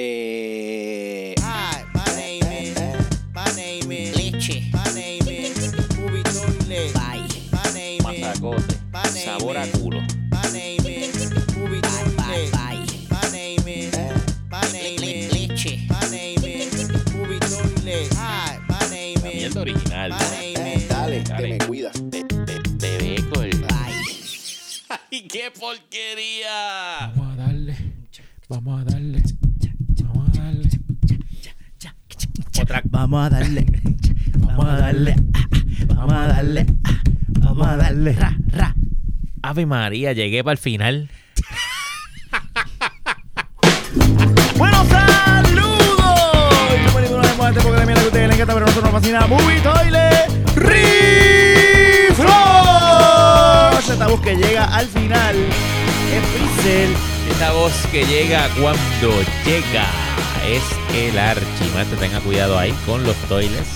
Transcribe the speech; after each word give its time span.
Eh, 0.00 1.34
Hi, 1.40 1.82
my 1.92 2.04
name 2.14 2.44
is, 2.44 2.78
my 3.34 3.44
name 3.56 3.90
is 3.90 4.14
Leche. 4.16 4.62
My 4.72 4.84
name 4.94 5.26
is 5.26 5.72
Movie 5.98 6.22
Toilet. 6.22 6.94
Bye. 6.94 7.26
My 7.50 7.72
name 7.74 7.98
is, 7.98 8.06
Mazacote. 8.06 8.92
my 8.92 9.02
name 9.02 9.26
Sabor 9.26 9.56
a 9.56 9.62
is, 9.64 9.72
culo. 9.74 10.00
my 10.30 10.52
name 10.52 10.86
is 10.86 11.56
Movie 11.56 11.80
Bye, 11.80 12.14
bye, 12.16 12.48
bye. 12.52 12.86
My 13.10 13.30
name 13.32 13.66
is, 13.66 13.98
my 14.48 14.62
name 14.70 15.02
is 15.02 15.32
Leche. 15.32 15.80
My 15.90 16.08
name 16.12 16.44
is 16.44 16.88
Movie 17.16 17.40
Toilet. 17.40 18.14
Hi, 18.14 18.60
my 18.68 18.90
name 18.90 19.16
is, 19.18 19.52
mierda 19.52 19.62
original. 19.62 20.10
my 20.10 20.30
name 20.38 20.76
is. 20.78 20.88
dale, 20.88 21.22
te 21.24 21.32
Dale. 21.32 21.48
me 21.48 21.58
cuidas. 21.58 21.94
De, 22.08 22.22
de, 22.22 22.54
de 22.62 22.98
beco 23.02 23.42
el- 23.42 23.58
Bye. 23.58 23.98
¡Ay, 25.10 25.26
qué 25.28 25.50
porquería! 25.50 26.67
Vamos 32.98 33.26
a 33.26 33.30
darle. 33.30 33.64
Vamos 34.38 34.66
a 34.66 34.76
darle. 34.76 35.14
Vamos 35.86 36.12
a 36.14 36.26
darle. 36.26 36.66
Vamos 37.28 37.66
a 37.68 37.76
darle. 37.76 38.12
Ra, 38.12 38.36
ra. 38.48 38.74
Ave 39.40 39.66
María, 39.66 40.12
llegué 40.14 40.42
para 40.42 40.54
el 40.54 40.58
final. 40.58 41.08
Bueno, 44.56 44.84
saludos. 44.86 46.50
Bienvenidos 46.82 47.18
una 47.18 47.22
vez 47.22 47.38
más 47.38 47.46
a 47.46 47.50
este 47.50 47.60
programa 47.60 47.80
de 47.80 47.86
mierda 47.86 48.02
que 48.02 48.08
ustedes 48.08 48.26
les 48.26 48.36
encanta, 48.36 48.54
pero 48.54 48.66
a 48.66 48.68
nosotros 48.68 48.92
nos 48.92 49.00
fascina. 49.00 49.26
Movie 49.28 49.60
Toilet 49.60 50.56
Reflush. 50.56 52.28
Esta 53.92 54.08
voz 54.08 54.20
que 54.22 54.34
llega 54.34 54.64
al 54.64 54.86
final 54.88 55.36
es 55.36 56.22
Pixel. 56.34 56.90
Esa 57.30 57.52
voz 57.52 57.74
que 57.92 58.04
llega 58.06 58.48
cuando 58.60 59.22
llega 59.46 60.07
es 60.48 60.62
el 60.94 61.18
archimante. 61.18 61.96
Tenga 61.96 62.20
cuidado 62.20 62.58
ahí 62.58 62.72
con 62.86 63.02
los 63.04 63.16
toiles. 63.28 63.68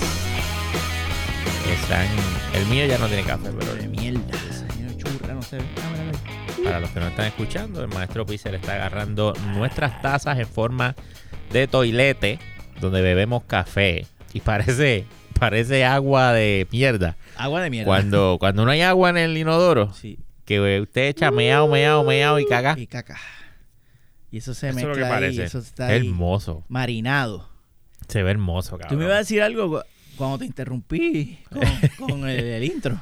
Están. 1.71 2.07
El 2.55 2.65
mío 2.67 2.85
ya 2.85 2.97
no 2.97 3.07
tiene 3.07 3.23
café, 3.23 3.49
pero 3.57 3.73
De 3.75 3.87
mierda. 3.87 4.21
Señor 4.51 4.97
churra, 4.97 5.33
no 5.33 5.41
se 5.41 5.57
ve. 5.57 5.63
Ah, 5.77 5.89
mira, 5.91 6.03
mira. 6.57 6.63
para 6.63 6.79
los 6.79 6.89
que 6.91 6.99
no 6.99 7.07
están 7.07 7.25
escuchando, 7.27 7.81
el 7.81 7.87
maestro 7.89 8.25
Pixel 8.25 8.55
está 8.55 8.73
agarrando 8.75 9.33
nuestras 9.55 10.01
tazas 10.01 10.37
en 10.39 10.47
forma 10.47 10.95
de 11.51 11.67
toilete, 11.67 12.39
donde 12.79 13.01
bebemos 13.01 13.43
café. 13.45 14.05
Y 14.33 14.41
parece, 14.41 15.05
parece 15.39 15.85
agua 15.85 16.33
de 16.33 16.67
mierda. 16.71 17.15
Agua 17.37 17.61
de 17.61 17.69
mierda. 17.69 17.85
Cuando, 17.87 18.37
cuando 18.39 18.65
no 18.65 18.71
hay 18.71 18.81
agua 18.81 19.09
en 19.09 19.17
el 19.17 19.37
inodoro, 19.37 19.93
Sí. 19.93 20.19
que 20.45 20.81
usted 20.81 21.07
echa 21.09 21.31
meao, 21.31 21.67
meao, 21.67 22.03
meao 22.03 22.39
y 22.39 22.45
caga. 22.45 22.75
Y 22.77 22.87
caca. 22.87 23.17
Y 24.33 24.37
eso 24.37 24.53
se 24.55 24.69
Eso 24.69 24.77
es 24.79 24.83
lo 24.83 24.89
mezcla 24.89 25.07
que 25.07 25.13
ahí, 25.13 25.21
parece. 25.21 25.43
eso 25.43 25.59
está 25.59 25.93
hermoso. 25.93 26.65
marinado. 26.67 27.47
Se 28.07 28.23
ve 28.23 28.31
hermoso, 28.31 28.71
Tú 28.71 28.81
cabrón. 28.81 28.99
me 28.99 29.05
ibas 29.05 29.15
a 29.15 29.19
decir 29.19 29.41
algo 29.43 29.69
cu- 29.69 29.85
cuando 30.17 30.39
te 30.39 30.45
interrumpí 30.45 31.37
con, 31.51 31.61
con 32.19 32.27
el, 32.29 32.39
el 32.43 32.63
intro. 32.63 32.99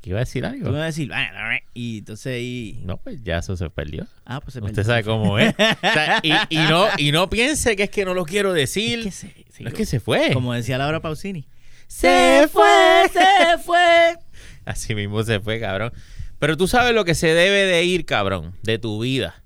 ¿Qué 0.00 0.10
iba 0.10 0.18
a 0.18 0.24
decir 0.24 0.42
Tú 0.44 0.48
me 0.50 0.54
algo? 0.56 0.68
ibas 0.70 0.82
a 0.82 0.86
decir, 0.86 1.10
"Ah, 1.12 1.58
y 1.74 1.98
entonces 1.98 2.26
ahí. 2.34 2.80
No, 2.84 2.96
pues 2.98 3.22
ya 3.22 3.38
eso 3.38 3.56
se 3.56 3.68
perdió. 3.68 4.06
Ah, 4.24 4.40
pues 4.40 4.54
se 4.54 4.60
Usted 4.60 4.74
perdió. 4.76 4.84
sabe 4.84 5.02
cómo 5.04 5.38
es. 5.40 5.54
O 5.58 5.92
sea, 5.92 6.20
y, 6.22 6.32
y 6.48 6.58
no, 6.68 6.86
y 6.98 7.10
no 7.12 7.28
piense 7.28 7.74
que 7.76 7.82
es 7.82 7.90
que 7.90 8.04
no 8.04 8.14
lo 8.14 8.24
quiero 8.24 8.52
decir. 8.52 9.00
Es 9.00 9.04
que 9.06 9.10
se, 9.10 9.44
sí, 9.50 9.62
no 9.64 9.68
es 9.68 9.74
que 9.74 9.84
se 9.86 10.00
fue. 10.00 10.30
Como 10.32 10.54
decía 10.54 10.78
Laura 10.78 11.00
Pausini. 11.00 11.46
Se 11.88 12.48
fue, 12.50 12.64
se 13.12 13.58
fue. 13.62 14.14
Así 14.64 14.94
mismo 14.94 15.22
se 15.24 15.38
fue, 15.40 15.60
cabrón. 15.60 15.92
Pero 16.38 16.56
tú 16.56 16.66
sabes 16.68 16.94
lo 16.94 17.04
que 17.04 17.14
se 17.14 17.26
debe 17.34 17.66
de 17.66 17.84
ir, 17.84 18.06
cabrón, 18.06 18.54
de 18.62 18.78
tu 18.78 19.00
vida. 19.02 19.42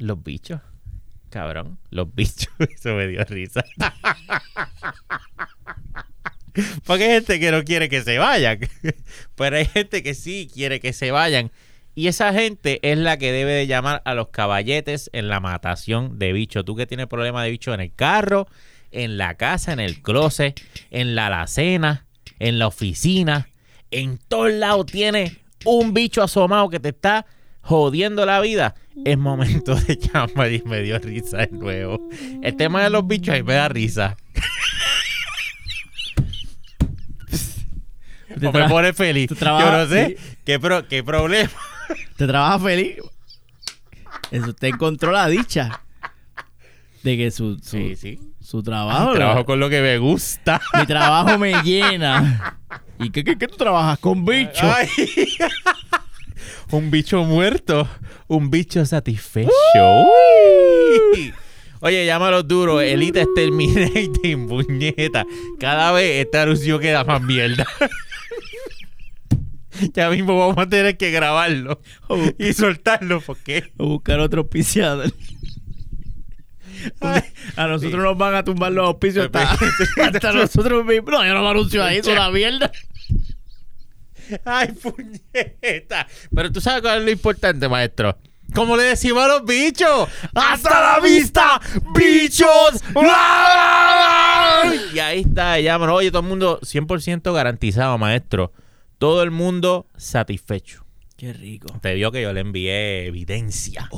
Los 0.00 0.22
bichos. 0.22 0.60
Cabrón, 1.28 1.78
los 1.90 2.12
bichos. 2.14 2.48
Eso 2.58 2.94
me 2.94 3.06
dio 3.06 3.22
risa. 3.24 3.62
Porque 6.86 7.04
hay 7.04 7.10
gente 7.10 7.38
que 7.38 7.52
no 7.52 7.62
quiere 7.62 7.90
que 7.90 8.00
se 8.00 8.18
vayan. 8.18 8.60
Pero 9.36 9.56
hay 9.56 9.66
gente 9.66 10.02
que 10.02 10.14
sí 10.14 10.48
quiere 10.52 10.80
que 10.80 10.94
se 10.94 11.10
vayan. 11.10 11.52
Y 11.94 12.08
esa 12.08 12.32
gente 12.32 12.80
es 12.82 12.96
la 12.96 13.18
que 13.18 13.30
debe 13.30 13.52
de 13.52 13.66
llamar 13.66 14.00
a 14.06 14.14
los 14.14 14.28
caballetes 14.28 15.10
en 15.12 15.28
la 15.28 15.38
matación 15.38 16.18
de 16.18 16.32
bichos. 16.32 16.64
Tú 16.64 16.76
que 16.76 16.86
tienes 16.86 17.06
problemas 17.06 17.44
de 17.44 17.50
bichos 17.50 17.74
en 17.74 17.80
el 17.80 17.94
carro, 17.94 18.48
en 18.90 19.18
la 19.18 19.34
casa, 19.34 19.74
en 19.74 19.80
el 19.80 20.00
closet, 20.00 20.58
en 20.90 21.14
la 21.14 21.26
alacena, 21.26 22.06
en 22.38 22.58
la 22.58 22.68
oficina. 22.68 23.50
En 23.90 24.16
todos 24.16 24.50
lados 24.50 24.86
tienes 24.86 25.36
un 25.66 25.92
bicho 25.92 26.22
asomado 26.22 26.70
que 26.70 26.80
te 26.80 26.88
está 26.88 27.26
jodiendo 27.60 28.24
la 28.26 28.40
vida. 28.40 28.74
Es 29.04 29.16
momento 29.18 29.74
de 29.74 29.96
llamar 29.96 30.52
y 30.52 30.62
me 30.66 30.82
dio 30.82 30.98
risa 30.98 31.38
de 31.38 31.48
nuevo. 31.52 32.08
El 32.42 32.56
tema 32.56 32.82
de 32.82 32.90
los 32.90 33.06
bichos 33.06 33.34
ahí 33.34 33.42
me 33.42 33.54
da 33.54 33.68
risa. 33.68 34.16
O 38.46 38.52
me 38.52 38.68
pone 38.68 38.92
feliz. 38.92 39.30
Yo 39.38 39.72
no 39.72 39.86
sé 39.86 40.16
qué, 40.44 40.58
pro- 40.60 40.86
qué 40.88 41.02
problema. 41.02 41.50
te 42.16 42.26
trabaja 42.26 42.58
feliz. 42.60 42.96
Eso 44.30 44.50
usted 44.50 44.68
encontró 44.68 45.10
la 45.10 45.26
dicha 45.26 45.82
de 47.02 47.16
que 47.16 47.30
su, 47.30 47.56
su, 47.58 47.62
Sí, 47.76 47.96
sí. 47.96 48.20
su 48.40 48.62
trabajo. 48.62 49.12
Trabajo 49.14 49.44
con 49.44 49.58
lo 49.58 49.68
que 49.68 49.80
me 49.80 49.98
gusta. 49.98 50.60
Mi 50.78 50.86
trabajo 50.86 51.38
me 51.38 51.60
llena. 51.62 52.56
¿Y 53.00 53.10
qué, 53.10 53.24
qué, 53.24 53.36
qué 53.36 53.48
tú 53.48 53.56
trabajas 53.56 53.98
con 53.98 54.24
bichos? 54.24 54.62
Un 56.70 56.90
bicho 56.90 57.24
muerto. 57.24 57.88
Un 58.28 58.50
bicho 58.50 58.84
satisfecho. 58.84 59.50
Uy. 61.14 61.32
Oye, 61.80 62.04
llámalo 62.04 62.42
duro. 62.42 62.80
Elite 62.80 63.22
Exterminating, 63.22 64.48
puñeta. 64.48 65.24
Cada 65.58 65.92
vez 65.92 66.26
este 66.26 66.38
anuncio 66.38 66.78
queda 66.78 67.04
más 67.04 67.22
mierda. 67.22 67.66
ya 69.94 70.10
mismo 70.10 70.38
vamos 70.38 70.58
a 70.58 70.68
tener 70.68 70.96
que 70.96 71.10
grabarlo 71.10 71.80
y 72.38 72.52
soltarlo 72.52 73.20
porque 73.20 73.72
O 73.78 73.86
buscar 73.86 74.20
otro 74.20 74.42
auspiciador. 74.42 75.12
Ay. 77.00 77.22
A 77.56 77.66
nosotros 77.66 78.02
nos 78.02 78.16
van 78.16 78.34
a 78.34 78.44
tumbar 78.44 78.72
los 78.72 78.86
auspicios 78.86 79.26
hasta, 79.26 79.56
Pepe. 79.56 80.02
hasta 80.02 80.32
nosotros 80.32 80.84
mismos. 80.84 81.10
No, 81.10 81.26
yo 81.26 81.34
no 81.34 81.42
me 81.42 81.48
anuncio 81.48 81.84
ahí, 81.84 81.98
es 81.98 82.06
una 82.06 82.30
mierda. 82.30 82.70
Ay, 84.44 84.68
puñeta. 84.72 86.06
Pero 86.34 86.52
tú 86.52 86.60
sabes 86.60 86.82
cuál 86.82 86.98
es 86.98 87.04
lo 87.04 87.10
importante, 87.10 87.68
maestro. 87.68 88.16
Como 88.54 88.76
le 88.76 88.82
decimos 88.82 89.22
a 89.22 89.28
los 89.28 89.44
bichos. 89.44 90.08
¡Hasta 90.34 90.80
la 90.80 91.00
vista, 91.00 91.60
bichos! 91.94 92.82
Y 94.92 94.98
ahí 94.98 95.20
está, 95.20 95.60
llámanos. 95.60 95.96
Oye, 95.96 96.10
todo 96.10 96.22
el 96.22 96.28
mundo 96.28 96.58
100% 96.60 97.32
garantizado, 97.32 97.96
maestro. 97.96 98.52
Todo 98.98 99.22
el 99.22 99.30
mundo 99.30 99.86
satisfecho. 99.96 100.84
Qué 101.16 101.32
rico. 101.32 101.68
Te 101.80 101.94
vio 101.94 102.10
que 102.10 102.22
yo 102.22 102.32
le 102.32 102.40
envié 102.40 103.06
evidencia 103.06 103.88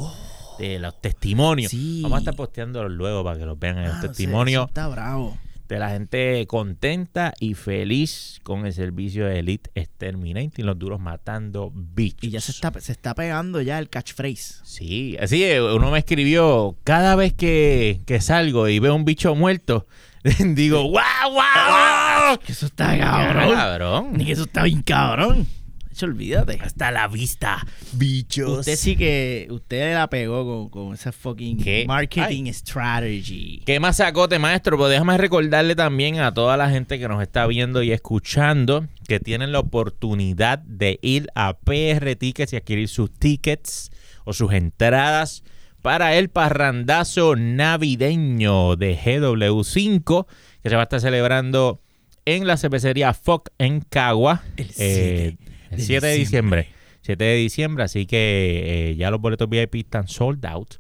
de 0.59 0.79
los 0.79 1.01
testimonios. 1.01 1.71
Sí. 1.71 2.01
Vamos 2.03 2.17
a 2.17 2.19
estar 2.21 2.37
posteándolos 2.37 2.93
luego 2.93 3.25
para 3.25 3.39
que 3.39 3.47
los 3.47 3.59
vean 3.59 3.79
en 3.79 3.89
los 3.89 4.01
testimonios 4.01 4.69
está 4.69 4.89
bravo. 4.89 5.37
De 5.73 5.79
la 5.79 5.89
gente 5.89 6.47
contenta 6.47 7.33
y 7.41 7.55
feliz 7.55 8.41
con 8.43 8.67
el 8.67 8.75
servicio 8.75 9.25
de 9.25 9.39
Elite 9.39 9.71
Exterminating, 9.75 10.67
los 10.67 10.79
duros 10.79 11.01
matando 11.01 11.73
bichos. 11.75 12.25
Y 12.25 12.31
ya 12.31 12.43
se 12.43 12.53
está, 12.53 12.73
se 12.79 12.93
está 12.93 13.15
pegando 13.15 13.63
ya 13.63 13.79
el 13.79 13.89
catchphrase. 13.89 14.61
Sí, 14.65 15.17
así 15.19 15.43
uno 15.59 15.91
me 15.91 16.01
escribió, 16.01 16.77
cada 16.85 17.17
vez 17.17 17.33
que, 17.33 18.03
que 18.05 18.21
salgo 18.21 18.69
y 18.69 18.81
veo 18.81 18.95
un 18.95 19.07
bicho 19.07 19.35
muerto, 19.35 19.87
digo, 20.39 20.83
¡guau, 20.85 21.33
guau! 21.33 22.39
Que 22.41 22.53
eso 22.53 22.67
está 22.67 22.99
cabrón. 22.99 23.55
Cabrón. 23.55 24.13
Ni 24.13 24.27
que 24.27 24.33
eso 24.33 24.43
está 24.43 24.65
bien 24.65 24.83
cabrón. 24.83 25.47
Eso 25.93 26.07
olvídate. 26.07 26.59
Hasta 26.61 26.91
la 26.91 27.07
vista, 27.07 27.67
bichos. 27.93 28.61
Usted 28.61 28.77
sí 28.77 28.97
que. 28.97 29.47
Usted 29.51 29.95
la 29.95 30.09
pegó 30.09 30.45
con, 30.45 30.69
con 30.71 30.95
esa 30.95 31.13
fucking 31.13 31.59
¿Qué? 31.63 31.85
marketing 31.87 32.51
strategy. 32.53 33.63
¿Qué 33.67 33.79
más 33.79 33.97
sacote, 33.97 34.39
maestro? 34.39 34.79
Pues 34.79 34.91
déjame 34.91 35.19
recordarle 35.19 35.77
también 35.77 36.19
a 36.21 36.33
toda 36.33 36.57
la 36.57 36.71
gente 36.71 36.99
que 36.99 37.09
nos 37.09 37.23
está 37.23 37.47
viendo 37.47 37.83
y 37.83 37.93
escuchando 37.93 38.87
que 39.07 39.21
tienen 39.21 39.53
la 39.53 39.59
oportunidad 39.61 40.61
de 40.61 40.99
ir 41.03 41.29
a 41.35 41.59
PR 41.59 42.17
Tickets 42.17 42.55
y 42.55 42.57
adquirir 42.57 42.89
sus 42.89 43.13
tickets 43.13 43.91
o 44.25 44.33
sus 44.33 44.53
entradas 44.53 45.45
para 45.83 46.15
el 46.15 46.31
parrandazo 46.31 47.37
navideño 47.37 48.77
de 48.77 48.97
GW5 48.97 50.27
que 50.63 50.71
se 50.71 50.77
va 50.77 50.83
a 50.83 50.85
estar 50.85 51.01
celebrando 51.01 51.83
en 52.25 52.47
la 52.47 52.57
cervecería 52.57 53.13
FOC 53.13 53.51
en 53.59 53.81
Cagua 53.81 54.43
El 54.57 54.71
eh, 54.79 55.37
7 55.39 55.52
el 55.73 55.79
de 55.79 55.85
7 55.85 56.07
de 56.07 56.15
diciembre. 56.15 56.61
diciembre. 56.63 56.83
7 57.03 57.25
de 57.25 57.35
diciembre, 57.37 57.85
así 57.85 58.07
que 58.07 58.91
eh, 58.91 58.97
ya 58.97 59.11
los 59.11 59.21
boletos 59.21 59.49
VIP 59.49 59.75
están 59.77 60.07
sold 60.09 60.45
out. 60.47 60.75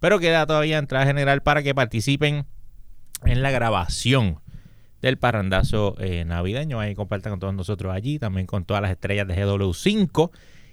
Pero 0.00 0.18
queda 0.18 0.44
todavía 0.46 0.78
entrada 0.78 1.06
general 1.06 1.42
para 1.42 1.62
que 1.62 1.74
participen 1.74 2.44
en 3.24 3.42
la 3.42 3.50
grabación 3.50 4.40
del 5.00 5.16
parrandazo 5.16 5.96
eh, 5.98 6.24
navideño. 6.24 6.78
Ahí 6.80 6.94
compartan 6.94 7.32
con 7.32 7.40
todos 7.40 7.54
nosotros 7.54 7.92
allí, 7.94 8.18
también 8.18 8.46
con 8.46 8.64
todas 8.64 8.82
las 8.82 8.90
estrellas 8.90 9.26
de 9.28 9.34
GW5 9.36 10.30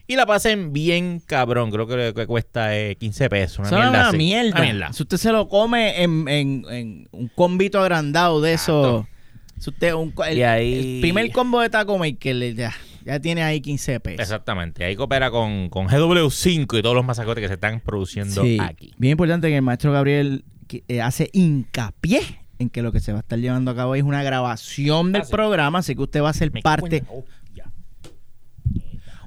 y 0.07 0.15
la 0.15 0.25
pasen 0.25 0.73
bien 0.73 1.21
cabrón. 1.25 1.71
Creo 1.71 2.13
que 2.13 2.25
cuesta 2.27 2.75
eh, 2.77 2.95
15 2.95 3.29
pesos. 3.29 3.59
Una 3.71 3.77
mierda 3.79 4.09
una 4.09 4.11
mierda. 4.17 4.51
Una 4.51 4.61
mierda. 4.61 4.93
Si 4.93 5.03
usted 5.03 5.17
se 5.17 5.31
lo 5.31 5.47
come 5.47 6.01
en, 6.03 6.27
en- 6.27 6.65
en 6.69 7.07
un 7.11 7.27
combito 7.29 7.79
agrandado 7.79 8.41
de 8.41 8.53
eso. 8.53 9.07
Si 9.59 9.69
usted 9.69 9.93
un, 9.93 10.13
el, 10.27 10.37
Y 10.37 10.43
ahí- 10.43 10.95
el 10.95 11.01
primer 11.01 11.31
combo 11.31 11.61
de 11.61 11.69
Taco 11.69 11.97
Maker 11.97 12.35
le- 12.35 12.55
ya, 12.55 12.73
ya 13.05 13.19
tiene 13.19 13.43
ahí 13.43 13.61
15 13.61 13.99
pesos. 13.99 14.19
Exactamente. 14.19 14.83
Ahí 14.83 14.95
coopera 14.95 15.31
con, 15.31 15.69
con 15.69 15.87
GW5 15.87 16.79
y 16.79 16.81
todos 16.81 16.95
los 16.95 17.05
masacotes 17.05 17.41
que 17.41 17.47
se 17.47 17.53
están 17.55 17.79
produciendo 17.81 18.41
Sí. 18.43 18.57
aquí. 18.61 18.93
Bien 18.97 19.11
importante 19.13 19.47
que 19.49 19.55
el 19.55 19.61
maestro 19.61 19.91
Gabriel 19.91 20.43
eh, 20.87 21.01
hace 21.01 21.29
hincapié 21.33 22.21
en 22.59 22.69
que 22.69 22.81
lo 22.81 22.91
que 22.91 22.99
se 22.99 23.11
va 23.13 23.19
a 23.19 23.21
estar 23.21 23.39
llevando 23.39 23.71
a 23.71 23.75
cabo 23.75 23.95
es 23.95 24.03
una 24.03 24.21
grabación 24.21 25.11
del 25.13 25.23
programa, 25.29 25.79
así 25.79 25.95
que 25.95 26.01
usted 26.01 26.21
va 26.21 26.29
a 26.29 26.33
ser 26.33 26.51
Me 26.53 26.61
parte, 26.61 27.03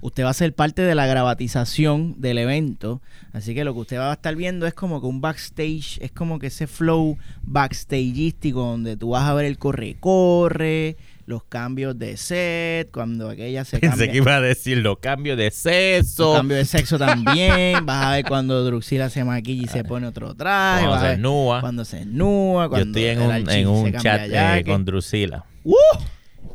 usted 0.03 0.25
va 0.25 0.31
a 0.31 0.35
ser 0.35 0.53
parte 0.55 0.83
de 0.83 0.95
la 0.95 1.07
gravatización 1.07 2.21
del 2.21 2.39
evento, 2.39 3.01
así 3.33 3.55
que 3.55 3.65
lo 3.65 3.73
que 3.73 3.81
usted 3.81 3.99
va 3.99 4.11
a 4.11 4.15
estar 4.15 4.35
viendo 4.35 4.67
es 4.67 4.75
como 4.75 5.01
que 5.01 5.07
un 5.07 5.21
backstage, 5.21 5.99
es 6.03 6.11
como 6.13 6.39
que 6.39 6.49
ese 6.49 6.67
flow 6.67 7.17
backstageístico 7.43 8.61
donde 8.61 8.97
tú 8.97 9.11
vas 9.11 9.29
a 9.29 9.35
ver 9.35 9.45
el 9.47 9.59
corre-corre, 9.59 10.97
los 11.33 11.45
cambios 11.45 11.99
de 11.99 12.19
set, 12.19 12.91
cuando 12.91 13.31
aquella 13.31 13.65
se 13.65 13.79
Pensé 13.81 13.97
cambia. 13.97 14.13
que 14.13 14.17
iba 14.19 14.37
a 14.37 14.41
decir 14.43 14.79
los 14.79 14.99
cambios 14.99 15.39
de 15.39 15.51
sexo. 15.51 16.33
Un 16.33 16.37
cambio 16.37 16.57
de 16.59 16.65
sexo 16.67 16.99
también. 16.99 17.87
Vas 17.87 18.05
a 18.07 18.11
ver 18.13 18.25
cuando 18.27 18.63
Druxila 18.65 19.09
se 19.09 19.25
maquilla 19.25 19.65
y 19.65 19.69
se 19.69 19.83
pone 19.83 20.07
otro 20.07 20.35
traje. 20.35 20.85
Cuando 20.85 21.05
se 21.05 21.11
desnuda. 21.13 21.61
Cuando 21.63 21.85
se 21.87 21.97
desnuda. 22.01 22.69
Yo 22.71 22.77
estoy 22.77 23.05
en 23.07 23.23
un, 23.23 23.51
en 23.51 23.67
un 23.67 23.93
chat 23.95 24.29
eh, 24.31 24.63
con 24.67 24.85
Drusila. 24.85 25.47
¡Uh! 25.65 25.75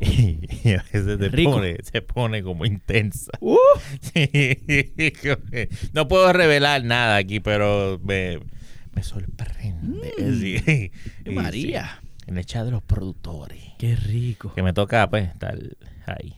y 0.00 0.74
a 0.74 0.84
veces 0.92 1.18
se 1.18 1.42
pone, 1.42 1.76
se 1.82 2.02
pone 2.02 2.42
como 2.44 2.64
intensa. 2.64 3.32
¡Uh! 3.40 3.56
no 5.92 6.06
puedo 6.06 6.32
revelar 6.32 6.84
nada 6.84 7.16
aquí, 7.16 7.40
pero 7.40 8.00
me, 8.04 8.38
me 8.94 9.02
sorprende. 9.02 10.12
Sí. 10.38 10.92
Y 11.24 11.30
María. 11.30 12.00
sí, 12.00 12.07
en 12.28 12.38
el 12.38 12.46
chat 12.46 12.64
de 12.64 12.70
los 12.70 12.82
productores. 12.82 13.62
¡Qué 13.78 13.96
rico! 13.96 14.52
Que 14.54 14.62
me 14.62 14.72
toca, 14.72 15.08
pues, 15.08 15.28
estar 15.28 15.58
ahí. 16.06 16.36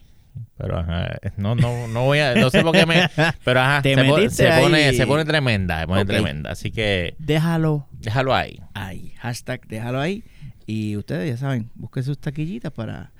Pero 0.57 0.79
ajá, 0.79 1.17
no, 1.37 1.55
no, 1.55 1.87
no 1.87 2.03
voy 2.05 2.19
a, 2.19 2.35
no 2.35 2.49
sé 2.49 2.61
por 2.61 2.71
qué 2.71 2.85
me, 2.85 3.09
pero 3.43 3.59
ajá, 3.59 3.81
se, 3.83 3.95
pone, 3.97 4.29
se, 4.29 4.47
pone, 4.51 4.85
ahí. 4.85 4.95
se 4.95 5.05
pone 5.07 5.25
tremenda, 5.25 5.81
se 5.81 5.87
pone 5.87 6.05
tremenda. 6.05 6.51
Así 6.51 6.71
que 6.71 7.15
Déjalo 7.19 7.87
déjalo 7.91 8.33
ahí. 8.33 8.59
ahí. 8.73 9.13
Hashtag 9.19 9.67
déjalo 9.67 9.99
ahí. 9.99 10.23
Y 10.65 10.95
ustedes 10.95 11.29
ya 11.29 11.37
saben, 11.37 11.69
busquen 11.75 12.03
sus 12.03 12.17
taquillitas 12.19 12.71
para, 12.71 13.11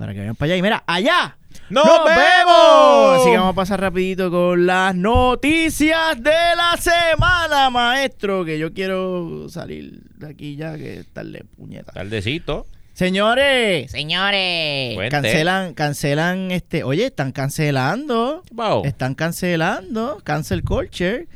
para 0.00 0.14
que 0.14 0.20
vayan 0.20 0.34
para 0.34 0.46
allá. 0.46 0.56
Y 0.56 0.62
mira, 0.62 0.82
allá. 0.86 1.36
¡Nos 1.68 1.84
vemos! 1.84 3.20
Así 3.20 3.30
que 3.30 3.36
vamos 3.36 3.52
a 3.52 3.54
pasar 3.54 3.80
rapidito 3.82 4.30
con 4.30 4.64
las 4.66 4.94
noticias 4.94 6.22
de 6.22 6.30
la 6.56 6.78
semana, 6.78 7.68
maestro. 7.68 8.42
Que 8.46 8.58
yo 8.58 8.72
quiero 8.72 9.46
salir 9.50 10.00
de 10.16 10.26
aquí 10.26 10.56
ya, 10.56 10.78
que 10.78 11.04
tarde, 11.12 11.44
puñeta. 11.54 11.92
Tardecito. 11.92 12.66
Señores, 12.94 13.90
Señores. 13.90 14.94
Cuente. 14.94 15.10
cancelan, 15.10 15.74
cancelan 15.74 16.50
este. 16.50 16.82
Oye, 16.82 17.04
están 17.04 17.32
cancelando. 17.32 18.42
Wow. 18.52 18.86
Están 18.86 19.14
cancelando. 19.14 20.22
Cancel 20.24 20.64
culture. 20.64 21.26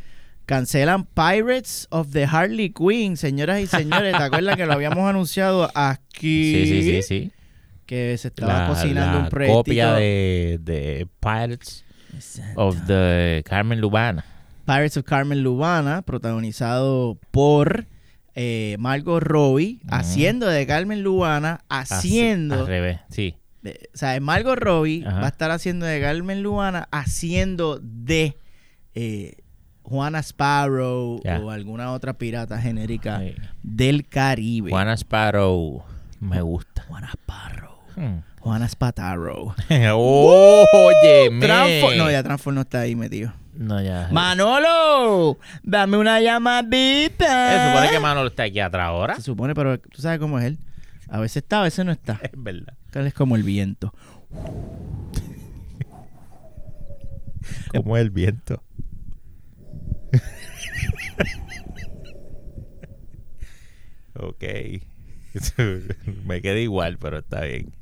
Cancelan 0.46 1.04
Pirates 1.04 1.86
of 1.90 2.12
the 2.12 2.24
Harley 2.24 2.70
Quinn, 2.70 3.18
señoras 3.18 3.60
y 3.60 3.66
señores. 3.66 4.16
¿Te 4.16 4.22
acuerdas 4.22 4.56
que 4.56 4.64
lo 4.64 4.72
habíamos 4.72 4.98
anunciado 5.08 5.70
aquí? 5.74 6.54
Sí, 6.54 6.66
sí, 6.66 6.82
sí, 6.82 7.02
sí. 7.02 7.32
Que 7.86 8.16
se 8.18 8.28
estaba 8.28 8.60
La, 8.62 8.68
cocinando 8.68 9.18
la 9.18 9.24
un 9.24 9.30
proyectito. 9.30 9.58
copia 9.58 9.92
de, 9.94 10.58
de 10.62 11.06
Pirates 11.20 11.84
Exacto. 12.14 12.60
of 12.66 12.76
the 12.86 13.42
Carmen 13.46 13.80
Lubana. 13.80 14.24
Pirates 14.66 14.96
of 14.96 15.04
Carmen 15.04 15.42
Lubana, 15.42 16.02
protagonizado 16.02 17.18
por 17.30 17.86
eh, 18.34 18.76
Margot 18.78 19.20
Robbie, 19.22 19.80
haciendo 19.88 20.46
de 20.46 20.66
Carmen 20.66 21.02
Lubana, 21.02 21.60
Así, 21.68 21.94
haciendo. 21.94 22.60
Al 22.60 22.66
revés, 22.66 23.00
sí. 23.10 23.36
de- 23.62 23.90
o 23.94 23.96
sea, 23.96 24.18
Margot 24.20 24.58
Robbie 24.58 25.04
Ajá. 25.06 25.20
va 25.20 25.26
a 25.26 25.28
estar 25.28 25.50
haciendo 25.50 25.84
de 25.86 26.00
Carmen 26.00 26.42
Lubana, 26.42 26.88
haciendo 26.90 27.78
de 27.82 28.36
eh, 28.94 29.34
Juana 29.82 30.22
Sparrow 30.22 31.20
o 31.42 31.50
alguna 31.50 31.92
otra 31.92 32.14
pirata 32.14 32.58
genérica 32.58 33.20
del 33.62 34.08
Caribe. 34.08 34.70
Juana 34.70 34.96
Sparrow 34.96 35.84
me 36.20 36.40
gusta. 36.40 36.84
Juana 36.88 37.10
Sparrow. 37.12 37.63
Hmm. 37.96 38.18
Juana 38.40 38.68
Spatarrow. 38.68 39.54
Oye, 39.70 41.30
no, 41.30 42.10
ya 42.10 42.22
Transform 42.22 42.56
no 42.56 42.60
está 42.62 42.80
ahí 42.80 42.94
metido. 42.94 43.32
No, 43.54 43.80
ya. 43.80 44.08
Manolo, 44.10 45.38
dame 45.62 45.96
una 45.96 46.20
llamadita. 46.20 47.50
Se 47.50 47.68
supone 47.70 47.90
que 47.90 48.00
Manolo 48.00 48.28
está 48.28 48.42
aquí 48.44 48.60
atrás 48.60 48.86
ahora. 48.88 49.14
Se 49.14 49.22
supone, 49.22 49.54
pero 49.54 49.78
tú 49.78 50.02
sabes 50.02 50.18
cómo 50.18 50.38
es 50.38 50.46
él. 50.46 50.58
A 51.08 51.20
veces 51.20 51.38
está, 51.38 51.60
a 51.60 51.62
veces 51.62 51.84
no 51.84 51.92
está. 51.92 52.20
Es 52.22 52.30
verdad. 52.34 52.74
Él 52.92 53.06
es 53.06 53.14
como 53.14 53.36
el 53.36 53.42
viento. 53.42 53.94
Como 57.72 57.96
el 57.96 58.10
viento. 58.10 58.62
ok. 64.14 64.44
Me 66.24 66.40
queda 66.40 66.58
igual, 66.58 66.98
pero 66.98 67.18
está 67.18 67.42
bien. 67.42 67.72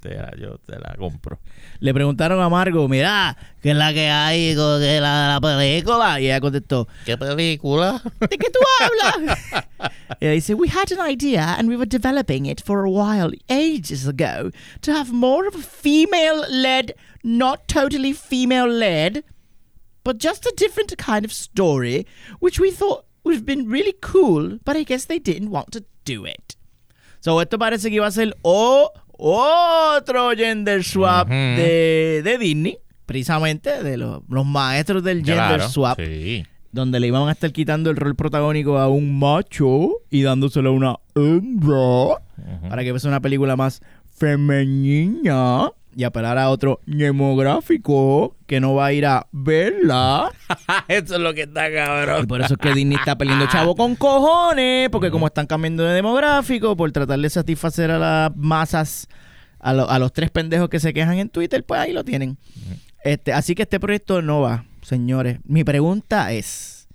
Te 0.00 0.14
la- 0.14 0.32
yo 0.38 0.56
te 0.58 0.78
la 0.78 0.94
compro. 0.98 1.38
Le 1.80 1.92
preguntaron 1.92 2.40
a 2.40 2.48
Margo, 2.48 2.88
mira, 2.88 3.36
¿qué 3.62 3.72
es 3.72 3.76
la 3.76 3.92
que 3.92 4.08
hay 4.08 4.54
con 4.56 4.80
la, 4.80 5.28
la 5.34 5.40
película? 5.40 6.18
Y 6.20 6.24
ella 6.26 6.40
contestó, 6.40 6.88
¿Qué 7.04 7.18
película? 7.18 8.00
¿de 8.20 8.38
qué 8.38 8.48
tú 8.50 8.58
hablas? 8.80 9.38
y 10.20 10.24
ella 10.24 10.32
dice, 10.32 10.54
we 10.54 10.68
had 10.68 10.90
an 10.90 11.00
idea 11.06 11.54
and 11.58 11.68
we 11.68 11.76
were 11.76 11.84
developing 11.86 12.46
it 12.46 12.62
for 12.62 12.84
a 12.84 12.90
while, 12.90 13.30
ages 13.50 14.06
ago, 14.08 14.50
to 14.80 14.90
have 14.92 15.12
more 15.12 15.46
of 15.46 15.54
a 15.54 15.58
female-led, 15.62 16.94
not 17.22 17.68
totally 17.68 18.14
female-led, 18.14 19.22
but 20.02 20.16
just 20.18 20.46
a 20.46 20.52
different 20.56 20.96
kind 20.96 21.26
of 21.26 21.32
story, 21.32 22.06
which 22.38 22.58
we 22.58 22.70
thought 22.70 23.04
would 23.22 23.34
have 23.34 23.44
been 23.44 23.68
really 23.68 23.94
cool, 24.00 24.58
but 24.64 24.76
I 24.76 24.82
guess 24.82 25.04
they 25.04 25.18
didn't 25.18 25.50
want 25.50 25.72
to 25.72 25.84
do 26.06 26.24
it. 26.24 26.56
So 27.20 27.38
esto 27.38 27.58
parece 27.58 27.90
que 27.90 27.96
iba 28.00 28.06
a 28.06 28.10
ser 28.10 28.32
o- 28.44 28.90
otro 29.22 30.30
gender 30.36 30.82
swap 30.84 31.28
de, 31.28 32.22
de 32.24 32.38
Disney, 32.38 32.78
precisamente 33.06 33.82
de 33.82 33.96
los, 33.96 34.22
los 34.28 34.46
maestros 34.46 35.02
del 35.04 35.18
gender 35.18 35.36
Claro, 35.56 35.68
swap, 35.68 35.98
Sí. 36.00 36.44
donde 36.72 37.00
le 37.00 37.08
iban 37.08 37.28
a 37.28 37.32
estar 37.32 37.52
quitando 37.52 37.90
el 37.90 37.96
rol 37.96 38.14
protagónico 38.14 38.78
a 38.78 38.88
un 38.88 39.18
macho 39.18 39.90
y 40.10 40.22
dándoselo 40.22 40.70
a 40.70 40.72
una 40.72 40.96
hembra 41.14 42.22
para 42.68 42.82
que 42.82 42.90
fuese 42.90 43.08
una 43.08 43.20
película 43.20 43.56
más 43.56 43.82
femenina 44.16 45.70
y 46.00 46.04
apelar 46.04 46.38
a 46.38 46.48
otro 46.48 46.80
demográfico 46.86 48.36
que 48.46 48.58
no 48.58 48.74
va 48.74 48.86
a 48.86 48.92
ir 48.92 49.04
a 49.04 49.26
verla. 49.32 50.30
Eso 50.88 51.14
es 51.16 51.20
lo 51.20 51.34
que 51.34 51.42
está 51.42 51.68
Y 51.70 51.74
cabrón. 51.74 52.26
por 52.26 52.40
eso 52.40 52.54
es 52.54 52.58
que 52.58 52.72
Disney 52.74 52.96
está 52.96 53.16
peleando 53.18 53.46
chavo 53.48 53.74
con 53.76 53.94
cojones, 53.96 54.88
porque 54.90 55.10
como 55.10 55.26
están 55.26 55.46
cambiando 55.46 55.84
de 55.84 55.94
demográfico, 55.94 56.76
por 56.76 56.90
tratar 56.92 57.18
de 57.18 57.28
satisfacer 57.30 57.90
a 57.90 57.98
las 57.98 58.34
masas, 58.36 59.08
a, 59.58 59.72
lo- 59.74 59.90
a 59.90 59.98
los 59.98 60.12
tres 60.12 60.30
pendejos 60.30 60.68
que 60.70 60.80
se 60.80 60.92
quejan 60.94 61.18
en 61.18 61.28
Twitter, 61.28 61.64
pues 61.64 61.80
ahí 61.80 61.92
lo 61.92 62.02
tienen. 62.04 62.38
Este, 63.04 63.32
así 63.32 63.54
que 63.54 63.62
este 63.62 63.78
proyecto 63.78 64.22
no 64.22 64.40
va, 64.40 64.64
señores. 64.82 65.38
Mi 65.44 65.64
pregunta 65.64 66.32
es, 66.32 66.88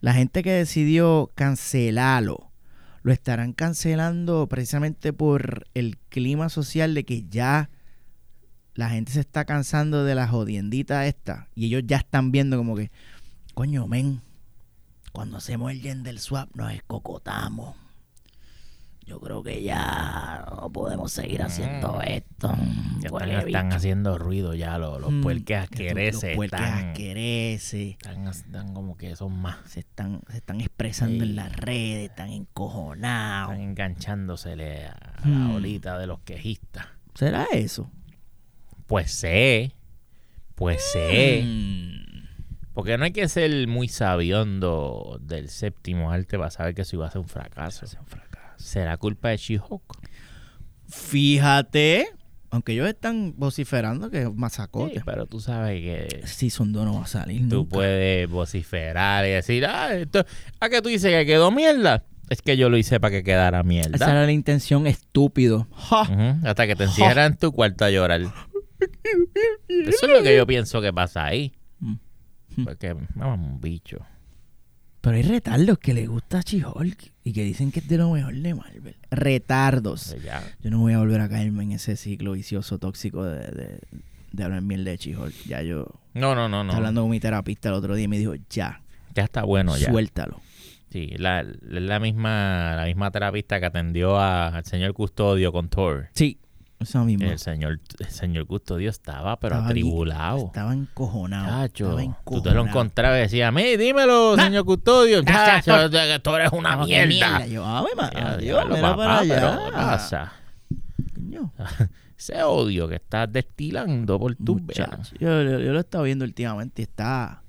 la 0.00 0.12
gente 0.14 0.42
que 0.42 0.52
decidió 0.52 1.30
cancelarlo, 1.34 2.50
¿lo 3.02 3.12
estarán 3.12 3.52
cancelando 3.52 4.46
precisamente 4.48 5.12
por 5.12 5.66
el 5.74 5.98
clima 6.08 6.48
social 6.48 6.94
de 6.94 7.04
que 7.04 7.24
ya 7.28 7.70
la 8.76 8.90
gente 8.90 9.12
se 9.12 9.20
está 9.20 9.44
cansando 9.44 10.04
de 10.04 10.14
la 10.14 10.28
jodiendita 10.28 11.06
esta? 11.06 11.48
Y 11.54 11.66
ellos 11.66 11.82
ya 11.86 11.96
están 11.98 12.30
viendo 12.32 12.56
como 12.56 12.76
que, 12.76 12.90
coño, 13.54 13.86
men, 13.86 14.20
cuando 15.12 15.38
hacemos 15.38 15.72
el 15.72 15.80
gender 15.80 16.18
swap 16.18 16.54
nos 16.54 16.72
escocotamos. 16.72 17.74
Yo 19.06 19.20
creo 19.20 19.40
que 19.40 19.62
ya 19.62 20.44
no 20.50 20.68
podemos 20.70 21.12
seguir 21.12 21.40
haciendo 21.40 22.02
esto. 22.02 22.48
Mm. 22.48 23.00
Ya 23.02 23.10
Huele 23.12 23.32
están, 23.34 23.46
están 23.46 23.72
haciendo 23.72 24.18
ruido 24.18 24.52
ya 24.54 24.78
los, 24.78 25.00
los 25.00 25.12
Mm, 25.12 25.22
puerques 25.22 25.56
Los 25.60 25.70
asquereces. 25.70 26.34
puerques 26.34 26.60
Están, 26.60 26.88
asquereces. 26.88 27.90
están, 27.92 28.26
están 28.26 28.74
como 28.74 28.96
que 28.96 29.14
son 29.14 29.40
más. 29.40 29.58
Se 29.70 29.78
están, 29.80 30.22
se 30.28 30.38
están 30.38 30.60
expresando 30.60 31.22
Sí. 31.24 31.30
en 31.30 31.36
las 31.36 31.54
redes, 31.54 32.10
están 32.10 32.30
encojonados. 32.30 33.52
Están 33.52 33.68
enganchándosele 33.68 34.86
a 34.86 35.20
la 35.24 35.50
olita 35.54 35.98
de 36.00 36.08
los 36.08 36.18
quejistas. 36.20 36.86
¿Será 37.14 37.46
eso? 37.52 37.88
Pues 38.86 39.10
sé. 39.12 39.72
Pues 40.54 40.82
sé. 40.92 41.42
Mm. 41.44 41.96
Porque 42.72 42.98
no 42.98 43.04
hay 43.04 43.12
que 43.12 43.28
ser 43.28 43.66
muy 43.68 43.88
sabiondo 43.88 45.18
del 45.22 45.48
séptimo 45.48 46.10
arte 46.10 46.36
para 46.38 46.50
saber 46.50 46.74
que 46.74 46.82
eso 46.82 46.96
iba 46.96 47.06
a 47.06 47.10
ser 47.10 47.20
un 47.22 47.28
fracaso. 47.28 47.86
¿Será 48.56 48.96
culpa 48.96 49.30
de 49.30 49.36
She-Hulk? 49.38 49.82
Fíjate, 50.88 52.06
Aunque 52.50 52.72
ellos 52.72 52.88
están 52.88 53.34
vociferando 53.36 54.10
que 54.10 54.22
es 54.22 54.34
masacote. 54.34 54.94
Sí, 54.94 55.00
pero 55.04 55.26
tú 55.26 55.40
sabes 55.40 55.80
que 55.82 56.26
Season 56.26 56.72
2 56.72 56.84
no 56.84 56.94
va 56.94 57.04
a 57.04 57.06
salir 57.06 57.48
tú 57.48 57.56
nunca. 57.56 57.70
puedes 57.76 58.28
vociferar 58.28 59.26
y 59.26 59.30
decir, 59.30 59.66
ah, 59.66 59.92
esto, 59.94 60.24
¿a 60.60 60.68
que 60.68 60.80
tú 60.80 60.88
dices 60.88 61.10
que 61.12 61.26
quedó 61.26 61.50
mierda? 61.50 62.04
Es 62.28 62.42
que 62.42 62.56
yo 62.56 62.68
lo 62.68 62.76
hice 62.76 62.98
para 62.98 63.10
que 63.12 63.22
quedara 63.22 63.58
Esa 63.58 63.66
mierda. 63.68 64.10
era 64.10 64.24
la 64.26 64.32
intención, 64.32 64.86
estúpido. 64.86 65.68
Hasta 66.44 66.66
que 66.66 66.74
te 66.76 66.84
encierran 66.84 67.32
en 67.32 67.38
tu 67.38 67.52
cuarto 67.52 67.84
a 67.84 67.90
llorar. 67.90 68.20
Eso 69.68 70.06
es 70.06 70.12
lo 70.12 70.22
que 70.22 70.36
yo 70.36 70.46
pienso 70.46 70.80
que 70.80 70.92
pasa 70.92 71.24
ahí. 71.26 71.52
Mm. 71.80 71.94
Porque, 72.64 72.94
vamos, 73.14 73.38
un 73.38 73.60
bicho. 73.60 73.98
Pero 75.00 75.16
hay 75.16 75.22
retardos 75.22 75.78
que 75.78 75.94
le 75.94 76.06
gusta 76.06 76.38
a 76.38 76.42
She-Hulk 76.42 77.12
y 77.22 77.32
que 77.32 77.44
dicen 77.44 77.70
que 77.70 77.78
es 77.80 77.88
de 77.88 77.98
lo 77.98 78.10
mejor 78.10 78.34
de 78.34 78.54
Marvel. 78.54 78.96
Retardos. 79.10 80.16
Ya. 80.24 80.42
Yo 80.62 80.70
no 80.70 80.78
voy 80.80 80.94
a 80.94 80.98
volver 80.98 81.20
a 81.20 81.28
caerme 81.28 81.62
en 81.62 81.72
ese 81.72 81.96
ciclo 81.96 82.32
vicioso 82.32 82.78
tóxico 82.78 83.22
de, 83.24 83.38
de, 83.46 83.80
de 84.32 84.44
hablar 84.44 84.62
mierda 84.62 84.90
de 84.90 84.96
She-Hulk. 84.96 85.34
Ya 85.46 85.62
yo 85.62 85.86
No, 86.14 86.34
no, 86.34 86.48
no, 86.48 86.64
no. 86.64 86.70
estaba 86.70 86.78
hablando 86.78 87.02
con 87.02 87.10
mi 87.10 87.20
terapista 87.20 87.68
el 87.68 87.74
otro 87.76 87.94
día 87.94 88.06
y 88.06 88.08
me 88.08 88.18
dijo, 88.18 88.34
ya, 88.50 88.82
Ya 89.14 89.22
está 89.24 89.44
bueno 89.44 89.76
ya. 89.76 89.90
suéltalo. 89.90 90.40
Sí, 90.90 91.10
la, 91.18 91.42
la, 91.42 91.80
la 91.80 92.00
misma, 92.00 92.74
la 92.76 92.84
misma 92.86 93.10
terapista 93.10 93.60
que 93.60 93.66
atendió 93.66 94.18
a- 94.18 94.48
al 94.48 94.64
señor 94.64 94.92
Custodio 94.94 95.52
con 95.52 95.68
Thor. 95.68 96.08
Sí, 96.14 96.38
eso 96.80 97.04
mismo. 97.04 97.30
El 97.30 97.38
señor, 97.38 97.80
el 97.98 98.06
señor 98.10 98.46
Custodio 98.46 98.90
estaba, 98.90 99.38
pero 99.38 99.54
Estaba 99.56 99.68
atribulado. 99.68 100.46
Estaba 100.46 100.72
encojonado. 100.74 101.46
Chacho, 101.46 101.98
estaba 101.98 102.18
tú 102.24 102.42
te 102.42 102.50
lo 102.50 102.60
encojonado. 102.60 102.66
encontrabas 102.68 103.18
y 103.18 103.20
decías, 103.22 103.52
mí, 103.52 103.76
dímelo, 103.76 104.36
señor 104.36 104.64
Custodio. 104.64 105.20
Ah, 105.26 105.60
Chacho, 105.62 105.90
que 105.90 106.20
tú 106.22 106.30
eres 106.34 106.52
una 106.52 106.70
Estaba, 106.70 106.86
"¿Qué 106.86 107.06
mierda. 107.06 107.46
Yo, 107.46 107.64
ave 107.64 107.88
Ya, 107.96 108.02
María, 108.02 108.36
diablo, 108.36 108.74
mira 108.76 108.88
papá, 108.90 108.96
para 108.96 109.18
allá. 109.20 109.34
pero 109.34 109.64
¿qué 109.66 109.72
pasa? 109.72 110.32
Coño, 111.14 111.52
Ese 112.18 112.42
odio 112.42 112.88
que 112.88 112.94
estás 112.96 113.30
destilando 113.30 114.18
por 114.18 114.34
tu 114.36 114.56
muchacho. 114.58 115.14
Yo, 115.20 115.42
yo- 115.42 115.60
yo 115.60 115.72
lo 115.72 115.76
he 115.76 115.80
estado 115.80 116.04
viendo 116.04 116.24
últimamente 116.24 116.80
y 116.80 116.84
está, 116.84 117.42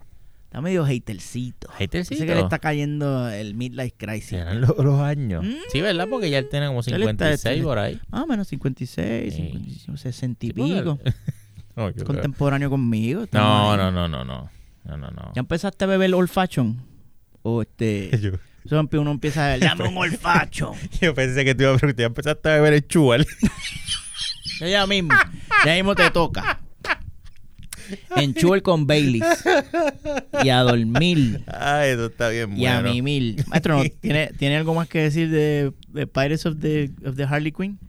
está 0.47 0.61
medio 0.61 0.83
hatercito. 0.85 1.69
Hatercito. 1.71 2.15
Dice 2.15 2.25
que 2.25 2.35
le 2.35 2.41
está 2.41 2.59
cayendo 2.59 3.29
el 3.29 3.53
midlife 3.53 3.93
crisis. 3.97 4.29
Serán 4.29 4.61
los, 4.61 4.75
los 4.77 4.99
años. 4.99 5.43
Mm. 5.45 5.53
Sí, 5.71 5.81
¿verdad? 5.81 6.07
Porque 6.09 6.29
ya 6.29 6.39
él 6.39 6.47
tiene 6.49 6.67
como 6.67 6.79
Él 6.79 6.85
está- 7.03 7.35
56 7.35 7.63
por 7.63 7.77
ahí. 7.79 7.99
Más 8.09 8.23
o 8.23 8.27
menos 8.27 8.47
56, 8.47 9.33
Sí. 9.33 9.37
55, 9.51 9.97
60 9.97 10.45
y 10.45 10.49
Sí, 10.49 10.53
pico. 10.53 10.99
No, 11.75 11.93
Contemporáneo 11.93 12.71
conmigo. 12.71 13.25
no, 13.31 13.77
no, 13.77 13.91
no, 13.91 14.07
no, 14.07 14.25
no. 14.25 14.49
No, 14.83 14.97
no, 14.97 15.11
no. 15.11 15.31
¿Ya 15.35 15.41
empezaste 15.41 15.83
a 15.83 15.87
beber 15.87 16.11
old 16.15 16.27
fashion? 16.29 16.81
O 17.43 17.61
este... 17.61 18.09
Yo, 18.65 18.81
uno 18.99 19.11
empieza 19.11 19.45
a 19.45 19.47
beber, 19.49 19.69
dame 19.69 19.87
un 19.87 19.95
old 19.97 20.17
fashion. 20.17 20.73
yo 21.01 21.13
pensé 21.13 21.45
que 21.45 21.53
te 21.55 21.63
iba 21.63 21.73
a 21.73 21.77
preguntar, 21.77 22.01
ya 22.01 22.07
empezaste 22.07 22.49
a 22.49 22.55
beber 22.55 22.73
el 22.73 22.87
chual. 22.87 23.25
Ya 24.59 24.87
mismo. 24.87 25.13
Ya 25.65 25.75
mismo 25.75 25.93
te 25.95 26.09
toca. 26.09 26.59
Enchul 28.15 28.61
con 28.61 28.87
Baileys. 28.87 29.23
Y 30.43 30.49
a 30.49 30.61
dormir. 30.61 31.43
Ay, 31.47 31.91
eso 31.91 32.07
está 32.07 32.29
bien 32.29 32.57
Y 32.57 32.65
a 32.65 32.81
mimir. 32.81 33.45
Maestro, 33.47 33.83
¿no? 33.83 33.89
¿tiene, 34.01 34.31
¿tiene 34.37 34.57
algo 34.57 34.73
más 34.73 34.87
que 34.87 34.99
decir 34.99 35.29
de, 35.29 35.71
de 35.89 36.07
Pirates 36.07 36.45
of 36.45 36.59
the, 36.59 36.91
of 37.05 37.15
the 37.15 37.23
Harley 37.23 37.51
Quinn? 37.51 37.79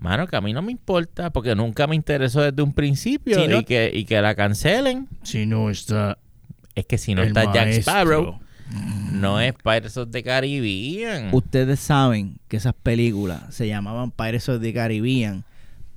Mano, 0.00 0.26
que 0.28 0.36
a 0.36 0.40
mí 0.40 0.52
no 0.52 0.62
me 0.62 0.70
importa 0.72 1.30
porque 1.30 1.54
nunca 1.54 1.86
me 1.86 1.96
interesó 1.96 2.40
desde 2.40 2.62
un 2.62 2.72
principio 2.72 3.58
y, 3.58 3.64
que, 3.64 3.90
y 3.92 4.04
que 4.04 4.20
la 4.20 4.34
cancelen. 4.34 5.08
Si 5.24 5.44
no 5.44 5.70
está 5.70 6.18
Es 6.74 6.86
que 6.86 6.98
si 6.98 7.14
no 7.14 7.22
está 7.22 7.52
Jack 7.52 7.68
Sparrow, 7.70 8.38
no 9.12 9.40
es 9.40 9.54
Pirates 9.54 9.96
of 9.96 10.10
the 10.12 10.22
Caribbean. 10.22 11.30
Ustedes 11.32 11.80
saben 11.80 12.38
que 12.46 12.58
esas 12.58 12.74
películas 12.74 13.54
se 13.54 13.66
llamaban 13.66 14.12
Pirates 14.12 14.48
of 14.48 14.62
the 14.62 14.72
Caribbean, 14.72 15.44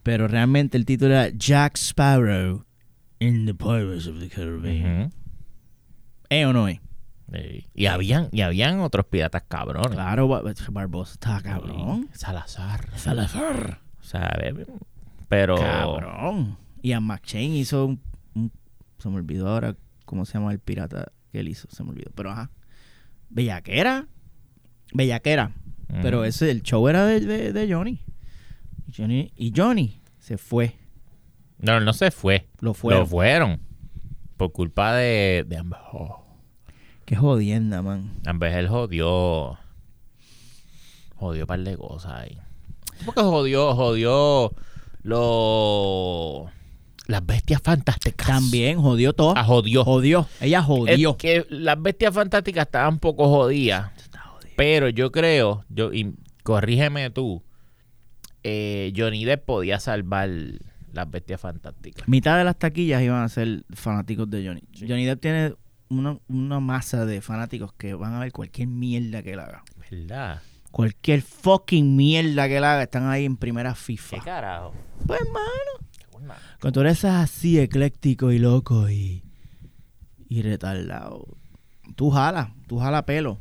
pero 0.01 0.27
realmente 0.27 0.77
el 0.77 0.86
título 0.86 1.13
era 1.13 1.30
Jack 1.30 1.77
Sparrow 1.77 2.65
in 3.22 3.46
the 3.46 3.54
Pirates 3.54 4.08
of 4.08 4.20
the 4.20 4.28
Caribbean. 4.28 5.04
Ujú. 5.04 5.12
¿Eh 6.30 6.46
o 6.46 6.54
no 6.54 6.68
es? 6.68 6.80
Sí. 7.32 7.68
Y 7.74 7.86
habían, 7.86 8.28
y 8.32 8.42
habían 8.42 8.80
otros 8.82 9.06
piratas 9.06 9.44
cabrones. 9.48 9.92
Claro, 9.92 10.28
Bar- 10.28 10.54
Barbosa 10.72 11.13
está 11.13 11.42
cabrón. 11.42 12.10
Salazar. 12.13 12.90
Salazar. 12.98 13.80
O 14.00 14.04
sea, 14.04 14.36
eh, 14.42 14.66
pero 15.30 15.56
Cabrón. 15.56 16.58
Y 16.82 16.92
a 16.94 17.00
McShane 17.00 17.56
hizo 17.58 17.86
un, 17.86 18.01
un- 18.36 18.51
Se 18.98 19.08
me 19.10 19.16
olvidó 19.18 19.48
ahora 19.48 19.75
cómo 20.06 20.25
se 20.25 20.34
llama 20.34 20.51
el 20.51 20.60
pirata 20.60 21.12
que 21.32 21.40
él 21.40 21.48
hizo. 21.48 21.70
Se 21.72 21.84
me 21.84 21.92
olvidó. 21.92 22.12
Pero 22.16 22.32
ajá. 22.32 22.50
Bellaquera. 23.30 24.08
Bellaquera. 24.94 25.54
Ujú. 25.90 26.00
Pero 26.01 26.25
ese, 26.25 26.51
el 26.51 26.63
show 26.63 26.88
era 26.90 27.06
de, 27.06 27.20
de- 27.22 27.54
de 27.54 27.74
Johnny. 27.74 28.00
Johnny. 28.96 29.32
Y 29.38 29.54
Johnny 29.56 30.01
se 30.20 30.38
fue. 30.38 30.75
No, 31.62 31.80
no 31.80 31.94
se 31.94 32.12
fue. 32.12 32.48
Lo 32.60 32.74
fueron. 32.74 33.01
Lo 33.01 33.06
fueron. 33.08 33.62
Por 34.38 34.51
culpa 34.51 34.96
de, 34.96 35.46
de 35.48 35.58
Amber. 35.58 35.80
Qué 37.06 37.15
jodienda, 37.15 37.82
man. 37.82 38.20
Amber 38.25 38.51
Heard 38.51 38.70
jodió. 38.70 39.58
Jodió 41.15 41.44
un 41.44 41.48
par 41.48 41.60
de 41.60 41.77
cosas 41.77 42.13
ahí. 42.13 42.38
Porque 43.06 43.22
jodió, 43.22 43.75
jodió 43.75 44.53
lo, 45.03 46.51
las 47.08 47.25
bestias 47.25 47.62
fantásticas. 47.62 48.27
También 48.27 48.82
jodió 48.82 49.13
todo. 49.13 49.34
Ah, 49.36 49.44
jodió. 49.44 49.84
Jodió. 49.84 50.27
Ella 50.39 50.62
jodió. 50.62 51.12
Es 51.12 51.15
que 51.18 51.46
las 51.50 51.82
bestias 51.82 52.13
fantásticas 52.13 52.65
estaban 52.65 52.96
un 52.96 53.00
poco 53.00 53.27
jodidas. 53.27 53.91
Pero 54.56 54.89
yo 54.89 55.12
creo, 55.12 55.65
yo 55.70 55.94
y 55.94 56.13
corrígeme 56.44 57.10
tú, 57.10 57.44
eh, 58.44 58.94
Johnny 58.96 59.25
Depp 59.25 59.46
podía 59.46 59.80
salvar 59.80 60.30
las 60.94 61.10
bestias 61.10 61.40
fantásticas. 61.40 62.08
Mitad 62.08 62.38
de 62.38 62.44
las 62.44 62.58
taquillas 62.58 63.02
iban 63.02 63.24
a 63.24 63.30
ser 63.30 63.64
fanáticos 63.74 64.30
de 64.30 64.46
Johnny. 64.46 64.64
Johnny 64.80 65.06
Depp 65.06 65.22
tiene 65.22 65.56
una, 65.90 66.18
una 66.28 66.60
masa 66.60 67.06
de 67.06 67.22
fanáticos 67.22 67.74
que 67.74 67.94
van 67.94 68.14
a 68.14 68.20
ver 68.20 68.32
cualquier 68.32 68.68
mierda 68.68 69.24
que 69.24 69.34
él 69.34 69.40
haga. 69.40 69.64
¿Verdad? 69.90 70.42
Cualquier 70.72 71.22
fucking 71.22 71.96
mierda 71.96 72.48
que 72.48 72.58
él 72.58 72.64
haga 72.64 72.84
están 72.84 73.08
ahí 73.10 73.26
en 73.26 73.38
primera 73.38 73.76
FIFA. 73.76 74.18
¿Qué 74.18 74.24
carajo? 74.24 74.74
Pues, 75.06 75.22
mano. 75.32 75.92
Cuando 76.60 76.72
tú 76.72 76.82
eres 76.82 77.04
así 77.04 77.60
ecléctico 77.60 78.32
y 78.32 78.40
loco 78.40 78.90
y, 78.90 79.24
y 80.30 80.42
retardado, 80.44 81.26
tú 81.96 82.12
jalas, 82.12 82.50
tú 82.68 82.80
jalas 82.80 83.04
pelo. 83.04 83.40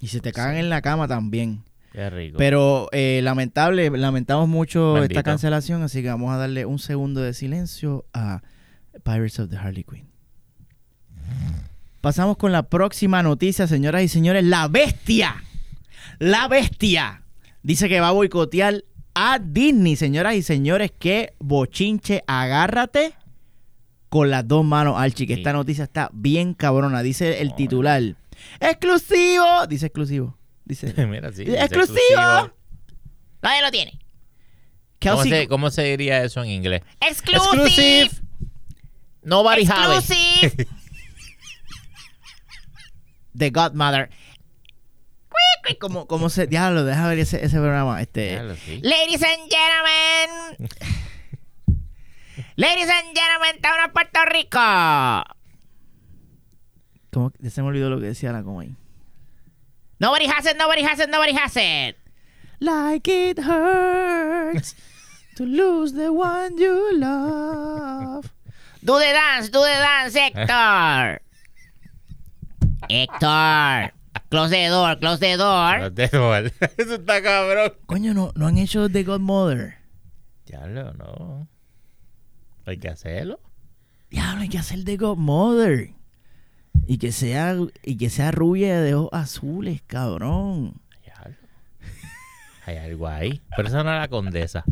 Y 0.00 0.08
se 0.08 0.20
te 0.20 0.32
cagan 0.32 0.56
en 0.56 0.70
la 0.70 0.82
cama 0.82 1.08
también. 1.08 1.62
Qué 1.96 2.10
rico. 2.10 2.36
Pero 2.36 2.90
eh, 2.92 3.20
lamentable, 3.22 3.88
lamentamos 3.88 4.46
mucho 4.50 5.02
esta 5.02 5.22
cancelación, 5.22 5.82
así 5.82 6.02
que 6.02 6.08
vamos 6.08 6.30
a 6.30 6.36
darle 6.36 6.66
un 6.66 6.78
segundo 6.78 7.22
de 7.22 7.32
silencio 7.32 8.04
a 8.12 8.42
Pirates 9.02 9.40
of 9.40 9.48
the 9.48 9.56
Harley 9.56 9.82
Quinn. 9.82 10.06
Pasamos 12.02 12.36
con 12.36 12.52
la 12.52 12.64
próxima 12.64 13.22
noticia, 13.22 13.66
señoras 13.66 14.02
y 14.02 14.08
señores. 14.08 14.44
La 14.44 14.68
bestia, 14.68 15.42
la 16.18 16.48
bestia, 16.48 17.22
dice 17.62 17.88
que 17.88 17.98
va 17.98 18.08
a 18.08 18.12
boicotear 18.12 18.84
a 19.14 19.38
Disney, 19.38 19.96
señoras 19.96 20.34
y 20.34 20.42
señores. 20.42 20.92
Que 20.98 21.32
bochinche, 21.38 22.22
agárrate 22.26 23.14
con 24.10 24.28
las 24.28 24.46
dos 24.46 24.66
manos, 24.66 24.96
Archie, 24.98 25.26
que 25.26 25.36
Sí. 25.36 25.40
esta 25.40 25.54
noticia 25.54 25.84
está 25.84 26.10
bien 26.12 26.52
cabrona. 26.52 27.02
Dice 27.02 27.40
el 27.40 27.54
titular. 27.54 28.02
Exclusivo, 28.60 29.66
dice 29.66 29.86
exclusivo. 29.86 30.36
Dice 30.66 30.92
Mira, 31.06 31.32
sí. 31.32 31.42
¡Exclusivo! 31.42 31.56
es 31.56 31.64
exclusivo. 31.64 32.52
Nadie 33.40 33.62
lo 33.62 33.70
tiene. 33.70 33.98
¿Cómo 35.00 35.22
se, 35.22 35.48
cómo 35.48 35.70
se 35.70 35.82
diría 35.84 36.24
eso 36.24 36.42
en 36.42 36.50
inglés? 36.50 36.82
Exclusive. 37.00 38.10
Nobody 39.22 39.64
have 39.66 39.96
it. 39.96 40.02
Exclusive. 40.02 40.66
The 43.36 43.50
Godmother. 43.50 44.10
Como, 45.80 46.06
como 46.06 46.28
se. 46.28 46.46
Diablo, 46.46 46.84
deja 46.84 47.06
ver 47.08 47.18
ese, 47.18 47.44
ese 47.44 47.56
programa. 47.58 48.00
Este. 48.00 48.30
Claro, 48.30 48.56
sí. 48.56 48.80
Ladies 48.82 49.22
and 49.22 49.50
gentlemen. 49.50 50.68
Ladies 52.56 52.88
and 52.88 53.14
gentlemen, 53.14 53.56
estamos 53.56 53.78
en 53.84 53.92
Puerto 53.92 54.24
Rico. 54.26 54.58
¿Cómo? 57.12 57.32
Se 57.48 57.62
me 57.62 57.68
olvidó 57.68 57.90
lo 57.90 58.00
que 58.00 58.06
decía 58.06 58.32
la 58.32 58.42
coma 58.42 58.62
ahí. 58.62 58.74
Nobody 59.98 60.26
has 60.26 60.46
it, 60.46 60.56
nobody 60.58 60.82
has 60.82 61.00
it, 61.00 61.08
nobody 61.08 61.32
has 61.32 61.56
it. 61.56 61.96
Like 62.60 63.08
it 63.08 63.38
hurts 63.38 64.74
to 65.36 65.44
lose 65.44 65.92
the 65.92 66.12
one 66.12 66.58
you 66.58 66.98
love. 66.98 68.32
Do 68.84 68.98
the 68.98 69.12
dance, 69.12 69.48
do 69.48 69.60
the 69.60 69.66
dance, 69.66 70.14
Héctor. 70.14 71.18
Héctor. 72.90 73.90
Close 74.30 74.50
the 74.50 74.68
door, 74.68 74.96
close 74.96 75.20
the 75.20 75.36
door. 75.36 75.78
No 75.78 75.92
te 75.92 76.08
jodas. 76.08 76.52
Eso 76.76 76.94
está 76.94 77.22
cabrón. 77.22 77.72
Coño, 77.86 78.12
no, 78.14 78.32
no 78.34 78.46
han 78.46 78.58
hecho 78.58 78.88
The 78.88 79.02
Godmother. 79.02 79.76
Ya 80.46 80.66
lo 80.66 80.92
no. 80.94 81.48
Hay 82.66 82.78
que 82.78 82.88
hacerlo. 82.88 83.40
Diablo, 84.10 84.42
hay 84.42 84.48
que 84.48 84.58
hacer 84.58 84.84
The 84.84 84.96
Godmother. 84.96 85.95
Y 86.86 86.98
que 86.98 87.12
sea, 87.12 87.56
y 87.82 87.96
que 87.96 88.10
sea 88.10 88.30
rubia 88.30 88.80
de 88.80 88.94
ojos 88.94 89.10
azules, 89.12 89.82
cabrón. 89.86 90.74
Ya 91.04 91.14
lo. 91.28 91.34
Hay 92.66 92.76
algo 92.76 93.08
ahí. 93.08 93.40
Pero 93.56 93.68
esa 93.68 93.82
no 93.82 93.92
es 93.92 94.00
la 94.00 94.08
condesa. 94.08 94.64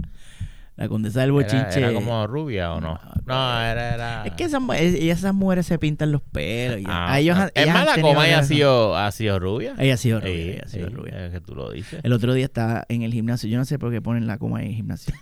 La 0.76 0.88
condesa 0.88 1.21
del 1.21 1.28
Era, 1.30 1.35
bochinche. 1.35 1.78
era 1.78 1.92
como 1.92 2.26
rubia 2.26 2.73
o 2.73 2.80
no? 2.80 2.99
No, 3.26 3.61
era... 3.61 3.94
era... 3.94 4.25
Es 4.26 4.33
que 4.33 4.42
esas, 4.44 4.61
esas 4.80 5.33
mujeres 5.33 5.66
se 5.66 5.78
pintan 5.78 6.11
los 6.11 6.21
pelos. 6.21 6.80
Ah, 6.87 7.21
ellos 7.21 7.38
han- 7.38 7.50
es 7.54 7.68
más, 7.73 7.87
la 7.97 8.02
Comay 8.02 8.33
ha 8.33 8.42
sido, 8.42 8.97
ha 8.97 9.12
sido 9.12 9.38
rubia. 9.38 9.75
Ella 9.78 9.94
ha 9.94 9.97
sido 9.97 10.18
rubia. 10.21 10.33
Sí, 10.35 10.50
ella 10.50 10.62
ha 10.64 10.68
sido 10.68 10.88
sí, 10.88 10.94
rubia. 10.94 11.26
es 11.26 11.33
que 11.33 11.40
tú 11.40 11.54
lo 11.54 11.71
dices. 11.71 12.00
El 12.02 12.12
otro 12.12 12.35
día 12.35 12.47
estaba 12.47 12.85
en 12.88 13.02
el 13.02 13.12
gimnasio. 13.12 13.49
Yo 13.49 13.56
no 13.56 13.64
sé 13.64 13.78
por 13.78 13.92
qué 13.92 14.02
ponen 14.02 14.26
la 14.26 14.38
coma 14.38 14.62
en 14.62 14.68
el 14.71 14.75
gimnasio. 14.75 15.14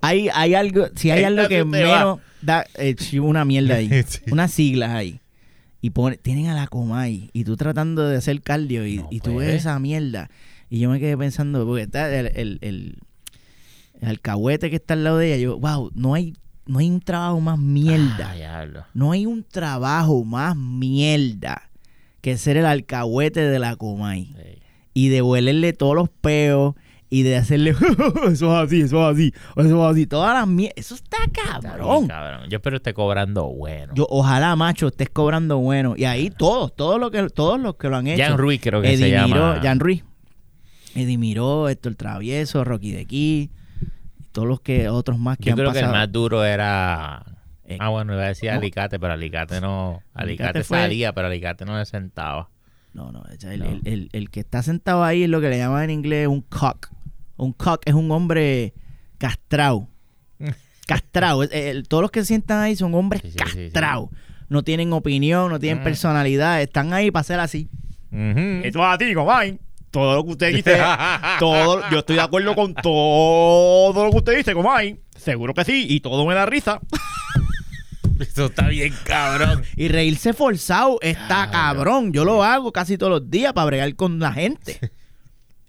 Hay, 0.00 0.30
hay 0.32 0.54
algo, 0.54 0.86
si 0.96 1.10
hay 1.10 1.20
¿Qué 1.20 1.26
algo 1.26 1.48
que 1.48 1.62
va? 1.64 1.68
menos 1.70 2.20
da 2.40 2.64
eh, 2.76 2.96
una 3.20 3.44
mierda 3.44 3.74
ahí, 3.76 3.90
Sí. 4.06 4.20
unas 4.30 4.50
siglas 4.52 4.90
ahí. 4.90 5.20
Y 5.84 5.90
pone, 5.90 6.16
tienen 6.16 6.46
a 6.46 6.54
la 6.54 6.66
coma 6.66 7.02
ahí. 7.02 7.28
Y 7.34 7.44
tú 7.44 7.58
tratando 7.58 8.08
de 8.08 8.16
hacer 8.16 8.40
cardio 8.40 8.86
y, 8.86 8.96
No 8.96 9.08
y 9.10 9.20
tú 9.20 9.36
ves 9.36 9.50
esa 9.50 9.78
mierda. 9.78 10.30
Y 10.70 10.78
yo 10.78 10.88
me 10.88 10.98
quedé 10.98 11.14
pensando, 11.14 11.66
porque 11.66 11.82
está 11.82 12.08
el, 12.18 12.28
el, 12.28 12.58
el, 12.62 12.96
el 14.00 14.08
alcahuete 14.08 14.70
que 14.70 14.76
está 14.76 14.94
al 14.94 15.04
lado 15.04 15.18
de 15.18 15.34
ella. 15.34 15.36
Yo, 15.36 15.58
wow, 15.58 15.90
no 15.94 16.14
hay, 16.14 16.32
no 16.64 16.78
hay 16.78 16.88
un 16.88 17.02
trabajo 17.02 17.38
más 17.42 17.58
mierda. 17.58 18.32
Ah. 18.32 18.86
No 18.94 19.12
hay 19.12 19.26
un 19.26 19.44
trabajo 19.44 20.24
más 20.24 20.56
mierda 20.56 21.68
que 22.22 22.38
ser 22.38 22.56
el 22.56 22.64
alcahuete 22.64 23.40
de 23.40 23.58
la 23.58 23.76
Comay. 23.76 24.24
Sí. 24.24 24.62
Y 24.94 25.08
de 25.10 25.20
huelerle 25.20 25.74
todos 25.74 25.96
los 25.96 26.08
peos 26.08 26.76
y 27.14 27.22
de 27.22 27.36
hacerle 27.36 27.70
eso 28.32 28.32
es 28.32 28.42
así, 28.66 28.80
eso 28.80 29.08
es 29.10 29.14
así, 29.14 29.34
eso 29.56 29.84
es 29.86 29.92
así. 29.92 30.06
Todas 30.06 30.34
las 30.34 30.48
mierdas. 30.48 30.74
Eso 30.78 30.94
está 30.96 31.18
cabrón. 31.32 32.08
Yo 32.48 32.56
espero 32.56 32.76
esté 32.76 32.92
cobrando 32.94 33.46
bueno. 33.46 33.92
Yo, 33.94 34.06
ojalá, 34.10 34.56
macho, 34.56 34.88
estés 34.88 35.10
cobrando 35.10 35.58
bueno. 35.58 35.94
Y 35.96 36.04
ahí 36.04 36.30
todos, 36.30 36.74
todos 36.74 36.98
los 36.98 37.10
que, 37.10 37.28
todos 37.28 37.60
los 37.60 37.76
que 37.76 37.88
lo 37.88 37.96
han 37.96 38.06
hecho. 38.08 38.22
Jan 38.22 38.38
Ruiz 38.38 38.60
creo 38.60 38.82
que 38.82 38.96
se 38.96 39.10
llama. 39.10 39.60
Jan 39.62 39.78
Ruiz. 39.80 40.04
Eddie 40.96 41.18
Miró, 41.18 41.68
Héctor 41.68 41.94
Travieso, 41.96 42.64
Rocky 42.64 42.92
de 42.92 43.48
todos 44.32 44.48
los 44.48 44.60
que, 44.60 44.88
otros 44.88 45.18
más 45.18 45.38
que 45.38 45.44
Yo 45.44 45.52
han 45.52 45.58
creo 45.58 45.72
que 45.72 45.78
el 45.80 45.88
más 45.88 46.10
duro 46.10 46.44
era... 46.44 47.24
Eh, 47.66 47.78
Ah, 47.80 47.88
bueno, 47.90 48.14
iba 48.14 48.24
a 48.24 48.28
decir 48.28 48.50
no. 48.50 48.58
Alicate, 48.58 48.98
pero 48.98 49.12
Alicate 49.12 49.60
no... 49.60 50.02
Alicate 50.14 50.48
Alicate 50.50 50.64
fue- 50.64 50.78
salía, 50.82 51.12
pero 51.12 51.28
Alicate 51.28 51.64
no 51.64 51.78
se 51.84 51.90
sentaba. 51.90 52.48
No, 52.92 53.10
no, 53.10 53.24
el, 53.28 53.58
No. 53.58 53.64
el- 53.66 53.80
el- 53.84 54.08
el 54.12 54.30
que 54.30 54.40
está 54.40 54.62
sentado 54.62 55.02
ahí 55.02 55.24
es 55.24 55.28
lo 55.28 55.40
que 55.40 55.48
le 55.50 55.58
llaman 55.58 55.84
en 55.84 55.90
inglés 55.90 56.28
un 56.28 56.42
cock. 56.42 56.90
Un 57.36 57.52
cock 57.52 57.82
es 57.84 57.94
un 57.94 58.10
hombre 58.10 58.74
castrado. 59.18 59.88
castrado. 60.86 61.42
Es- 61.42 61.50
el- 61.52 61.88
todos 61.88 62.02
los 62.02 62.10
que 62.10 62.20
se 62.20 62.26
sientan 62.26 62.60
ahí 62.60 62.76
son 62.76 62.94
hombres 62.94 63.22
Sí, 63.22 63.30
sí, 63.30 63.36
sí, 63.38 63.50
sí. 63.52 63.58
castrados. 63.64 64.10
No 64.48 64.62
tienen 64.62 64.92
opinión, 64.92 65.50
no 65.50 65.58
tienen 65.58 65.80
Mm. 65.80 65.84
personalidad. 65.84 66.60
Están 66.62 66.92
ahí 66.92 67.10
para 67.10 67.24
ser 67.24 67.40
así. 67.40 67.68
Ujú. 68.12 68.60
es 68.62 68.76
a 68.76 68.98
ti, 68.98 69.12
Comay. 69.14 69.58
Todo 69.90 70.14
lo 70.16 70.24
que 70.24 70.30
usted 70.30 70.52
dice, 70.54 70.78
todo, 71.40 71.82
yo 71.90 71.98
estoy 72.00 72.16
de 72.16 72.22
acuerdo 72.22 72.54
con 72.54 72.74
todo 72.74 74.04
lo 74.04 74.10
que 74.10 74.16
usted 74.18 74.36
dice, 74.36 74.52
Comay. 74.54 75.00
Seguro 75.16 75.54
que 75.54 75.64
sí, 75.64 75.86
y 75.88 76.00
todo 76.00 76.24
me 76.26 76.34
da 76.34 76.46
risa. 76.46 76.80
Eso 78.20 78.46
está 78.46 78.68
bien, 78.68 78.94
cabrón. 79.04 79.64
Y 79.76 79.88
reírse 79.88 80.32
forzado 80.34 80.98
está 81.00 81.50
cabrón. 81.50 82.12
Yo 82.12 82.24
lo 82.24 82.44
hago 82.44 82.70
casi 82.72 82.96
todos 82.96 83.10
los 83.20 83.30
días 83.30 83.52
para 83.52 83.64
bregar 83.66 83.94
con 83.96 84.20
la 84.20 84.32
gente. 84.32 84.78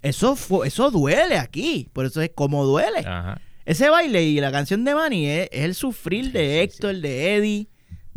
Eso, 0.05 0.35
fu- 0.35 0.63
eso 0.63 0.91
duele 0.91 1.37
aquí. 1.37 1.89
Por 1.93 2.05
eso 2.05 2.21
es 2.21 2.31
como 2.33 2.65
duele. 2.65 2.99
Ajá. 2.99 3.39
Ese 3.65 3.89
baile 3.89 4.23
y 4.23 4.39
la 4.39 4.51
canción 4.51 4.85
de 4.85 4.93
Manny 4.95 5.25
es, 5.27 5.49
es 5.51 5.63
el 5.63 5.73
sufrir 5.75 6.31
de 6.31 6.39
Sí, 6.41 6.45
sí, 6.51 6.59
Héctor, 6.59 6.95
de 6.97 7.35
Eddie, 7.35 7.67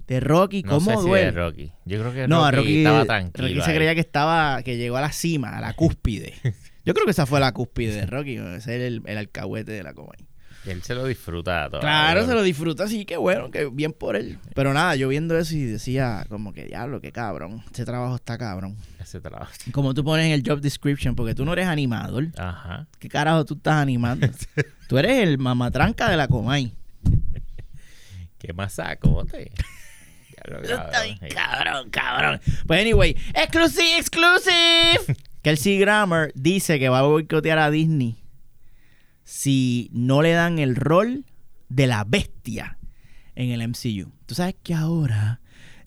de 0.06 0.20
Rocky. 0.20 0.62
No 0.62 0.72
¿Cómo 0.72 0.90
sé 0.90 0.96
si 0.98 1.02
duele? 1.08 1.24
de 1.26 1.30
Rocky. 1.32 1.72
Yo 1.86 2.00
creo 2.00 2.12
que 2.12 2.28
no, 2.28 2.42
Rocky, 2.50 2.56
Rocky, 2.56 2.78
estaba 2.78 3.04
tranquilo. 3.06 3.48
Rocky 3.48 3.60
se 3.62 3.70
ahí. 3.70 3.76
creía 3.76 3.94
que 3.94 4.00
estaba, 4.00 4.62
que 4.62 4.76
llegó 4.76 4.96
a 4.98 5.00
la 5.00 5.12
cima, 5.12 5.56
a 5.56 5.60
la 5.60 5.72
cúspide. 5.72 6.34
Yo 6.84 6.94
creo 6.94 7.04
que 7.06 7.10
esa 7.12 7.26
fue 7.26 7.40
la 7.40 7.52
cúspide 7.52 7.94
de 7.94 8.06
Rocky. 8.06 8.36
Ese 8.36 8.56
es 8.76 8.82
el, 8.82 9.02
el 9.06 9.18
alcahuete 9.18 9.72
de 9.72 9.82
la 9.82 9.94
Comay. 9.94 10.26
Y 10.64 10.70
él 10.70 10.82
se 10.82 10.94
lo 10.94 11.04
disfruta 11.04 11.68
todo. 11.70 11.80
Claro, 11.80 12.26
se 12.26 12.34
lo 12.34 12.42
disfruta 12.42 12.84
así, 12.84 13.04
que 13.04 13.16
bueno, 13.16 13.50
que 13.50 13.66
bien 13.66 13.92
por 13.92 14.16
él. 14.16 14.38
Pero 14.54 14.74
nada, 14.74 14.96
yo 14.96 15.08
viendo 15.08 15.38
eso 15.38 15.54
y 15.54 15.62
decía, 15.64 16.26
como 16.28 16.52
que 16.52 16.64
diablo, 16.64 17.00
qué 17.00 17.12
cabrón. 17.12 17.62
Ese 17.72 17.84
trabajo 17.84 18.16
está 18.16 18.36
cabrón. 18.36 18.76
Ese 19.00 19.20
trabajo. 19.20 19.52
Como 19.72 19.94
tú 19.94 20.04
pones 20.04 20.26
en 20.26 20.32
el 20.32 20.42
job 20.44 20.60
description, 20.60 21.14
porque 21.14 21.34
tú 21.34 21.44
no 21.44 21.52
eres 21.52 21.66
animador. 21.66 22.28
Ajá. 22.36 22.86
¿Qué 22.98 23.08
carajo 23.08 23.44
tú 23.44 23.54
estás 23.54 23.74
animando? 23.74 24.26
tú 24.88 24.98
eres 24.98 25.22
el 25.22 25.38
mamatranca 25.38 26.10
de 26.10 26.16
la 26.16 26.28
Comay. 26.28 26.72
¿Qué 28.38 28.52
lo 28.52 28.64
Eso 30.62 30.74
está 30.74 31.02
bien 31.02 31.18
cabrón. 31.18 31.90
cabrón, 31.90 31.90
cabrón. 31.90 32.40
Pues 32.66 32.80
anyway, 32.80 33.16
exclusive, 33.34 33.98
exclusive. 33.98 35.16
Kelsey 35.42 35.78
Grammer 35.78 36.32
dice 36.34 36.78
que 36.78 36.88
va 36.88 37.00
a 37.00 37.02
boicotear 37.02 37.58
a 37.58 37.70
Disney 37.70 38.16
si 39.30 39.90
no 39.92 40.22
le 40.22 40.32
dan 40.32 40.58
el 40.58 40.74
rol 40.74 41.26
de 41.68 41.86
la 41.86 42.04
bestia 42.04 42.78
en 43.34 43.50
el 43.50 43.60
MCU. 43.68 44.10
Tú 44.24 44.34
sabes 44.34 44.56
que 44.62 44.72
ahora, 44.72 45.42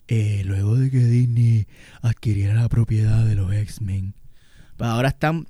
eh, 0.06 0.42
luego 0.44 0.76
de 0.76 0.92
que 0.92 0.98
Disney 0.98 1.66
adquiriera 2.02 2.54
la 2.54 2.68
propiedad 2.68 3.24
de 3.26 3.34
los 3.34 3.52
X-Men, 3.52 4.14
pues 4.76 4.88
ahora 4.88 5.08
están 5.08 5.48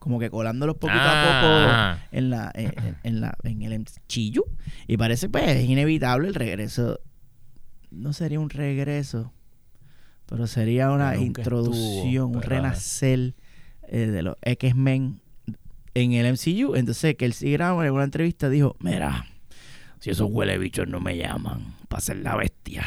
como 0.00 0.18
que 0.18 0.28
colándolos 0.28 0.76
poquito 0.76 1.00
a 1.00 1.12
Ah. 1.12 1.98
poco 1.98 2.16
en 2.16 2.28
la 2.28 2.52
en, 2.54 2.66
en- 2.78 2.96
en 3.04 3.20
la 3.22 3.34
en 3.42 3.62
el 3.62 3.72
MCU 3.72 4.44
y 4.86 4.96
parece 4.98 5.30
pues 5.30 5.48
es 5.48 5.66
inevitable 5.68 6.28
el 6.28 6.34
regreso 6.34 7.00
no 7.90 8.12
sería 8.12 8.38
un 8.38 8.50
regreso 8.50 9.32
pero 10.26 10.46
sería 10.46 10.90
una 10.90 11.14
nunca 11.14 11.40
introducción 11.40 12.06
estuvo, 12.06 12.26
un 12.28 12.42
renacer 12.42 13.34
eh, 13.88 14.06
de 14.06 14.22
los 14.22 14.36
X-Men 14.42 15.20
en 15.94 16.12
el 16.12 16.26
MCU 16.32 16.74
entonces 16.76 17.14
él 17.26 17.34
Grammer 17.52 17.86
en 17.86 17.92
una 17.94 18.04
entrevista 18.04 18.48
dijo 18.48 18.76
mira 18.80 19.26
si 20.00 20.10
esos 20.10 20.28
huele 20.30 20.56
bichos 20.58 20.86
no 20.88 21.00
me 21.00 21.16
llaman 21.16 21.74
para 21.88 22.00
ser 22.00 22.16
la 22.18 22.36
bestia 22.36 22.84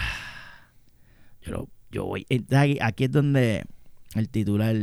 yo, 1.41 1.51
lo- 1.51 1.69
yo 1.91 2.05
voy 2.05 2.25
aquí 2.81 3.03
es 3.03 3.11
donde 3.11 3.63
el 4.15 4.29
titular 4.29 4.75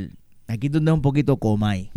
aquí 0.46 0.66
es 0.66 0.72
donde 0.72 0.90
es 0.90 0.94
un 0.94 1.02
poquito 1.02 1.38
comay 1.38 1.90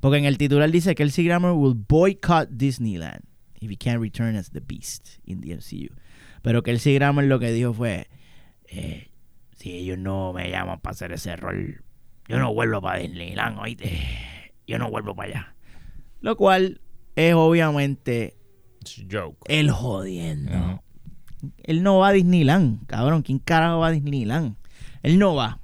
porque 0.00 0.18
en 0.18 0.24
el 0.24 0.36
titular 0.36 0.68
dice 0.70 0.90
que 0.90 1.04
Kelsey 1.04 1.24
Grammer 1.24 1.52
will 1.52 1.74
boycott 1.76 2.48
Disneyland 2.50 3.20
if 3.60 3.70
he 3.70 3.76
can't 3.76 4.00
return 4.00 4.34
as 4.34 4.50
the 4.50 4.58
Beast 4.60 5.20
in 5.24 5.40
the 5.42 5.54
MCU. 5.54 5.94
Pero 6.42 6.64
Kelsey 6.64 6.94
Grammer 6.94 7.24
lo 7.26 7.38
que 7.38 7.52
dijo 7.52 7.72
fue, 7.72 8.08
eh, 8.66 9.12
si 9.56 9.70
ellos 9.76 9.98
no 9.98 10.32
me 10.32 10.50
llaman 10.50 10.80
para 10.80 10.90
hacer 10.94 11.12
ese 11.12 11.36
rol, 11.36 11.84
yo 12.26 12.40
no 12.40 12.52
vuelvo 12.52 12.82
para 12.82 12.98
Disneyland, 12.98 13.60
oíste. 13.60 13.92
Yo 14.66 14.76
no 14.80 14.90
vuelvo 14.90 15.14
para 15.14 15.28
allá. 15.30 15.51
Lo 16.22 16.36
cual 16.36 16.80
es 17.16 17.34
obviamente 17.34 18.36
joke. 19.10 19.36
el 19.48 19.70
jodiendo. 19.70 20.82
Él 21.64 21.82
no 21.82 21.98
va 21.98 22.08
a 22.08 22.12
Disneyland, 22.12 22.86
cabrón. 22.86 23.22
¿Quién 23.22 23.38
carajo 23.38 23.80
va 23.80 23.88
a 23.88 23.90
Disneyland? 23.90 24.54
Él 25.02 25.18
no 25.18 25.34
va. 25.34 25.58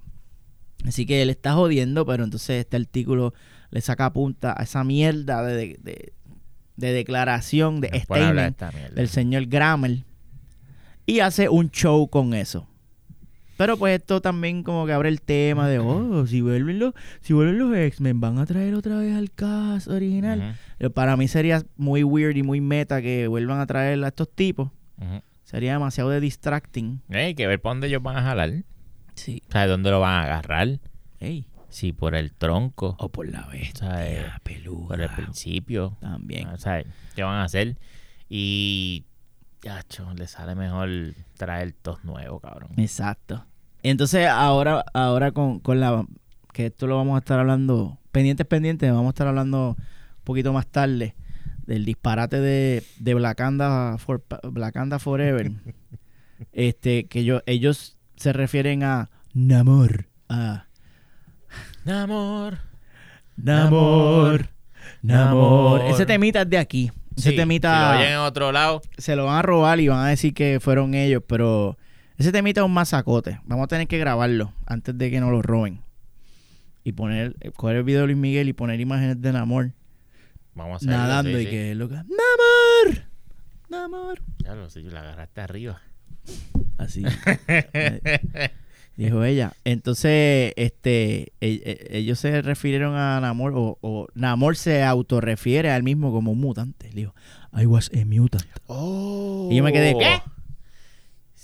Así 0.86 1.06
que 1.06 1.22
él 1.22 1.30
está 1.30 1.54
jodiendo, 1.54 2.04
pero 2.04 2.24
entonces 2.24 2.60
este 2.60 2.76
artículo 2.76 3.32
le 3.70 3.80
saca 3.80 4.12
punta 4.12 4.54
a 4.58 4.62
esa 4.64 4.84
mierda 4.84 5.42
de, 5.42 5.76
de- 5.80 6.12
de 6.76 6.92
declaración, 6.92 7.80
de 7.80 7.88
No 7.90 7.96
esta 7.96 8.14
del 8.94 9.08
señor 9.08 9.46
Grammer 9.46 10.04
y 11.06 11.18
hace 11.20 11.48
un 11.48 11.70
show 11.70 12.08
con 12.08 12.34
eso. 12.34 12.68
Pero 13.58 13.76
pues 13.76 13.98
esto 13.98 14.20
también 14.20 14.62
como 14.62 14.86
que 14.86 14.92
abre 14.92 15.08
el 15.08 15.20
tema 15.20 15.68
de, 15.68 15.80
oh, 15.80 16.24
si 16.28 16.42
vuelven 16.42 16.78
los, 16.78 16.94
si 17.20 17.32
vuelven 17.32 17.58
los 17.58 17.76
X-Men, 17.76 18.20
van 18.20 18.38
a 18.38 18.46
traer 18.46 18.76
otra 18.76 18.98
vez 18.98 19.16
al 19.16 19.32
cast 19.32 19.88
original. 19.88 20.56
Eh, 20.78 20.90
Para 20.90 21.16
mí 21.16 21.26
sería 21.26 21.64
muy 21.76 22.04
weird 22.04 22.36
y 22.36 22.44
muy 22.44 22.60
meta 22.60 23.02
que 23.02 23.26
vuelvan 23.26 23.58
a 23.58 23.66
traer 23.66 24.02
a 24.04 24.08
estos 24.08 24.32
tipos. 24.32 24.70
Sería 25.42 25.72
demasiado 25.72 26.10
de 26.10 26.20
distracting. 26.20 27.02
Hay 27.10 27.34
que 27.34 27.48
ver 27.48 27.60
por 27.60 27.72
dónde 27.72 27.88
ellos 27.88 28.00
van 28.00 28.16
a 28.16 28.22
jalar. 28.22 28.62
Sí. 29.14 29.42
¿Sabes 29.48 29.68
dónde 29.68 29.90
lo 29.90 29.98
van 29.98 30.14
a 30.14 30.22
agarrar? 30.22 30.78
Ey. 31.18 31.48
Si 31.68 31.92
por 31.92 32.14
el 32.14 32.32
tronco. 32.32 32.94
O 33.00 33.08
por 33.08 33.28
la 33.28 33.44
bestia, 33.46 33.88
¿sabes? 33.88 34.24
peluda. 34.44 34.86
Por 34.86 35.00
el 35.00 35.10
principio. 35.10 35.96
También. 36.00 36.56
¿Sabes? 36.58 36.86
¿Qué 37.16 37.24
van 37.24 37.34
a 37.40 37.42
hacer? 37.42 37.76
Y. 38.28 39.04
Yacho, 39.62 40.14
le 40.14 40.28
sale 40.28 40.54
mejor 40.54 40.88
traer 41.36 41.72
tos 41.72 42.04
nuevos, 42.04 42.40
cabrón. 42.40 42.70
Exacto. 42.76 43.44
Entonces 43.82 44.26
ahora, 44.26 44.84
ahora 44.92 45.32
con, 45.32 45.60
con 45.60 45.80
la 45.80 46.04
que 46.52 46.66
esto 46.66 46.86
lo 46.86 46.96
vamos 46.96 47.16
a 47.16 47.18
estar 47.18 47.38
hablando, 47.38 47.98
pendientes, 48.12 48.46
pendientes, 48.46 48.90
vamos 48.90 49.06
a 49.06 49.10
estar 49.10 49.28
hablando 49.28 49.76
un 49.78 50.24
poquito 50.24 50.52
más 50.52 50.66
tarde 50.66 51.14
del 51.66 51.84
disparate 51.84 52.40
de, 52.40 52.82
de 52.98 53.14
Blackanda 53.14 53.96
for, 53.98 54.24
Blackanda 54.42 54.98
Forever. 54.98 55.52
este, 56.52 57.06
que 57.06 57.24
yo, 57.24 57.42
ellos 57.46 57.96
se 58.16 58.32
refieren 58.32 58.82
a 58.82 59.10
Namor. 59.34 60.06
A 60.28 60.64
Amor. 61.86 62.58
Namor. 63.36 64.48
Namor. 65.02 65.80
Namor. 65.80 65.80
Ese 65.82 66.06
temita 66.06 66.42
es 66.42 66.50
de 66.50 66.58
aquí. 66.58 66.90
Ese 67.16 67.30
Sí, 67.30 67.36
temita 67.36 67.72
Si 67.72 67.82
lo 67.94 67.98
oyen 68.00 68.12
en 68.12 68.18
otro 68.18 68.52
lado. 68.52 68.82
se 68.96 69.16
lo 69.16 69.26
van 69.26 69.36
a 69.36 69.42
robar 69.42 69.80
y 69.80 69.88
van 69.88 70.04
a 70.04 70.08
decir 70.08 70.34
que 70.34 70.58
fueron 70.60 70.94
ellos, 70.94 71.22
pero 71.26 71.78
ese 72.18 72.32
temita 72.32 72.60
es 72.60 72.64
un 72.66 72.72
masacote. 72.74 73.40
Vamos 73.44 73.64
a 73.64 73.68
tener 73.68 73.86
que 73.86 73.98
grabarlo 73.98 74.52
antes 74.66 74.96
de 74.98 75.10
que 75.10 75.20
nos 75.20 75.30
lo 75.30 75.40
roben. 75.42 75.80
Y 76.84 76.92
poner, 76.92 77.36
eh, 77.40 77.50
coger 77.54 77.76
el 77.76 77.82
video 77.84 78.00
de 78.02 78.06
Luis 78.08 78.18
Miguel 78.18 78.48
y 78.48 78.52
poner 78.52 78.80
imagenes 78.80 79.20
de 79.20 79.32
Namor 79.32 79.72
Vamos 80.54 80.74
a 80.74 80.76
hacerlo. 80.76 80.96
nadando 80.96 81.30
sí, 81.30 81.36
y 81.36 81.44
sí. 81.44 81.50
que 81.50 81.74
lo 81.74 81.88
que 81.88 81.94
Namor, 81.94 83.04
Namor. 83.68 84.22
Ya 84.44 84.54
lo 84.54 84.68
sé, 84.70 84.82
la 84.82 85.00
agarraste 85.00 85.40
arriba. 85.40 85.80
Así. 86.78 87.04
Eh, 87.48 88.50
Dijo 88.96 89.22
ella. 89.22 89.52
Entonces, 89.64 90.52
este, 90.56 91.32
e- 91.40 91.62
e- 91.90 91.98
ellos 91.98 92.18
se 92.18 92.42
refirieron 92.42 92.96
a 92.96 93.20
Namor, 93.20 93.52
o, 93.54 93.78
o 93.80 94.08
Namor 94.14 94.56
se 94.56 94.82
autorrefiere 94.82 95.70
a 95.70 95.76
él 95.76 95.84
mismo 95.84 96.10
como 96.10 96.32
un 96.32 96.40
mutante. 96.40 96.88
Le 96.90 97.02
dijo, 97.02 97.14
I 97.56 97.66
was 97.66 97.92
a 97.94 98.04
mutant. 98.04 98.44
Oh. 98.66 99.48
Y 99.52 99.56
yo 99.56 99.62
me 99.62 99.72
quedé, 99.72 99.96
¿qué? 99.96 100.20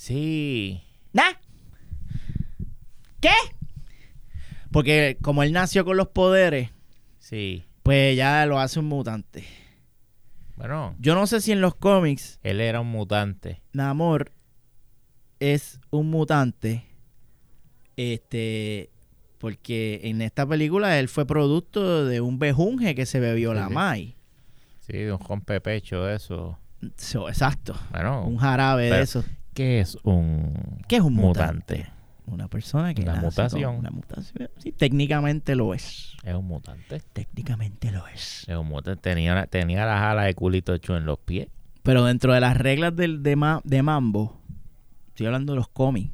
Sí. 0.04 0.82
¿Nah? 1.14 1.32
¿Qué? 3.20 3.30
Porque 4.70 5.16
como 5.22 5.42
él 5.42 5.52
nació 5.52 5.86
con 5.86 5.96
los 5.96 6.08
poderes, 6.08 6.68
Sí. 7.18 7.64
pues 7.82 8.14
ya 8.14 8.44
lo 8.44 8.58
hace 8.60 8.80
un 8.80 8.84
mutante. 8.86 9.46
Bueno, 10.56 10.94
Yo 10.98 11.14
no 11.14 11.26
sé 11.26 11.40
si 11.40 11.52
en 11.52 11.62
los 11.62 11.74
cómics 11.74 12.38
él 12.42 12.60
era 12.60 12.82
un 12.82 12.88
mutante. 12.88 13.62
Namor 13.72 14.30
es 15.40 15.80
un 15.90 16.10
mutante. 16.10 16.84
Este. 17.96 18.90
Porque 19.38 20.00
en 20.04 20.20
esta 20.20 20.46
película 20.46 20.98
él 20.98 21.08
fue 21.08 21.26
producto 21.26 22.04
de 22.04 22.20
un 22.20 22.38
bejunje 22.38 22.94
que 22.94 23.06
se 23.06 23.20
bebió 23.20 23.52
Sí, 23.52 23.56
la 23.56 23.68
sí. 23.68 23.72
Mai. 23.74 24.16
Sí, 24.80 24.92
de 24.98 25.12
un 25.14 25.18
rompepecho 25.18 26.04
de 26.04 26.16
eso. 26.16 26.58
So, 26.98 27.26
exacto. 27.30 27.74
Bueno, 27.90 28.26
Un 28.26 28.36
jarabe 28.36 28.84
de 28.84 28.90
pero- 28.90 29.02
eso. 29.02 29.24
¿Qué 29.54 29.80
es 29.80 29.96
un 30.02 30.54
¿Qué 30.88 30.96
es 30.96 31.02
un 31.02 31.14
mutante? 31.14 31.76
mutante? 31.78 31.94
Una 32.26 32.48
persona 32.48 32.94
que 32.94 33.02
Una 33.02 33.20
nace 33.20 33.48
con. 33.50 33.76
Una 33.76 33.90
mutación. 33.90 34.48
Sí, 34.58 34.72
técnicamente 34.72 35.54
lo 35.56 35.74
es. 35.74 36.16
Es 36.22 36.34
un 36.34 36.46
mutante. 36.46 37.00
Técnicamente 37.12 37.90
lo 37.92 38.06
es. 38.08 38.44
Es 38.48 38.56
un 38.56 38.66
mutante. 38.68 39.00
Tenía, 39.02 39.46
tenía 39.46 39.84
las 39.84 40.00
alas 40.02 40.24
de 40.26 40.34
culito 40.34 40.72
hecho 40.74 40.96
en 40.96 41.04
los 41.04 41.18
pies. 41.18 41.48
Pero 41.82 42.04
dentro 42.06 42.32
de 42.32 42.40
las 42.40 42.56
reglas 42.56 42.96
del, 42.96 43.22
de, 43.22 43.36
ma- 43.36 43.60
de 43.64 43.82
Mambo, 43.82 44.40
estoy 45.08 45.26
hablando 45.26 45.52
de 45.52 45.58
los 45.58 45.68
cómics, 45.68 46.12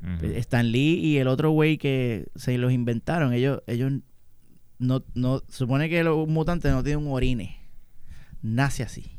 Ujú. 0.00 0.26
Stan 0.36 0.70
Lee 0.70 1.00
y 1.00 1.18
el 1.18 1.26
otro 1.26 1.50
güey 1.50 1.76
que 1.76 2.28
se 2.36 2.56
los 2.56 2.70
inventaron, 2.72 3.32
ellos, 3.32 3.60
ellos 3.66 3.92
no, 4.78 5.02
no, 5.14 5.42
supone 5.48 5.88
que 5.88 6.04
los 6.04 6.28
mutantes 6.28 6.70
no 6.72 6.84
tienen 6.84 7.04
un 7.04 7.12
orine. 7.12 7.56
Nace 8.42 8.84
así. 8.84 9.18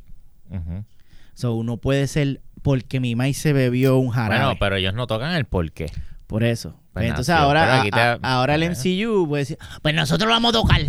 So, 1.34 1.64
no 1.64 1.78
puede 1.78 2.08
ser 2.08 2.42
porque 2.62 3.00
mi 3.00 3.16
maíz 3.16 3.38
se 3.38 3.54
bebió 3.54 3.98
un 3.98 4.10
jarabe. 4.10 4.44
Bueno, 4.44 4.60
pero 4.60 4.76
ellos 4.78 4.94
no 4.94 5.08
tocan 5.08 5.34
el 5.34 5.46
porqué. 5.46 5.92
Por 6.28 6.44
eso. 6.44 6.76
Pues 6.94 7.06
Entonces 7.08 7.30
nació, 7.34 7.46
ahora, 7.46 7.80
pero 7.84 7.96
te- 7.96 8.00
a- 8.02 8.20
ahora 8.36 8.56
el. 8.56 8.64
MCU 8.64 9.28
puede 9.28 9.42
decir, 9.42 9.58
pues 9.82 9.96
nosotros 9.96 10.28
lo 10.28 10.34
vamos 10.34 10.50
a 10.50 10.60
tocar. 10.60 10.82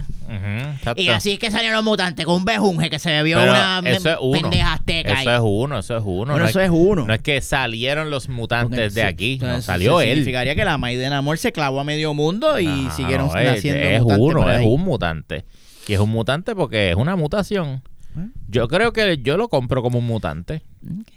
Y 0.97 1.09
así 1.09 1.33
es 1.33 1.39
que 1.39 1.51
salieron 1.51 1.77
los 1.77 1.85
mutantes 1.85 2.27
con 2.27 2.37
un 2.37 2.45
bejunje 2.45 2.91
que 2.91 2.99
se 2.99 3.11
bebió 3.11 3.39
Pero 3.39 3.53
una 3.53 3.81
eso 3.85 4.11
es 4.11 4.17
uno. 4.21 4.41
pendeja 4.41 4.73
azteca. 4.75 5.21
Eso 5.21 5.33
es 5.35 5.41
uno, 5.43 5.79
eso 5.79 5.97
es 5.97 6.03
uno. 6.05 6.33
Bueno, 6.33 6.39
no, 6.41 6.45
eso 6.47 6.61
es, 6.61 6.71
uno. 6.73 7.07
no 7.07 7.15
es 7.15 7.21
que 7.23 7.41
salieron 7.41 8.11
los 8.11 8.29
mutantes 8.29 8.95
de 8.95 9.03
aquí. 9.03 9.39
No, 9.39 9.47
entonces, 9.47 9.65
salió 9.67 10.01
él. 10.01 10.11
Significaría 10.11 10.55
que 10.55 10.65
la 10.65 10.79
maíz 10.79 10.99
de 10.99 11.09
Namor 11.11 11.39
se 11.39 11.53
clavó 11.53 11.81
a 11.81 11.85
medio 11.85 12.13
mundo 12.15 12.59
y 12.59 12.67
No, 12.67 12.91
siguieron 12.95 13.29
no, 13.29 13.37
es- 13.39 13.55
naciendo 13.55 13.81
Es 13.83 14.03
mutantes 14.03 14.27
uno, 14.27 14.41
por 14.43 14.51
es 14.53 14.67
un 14.67 14.81
mutante. 14.83 15.45
Y 15.89 15.93
es 15.95 16.01
un 16.01 16.11
mutante 16.11 16.55
porque 16.55 16.91
es 16.91 16.97
una 16.97 17.17
mutación. 17.17 17.83
¿Eh? 18.19 18.27
Yo 18.49 18.69
creo 18.69 18.93
que 18.93 19.19
yo 19.23 19.37
lo 19.37 19.49
compro 19.49 19.83
como 19.83 19.99
un 20.01 20.07
mutante. 20.07 20.63
Ok. 20.85 21.09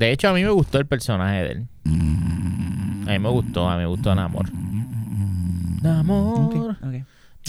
De 0.00 0.10
hecho, 0.12 0.30
a 0.30 0.32
mí 0.32 0.42
me 0.42 0.48
gustó 0.48 0.78
el 0.78 0.86
personaje 0.86 1.42
de 1.44 1.50
él. 1.52 1.66
A 1.84 3.12
mí 3.12 3.18
me 3.18 3.28
gustó, 3.28 3.68
a 3.68 3.74
mí 3.76 3.82
me 3.82 3.86
gustó 3.86 4.14
Namor. 4.14 4.46
Namor. 5.82 6.76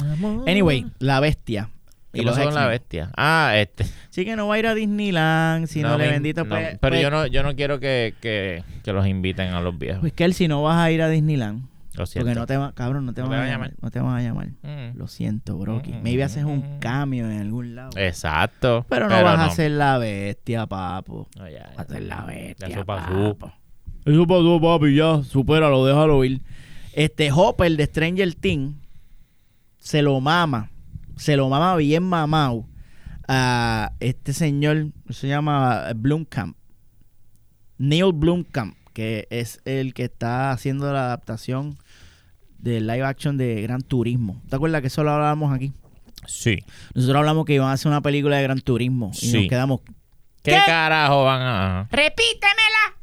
Namor. 0.03 0.49
Anyway, 0.49 0.85
la 0.99 1.21
bestia. 1.21 1.69
¿Qué 2.11 2.23
Y 2.23 2.25
pasó 2.25 2.43
con 2.43 2.53
la 2.53 2.67
bestia? 2.67 3.09
Ah, 3.15 3.53
este. 3.55 3.85
Sí 4.09 4.25
que 4.25 4.35
no 4.35 4.49
va 4.49 4.55
a 4.55 4.59
ir 4.59 4.67
a 4.67 4.73
Disneyland, 4.75 5.67
si 5.67 5.81
no, 5.81 5.97
le 5.97 6.07
me- 6.07 6.11
bendito. 6.11 6.43
no, 6.43 6.49
pues, 6.49 6.77
pero 6.81 6.91
pues- 6.95 7.01
yo 7.01 7.09
no, 7.09 7.25
yo 7.25 7.41
no 7.41 7.55
quiero 7.55 7.79
que, 7.79 8.15
que, 8.19 8.65
que 8.83 8.91
los 8.91 9.07
inviten 9.07 9.53
a 9.53 9.61
los 9.61 9.79
viejos. 9.79 10.01
Pues 10.01 10.11
que 10.11 10.25
él 10.25 10.33
si 10.33 10.49
no 10.49 10.61
vas 10.61 10.75
a 10.77 10.91
ir 10.91 11.01
a 11.01 11.07
Disneyland, 11.07 11.63
Lo 11.95 12.05
siento. 12.05 12.25
porque 12.27 12.39
no 12.39 12.45
te 12.45 12.57
va, 12.57 12.73
cabrón, 12.73 13.05
no 13.05 13.13
te, 13.13 13.21
No 13.21 13.27
van 13.29 13.31
te 13.31 13.37
a 13.37 13.39
va 13.41 13.45
a 13.47 13.51
llamar. 13.51 13.69
llamar. 13.71 13.83
No 13.83 13.91
te 13.91 13.99
van 13.99 14.15
a 14.17 14.21
llamar. 14.21 14.47
Mm. 14.93 14.97
Lo 14.97 15.07
siento, 15.07 15.57
broki. 15.57 15.91
Mm, 15.91 16.01
Maybe 16.03 16.23
haces 16.23 16.43
un 16.45 16.79
cambio 16.79 17.29
en 17.29 17.39
algún 17.41 17.75
lado. 17.75 17.91
Exacto. 17.97 18.85
pero 18.89 19.09
no 19.09 19.23
vas 19.23 19.39
a 19.39 19.49
ser 19.55 19.71
la 19.71 19.97
bestia, 19.97 20.65
papo. 20.67 21.27
No, 21.37 21.49
ya, 21.49 21.71
Vas 21.77 21.87
a 21.89 21.93
ser 21.93 22.03
la 22.03 22.23
bestia, 22.25 22.67
eso 22.67 22.85
pasó. 22.85 23.37
papo. 23.37 23.53
Eso 24.05 24.25
pasó, 24.27 24.61
papi, 24.61 24.95
ya. 24.95 25.21
Supéralo, 25.23 25.85
déjalo 25.85 26.23
ir. 26.23 26.41
Este 26.93 27.29
Hopper 27.31 27.75
de 27.75 27.85
Stranger 27.85 28.33
Things 28.35 28.75
se 29.77 30.01
lo 30.01 30.19
mama. 30.21 30.69
Se 31.17 31.35
lo 31.37 31.49
mama 31.49 31.75
bien 31.75 32.03
mamado 32.03 32.67
a 33.27 33.91
este 33.99 34.33
señor, 34.33 34.87
se 35.09 35.27
llama 35.27 35.91
Blumkamp. 35.95 36.55
Neil 37.77 38.11
Blumkamp, 38.13 38.75
que 38.93 39.27
es 39.29 39.61
el 39.65 39.93
que 39.93 40.03
está 40.05 40.51
haciendo 40.51 40.91
la 40.93 41.05
adaptación 41.05 41.77
de 42.59 42.79
live 42.81 43.03
action 43.03 43.37
de 43.37 43.61
Gran 43.61 43.81
Turismo. 43.81 44.41
¿Te 44.49 44.55
acuerdas 44.55 44.81
que 44.81 44.87
eso 44.87 45.03
lo 45.03 45.11
hablábamos 45.11 45.53
aquí? 45.53 45.73
Sí. 46.27 46.59
Nosotros 46.93 47.17
hablamos 47.19 47.45
que 47.45 47.53
iban 47.55 47.69
a 47.69 47.73
hacer 47.73 47.89
una 47.89 48.01
película 48.01 48.37
de 48.37 48.43
Gran 48.43 48.59
Turismo 48.61 49.11
y 49.13 49.17
Sí. 49.25 49.37
nos 49.39 49.49
quedamos. 49.49 49.81
¿Qué, 50.43 50.51
carajo 50.65 51.23
van 51.25 51.41
a...? 51.41 51.87
¡Repítemela! 51.91 52.95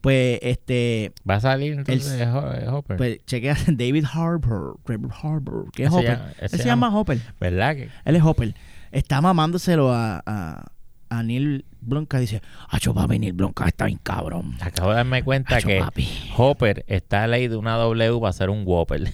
Pues 0.00 0.40
este. 0.42 1.12
Va 1.28 1.36
a 1.36 1.40
salir 1.40 1.74
entonces 1.74 2.26
Ho- 2.26 2.52
eh, 2.52 2.66
Hopper. 2.68 2.96
Pues 2.96 3.24
chequea 3.24 3.56
David 3.68 4.04
Harbour. 4.12 4.78
David 4.84 5.10
Harbour. 5.22 5.70
¿Qué 5.72 5.84
es 5.84 5.88
Ese 5.88 5.96
Hopper? 5.98 6.18
ya- 6.18 6.32
Él 6.40 6.48
se 6.48 6.58
llama- 6.58 6.88
llama 6.88 6.98
Hopper. 6.98 7.20
¿Verdad 7.38 7.76
que? 7.76 7.88
Él 8.04 8.16
es 8.16 8.22
Hopper. 8.22 8.54
Está 8.90 9.20
mamándoselo 9.20 9.92
a, 9.92 10.20
a, 10.26 10.72
a 11.12 11.22
Neil 11.22 11.64
Blomkamp. 11.80 12.20
Dice, 12.20 12.42
Acho 12.68 12.94
papi, 12.94 13.18
Neil 13.18 13.34
Blomkamp 13.34 13.68
está 13.68 13.86
bien 13.86 13.98
cabrón. 14.02 14.56
Acabo 14.60 14.90
de 14.90 14.96
darme 14.96 15.22
cuenta 15.22 15.56
Acho 15.56 15.68
que 15.68 15.78
papi. 15.78 16.08
Hopper 16.36 16.84
está 16.88 17.26
ley 17.26 17.48
de 17.48 17.56
una 17.56 17.76
W 17.76 18.20
para 18.20 18.32
ser 18.32 18.50
un 18.50 18.62
Whopper. 18.66 19.12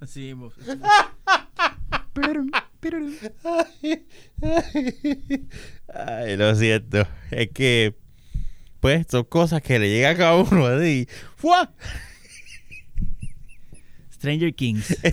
Así, 0.00 0.34
Ay, 5.92 6.36
lo 6.36 6.54
siento. 6.54 7.06
Es 7.30 7.48
que, 7.52 7.96
pues, 8.80 9.06
son 9.10 9.24
cosas 9.24 9.60
que 9.60 9.78
le 9.78 9.90
llegan 9.90 10.14
a 10.14 10.18
cada 10.18 10.36
uno 10.36 10.66
así. 10.66 11.08
¡Fua! 11.36 11.74
Stranger 14.18 14.54
Kings. 14.54 14.96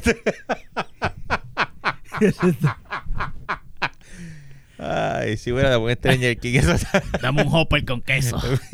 Ay, 4.77 5.37
si 5.37 5.53
hubiera 5.53 5.69
de 5.69 5.77
buen 5.77 5.95
Stranger 5.95 6.37
King, 6.37 6.59
eso 6.59 6.75
Dame 7.21 7.43
un 7.43 7.53
Hopper 7.53 7.85
con 7.85 8.01
queso. 8.01 8.37
Ay, 8.37 8.65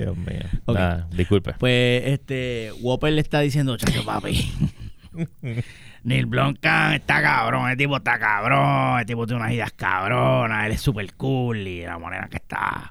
Dios 0.00 0.16
mío. 0.16 0.40
Ok. 0.64 0.74
Nada, 0.76 1.06
disculpe. 1.12 1.54
Pues 1.58 2.02
este 2.06 2.72
Whopper 2.80 3.12
le 3.12 3.20
está 3.20 3.40
diciendo, 3.40 3.76
chacho 3.76 4.04
papi. 4.04 4.50
Neil 6.02 6.26
Blomkamp 6.26 6.94
está 6.94 7.20
cabrón, 7.20 7.68
el 7.68 7.76
tipo 7.76 7.96
está 7.96 8.18
cabrón, 8.18 9.00
el 9.00 9.06
tipo 9.06 9.26
tiene 9.26 9.42
unas 9.42 9.52
ideas 9.52 9.72
cabronas, 9.72 10.66
él 10.66 10.72
es 10.72 10.80
super 10.80 11.12
cool 11.14 11.58
y 11.66 11.82
la 11.82 11.98
manera 11.98 12.28
que 12.28 12.38
está 12.38 12.90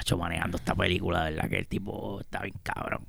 hecho 0.00 0.16
manejando 0.18 0.56
esta 0.56 0.74
película, 0.74 1.24
de 1.24 1.32
verdad 1.32 1.48
que 1.50 1.58
el 1.58 1.66
tipo 1.66 2.20
está 2.20 2.40
bien 2.42 2.54
cabrón. 2.62 3.06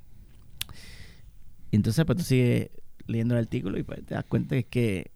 Y 1.70 1.76
entonces 1.76 2.04
pues 2.04 2.18
tú 2.18 2.24
sigues 2.24 2.70
leyendo 3.06 3.34
el 3.34 3.40
artículo 3.44 3.78
y 3.78 3.82
pues 3.82 4.04
te 4.04 4.14
das 4.14 4.24
cuenta 4.24 4.54
que 4.54 4.58
es 4.60 4.66
que 4.66 5.10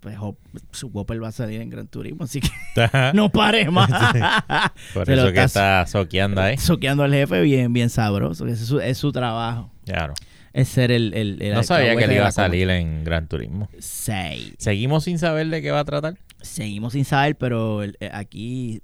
pues 0.00 0.16
Hop- 0.18 0.38
su 0.72 0.86
Whopper 0.88 1.22
va 1.22 1.28
a 1.28 1.32
salir 1.32 1.60
en 1.60 1.68
Gran 1.68 1.86
Turismo, 1.86 2.24
así 2.24 2.40
que 2.40 2.48
no 3.14 3.28
pare 3.30 3.70
más. 3.70 3.90
Por 4.94 5.10
eso 5.10 5.32
que 5.32 5.42
está- 5.42 5.86
soqueando 5.86 6.40
ahí. 6.40 6.56
Soqueando 6.56 7.02
al 7.02 7.12
jefe 7.12 7.42
bien, 7.42 7.72
bien 7.74 7.90
sabroso, 7.90 8.46
que 8.46 8.52
ese 8.52 8.62
es 8.62 8.68
su, 8.68 8.80
es 8.80 8.96
su 8.98 9.12
trabajo. 9.12 9.70
Claro. 9.84 10.14
Es 10.52 10.68
ser 10.68 10.90
el, 10.90 11.12
el, 11.14 11.40
el 11.42 11.54
No 11.54 11.62
sabía 11.62 11.94
que 11.96 12.06
le 12.06 12.14
iba 12.16 12.26
a 12.26 12.32
salir 12.32 12.68
en 12.70 13.04
Gran 13.04 13.28
Turismo. 13.28 13.68
Seis. 13.78 14.54
Seguimos 14.58 15.04
sin 15.04 15.18
saber 15.18 15.46
de 15.48 15.60
qué 15.62 15.70
va 15.70 15.80
a 15.80 15.84
tratar. 15.84 16.16
Seguimos 16.40 16.94
sin 16.94 17.04
saber, 17.04 17.36
pero 17.36 17.82
el- 17.82 17.96
eh, 18.00 18.10
aquí 18.12 18.80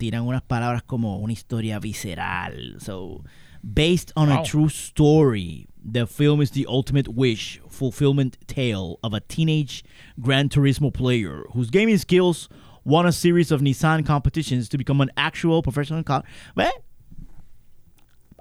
tiran 0.00 0.22
unas 0.22 0.42
palabras 0.42 0.82
como 0.82 1.18
una 1.18 1.32
historia 1.32 1.78
visceral. 1.78 2.76
So, 2.80 3.22
based 3.62 4.12
on 4.16 4.32
a 4.32 4.42
true 4.42 4.70
story, 4.70 5.68
the 5.84 6.06
film 6.06 6.40
is 6.40 6.52
the 6.52 6.66
ultimate 6.66 7.06
wish 7.06 7.60
fulfillment 7.68 8.38
tale 8.46 8.98
of 9.02 9.12
a 9.12 9.20
teenage 9.20 9.84
Gran 10.18 10.48
Turismo 10.48 10.90
player 10.90 11.44
whose 11.52 11.70
gaming 11.70 11.98
skills 11.98 12.48
won 12.82 13.06
a 13.06 13.12
series 13.12 13.52
of 13.52 13.60
Nissan 13.60 14.04
competitions 14.06 14.70
to 14.70 14.78
become 14.78 15.02
an 15.02 15.10
actual 15.18 15.62
professional 15.62 16.02
car. 16.02 16.24
¿Ves? 16.56 16.72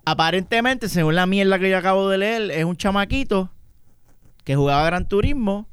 Aparentemente, 0.06 0.88
según 0.88 1.16
la 1.16 1.26
mierda 1.26 1.60
que 1.60 1.70
yo 1.70 1.78
acabo 1.78 2.10
de 2.10 2.18
leer, 2.18 2.52
es 2.52 2.64
un 2.64 2.78
chamaquito 2.78 3.50
que 4.46 4.56
jugaba 4.56 4.86
Gran 4.86 5.08
Turismo 5.08 5.68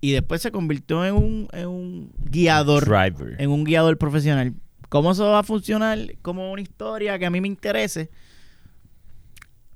y 0.00 0.10
después 0.10 0.42
se 0.42 0.50
convirtió 0.50 1.04
en 1.04 1.14
un, 1.14 1.48
en 1.52 1.68
un 1.68 2.12
guiador, 2.18 2.84
Driver. 2.84 3.40
en 3.40 3.50
un 3.50 3.64
guiador 3.64 3.96
profesional. 3.96 4.54
¿Cómo 4.88 5.12
eso 5.12 5.26
va 5.30 5.40
a 5.40 5.42
funcionar 5.42 5.98
como 6.22 6.50
una 6.50 6.62
historia 6.62 7.18
que 7.18 7.26
a 7.26 7.30
mí 7.30 7.40
me 7.40 7.48
interese? 7.48 8.10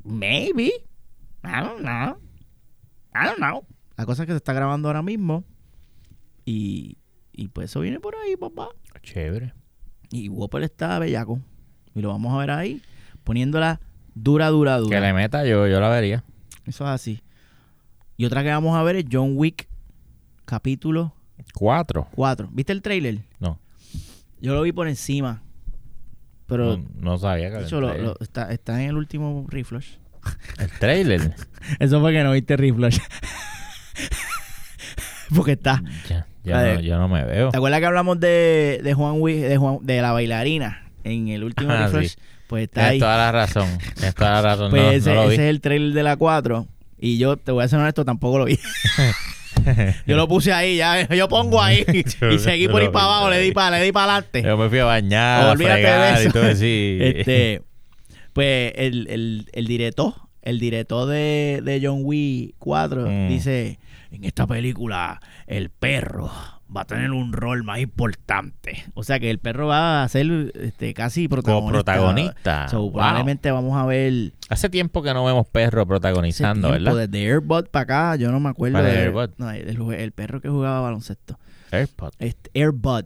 Maybe. 0.05 0.73
I 1.45 1.61
don't 1.61 1.81
know. 1.81 2.19
I 3.15 3.27
don't 3.27 3.37
know. 3.37 3.67
La 3.97 4.07
cosa 4.07 4.23
es 4.23 4.27
que 4.27 4.33
se 4.33 4.39
está 4.39 4.53
grabando 4.53 4.89
ahora 4.89 5.03
mismo. 5.03 5.45
Y, 6.45 6.97
y 7.33 7.49
pues 7.49 7.71
eso 7.71 7.81
viene 7.81 8.01
por 8.01 8.15
ahí, 8.17 8.37
papá. 8.37 8.69
Chévere. 9.03 9.53
Y 10.11 10.29
Whopper 10.29 10.63
está 10.63 10.99
bellaco. 10.99 11.41
Y 11.95 12.01
lo 12.01 12.09
vamos 12.09 12.33
a 12.33 12.39
ver 12.39 12.51
ahí. 12.51 12.83
Poniéndola 13.25 13.81
dura, 14.15 14.49
dura, 14.49 14.79
dura. 14.79 14.97
Que 14.97 15.01
le 15.01 15.13
meta 15.13 15.45
yo, 15.45 15.67
yo 15.67 15.81
la 15.81 15.89
vería. 15.89 16.25
Eso 16.65 16.85
es 16.85 16.91
así. 16.91 17.23
Y 18.17 18.25
otra 18.25 18.43
que 18.43 18.51
vamos 18.51 18.77
a 18.77 18.83
ver 18.83 18.97
es 18.97 19.05
John 19.11 19.33
Wick, 19.37 19.69
capítulo 20.45 21.15
Cuatro. 21.55 22.09
4. 22.15 22.49
¿Viste 22.53 22.73
el 22.73 22.83
trailer? 22.83 23.21
No. 23.41 23.59
Yo 24.43 24.55
lo 24.55 24.61
vi 24.63 24.73
por 24.73 24.89
encima. 24.89 25.43
Pero 26.47 26.77
no, 26.77 26.85
no 26.95 27.19
sabía 27.19 27.47
que 27.47 27.51
de 27.53 27.57
había 27.57 27.67
hecho, 27.69 27.77
un 27.77 27.83
lo- 27.83 27.89
trailer. 27.89 28.07
lo- 28.09 28.17
está, 28.21 28.53
está 28.53 28.83
en 28.83 28.91
el 28.91 28.97
último 28.97 29.47
reflush. 29.49 29.87
El 30.59 30.71
trailer. 30.79 31.35
Eso 31.79 32.01
fue 32.01 32.13
que 32.13 32.23
no 32.23 32.33
viste 32.33 32.57
reflush. 32.57 32.99
Porque 35.35 35.53
está. 35.53 35.83
ya, 36.09 36.27
yo, 36.45 36.55
A 36.57 36.59
no, 36.59 36.65
ver. 36.65 36.81
yo 36.83 36.99
no 36.99 37.09
me 37.09 37.25
veo. 37.25 37.51
¿Te 37.51 37.57
acuerdas 37.57 37.81
que 37.81 37.87
hablamos 37.87 38.21
de, 38.21 38.81
de 38.83 38.95
Juan 38.95 39.23
de, 39.23 39.57
Juan, 39.57 39.79
de 39.83 40.03
la 40.03 40.13
bailarina 40.13 40.91
en 41.05 41.29
el 41.29 41.45
último 41.45 41.73
Ah, 41.73 41.85
reflush? 41.87 42.09
sí. 42.11 42.17
Pues 42.49 42.65
está 42.65 42.81
Tienes 42.81 42.93
ahí. 42.93 42.99
toda 42.99 43.17
la 43.17 43.33
razón. 43.33 43.79
Tienes 43.95 44.15
toda 44.15 44.31
la 44.33 44.43
razón. 44.43 44.71
Pues 44.71 45.07
no, 45.07 45.23
ese 45.31 45.35
es 45.35 45.39
el 45.51 45.61
trailer 45.63 45.95
de 45.95 46.03
la 46.03 46.17
4. 46.17 46.67
Y 46.99 47.17
yo, 47.19 47.37
te 47.39 47.51
voy 47.51 47.65
a 47.65 47.69
ser 47.69 47.79
honesto, 47.81 48.05
tampoco 48.05 48.39
lo 48.39 48.45
vi. 48.45 48.59
yo 50.07 50.17
lo 50.17 50.29
puse 50.29 50.53
ahí, 50.53 50.77
ya. 50.77 51.07
Yo 51.15 51.29
pongo 51.29 51.61
ahí. 51.63 51.85
Y 52.33 52.39
seguí 52.39 52.69
por 52.69 52.81
ahí 52.83 52.89
para 52.89 53.05
abajo, 53.07 53.31
le 53.31 53.41
di 53.41 53.53
para 53.53 53.79
le 53.79 53.85
di 53.85 53.93
para 53.93 54.13
adelante. 54.17 54.43
Yo 54.43 54.57
me 54.57 54.69
fui 54.69 54.79
a 54.79 54.85
bañar, 54.85 55.47
a 55.47 55.51
de 55.51 55.57
fregar 55.65 56.19
y 56.19 56.25
eso. 56.27 56.33
todo 56.33 56.47
así. 56.51 56.99
Este, 57.01 57.63
pues 58.33 58.73
el, 58.77 59.07
el, 59.09 59.47
el 59.53 59.67
director, 59.67 60.15
el 60.43 60.59
director 60.59 61.09
de, 61.09 61.61
de 61.63 61.81
John 61.83 62.01
Wick 62.03 62.55
4 62.59 63.07
Mm. 63.07 63.29
dice, 63.29 63.79
en 64.11 64.25
esta 64.25 64.47
película 64.47 65.21
el 65.47 65.71
perro 65.71 66.31
va 66.75 66.83
a 66.83 66.85
tener 66.87 67.11
un 67.11 67.33
rol 67.33 67.63
más 67.65 67.79
importante. 67.81 68.85
O 68.95 69.03
sea 69.05 69.21
que 69.21 69.31
el 69.31 69.39
perro 69.39 69.67
va 69.67 70.03
a 70.03 70.09
ser 70.09 70.53
este, 70.55 70.95
casi 70.95 71.29
protagonista. 71.29 71.73
Coprotagonista. 71.95 72.69
So, 72.69 72.81
Wow. 72.83 72.93
Probablemente 72.93 73.51
vamos 73.51 73.77
a 73.77 73.85
ver 73.87 74.33
Hace 74.49 74.69
tiempo 74.71 75.03
que 75.03 75.13
no 75.15 75.25
vemos 75.25 75.47
perro 75.47 75.87
protagonizando, 75.87 76.69
tiempo, 76.71 76.85
¿verdad? 76.95 77.09
desde 77.09 77.27
Airbud 77.31 77.67
para 77.71 77.83
acá, 78.11 78.17
yo 78.17 78.31
no 78.33 78.41
me 78.41 78.49
acuerdo. 78.51 78.79
¿Cuál 78.79 78.87
es 78.87 78.93
de- 78.95 79.01
Airbud? 79.01 79.31
no, 79.39 79.51
el, 79.51 79.93
el 79.95 80.13
perro 80.13 80.41
que 80.41 80.49
jugaba 80.49 80.81
baloncesto. 80.81 81.39
AirPod. 81.71 82.11
Este, 82.19 82.51
Airbud. 82.61 83.05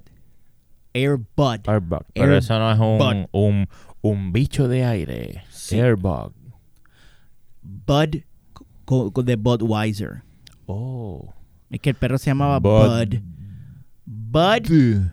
Airbud. 0.94 1.60
Airbug. 1.68 2.04
Pero 2.14 2.24
Airbud. 2.26 2.38
eso 2.38 2.58
no 2.58 2.72
es 2.72 2.78
un, 2.78 3.28
un, 3.32 3.68
un 4.00 4.32
bicho 4.32 4.66
de 4.68 4.84
aire. 4.84 5.44
Sí. 5.50 5.78
Airbug. 5.78 6.32
Bud 7.62 8.16
de 9.24 9.36
Budweiser. 9.36 10.22
Oh. 10.66 11.32
Es 11.70 11.80
que 11.80 11.90
el 11.90 11.96
perro 11.96 12.18
se 12.18 12.30
llamaba 12.30 12.58
Bud. 12.60 12.88
Bud. 13.08 13.18
Bud. 14.36 15.10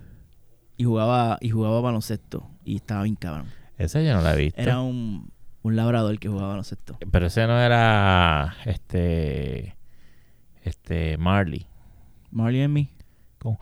Y 0.75 0.83
jugaba, 0.83 1.37
y 1.39 1.49
jugaba 1.49 1.79
baloncesto. 1.79 2.49
Y 2.65 2.75
estaba 2.75 3.03
bien 3.03 3.15
cabrón. 3.15 3.47
Ese 3.77 4.05
yo 4.05 4.13
no 4.13 4.21
la 4.21 4.33
he 4.33 4.37
visto. 4.37 4.61
Era 4.61 4.81
un, 4.81 5.31
un 5.61 5.75
labrador 5.77 6.19
que 6.19 6.27
jugaba 6.27 6.49
baloncesto. 6.49 6.97
Pero 7.09 7.27
ese 7.27 7.47
no 7.47 7.57
era 7.57 8.55
este 8.65 9.77
este 10.63 11.17
Marley. 11.17 11.67
Marley 12.31 12.63
and 12.63 12.73
me. 12.73 12.89
Como, 13.37 13.59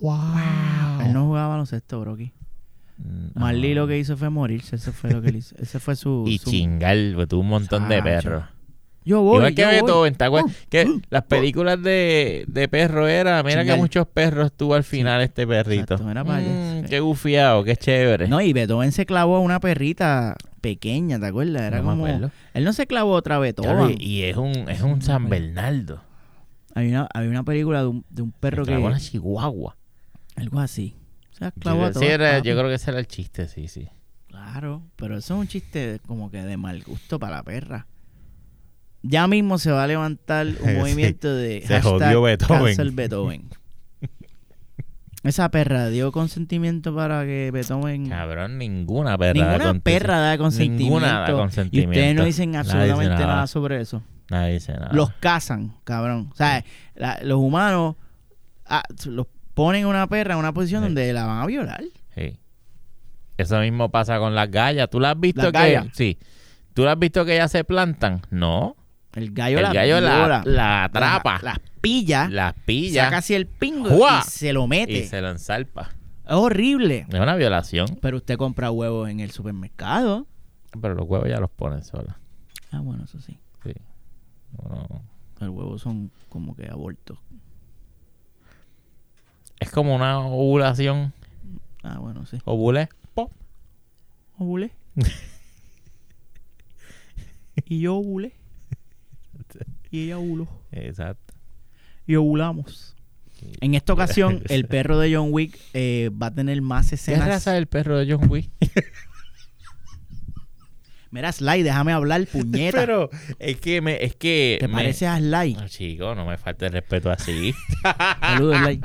wow. 0.00 1.00
Él 1.02 1.12
no 1.12 1.26
jugaba 1.26 1.48
baloncesto, 1.48 2.00
Brocky. 2.00 2.32
Mm, 2.96 3.38
Marley 3.38 3.72
ah. 3.72 3.74
lo 3.74 3.86
que 3.86 3.98
hizo 3.98 4.16
fue 4.16 4.30
morirse. 4.30 4.76
Ese 4.76 4.92
fue 4.92 5.10
lo 5.10 5.20
que 5.20 5.28
él 5.28 5.36
hizo. 5.36 5.54
Ese 5.58 5.78
fue 5.78 5.94
su. 5.94 6.24
y 6.26 6.38
su- 6.38 6.50
chingar, 6.50 6.96
pues, 7.14 7.28
tuvo 7.28 7.40
un 7.40 7.48
montón 7.48 7.88
de 7.88 8.02
perros. 8.02 8.44
Yo 9.04 9.20
voy. 9.22 9.36
Igual 9.38 9.54
que 9.54 9.62
yo 9.62 9.68
voy. 9.68 9.76
Beethoven, 9.76 10.14
¿te 10.14 10.24
acuerdas? 10.24 10.52
Que 10.68 11.00
las 11.10 11.22
películas 11.24 11.82
de, 11.82 12.44
de 12.46 12.68
perro 12.68 13.08
era, 13.08 13.42
mira 13.42 13.62
Chingar. 13.62 13.76
que 13.76 13.80
muchos 13.80 14.06
perros 14.06 14.52
tuvo 14.52 14.74
al 14.74 14.84
final 14.84 15.20
este 15.22 15.46
perrito. 15.46 15.94
Exacto, 15.94 16.10
era 16.10 16.22
Mm. 16.24 16.84
Qué 16.88 17.00
gufiado, 17.00 17.64
qué 17.64 17.76
chévere. 17.76 18.28
No, 18.28 18.40
y 18.40 18.52
Beethoven 18.52 18.92
se 18.92 19.04
clavó 19.06 19.36
a 19.36 19.40
una 19.40 19.58
perrita 19.60 20.36
pequeña, 20.60 21.18
¿te 21.18 21.26
acuerdas? 21.26 21.62
Era 21.62 21.78
No 21.82 21.90
como. 21.90 22.06
Él 22.06 22.64
no 22.64 22.72
se 22.72 22.86
clavó 22.86 23.12
otra 23.12 23.38
Beethoven. 23.38 23.96
y, 23.98 24.04
y 24.04 24.22
es 24.24 24.36
un, 24.36 24.50
es 24.68 24.80
un 24.82 25.02
San 25.02 25.28
Bernardo. 25.28 26.00
Había 26.74 27.00
una, 27.00 27.08
había 27.12 27.30
una 27.30 27.42
película 27.42 27.80
de 27.82 27.88
un, 27.88 28.04
de 28.08 28.22
un 28.22 28.32
perro 28.32 28.64
que. 28.64 28.70
clavó 28.70 28.86
una 28.86 29.00
chihuahua. 29.00 29.76
Algo 30.36 30.60
así. 30.60 30.94
Se 31.32 31.44
Yo, 31.44 31.50
clavó 31.58 31.84
a 31.86 31.92
todas, 31.92 32.08
era- 32.08 32.38
yo 32.38 32.54
creo 32.56 32.68
que 32.68 32.74
ese 32.74 32.90
era 32.92 33.00
el 33.00 33.06
chiste, 33.08 33.48
sí, 33.48 33.66
sí. 33.68 33.88
Claro, 34.28 34.82
pero 34.96 35.18
eso 35.18 35.34
es 35.34 35.40
un 35.40 35.46
chiste 35.48 36.00
como 36.06 36.30
que 36.30 36.42
de 36.42 36.56
mal 36.56 36.82
gusto 36.84 37.18
para 37.18 37.36
la 37.36 37.42
perra. 37.42 37.86
Ya 39.02 39.26
mismo 39.26 39.58
se 39.58 39.70
va 39.72 39.84
a 39.84 39.86
levantar 39.86 40.46
un 40.46 40.54
Sí. 40.70 40.74
movimiento 40.76 41.34
de 41.34 41.62
Se 41.66 41.80
jodió 41.82 42.22
Beethoven. 42.22 42.64
cancel 42.64 42.90
Beethoven. 42.92 43.48
Esa 45.24 45.48
perra 45.50 45.88
dio 45.88 46.10
consentimiento 46.10 46.94
para 46.94 47.24
que 47.24 47.50
Beethoven... 47.52 48.08
Cabrón, 48.08 48.58
ninguna 48.58 49.16
perra 49.16 49.44
da 49.46 49.58
Ninguna 49.58 49.80
perra 49.80 50.18
da 50.18 50.38
consentimiento. 50.38 50.82
Ninguna 50.84 51.20
da 51.20 51.30
Y 51.30 51.32
consentimiento. 51.32 51.90
ustedes 51.92 52.14
no 52.16 52.24
dicen 52.24 52.56
absolutamente 52.56 53.12
dice 53.14 53.26
nada. 53.26 53.46
sobre 53.46 53.80
eso. 53.80 54.02
Nadie 54.30 54.54
dice 54.54 54.72
nada. 54.72 54.90
Los 54.92 55.12
cazan, 55.20 55.74
cabrón. 55.84 56.28
O 56.32 56.34
sea, 56.36 56.64
la- 56.96 57.20
los 57.22 57.38
humanos 57.38 57.94
ah, 58.66 58.82
los 59.06 59.26
ponen 59.54 59.84
a 59.84 59.88
una 59.88 60.06
perra 60.08 60.34
en 60.34 60.40
una 60.40 60.52
posición 60.52 60.82
Sí. 60.82 60.86
donde 60.88 61.12
la 61.12 61.24
van 61.26 61.38
a 61.42 61.46
violar. 61.46 61.82
Sí. 62.16 62.38
Eso 63.36 63.60
mismo 63.60 63.90
pasa 63.90 64.18
con 64.18 64.34
las 64.34 64.50
gallas. 64.50 64.88
¿Tú 64.90 64.98
las 64.98 65.12
has 65.14 65.20
visto 65.20 65.42
¿Las 65.42 65.52
que 65.52 65.58
gallas? 65.58 65.86
sí? 65.92 66.18
¿Tú 66.74 66.82
las 66.84 66.94
has 66.94 66.98
visto 66.98 67.24
que 67.24 67.34
ellas 67.34 67.50
se 67.52 67.62
plantan? 67.62 68.22
No. 68.30 68.74
El 69.14 69.32
gallo 69.32 69.58
el 69.58 69.62
la 69.64 69.72
gallo 69.72 70.00
la, 70.00 70.16
viola. 70.16 70.42
la 70.46 70.84
atrapa, 70.84 71.38
Las 71.42 71.58
pilla. 71.80 72.28
las 72.30 72.54
pilla 72.64 73.04
saca 73.04 73.18
así 73.18 73.34
el 73.34 73.46
pingo 73.46 73.90
¡Jua! 73.90 74.22
y 74.26 74.30
se 74.30 74.52
lo 74.52 74.66
mete. 74.66 74.92
y 74.92 75.04
se 75.04 75.20
lo 75.20 75.30
ensalpa. 75.30 75.90
Es 76.24 76.32
horrible. 76.32 77.06
Es 77.08 77.20
una 77.20 77.34
violación. 77.36 77.98
Pero 78.00 78.16
usted 78.16 78.36
compra 78.38 78.70
huevos 78.70 79.08
en 79.10 79.20
el 79.20 79.30
supermercado. 79.32 80.26
Pero 80.80 80.94
los 80.94 81.06
huevos 81.06 81.28
ya 81.28 81.38
los 81.40 81.50
ponen 81.50 81.82
solas. 81.84 82.16
Ah, 82.70 82.80
bueno, 82.80 83.04
eso 83.04 83.20
sí. 83.20 83.38
Sí. 83.62 83.74
No. 84.62 85.02
Los 85.40 85.50
huevos 85.50 85.82
son 85.82 86.10
como 86.30 86.56
que 86.56 86.68
abortos. 86.70 87.18
Es 89.60 89.70
como 89.70 89.94
una 89.94 90.20
ovulación. 90.20 91.12
Ah, 91.82 91.98
bueno, 91.98 92.24
sí. 92.24 92.38
Ovule. 92.44 92.88
Pop. 93.14 93.30
Ovulé. 94.38 94.72
y 97.66 97.80
yo 97.80 97.96
ovulé. 97.96 98.32
Y 99.92 100.06
ella 100.06 100.18
ovuló. 100.18 100.48
Exacto. 100.72 101.34
Y 102.06 102.16
ovulamos. 102.16 102.96
En 103.60 103.74
esta 103.74 103.92
ocasión, 103.92 104.42
el 104.48 104.66
perro 104.66 104.98
de 104.98 105.14
John 105.14 105.28
Wick 105.30 105.56
eh, 105.74 106.10
va 106.20 106.26
a 106.28 106.34
tener 106.34 106.60
más 106.62 106.88
¿Qué 106.88 106.94
escenas. 106.96 107.28
raza 107.28 107.52
es 107.54 107.58
el 107.58 107.66
perro 107.68 107.98
de 107.98 108.12
John 108.12 108.28
Wick? 108.30 108.50
Mira, 111.10 111.30
Sly, 111.30 111.62
déjame 111.62 111.92
hablar, 111.92 112.26
puñeta. 112.26 112.78
Pero 112.78 113.10
es 113.38 113.58
que 113.60 113.82
me, 113.82 114.02
es 114.02 114.16
que 114.16 114.56
¿Te 114.60 114.66
me- 114.68 114.74
parece 114.74 115.06
a 115.06 115.18
Sly? 115.18 115.54
No, 115.54 115.68
chico, 115.68 116.14
no 116.14 116.24
me 116.24 116.38
falta 116.38 116.66
el 116.66 116.72
respeto 116.72 117.10
así. 117.10 117.52
Saludos, 118.20 118.56
Sly. 118.64 118.80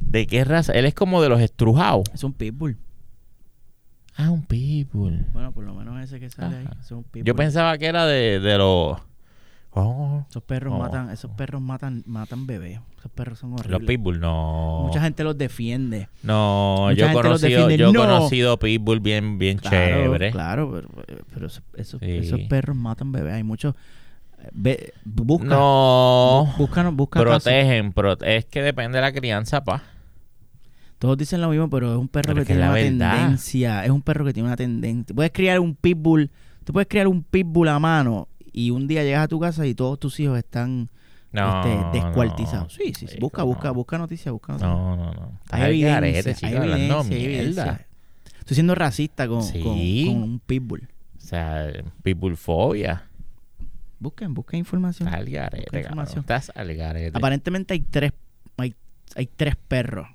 ¿De 0.00 0.26
qué 0.26 0.44
raza? 0.44 0.72
Él 0.74 0.84
es 0.84 0.92
como 0.94 1.22
de 1.22 1.30
los 1.30 1.40
estrujados. 1.40 2.04
Es 2.12 2.24
un 2.24 2.34
pitbull. 2.34 2.76
Ah, 4.16 4.28
un 4.30 4.44
pitbull. 4.44 5.24
Bueno, 5.32 5.52
por 5.52 5.64
lo 5.64 5.72
menos 5.74 5.98
ese 6.04 6.20
que 6.20 6.28
sale 6.28 6.56
ahí. 6.58 6.64
Ajá. 6.66 6.74
ese 6.74 6.82
es 6.82 6.90
un 6.90 7.04
pitbull. 7.04 7.24
Yo 7.26 7.34
pensaba 7.34 7.78
que 7.78 7.86
era 7.86 8.04
de, 8.04 8.38
de 8.40 8.58
los... 8.58 8.98
Oh, 9.72 10.24
Esos 10.28 10.42
perros 10.42 10.74
Oh. 10.74 10.78
matan, 10.78 11.10
esos 11.10 11.30
perros 11.30 11.62
matan, 11.62 12.02
matan 12.06 12.44
bebés. 12.46 12.80
Esos 12.98 13.10
perros 13.12 13.38
son 13.38 13.52
horribles. 13.52 13.70
los 13.80 13.86
pitbull, 13.86 14.18
no. 14.18 14.82
Mucha 14.86 15.00
gente 15.00 15.22
los 15.22 15.38
defiende. 15.38 16.08
No, 16.24 16.86
mucha 16.88 16.94
yo 16.94 17.08
he 17.08 17.12
conocido, 17.12 17.48
defiende. 17.68 17.76
yo 17.78 17.88
he 17.90 17.92
No. 17.92 18.00
conocido 18.00 18.58
pitbull 18.58 18.98
bien, 19.00 19.38
bien 19.38 19.58
Claro, 19.58 19.76
chévere. 20.02 20.30
Claro, 20.32 20.72
pero, 20.72 21.22
pero 21.32 21.46
esos, 21.46 21.62
esos- 21.76 22.00
Sí. 22.00 22.10
esos 22.16 22.40
perros 22.48 22.76
matan 22.76 23.12
bebés. 23.12 23.34
Hay 23.34 23.44
muchos. 23.44 23.74
busca. 25.04 25.44
No. 25.44 26.52
Busca, 26.58 26.88
busca 26.90 27.20
casos. 27.22 27.44
Protegen, 27.44 27.92
prote- 27.92 28.26
es 28.38 28.46
que 28.46 28.62
depende 28.62 28.96
de 28.98 29.02
la 29.02 29.12
crianza, 29.12 29.62
pa. 29.62 29.82
Todos 30.98 31.16
dicen 31.16 31.40
lo 31.40 31.48
mismo, 31.50 31.68
pero 31.70 31.92
es 31.92 31.98
un 31.98 32.08
perro 32.08 32.28
Pero 32.34 32.40
que 32.42 32.46
tiene 32.46 32.62
una 32.62 32.72
verdad. 32.72 32.88
tendencia. 33.16 33.84
Es 33.84 33.90
un 33.90 34.02
perro 34.02 34.24
que 34.24 34.32
tiene 34.32 34.48
una 34.48 34.56
tendencia. 34.56 35.14
Puedes 35.14 35.32
criar 35.32 35.60
un 35.60 35.74
pitbull. 35.74 36.30
Tú 36.64 36.72
puedes 36.72 36.88
criar 36.88 37.06
un 37.08 37.22
pitbull 37.22 37.68
a 37.68 37.78
mano 37.78 38.28
y 38.52 38.70
un 38.70 38.86
día 38.88 39.02
llegas 39.04 39.24
a 39.24 39.28
tu 39.28 39.38
casa 39.40 39.66
y 39.66 39.74
todos 39.74 39.98
tus 39.98 40.18
hijos 40.20 40.38
están 40.38 40.88
No, 41.32 41.60
este, 41.64 41.98
descuartizados. 41.98 42.76
no, 42.78 42.84
sí, 42.84 42.92
sí, 42.94 43.06
Busca, 43.20 43.42
no. 43.42 43.46
busca, 43.46 43.70
busca 43.70 43.98
noticias, 43.98 44.32
busca 44.32 44.52
noticias. 44.54 44.70
No, 44.74 44.96
no, 44.96 45.12
no. 45.12 45.38
Estás 45.44 45.60
Hay 45.60 45.70
evidencia, 45.70 45.94
garete, 45.94 46.28
hay 46.30 46.34
chico, 46.34 46.46
hablando 46.62 47.00
evidencia, 47.00 47.16
hay 47.16 47.26
mierda. 47.26 47.62
evidencia. 47.62 47.86
Estoy 48.40 48.54
siendo 48.54 48.74
racista 48.74 49.28
con, 49.28 49.42
Sí. 49.42 49.60
con, 49.62 49.74
con 49.74 50.22
un 50.22 50.40
pitbull. 50.40 50.88
O 51.16 51.20
sea, 51.20 51.70
pitbullfobia. 52.02 53.06
Busquen, 54.00 54.32
busquen 54.34 54.58
información. 54.60 55.08
Al 55.08 55.26
garete, 55.28 55.78
información. 55.80 56.20
Estás 56.20 56.50
al 56.54 56.74
garete. 56.74 57.16
Aparentemente 57.16 57.74
hay 57.74 57.80
tres, 57.80 58.12
hay, 58.56 58.74
hay 59.14 59.26
tres 59.26 59.56
perros. 59.56 60.08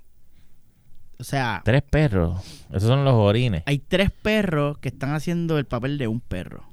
O 1.17 1.23
sea, 1.23 1.61
Tres 1.63 1.81
perros. 1.83 2.41
Esos 2.69 2.89
son 2.89 3.05
los 3.05 3.13
orines. 3.13 3.63
hay 3.65 3.79
tres 3.79 4.11
perros 4.11 4.79
que 4.79 4.89
están 4.89 5.13
haciendo 5.13 5.57
el 5.57 5.65
papel 5.65 5.97
de 5.97 6.07
un 6.09 6.19
perro. 6.19 6.65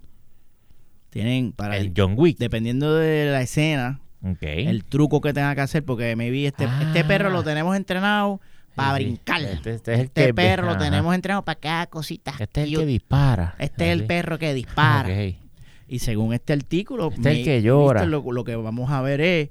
Tienen 1.13 1.53
para 1.53 1.77
El 1.77 1.93
John 1.97 2.15
Wick. 2.17 2.39
dependiendo 2.39 2.95
de 2.95 3.31
la 3.31 3.43
escena, 3.43 4.01
Ok. 4.25 4.39
el 4.43 4.85
truco 4.85 5.21
que 5.21 5.33
tenga 5.35 5.55
que 5.55 5.61
hacer, 5.61 5.85
porque 5.85 6.17
me 6.17 6.31
vi 6.31 6.47
este, 6.47 6.65
este 6.65 7.01
Ah. 7.01 7.07
perro 7.07 7.29
lo 7.31 7.43
tenemos 7.45 7.77
entrenado 7.77 8.41
para 8.75 8.97
Sí, 8.97 9.05
brincar. 9.05 9.43
Este, 9.43 9.75
este 9.75 9.93
es 9.93 9.99
el 10.01 10.05
Este 10.07 10.27
que- 10.27 10.35
perro 10.35 10.67
lo 10.67 10.79
ten's 10.79 10.95
entrenado 11.15 11.45
para 11.45 11.61
que 11.61 11.69
haga 11.69 11.87
cositas. 11.87 12.41
Este 12.41 12.63
es 12.63 12.69
el 12.69 12.77
que 12.79 12.87
dispara. 12.87 13.55
Este 13.59 13.85
es 13.87 13.93
el 13.93 14.07
perro 14.07 14.39
que 14.39 14.55
dispara. 14.55 15.09
Ok. 15.09 15.35
Y 15.89 15.99
según 15.99 16.33
este 16.33 16.55
artículo, 16.55 17.11
Este 17.15 17.31
es 17.33 17.39
el 17.39 17.45
que 17.45 17.63
llora. 17.63 18.07
Lo, 18.07 18.23
lo 18.33 18.45
que 18.45 18.57
vamos 18.57 18.91
a 18.91 19.03
ver 19.03 19.21
es 19.21 19.51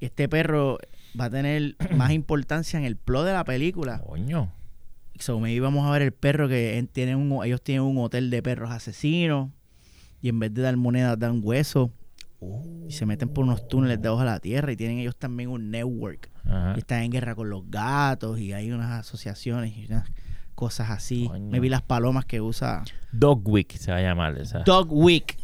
este 0.00 0.28
perro 0.28 0.78
va 1.18 1.26
a 1.26 1.30
tener 1.30 1.76
más 1.96 2.10
importancia 2.10 2.78
en 2.78 2.84
el 2.84 2.96
plot 2.96 3.26
de 3.26 3.32
la 3.32 3.44
película. 3.44 4.00
Coño. 4.00 4.50
So, 5.20 5.38
maybe 5.38 5.60
vamos 5.60 5.86
a 5.86 5.92
ver 5.92 6.02
el 6.02 6.10
perro 6.12 6.48
que 6.48 6.78
en- 6.78 6.88
tienen 6.88 7.16
un, 7.18 7.44
ellos 7.44 7.62
tienen 7.62 7.82
un 7.84 7.96
hotel 7.98 8.30
de 8.30 8.42
perros 8.42 8.72
asesinos 8.72 9.50
y 10.24 10.30
en 10.30 10.38
vez 10.38 10.54
de 10.54 10.62
dar 10.62 10.74
monedas 10.78 11.18
dan 11.18 11.42
huesos 11.44 11.90
y 12.88 12.92
se 12.92 13.04
meten 13.04 13.28
por 13.28 13.44
unos 13.44 13.68
túneles 13.68 14.00
de 14.00 14.08
la 14.08 14.40
tierra 14.40 14.72
y 14.72 14.76
tienen 14.76 14.98
ellos 14.98 15.14
también 15.16 15.50
un 15.50 15.70
network 15.70 16.30
Ajá. 16.46 16.72
y 16.76 16.78
están 16.78 17.02
en 17.02 17.10
guerra 17.10 17.34
con 17.34 17.50
los 17.50 17.70
gatos 17.70 18.40
y 18.40 18.54
hay 18.54 18.72
unas 18.72 18.90
asociaciones 18.90 19.76
y 19.76 19.84
unas 19.84 20.10
cosas 20.54 20.88
así. 20.88 21.26
Coño. 21.28 21.50
Me 21.50 21.60
vi 21.60 21.68
las 21.68 21.82
palomas 21.82 22.24
que 22.24 22.40
usa 22.40 22.84
Dog 23.12 23.46
Week 23.46 23.70
se 23.76 23.92
va 23.92 23.98
a 23.98 24.00
llamar 24.00 24.38
esa. 24.38 24.60
Dog 24.60 24.90
Week. 24.90 25.36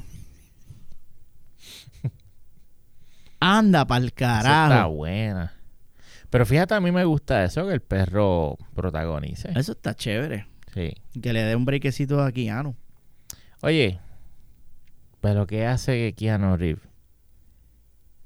Anda 3.38 3.86
pa'l 3.86 4.04
Esa 4.04 4.08
está 4.08 4.42
carajo. 4.42 4.92
buena. 4.92 5.52
Pero 6.30 6.46
fíjate, 6.46 6.72
a 6.72 6.80
mí 6.80 6.90
me 6.90 7.04
gusta 7.04 7.44
eso, 7.44 7.66
que 7.66 7.74
el 7.74 7.82
perro 7.82 8.56
protagonice. 8.74 9.50
Eso 9.54 9.72
está 9.72 9.94
chévere. 9.94 10.46
Sí. 10.72 10.94
Que 11.20 11.34
le 11.34 11.42
dé 11.42 11.54
un 11.54 11.66
brequecito 11.66 12.22
a 12.22 12.32
Keanu. 12.32 12.74
Oye, 13.60 14.00
¿pero 15.20 15.46
qué 15.46 15.66
hace 15.66 16.12
Keanu 16.14 16.56
Reeves? 16.56 16.82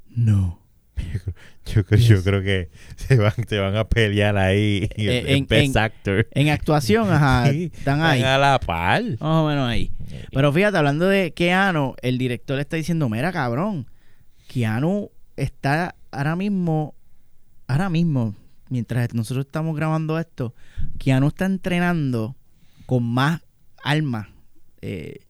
No. 0.09 0.61
Yo, 1.67 1.85
creo- 1.85 1.99
yo 2.01 2.23
creo 2.23 2.43
que 2.43 2.71
se 2.97 3.17
van, 3.17 3.33
se 3.49 3.59
van 3.59 3.75
a 3.77 3.85
pelear 3.89 4.37
ahí. 4.37 4.89
Eh, 4.97 5.25
el 5.27 5.29
en- 5.29 5.47
Best 5.47 5.75
en- 5.77 5.83
Actor. 5.83 6.29
En 6.33 6.49
actuación, 6.51 7.11
ajá, 7.11 7.47
Sí, 7.51 7.71
están 7.75 8.01
ahí. 8.03 8.21
Están 8.21 8.35
a 8.35 8.39
la 8.39 8.61
par. 8.61 9.03
Más 9.03 9.19
o 9.21 9.47
menos 9.49 9.69
ahí. 9.69 9.91
Pero 10.33 10.53
fíjate, 10.53 10.77
hablando 10.79 11.09
de 11.09 11.33
Keanu, 11.33 11.95
el 12.03 12.19
director 12.19 12.57
le 12.57 12.63
está 12.63 12.77
diciendo, 12.77 13.09
mira 13.09 13.33
cabrón, 13.33 13.87
Keanu 14.47 15.11
está 15.37 15.97
ahora 16.13 16.37
mismo, 16.37 16.95
ahora 17.67 17.89
mismo, 17.91 18.35
mientras 18.69 19.13
nosotros 19.15 19.47
estamos 19.47 19.75
grabando 19.75 20.19
esto, 20.19 20.55
Keanu 20.99 21.29
está 21.29 21.47
entrenando 21.47 22.37
con 22.87 23.03
más 23.03 23.41
armas 23.83 24.29
eh, 24.83 25.24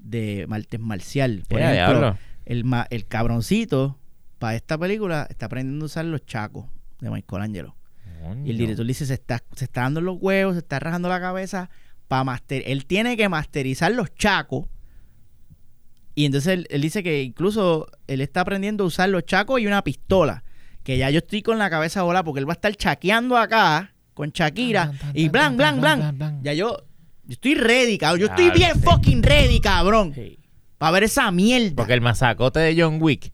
de 0.00 0.46
martes 0.48 0.80
marcial. 0.80 1.42
Por 1.48 1.60
ejemplo, 1.60 2.18
el, 2.46 2.64
ma- 2.64 2.86
el 2.90 3.06
cabroncito 3.06 3.98
para 4.38 4.54
esta 4.56 4.78
película 4.78 5.26
está 5.28 5.46
aprendiendo 5.46 5.84
a 5.84 5.86
usar 5.86 6.04
los 6.04 6.24
chacos 6.26 6.66
de 7.00 7.10
Michelangelo. 7.10 7.74
Y 8.44 8.50
el 8.50 8.58
director 8.58 8.84
dice, 8.86 9.06
se 9.06 9.14
está, 9.14 9.42
se 9.54 9.64
está 9.64 9.82
dando 9.82 10.00
los 10.00 10.16
huevos, 10.20 10.54
se 10.54 10.58
está 10.60 10.78
rajando 10.80 11.08
la 11.08 11.20
cabeza 11.20 11.70
para 12.08 12.24
master. 12.24 12.62
Él 12.66 12.84
tiene 12.86 13.16
que 13.16 13.28
masterizar 13.28 13.92
los 13.92 14.14
chacos. 14.14 14.66
Y 16.14 16.24
entonces 16.24 16.52
él, 16.54 16.66
él 16.70 16.82
dice 16.82 17.02
que 17.02 17.22
incluso 17.22 17.86
él 18.06 18.20
está 18.20 18.40
aprendiendo 18.40 18.84
a 18.84 18.86
usar 18.88 19.08
los 19.08 19.24
chacos 19.24 19.60
y 19.60 19.66
una 19.66 19.82
pistola. 19.84 20.42
Que 20.82 20.98
ya 20.98 21.10
yo 21.10 21.18
estoy 21.18 21.42
con 21.42 21.58
la 21.58 21.70
cabeza 21.70 22.02
volada 22.02 22.24
porque 22.24 22.40
él 22.40 22.48
va 22.48 22.52
a 22.52 22.54
estar 22.54 22.74
chaqueando 22.74 23.36
acá 23.36 23.94
con 24.14 24.30
Shakira 24.30 24.86
Tan, 24.88 24.98
tan, 24.98 25.10
y 25.16 25.28
blan. 25.28 25.56
blan, 25.56 25.80
blan. 25.80 26.00
Ya 26.42 26.54
yo, 26.54 26.76
yo 27.28 27.34
estoy 27.34 27.54
ready, 27.54 27.96
cabrón. 27.98 28.20
Yo 28.20 28.26
estoy 28.26 28.46
Claro, 28.46 28.58
bien 28.58 28.72
sí. 28.74 28.80
fucking 28.82 29.22
ready, 29.22 29.60
cabrón. 29.60 30.12
Sí. 30.14 30.38
Para 30.78 30.90
ver 30.92 31.04
esa 31.04 31.30
mierda. 31.30 31.76
Porque 31.76 31.92
el 31.92 32.00
masacote 32.00 32.58
de 32.58 32.80
John 32.80 32.98
Wick 33.00 33.32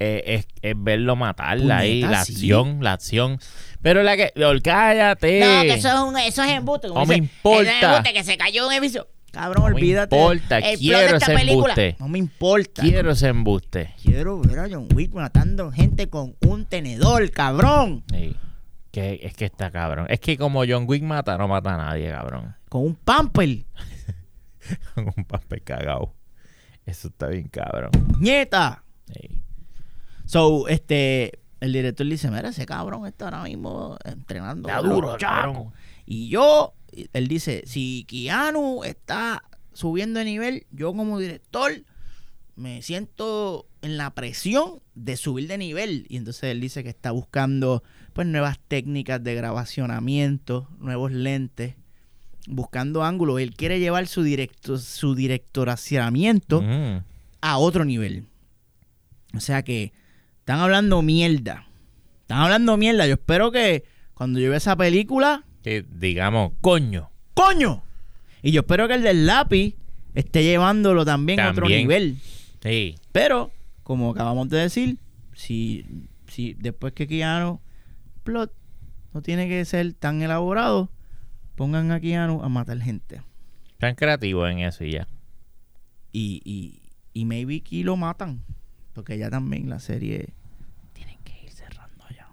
eh, 0.00 0.22
es, 0.26 0.46
es 0.62 0.74
verlo 0.76 1.14
matarla 1.16 1.78
ahí, 1.78 2.00
Puñeta, 2.02 2.10
la 2.18 2.24
sí. 2.24 2.32
acción, 2.32 2.78
la 2.82 2.92
acción. 2.94 3.38
Pero 3.82 4.02
la 4.02 4.16
que. 4.16 4.32
Lol, 4.34 4.62
cállate. 4.62 5.40
No, 5.40 5.62
que 5.62 5.74
eso 5.74 5.88
es, 5.88 5.94
un, 5.94 6.16
eso 6.18 6.42
es 6.42 6.50
embuste. 6.50 6.88
como 6.88 7.00
No 7.00 7.06
me 7.06 7.14
dice, 7.16 7.24
importa. 7.24 7.62
eso 7.62 7.70
es 7.70 7.82
embuste, 7.84 8.12
que 8.12 8.24
se 8.24 8.36
cayó 8.36 8.66
un 8.66 8.72
edificio. 8.72 9.08
cabrón, 9.32 9.72
No 9.72 9.78
me 9.78 9.86
importa, 9.86 10.58
El 10.58 10.62
plot 10.62 10.72
de 10.72 10.78
quiero 10.78 11.16
esta 11.16 11.16
ese 11.26 11.34
película. 11.34 11.74
embuste. 11.74 11.96
No 11.98 12.08
me 12.08 12.18
importa. 12.18 12.82
Quiero 12.82 13.10
ese 13.10 13.28
embuste. 13.28 13.94
Quiero 14.02 14.40
ver 14.40 14.58
a 14.60 14.68
John 14.70 14.88
Wick 14.94 15.12
matando 15.12 15.70
gente 15.72 16.08
con 16.08 16.34
un 16.46 16.64
tenedor, 16.64 17.28
cabrón. 17.30 18.04
Sí. 18.12 18.36
Que, 18.90 19.20
es 19.22 19.34
que 19.34 19.44
está 19.44 19.70
cabrón. 19.70 20.06
Es 20.08 20.20
que 20.20 20.36
como 20.38 20.64
John 20.66 20.84
Wick 20.88 21.02
mata, 21.02 21.36
no 21.36 21.46
mata 21.46 21.74
a 21.74 21.76
nadie, 21.76 22.10
cabrón. 22.10 22.56
Con 22.68 22.82
un 22.82 22.94
pamper. 22.94 23.64
Con 24.94 25.12
un 25.16 25.24
papel 25.24 25.62
cagado. 25.62 26.14
Eso 26.84 27.08
está 27.08 27.28
bien 27.28 27.48
cabrón. 27.48 27.90
Nieta. 28.18 28.84
Sí. 29.06 29.40
So, 30.24 30.68
este, 30.68 31.40
el 31.60 31.72
director 31.72 32.06
le 32.06 32.14
dice, 32.14 32.30
mira, 32.30 32.48
ese 32.48 32.66
cabrón 32.66 33.06
está 33.06 33.26
ahora 33.26 33.42
mismo 33.44 33.96
entrenando. 34.04 34.68
Está 34.68 34.80
duro, 34.80 35.16
cabrón. 35.18 35.54
chacos". 35.54 35.72
Y 36.06 36.28
yo, 36.28 36.74
él 37.12 37.28
dice, 37.28 37.62
si 37.66 38.04
Keanu 38.08 38.84
está 38.84 39.42
subiendo 39.72 40.18
de 40.18 40.24
nivel, 40.24 40.66
yo 40.70 40.94
como 40.94 41.18
director 41.18 41.72
me 42.56 42.82
siento 42.82 43.68
en 43.82 43.96
la 43.96 44.14
presión 44.14 44.82
de 44.94 45.16
subir 45.16 45.46
de 45.48 45.58
nivel. 45.58 46.06
Y 46.08 46.16
entonces 46.16 46.44
él 46.44 46.60
dice 46.60 46.82
que 46.82 46.88
está 46.88 47.10
buscando 47.10 47.82
pues 48.18 48.26
nuevas 48.26 48.58
técnicas 48.66 49.22
de 49.22 49.36
grabacionamiento, 49.36 50.66
nuevos 50.80 51.12
lentes, 51.12 51.76
buscando 52.48 53.04
ángulos. 53.04 53.38
Él 53.40 53.54
quiere 53.54 53.78
llevar 53.78 54.08
su 54.08 54.24
directo, 54.24 54.76
su 54.78 55.14
directoraciamiento 55.14 56.60
Mm. 56.60 57.04
a 57.42 57.58
otro 57.58 57.84
nivel. 57.84 58.24
O 59.36 59.38
sea 59.38 59.62
que 59.62 59.92
están 60.40 60.58
hablando 60.58 61.00
mierda. 61.00 61.68
Están 62.22 62.40
hablando 62.40 62.76
mierda. 62.76 63.06
Yo 63.06 63.12
espero 63.14 63.52
que 63.52 63.84
cuando 64.14 64.40
yo 64.40 64.48
vea 64.48 64.58
esa 64.58 64.74
película, 64.74 65.44
Que 65.62 65.84
digamos, 65.88 66.54
coño. 66.60 67.10
¡coño! 67.34 67.84
Y 68.42 68.50
yo 68.50 68.62
espero 68.62 68.88
que 68.88 68.94
el 68.94 69.02
del 69.04 69.26
lápiz 69.26 69.76
esté 70.14 70.42
llevándolo 70.42 71.04
también, 71.04 71.38
a 71.38 71.52
otro 71.52 71.68
nivel. 71.68 72.18
Sí. 72.64 72.96
Pero, 73.12 73.52
como 73.84 74.10
acabamos 74.10 74.48
de 74.48 74.58
decir, 74.58 74.98
si, 75.34 75.86
si 76.26 76.54
después 76.54 76.92
que 76.94 77.06
Keanu 77.06 77.60
plot 78.28 78.52
no 79.14 79.22
tiene 79.22 79.48
que 79.48 79.64
ser 79.64 79.94
tan 79.94 80.20
elaborado, 80.20 80.90
pongan 81.56 81.90
a 81.92 81.98
Keanu 82.00 82.42
a 82.42 82.48
matar 82.50 82.78
gente. 82.80 83.22
Están 83.72 83.94
creativos 83.94 84.50
en 84.50 84.58
eso 84.58 84.84
y 84.84 84.92
ya. 84.92 85.08
Y, 86.12 86.42
y, 86.44 86.82
y 87.14 87.24
maybe 87.24 87.56
aquí 87.56 87.82
lo 87.84 87.96
matan. 87.96 88.42
Porque 88.92 89.16
ya 89.16 89.30
también 89.30 89.70
la 89.70 89.78
serie 89.78 90.34
tienen 90.92 91.16
que 91.24 91.32
ir 91.44 91.50
cerrando 91.50 92.04
ya. 92.14 92.28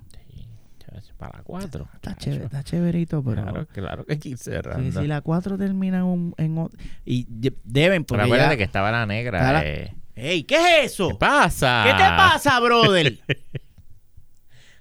Sí. 1.01 1.11
Para 1.17 1.43
cuatro. 1.43 1.87
Está 1.93 2.11
chacho. 2.11 2.25
chévere, 2.25 2.45
está 2.45 2.63
chéverito, 2.63 3.23
pero 3.23 3.41
Claro, 3.43 3.67
claro 3.67 4.05
que 4.05 4.13
hay 4.13 4.19
que 4.19 4.29
ir 4.29 4.37
cerrando. 4.37 4.99
si 5.01 5.07
la 5.07 5.21
4 5.21 5.57
termina 5.57 5.99
en, 5.99 6.03
un- 6.03 6.35
en 6.37 6.69
y 7.05 7.25
de- 7.29 7.55
deben 7.63 8.03
Pero 8.03 8.17
porque 8.19 8.23
acuérdate 8.23 8.53
ya- 8.53 8.57
que 8.57 8.63
estaba 8.63 8.91
la 8.91 9.05
negra. 9.05 9.39
Está 9.39 9.53
la- 9.53 9.65
eh. 9.65 9.95
¡Ey! 10.15 10.43
¿Qué 10.43 10.55
es 10.55 10.91
eso? 10.93 11.09
¿Qué 11.09 11.15
pasa? 11.15 11.83
¿Qué 11.85 11.91
te 11.93 12.09
pasa, 12.09 12.59
brother? 12.59 13.17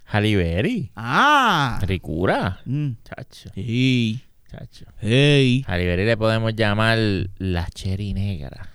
Halle 0.07 0.35
Berry. 0.37 0.91
ah. 0.95 1.79
Ricura. 1.85 2.59
Mm. 2.65 2.91
Chacho. 3.03 3.49
Sí. 3.55 4.21
Chacho. 4.49 4.85
Hey. 5.01 5.63
Halle 5.67 5.85
Berry 5.87 6.05
le 6.05 6.17
podemos 6.17 6.55
llamar 6.55 6.97
la 7.37 7.67
cherry 7.73 8.13
negra. 8.13 8.69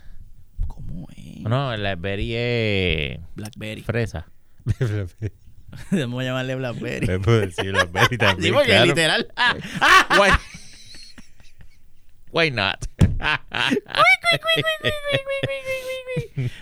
¿Cómo 0.67 1.09
es? 1.17 1.41
No, 1.43 1.77
la 1.77 1.95
Berry 1.97 2.35
es 2.35 3.19
Blackberry. 3.37 3.83
fresa. 3.83 4.27
Debemos 5.91 6.25
llamarle 6.25 6.57
Blackberry. 6.57 7.19
Puedo 7.21 7.41
decir 7.41 7.71
Blackberry 7.73 8.19
también. 8.19 8.47
Sí, 8.49 8.53
porque 8.53 8.67
claro. 8.71 8.87
literal. 8.87 9.29
Why? 10.19 10.31
Why 12.33 12.51
not? 12.51 12.87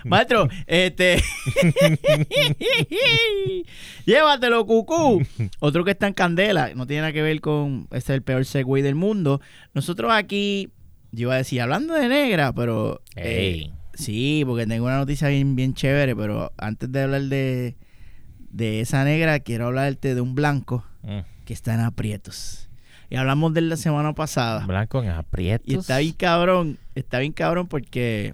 Maestro, 0.03 0.49
este. 0.67 1.17
Llévatelo, 4.05 4.65
cucú. 4.65 5.21
Otro 5.59 5.83
que 5.83 5.91
está 5.91 6.07
en 6.07 6.13
candela. 6.13 6.71
No 6.75 6.87
tiene 6.87 7.01
nada 7.01 7.13
que 7.13 7.21
ver 7.21 7.41
con. 7.41 7.87
Este 7.91 8.13
es 8.13 8.17
el 8.17 8.23
peor 8.23 8.45
segway 8.45 8.81
del 8.81 8.95
mundo. 8.95 9.41
Nosotros 9.73 10.11
aquí. 10.13 10.69
Yo 11.11 11.23
iba 11.23 11.33
a 11.33 11.37
decir, 11.37 11.59
hablando 11.61 11.93
de 11.95 12.07
negra, 12.07 12.53
pero. 12.53 13.01
eh, 13.15 13.71
sí, 13.95 14.43
porque 14.45 14.67
tengo 14.67 14.85
una 14.85 14.97
noticia 14.97 15.27
bien, 15.29 15.55
bien 15.55 15.73
chévere. 15.73 16.15
Pero 16.15 16.51
antes 16.57 16.91
de 16.91 17.01
hablar 17.01 17.21
de. 17.23 17.75
De 18.51 18.81
esa 18.81 19.03
negra, 19.03 19.39
quiero 19.41 19.67
hablarte 19.67 20.15
de 20.15 20.21
un 20.21 20.33
blanco 20.33 20.83
Mm, 21.03 21.19
que 21.45 21.53
está 21.53 21.75
en 21.75 21.81
aprietos. 21.81 22.67
Y 23.09 23.15
hablamos 23.15 23.53
de 23.53 23.61
él 23.61 23.69
la 23.69 23.77
semana 23.77 24.13
pasada. 24.13 24.65
Blanco 24.65 25.01
en 25.03 25.09
aprietos. 25.09 25.67
Y 25.67 25.75
está 25.75 25.97
bien 25.99 26.13
cabrón, 26.13 26.77
está 26.95 27.19
bien 27.19 27.31
cabrón 27.33 27.67
porque 27.67 28.33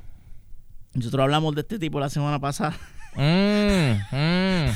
nosotros 0.93 1.23
hablamos 1.23 1.55
de 1.55 1.61
este 1.61 1.80
tipo 1.80 1.99
la 1.99 2.09
semana 2.09 2.39
pasada 2.39 2.76
Mm, 3.15 3.93
mm. 4.11 4.69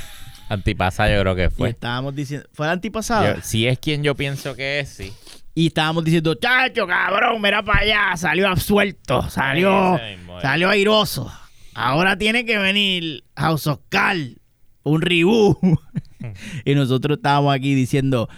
Antipasa 0.50 1.10
yo 1.14 1.20
creo 1.22 1.36
que 1.36 1.46
y 1.46 1.50
fue. 1.50 1.70
estábamos 1.70 2.16
diciendo, 2.16 2.48
fue 2.54 2.66
la 2.68 2.72
antipasada 2.74 3.36
Yo- 3.36 3.42
si 3.42 3.68
es 3.68 3.78
quien 3.80 4.02
yo 4.02 4.16
pienso 4.16 4.56
que 4.56 4.80
es, 4.80 4.90
sí. 4.90 5.14
y 5.54 5.68
estábamos 5.68 6.06
diciendo, 6.06 6.34
chacho, 6.36 6.88
cabrón, 6.88 7.42
mira 7.42 7.62
para 7.64 7.80
allá, 7.82 8.18
salió 8.18 8.48
absuelto, 8.48 9.30
salió, 9.30 10.00
mismo 10.18 10.40
salió 10.42 10.70
airoso. 10.70 11.30
ahora 11.76 12.18
tiene 12.18 12.46
que 12.46 12.58
venir 12.58 13.26
House 13.36 13.68
of 13.68 13.80
Cards, 13.90 14.38
un 14.84 15.02
reboot. 15.02 15.58
y 16.66 16.76
nosotros 16.76 17.18
estábamos 17.18 17.54
aquí 17.54 17.76
diciendo, 17.76 18.30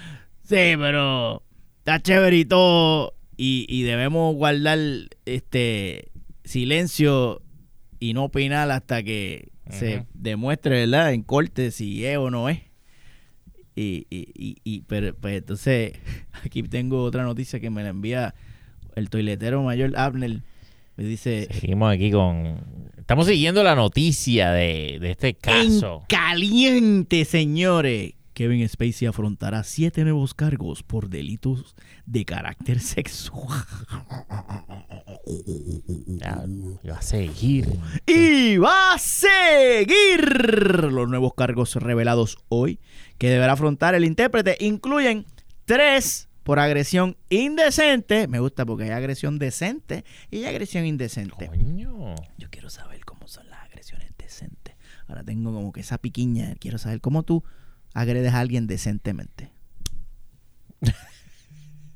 sí, 0.43 0.73
pero 0.77 1.43
está 1.81 1.99
chévere 1.99 2.37
y 2.37 2.45
todo, 2.45 3.13
y, 3.37 3.65
y 3.67 3.81
debemos 3.83 4.35
guardar 4.35 4.77
este 5.25 6.11
silencio 6.43 7.41
y 7.99 8.13
no 8.13 8.25
opinar 8.25 8.69
hasta 8.71 9.01
que 9.03 9.49
se 9.69 10.05
demuestre, 10.13 10.85
¿verdad? 10.85 11.13
En 11.13 11.23
corte 11.23 11.71
si 11.71 12.05
es 12.05 12.17
o 12.17 12.29
no 12.29 12.49
es. 12.49 12.59
Y, 13.75 14.05
y, 14.09 14.27
y, 14.35 14.57
y- 14.63 14.81
pero 14.81 15.15
pues 15.15 15.37
entonces 15.37 15.93
aquí 16.45 16.61
tengo 16.63 17.03
otra 17.03 17.23
noticia 17.23 17.59
que 17.59 17.69
me 17.69 17.83
la 17.83 17.89
envía 17.89 18.35
el 18.95 19.09
toiletero 19.09 19.63
mayor 19.63 19.93
Abner. 19.97 20.41
Me 20.97 21.03
dice, 21.05 21.47
Seguimos 21.51 21.91
aquí 21.93 22.11
con. 22.11 22.59
Estamos 22.97 23.25
siguiendo 23.27 23.63
la 23.63 23.75
noticia 23.75 24.51
de, 24.51 24.97
de 24.99 25.11
este 25.11 25.33
caso. 25.33 26.01
En 26.01 26.05
caliente, 26.07 27.23
señores. 27.25 28.13
Kevin 28.41 28.67
Spacey 28.67 29.07
afrontará 29.07 29.63
siete 29.63 30.03
nuevos 30.03 30.33
cargos 30.33 30.81
por 30.81 31.09
delitos 31.09 31.75
de 32.07 32.25
carácter 32.25 32.79
sexual. 32.97 33.63
Ya, 36.07 36.43
iba 36.83 36.97
a 36.97 37.01
seguir. 37.03 37.69
Y 38.07 38.57
va 38.57 38.93
a 38.93 38.97
seguir. 38.97 40.25
Los 40.91 41.07
nuevos 41.07 41.35
cargos 41.35 41.75
revelados 41.75 42.39
hoy 42.49 42.79
que 43.19 43.29
deberá 43.29 43.53
afrontar 43.53 43.93
el 43.93 44.05
intérprete 44.05 44.57
incluyen 44.59 45.27
tres 45.65 46.27
por 46.41 46.57
agresión 46.57 47.17
indecente. 47.29 48.27
Me 48.27 48.39
gusta 48.39 48.65
porque 48.65 48.85
hay 48.85 48.89
agresión 48.89 49.37
decente 49.37 50.03
y 50.31 50.37
hay 50.37 50.45
agresión 50.45 50.87
indecente. 50.87 51.45
Coño. 51.45 52.15
Yo 52.39 52.49
quiero 52.49 52.71
saber 52.71 53.05
cómo 53.05 53.27
son 53.27 53.47
las 53.51 53.61
agresiones 53.61 54.09
decentes. 54.17 54.73
Ahora 55.05 55.23
tengo 55.23 55.53
como 55.53 55.71
que 55.71 55.81
esa 55.81 55.99
piquiña. 55.99 56.55
Quiero 56.55 56.79
saber 56.79 57.01
cómo 57.01 57.21
tú 57.21 57.43
agredes 57.93 58.33
a 58.33 58.39
alguien 58.39 58.67
decentemente. 58.67 59.51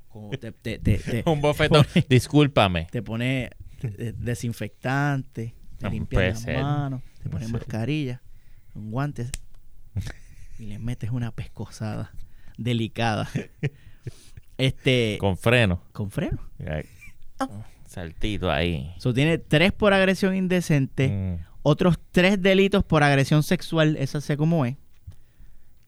Como 0.09 0.29
te, 0.31 0.51
te, 0.51 0.79
te, 0.79 0.97
te- 0.97 1.23
Un 1.29 1.41
bofetón. 1.41 1.85
pone- 1.85 2.05
Discúlpame. 2.09 2.87
te 2.91 3.01
pone 3.01 3.49
eh, 3.81 4.13
desinfectante, 4.17 5.53
te 5.77 5.85
No, 5.85 5.89
limpia 5.89 6.17
puede 6.17 6.29
las 6.29 6.41
ser. 6.41 6.61
manos, 6.61 7.01
te 7.21 7.29
pone 7.29 7.45
ser. 7.45 7.53
mascarilla, 7.53 8.21
un 8.73 8.91
guantes 8.91 9.29
y 10.57 10.65
le 10.67 10.79
metes 10.79 11.09
una 11.11 11.31
pescosada 11.31 12.13
delicada. 12.57 13.27
Este, 14.57 15.17
Con 15.19 15.37
freno. 15.37 15.81
con 15.91 16.09
freno. 16.11 16.39
Ay, 16.65 16.85
Saltito 17.87 18.49
ahí. 18.49 18.93
So, 18.99 19.13
tiene 19.13 19.37
tres 19.37 19.73
por 19.73 19.93
agresión 19.93 20.33
indecente. 20.35 21.09
Mm. 21.09 21.45
otros 21.61 21.99
tres 22.11 22.41
delitos 22.41 22.83
por 22.85 23.03
agresión 23.03 23.43
sexual, 23.43 23.97
esa 23.97 24.21
sé 24.21 24.37
cómo 24.37 24.65
es, 24.65 24.77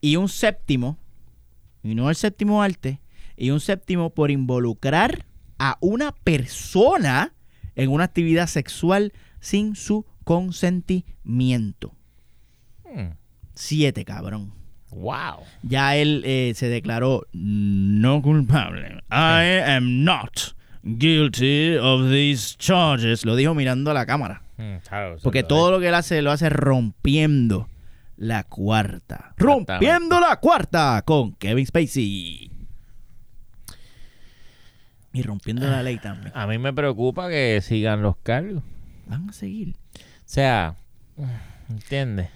y 0.02 0.16
un 0.16 0.30
séptimo, 0.30 0.98
y 1.84 1.96
no 1.96 2.10
el 2.10 2.16
séptimo 2.16 2.62
arte, 2.62 3.02
y 3.36 3.52
un 3.52 3.60
séptimo 3.60 4.10
por 4.10 4.32
involucrar 4.32 5.26
a 5.60 5.78
una 5.82 6.12
persona 6.12 7.34
en 7.76 7.90
una 7.90 8.06
actividad 8.06 8.48
sexual 8.48 9.14
sin 9.40 9.76
su 9.76 10.06
consentimiento. 10.24 11.94
Mm. 12.94 13.12
Siete, 13.54 14.06
cabrón. 14.06 14.54
Wow. 14.92 15.44
Ya 15.64 15.96
él 15.96 16.24
eh, 16.26 16.54
se 16.56 16.70
declaró 16.70 17.28
no 17.34 18.22
culpable. 18.22 19.04
I 19.12 19.62
am 19.66 20.04
not 20.04 20.56
guilty 20.84 21.78
of 21.78 22.10
these 22.10 22.56
charges. 22.58 23.26
Lo 23.26 23.36
dijo 23.36 23.54
mirando 23.54 23.92
a 23.92 23.94
la 23.94 24.06
cámara. 24.06 24.42
Mm, 24.58 24.78
claro, 24.88 25.16
eso 25.16 25.24
Porque 25.24 25.44
todo 25.44 25.72
lo 25.72 25.80
que 25.80 25.90
él 25.90 25.96
hace 25.96 26.22
lo 26.22 26.32
hace 26.32 26.50
rompiendo 26.50 27.68
la 28.18 28.44
cuarta. 28.44 29.34
Rompiendo 29.38 30.20
la 30.20 30.38
cuarta 30.40 31.02
con 31.06 31.34
Kevin 31.36 31.66
Spacey. 31.66 32.52
Y 35.14 35.22
rompiendo 35.24 35.68
la 35.68 35.82
ley 35.84 35.98
también. 35.98 36.32
A 36.36 36.46
mí 36.48 36.58
me 36.58 36.74
preocupa 36.74 37.30
que 37.30 37.60
sigan 37.62 38.02
los 38.02 38.18
cargos. 38.18 38.62
Van 39.08 39.30
a 39.30 39.34
seguir. 39.34 39.76
O 39.96 40.00
sea, 40.26 40.76
¿entiendes? 41.70 42.30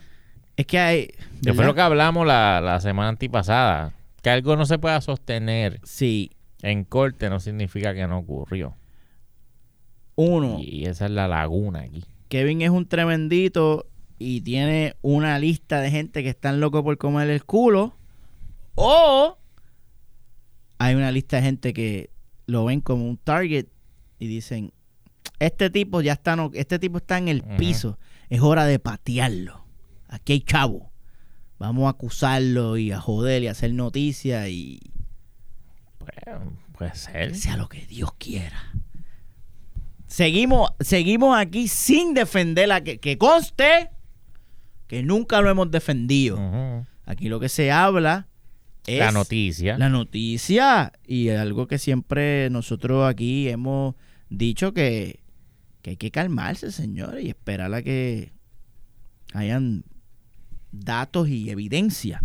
Es 0.58 0.66
que 0.66 0.80
hay. 0.80 1.12
¿verdad? 1.42 1.56
fue 1.56 1.66
lo 1.66 1.76
que 1.76 1.82
hablamos 1.82 2.26
la, 2.26 2.62
la 2.62 2.80
semana 2.80 3.10
antipasada. 3.10 3.94
Que 4.22 4.30
algo 4.30 4.56
no 4.56 4.66
se 4.66 4.80
pueda 4.80 5.02
sostener 5.02 5.80
Sí. 5.84 6.32
en 6.62 6.84
corte 6.84 7.30
no 7.30 7.40
significa 7.40 7.94
que 7.94 8.08
no 8.08 8.20
ocurrió. 8.20 8.76
Uno, 10.16 10.58
Y 10.60 10.86
esa 10.86 11.06
es 11.06 11.12
la 11.12 11.28
laguna 11.28 11.82
aquí. 11.82 12.04
Kevin 12.30 12.62
es 12.62 12.70
un 12.70 12.88
tremendito 12.88 13.88
y 14.22 14.42
tiene 14.42 14.96
una 15.02 15.40
lista 15.40 15.82
de 15.82 15.90
gente 15.90 16.22
que 16.22 16.30
están 16.30 16.60
locos 16.60 16.84
por 16.84 16.98
comer 16.98 17.30
el 17.30 17.44
culo. 17.44 17.98
O 18.76 19.38
hay 20.78 20.96
una 20.96 21.12
lista 21.12 21.38
de 21.38 21.44
gente 21.44 21.74
que 21.74 22.12
lo 22.46 22.66
ven 22.66 22.82
como 22.82 23.08
un 23.08 23.18
target 23.18 23.68
y 24.20 24.28
dicen, 24.28 24.74
este 25.40 25.72
tipo 25.72 26.02
ya 26.02 26.14
está, 26.14 26.36
no, 26.36 26.52
este 26.54 26.78
tipo 26.78 26.98
está 26.98 27.18
en 27.18 27.28
el 27.28 27.44
piso, 27.44 27.98
es 28.30 28.42
hora 28.42 28.66
de 28.66 28.78
patearlo. 28.78 29.66
Aquí 30.08 30.34
hay 30.34 30.42
chavo. 30.42 30.92
Vamos 31.58 31.88
a 31.88 31.90
acusarlo 31.90 32.78
y 32.78 32.92
a 32.92 33.00
joder 33.00 33.44
y 33.44 33.48
a 33.48 33.52
hacer 33.52 33.74
noticias 33.74 34.48
y 34.50 34.80
puede 36.74 36.96
ser. 36.96 37.36
sea 37.36 37.58
lo 37.58 37.70
que 37.70 37.86
Dios 37.86 38.14
quiera. 38.18 38.74
Seguimos, 40.08 40.72
seguimos 40.80 41.38
aquí 41.38 41.68
sin 41.68 42.14
defenderla, 42.14 42.84
que, 42.84 43.00
que 43.00 43.18
conste 43.18 43.90
que 44.92 45.04
nunca 45.04 45.40
lo 45.40 45.50
hemos 45.50 45.72
defendido. 45.72 46.86
Aquí 47.06 47.30
lo 47.30 47.40
que 47.40 47.48
se 47.48 47.72
habla 47.72 48.28
es 48.86 49.00
La 49.00 49.12
noticia. 49.14 49.78
la 49.78 49.88
noticia 49.88 50.92
y 51.08 51.30
algo 51.30 51.66
que 51.68 51.78
siempre 51.78 52.50
nosotros 52.50 53.08
aquí 53.10 53.48
hemos 53.48 53.96
dicho 54.30 54.74
que, 54.74 55.22
que 55.82 55.92
hay 55.92 55.96
que 55.96 56.12
calmarse, 56.12 56.74
señores, 56.74 57.24
y 57.24 57.30
esperar 57.30 57.74
a 57.74 57.82
que 57.82 58.34
hayan 59.34 59.86
datos 60.74 61.30
y 61.30 61.50
evidencia. 61.50 62.22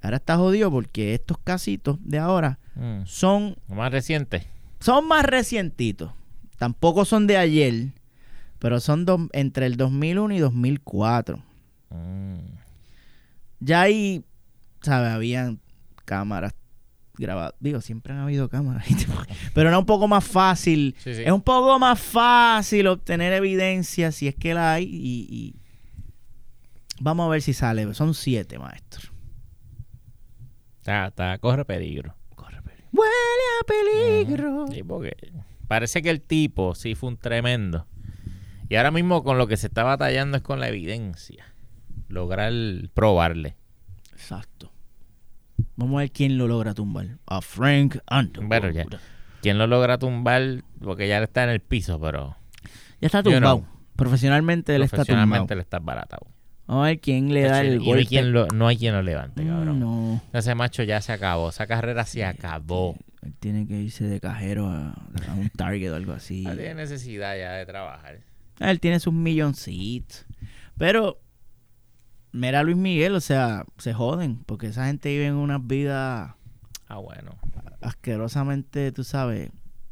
Ahora 0.00 0.16
está 0.16 0.36
jodido 0.38 0.70
porque 0.70 1.12
estos 1.14 1.36
casitos 1.44 1.98
de 2.02 2.18
ahora 2.18 2.58
Mm. 2.74 3.02
son 3.04 3.56
más 3.68 3.92
reciente. 3.92 4.46
son 4.80 5.06
más 5.08 5.26
recientitos. 5.26 6.12
Tampoco 6.56 7.04
son 7.04 7.26
de 7.26 7.36
ayer, 7.36 7.88
pero 8.58 8.80
son 8.80 9.04
do- 9.04 9.28
entre 9.34 9.66
el 9.66 9.76
2001 9.76 10.34
y 10.34 10.38
2004. 10.38 11.42
Mm. 11.92 12.38
Ya 13.60 13.82
ahí, 13.82 14.24
¿sabes? 14.82 15.10
Habían 15.10 15.60
cámaras 16.04 16.54
grabadas. 17.14 17.54
Digo, 17.60 17.80
siempre 17.80 18.12
han 18.12 18.20
habido 18.20 18.48
cámaras. 18.48 18.86
pero 19.54 19.68
era 19.68 19.78
un 19.78 19.86
poco 19.86 20.08
más 20.08 20.24
fácil. 20.24 20.96
Sí, 20.98 21.14
sí. 21.14 21.22
Es 21.24 21.30
un 21.30 21.42
poco 21.42 21.78
más 21.78 22.00
fácil 22.00 22.86
obtener 22.88 23.32
evidencia 23.32 24.10
si 24.12 24.26
es 24.28 24.34
que 24.34 24.54
la 24.54 24.74
hay. 24.74 24.84
Y, 24.84 25.26
y- 25.30 25.54
Vamos 27.00 27.26
a 27.26 27.30
ver 27.30 27.42
si 27.42 27.52
sale. 27.52 27.92
Son 27.94 28.14
siete, 28.14 28.58
maestro. 28.58 29.10
Está, 30.78 31.06
está- 31.08 31.38
corre 31.38 31.64
peligro. 31.64 32.14
Corre 32.34 32.60
peligro. 32.62 32.88
Huele 32.92 33.12
a 33.60 33.66
peligro. 33.66 34.66
Sí, 34.68 34.82
porque 34.82 35.16
parece 35.68 36.02
que 36.02 36.10
el 36.10 36.20
tipo 36.20 36.74
sí 36.74 36.94
fue 36.94 37.10
un 37.10 37.16
tremendo. 37.16 37.86
Y 38.68 38.76
ahora 38.76 38.90
mismo 38.90 39.22
con 39.22 39.38
lo 39.38 39.46
que 39.46 39.56
se 39.56 39.66
está 39.68 39.84
batallando 39.84 40.36
es 40.38 40.42
con 40.42 40.58
la 40.60 40.68
evidencia. 40.68 41.51
Lograr 42.12 42.52
probarle. 42.94 43.56
Exacto. 44.12 44.70
Vamos 45.76 45.96
a 45.96 46.00
ver 46.00 46.10
quién 46.12 46.36
lo 46.36 46.46
logra 46.46 46.74
tumbar. 46.74 47.18
A 47.26 47.40
Frank 47.40 47.96
Underwood. 48.10 48.48
Bueno, 48.48 48.70
ya. 48.70 48.84
¿Quién 49.40 49.56
lo 49.58 49.66
logra 49.66 49.96
tumbar? 49.98 50.62
Porque 50.82 51.08
ya 51.08 51.22
está 51.22 51.44
en 51.44 51.50
el 51.50 51.60
piso, 51.60 51.98
pero 52.00 52.36
Ya 53.00 53.06
está 53.06 53.22
You 53.22 53.32
tumbado. 53.32 53.58
know. 53.60 53.68
Profesionalmente 53.96 54.74
él 54.74 54.82
está 54.82 54.98
tumbado. 54.98 55.06
profesionalmente 55.06 55.54
le 55.56 55.62
está 55.62 55.78
baratado. 55.78 56.26
Vamos 56.66 56.84
a 56.84 56.86
ver 56.88 57.00
quién 57.00 57.32
le 57.32 57.42
da 57.42 57.60
el 57.62 57.74
Y 57.76 57.78
no 57.78 57.84
golpe. 57.84 58.00
hay 58.00 58.06
quien 58.06 58.32
lo, 58.32 58.46
no 58.48 58.68
hay 58.68 58.76
quien 58.76 58.94
lo 58.94 59.02
levante, 59.02 59.42
Mm, 59.42 59.48
cabrón. 59.48 59.80
no. 59.80 60.22
Ese 60.32 60.54
macho 60.54 60.82
ya 60.82 61.00
se 61.00 61.12
acabó. 61.12 61.48
Esa 61.48 61.66
carrera 61.66 62.04
se 62.04 62.24
acabó. 62.24 62.96
Él 63.22 63.34
tiene 63.40 63.66
que 63.66 63.74
irse 63.80 64.04
de 64.04 64.20
cajero 64.20 64.68
a, 64.68 64.90
a 65.28 65.34
un 65.34 65.48
Target 65.50 65.92
o 65.92 65.96
algo 65.96 66.12
así. 66.12 66.42
No 66.46 66.54
tiene 66.54 66.74
necesidad 66.74 67.36
ya 67.38 67.52
de 67.52 67.64
trabajar. 67.66 68.20
Él 68.60 68.80
tiene 68.80 69.00
sus 69.00 69.12
milloncitos. 69.14 70.26
Pero, 70.78 71.20
mira 72.32 72.60
a 72.60 72.62
Luis 72.62 72.76
Miguel, 72.76 73.14
o 73.14 73.20
sea, 73.20 73.64
se 73.78 73.92
joden. 73.94 74.38
Porque 74.46 74.66
esa 74.68 74.86
gente 74.86 75.08
vive 75.10 75.26
en 75.26 75.34
unas 75.34 75.64
vidas 75.66 76.32
Ah, 76.88 76.96
bueno. 76.98 77.36
asquerosamente, 77.80 78.92
tú 78.92 79.04
sabes. 79.04 79.50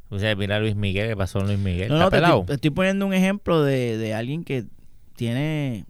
O 0.09 0.19
sea, 0.19 0.35
mira 0.35 0.57
a 0.57 0.61
Luis 0.61 0.75
Miguel, 0.75 1.09
¿qué 1.09 1.17
pasó 1.17 1.39
con 1.39 1.49
Luis 1.49 1.59
Miguel? 1.61 1.89
No, 1.89 2.05
¿Está 2.05 2.05
no, 2.05 2.11
te 2.11 2.17
estoy, 2.19 2.47
te 2.47 2.53
estoy 2.55 2.71
poniendo 2.71 3.07
un 3.07 3.15
ejemplo 3.15 3.63
de, 3.63 3.97
de 3.97 4.13
alguien 4.15 4.43
que 4.43 4.65
tiene, 5.15 5.85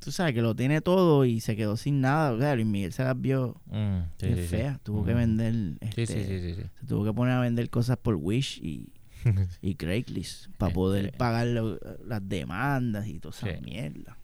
tú 0.00 0.10
sabes, 0.10 0.32
que 0.34 0.40
lo 0.40 0.54
tiene 0.56 0.80
todo 0.80 1.24
y 1.26 1.40
se 1.40 1.54
quedó 1.54 1.76
sin 1.76 2.00
nada. 2.00 2.32
O 2.32 2.38
sea, 2.38 2.54
Luis 2.54 2.66
Miguel 2.66 2.92
se 2.92 3.04
las 3.04 3.20
vio 3.20 3.60
Mm, 3.66 3.98
sí, 4.18 4.34
sí. 4.36 4.42
feas. 4.42 4.80
Tuvo 4.82 5.04
que 5.04 5.12
Mm. 5.12 5.16
vender, 5.18 5.54
este, 5.80 6.06
se 6.06 6.86
tuvo 6.86 7.04
que 7.04 7.12
poner 7.12 7.34
a 7.34 7.40
vender 7.40 7.68
cosas 7.68 7.98
por 7.98 8.14
Wish 8.14 8.58
y 8.62 8.88
y 9.60 9.74
Craigslist 9.74 10.46
para 10.56 10.72
poder 10.72 11.12
pagar 11.18 11.48
lo- 11.48 11.78
las 12.06 12.26
demandas 12.28 13.06
y 13.08 13.18
toda 13.18 13.34
esa 13.36 13.60
mierda. 13.60 14.15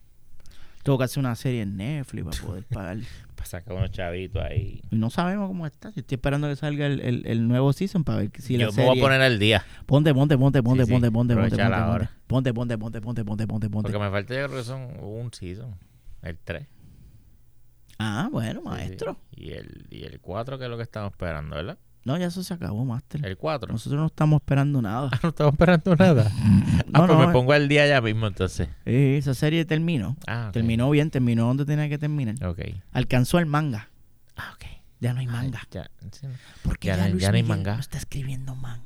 Tengo 0.83 0.97
que 0.97 1.05
hacer 1.05 1.19
una 1.21 1.35
serie 1.35 1.61
en 1.61 1.77
Netflix 1.77 2.25
para 2.25 2.43
poder 2.47 2.63
pagar. 2.71 2.97
Para 3.35 3.45
sacar 3.45 3.73
unos 3.75 3.91
chavitos 3.91 4.43
ahí. 4.43 4.81
Y 4.91 4.95
no 4.97 5.09
sabemos 5.09 5.47
cómo 5.47 5.65
está. 5.65 5.89
Yo 5.91 6.01
estoy 6.01 6.15
esperando 6.15 6.47
que 6.49 6.55
salga 6.55 6.85
el, 6.87 6.99
el- 6.99 7.25
el 7.25 7.47
nuevo 7.47 7.71
season 7.73 8.03
para 8.03 8.19
ver 8.19 8.31
si 8.39 8.57
la 8.57 8.65
Yo 8.65 8.67
me 8.67 8.73
serie... 8.73 8.89
voy 8.89 8.99
a 8.99 9.01
poner 9.01 9.21
al 9.21 9.39
día. 9.39 9.65
Ponte, 9.85 10.13
ponte, 10.13 10.37
ponte, 10.37 10.61
ponte, 10.61 10.83
Sí, 10.83 10.87
sí. 10.87 10.91
ponte, 10.93 11.09
ponte, 11.11 11.35
ponte, 11.35 11.55
ponte, 12.27 12.53
ponte, 12.53 12.53
ponte, 12.53 12.77
ponte, 12.77 12.77
ponte, 12.77 13.01
ponte, 13.01 13.23
ponte, 13.25 13.47
ponte, 13.47 13.69
ponte. 13.69 13.91
Porque 13.91 13.99
me 14.03 14.11
falta 14.11 14.33
yo 14.35 14.45
creo 14.47 14.57
que 14.59 14.63
son 14.63 14.81
un 15.01 15.33
season. 15.33 15.73
El 16.21 16.37
3. 16.37 16.67
Ah, 17.99 18.27
bueno, 18.31 18.61
maestro. 18.61 19.17
Y 19.31 19.51
el, 19.51 19.87
y 19.89 20.03
el 20.03 20.19
4 20.19 20.57
que 20.57 20.65
es 20.65 20.69
lo 20.69 20.77
que 20.77 20.83
estamos 20.83 21.11
esperando, 21.11 21.55
¿verdad? 21.55 21.77
No, 22.05 22.17
ya 22.17 22.27
eso 22.27 22.43
se 22.43 22.53
acabó, 22.53 22.83
Master. 22.83 23.25
El 23.25 23.37
4. 23.37 23.71
Nosotros 23.71 23.99
no 23.99 24.07
estamos 24.07 24.41
esperando 24.41 24.81
nada. 24.81 25.09
Ah, 25.13 25.19
no 25.23 25.29
estamos 25.29 25.53
esperando 25.53 25.95
nada. 25.95 26.31
ah, 26.35 26.83
No, 26.87 27.05
pues 27.05 27.07
no, 27.07 27.19
me 27.19 27.25
eh. 27.25 27.33
pongo 27.33 27.53
al 27.53 27.67
día 27.69 27.87
ya 27.87 28.01
mismo 28.01 28.27
entonces. 28.27 28.67
Eh, 28.85 29.15
esa 29.17 29.33
serie 29.33 29.63
terminó. 29.65 30.17
Ah. 30.27 30.49
Terminó 30.51 30.89
bien, 30.89 31.09
terminó 31.11 31.45
donde 31.47 31.65
tenía 31.65 31.87
que 31.87 31.97
terminar. 31.97 32.35
Ok. 32.45 32.59
Alcanzó 32.91 33.39
el 33.39 33.45
manga. 33.45 33.89
Ah, 34.35 34.51
ok. 34.55 34.65
Ya 34.99 35.13
no 35.13 35.19
hay 35.19 35.27
Ay, 35.27 35.31
manga. 35.33 35.61
ya, 35.71 35.89
sí. 36.11 36.27
Porque 36.63 36.87
ya 36.87 36.95
ya, 36.97 37.03
no 37.05 37.09
Luis 37.11 37.21
ya 37.23 37.29
no 37.31 37.35
hay 37.35 37.43
Miguel 37.43 37.57
manga. 37.57 37.73
no 37.75 37.79
está 37.81 37.97
escribiendo 37.97 38.55
manga. 38.55 38.83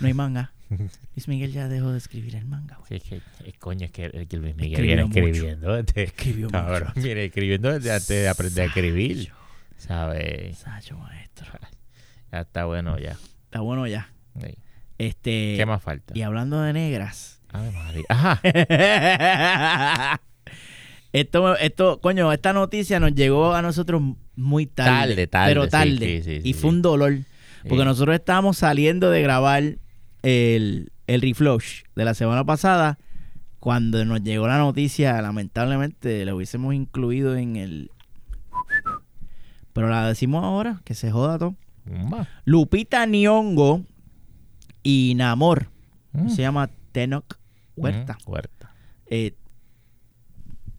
No 0.00 0.06
hay 0.06 0.14
manga. 0.14 0.52
Luis 1.16 1.26
Miguel 1.28 1.52
ya 1.52 1.68
dejó 1.68 1.90
de 1.90 1.98
escribir 1.98 2.36
el 2.36 2.44
manga, 2.46 2.76
güey. 2.76 2.88
Sí, 2.88 2.94
es 2.96 3.02
que, 3.02 3.48
es, 3.48 3.58
coño, 3.58 3.86
es 3.86 3.90
que, 3.92 4.08
Luis 4.38 4.54
Miguel 4.54 4.72
Escribió 4.72 4.82
viene 4.82 5.04
mucho. 5.04 5.18
escribiendo. 5.20 5.74
Desde, 5.82 6.02
Escribió 6.04 6.50
cabrón, 6.50 6.88
mucho. 6.94 7.04
viene 7.06 7.24
escribiendo 7.24 7.72
desde 7.72 7.90
antes 7.92 8.08
de 8.08 8.28
aprender 8.28 8.64
a 8.64 8.66
escribir. 8.66 9.32
¿Sabes? 9.76 10.58
Sacho, 10.58 10.98
maestro. 10.98 11.46
Ya 12.32 12.40
está 12.40 12.64
bueno 12.64 12.98
ya. 12.98 13.16
Está 13.44 13.60
bueno 13.60 13.86
ya. 13.86 14.10
Sí. 14.40 14.54
Este. 14.98 15.54
¿Qué 15.56 15.66
más 15.66 15.82
falta? 15.82 16.12
Y 16.16 16.22
hablando 16.22 16.60
de 16.60 16.72
negras. 16.72 17.40
Ave 17.52 17.70
María. 17.72 18.04
Ajá. 18.08 18.40
esto, 21.12 21.56
esto, 21.56 22.00
coño, 22.00 22.32
esta 22.32 22.52
noticia 22.52 23.00
nos 23.00 23.14
llegó 23.14 23.54
a 23.54 23.62
nosotros 23.62 24.02
muy 24.36 24.66
tarde. 24.66 24.90
Tarde, 24.90 25.26
tarde, 25.26 25.50
Pero 25.50 25.68
tarde. 25.68 26.22
sí, 26.22 26.40
sí, 26.40 26.40
y 26.48 26.52
fue 26.52 26.70
un 26.70 26.82
dolor. 26.82 27.18
Porque 27.68 27.84
nosotros 27.84 28.14
estábamos 28.14 28.56
saliendo 28.58 29.10
de 29.10 29.20
grabar 29.20 29.62
el, 30.22 30.92
el 31.06 31.20
reflush 31.20 31.82
de 31.94 32.04
la 32.04 32.14
semana 32.14 32.44
pasada. 32.44 32.98
Cuando 33.58 34.02
nos 34.06 34.22
llegó 34.22 34.46
la 34.46 34.56
noticia, 34.56 35.20
lamentablemente 35.20 36.24
la 36.24 36.34
hubiésemos 36.34 36.74
incluido 36.74 37.36
en 37.36 37.56
el. 37.56 37.90
Pero 39.72 39.88
la 39.88 40.08
decimos 40.08 40.44
ahora, 40.44 40.80
que 40.84 40.94
se 40.94 41.10
joda 41.10 41.38
todo. 41.38 41.56
Lupita 42.44 43.06
Nyong'o 43.06 43.84
y 44.82 45.14
Namor. 45.16 45.70
Mm. 46.12 46.28
Se 46.28 46.42
llama 46.42 46.70
Tenok 46.92 47.36
Huerta. 47.76 48.18
Mm, 48.26 48.30
Huerta. 48.30 48.74
eh, 49.06 49.34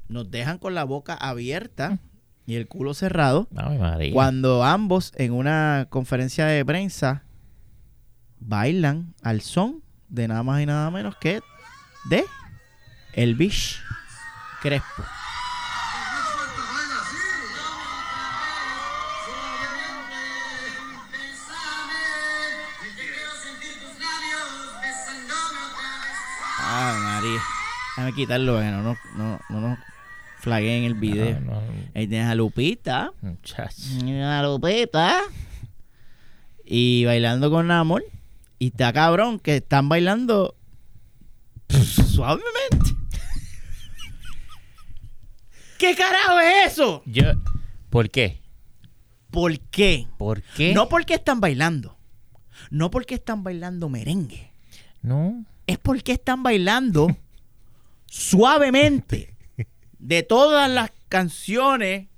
nos 0.07 0.29
dejan 0.29 0.57
con 0.57 0.75
la 0.75 0.83
boca 0.83 1.13
abierta 1.13 1.99
y 2.45 2.55
el 2.55 2.67
culo 2.67 2.93
cerrado 2.93 3.47
María. 3.51 4.11
cuando 4.13 4.63
ambos 4.63 5.13
en 5.15 5.31
una 5.31 5.87
conferencia 5.89 6.45
de 6.45 6.65
prensa 6.65 7.23
bailan 8.39 9.13
al 9.21 9.39
son 9.41 9.81
de 10.09 10.27
nada 10.27 10.43
más 10.43 10.61
y 10.61 10.65
nada 10.65 10.89
menos 10.91 11.15
que 11.15 11.39
de 12.09 12.25
Elvis 13.13 13.77
Crespo. 14.61 15.03
Déjame 28.01 28.15
quitarlo 28.15 28.55
para 28.55 28.65
que 28.65 28.71
no 28.71 28.81
nos 28.81 28.97
no, 29.15 29.39
no 29.49 29.77
flagueen 30.39 30.85
el 30.85 30.95
video. 30.95 31.39
No, 31.41 31.51
no, 31.53 31.61
Ahí 31.93 32.07
tienes 32.07 32.27
a 32.27 32.33
Lupita. 32.33 33.13
muchacho. 33.21 33.75
A 34.25 34.41
Lupita. 34.41 35.21
Y 36.65 37.05
bailando 37.05 37.51
con 37.51 37.67
Namor. 37.67 38.03
Y 38.57 38.67
está 38.67 38.91
cabrón 38.91 39.37
que 39.37 39.57
están 39.57 39.87
bailando 39.87 40.55
suavemente. 41.69 42.95
¿Qué 45.77 45.95
carajo 45.95 46.39
es 46.39 46.73
eso? 46.73 47.03
Yo, 47.05 47.23
¿Por 47.91 48.09
qué? 48.09 48.41
¿Por 49.29 49.59
qué? 49.59 50.07
¿Por 50.17 50.41
qué? 50.41 50.73
No 50.73 50.89
porque 50.89 51.13
están 51.13 51.39
bailando. 51.39 51.97
No 52.71 52.89
porque 52.89 53.13
están 53.15 53.43
bailando 53.43 53.89
merengue. 53.89 54.51
No. 55.03 55.45
Es 55.67 55.77
porque 55.77 56.13
están 56.13 56.41
bailando 56.41 57.07
suavemente. 58.11 59.35
De 59.99 60.23
todas 60.23 60.69
las 60.69 60.91
canciones. 61.07 62.09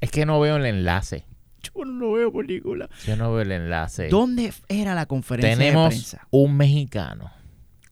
Es 0.00 0.10
que 0.10 0.24
no 0.24 0.40
veo 0.40 0.56
el 0.56 0.64
enlace. 0.64 1.26
Yo 1.62 1.84
no 1.84 2.12
veo 2.12 2.32
película. 2.32 2.88
Yo 3.06 3.16
no 3.16 3.30
veo 3.32 3.42
el 3.42 3.52
enlace. 3.52 4.08
¿Dónde 4.08 4.52
era 4.68 4.94
la 4.94 5.04
conferencia 5.04 5.50
de 5.50 5.56
Tenemos 5.56 5.88
prensa? 5.90 6.26
un 6.30 6.56
mexicano, 6.56 7.30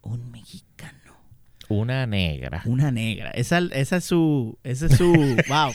Un 0.01 0.30
mexicano. 0.30 1.12
una 1.68 2.07
negra. 2.07 2.62
Una 2.64 2.91
negra. 2.91 3.30
Esa, 3.32 3.59
esa 3.72 3.97
es 3.99 4.05
su. 4.05 4.59
Ese 4.62 4.86
es 4.86 4.97
su. 4.97 5.12
wow. 5.49 5.72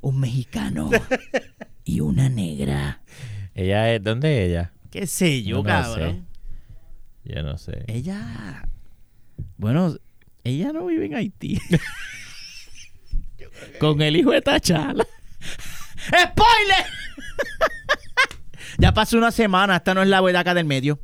Un 0.00 0.18
mexicano. 0.18 0.90
Y 1.84 2.00
una 2.00 2.28
negra. 2.28 3.02
Ella 3.54 3.94
es, 3.94 4.02
¿dónde 4.02 4.42
es 4.44 4.50
ella? 4.50 4.72
¿Qué 4.90 5.06
sé 5.06 5.44
yo, 5.44 5.58
No 5.58 5.62
cabrón? 5.64 6.26
Yo 7.24 7.42
no 7.42 7.58
sé. 7.58 7.84
Ella. 7.86 8.68
Bueno, 9.56 9.96
ella 10.44 10.72
no 10.72 10.86
vive 10.86 11.06
en 11.06 11.14
Haití. 11.14 11.58
Con 13.78 14.00
el 14.02 14.16
hijo 14.16 14.30
de 14.30 14.42
Tachala. 14.42 15.04
¡Spoiler! 16.06 16.86
ya 18.78 18.92
pasó 18.92 19.18
una 19.18 19.30
semana. 19.30 19.76
Esta 19.76 19.94
no 19.94 20.02
es 20.02 20.08
la 20.08 20.22
huedaca 20.22 20.54
del 20.54 20.64
medio. 20.64 20.98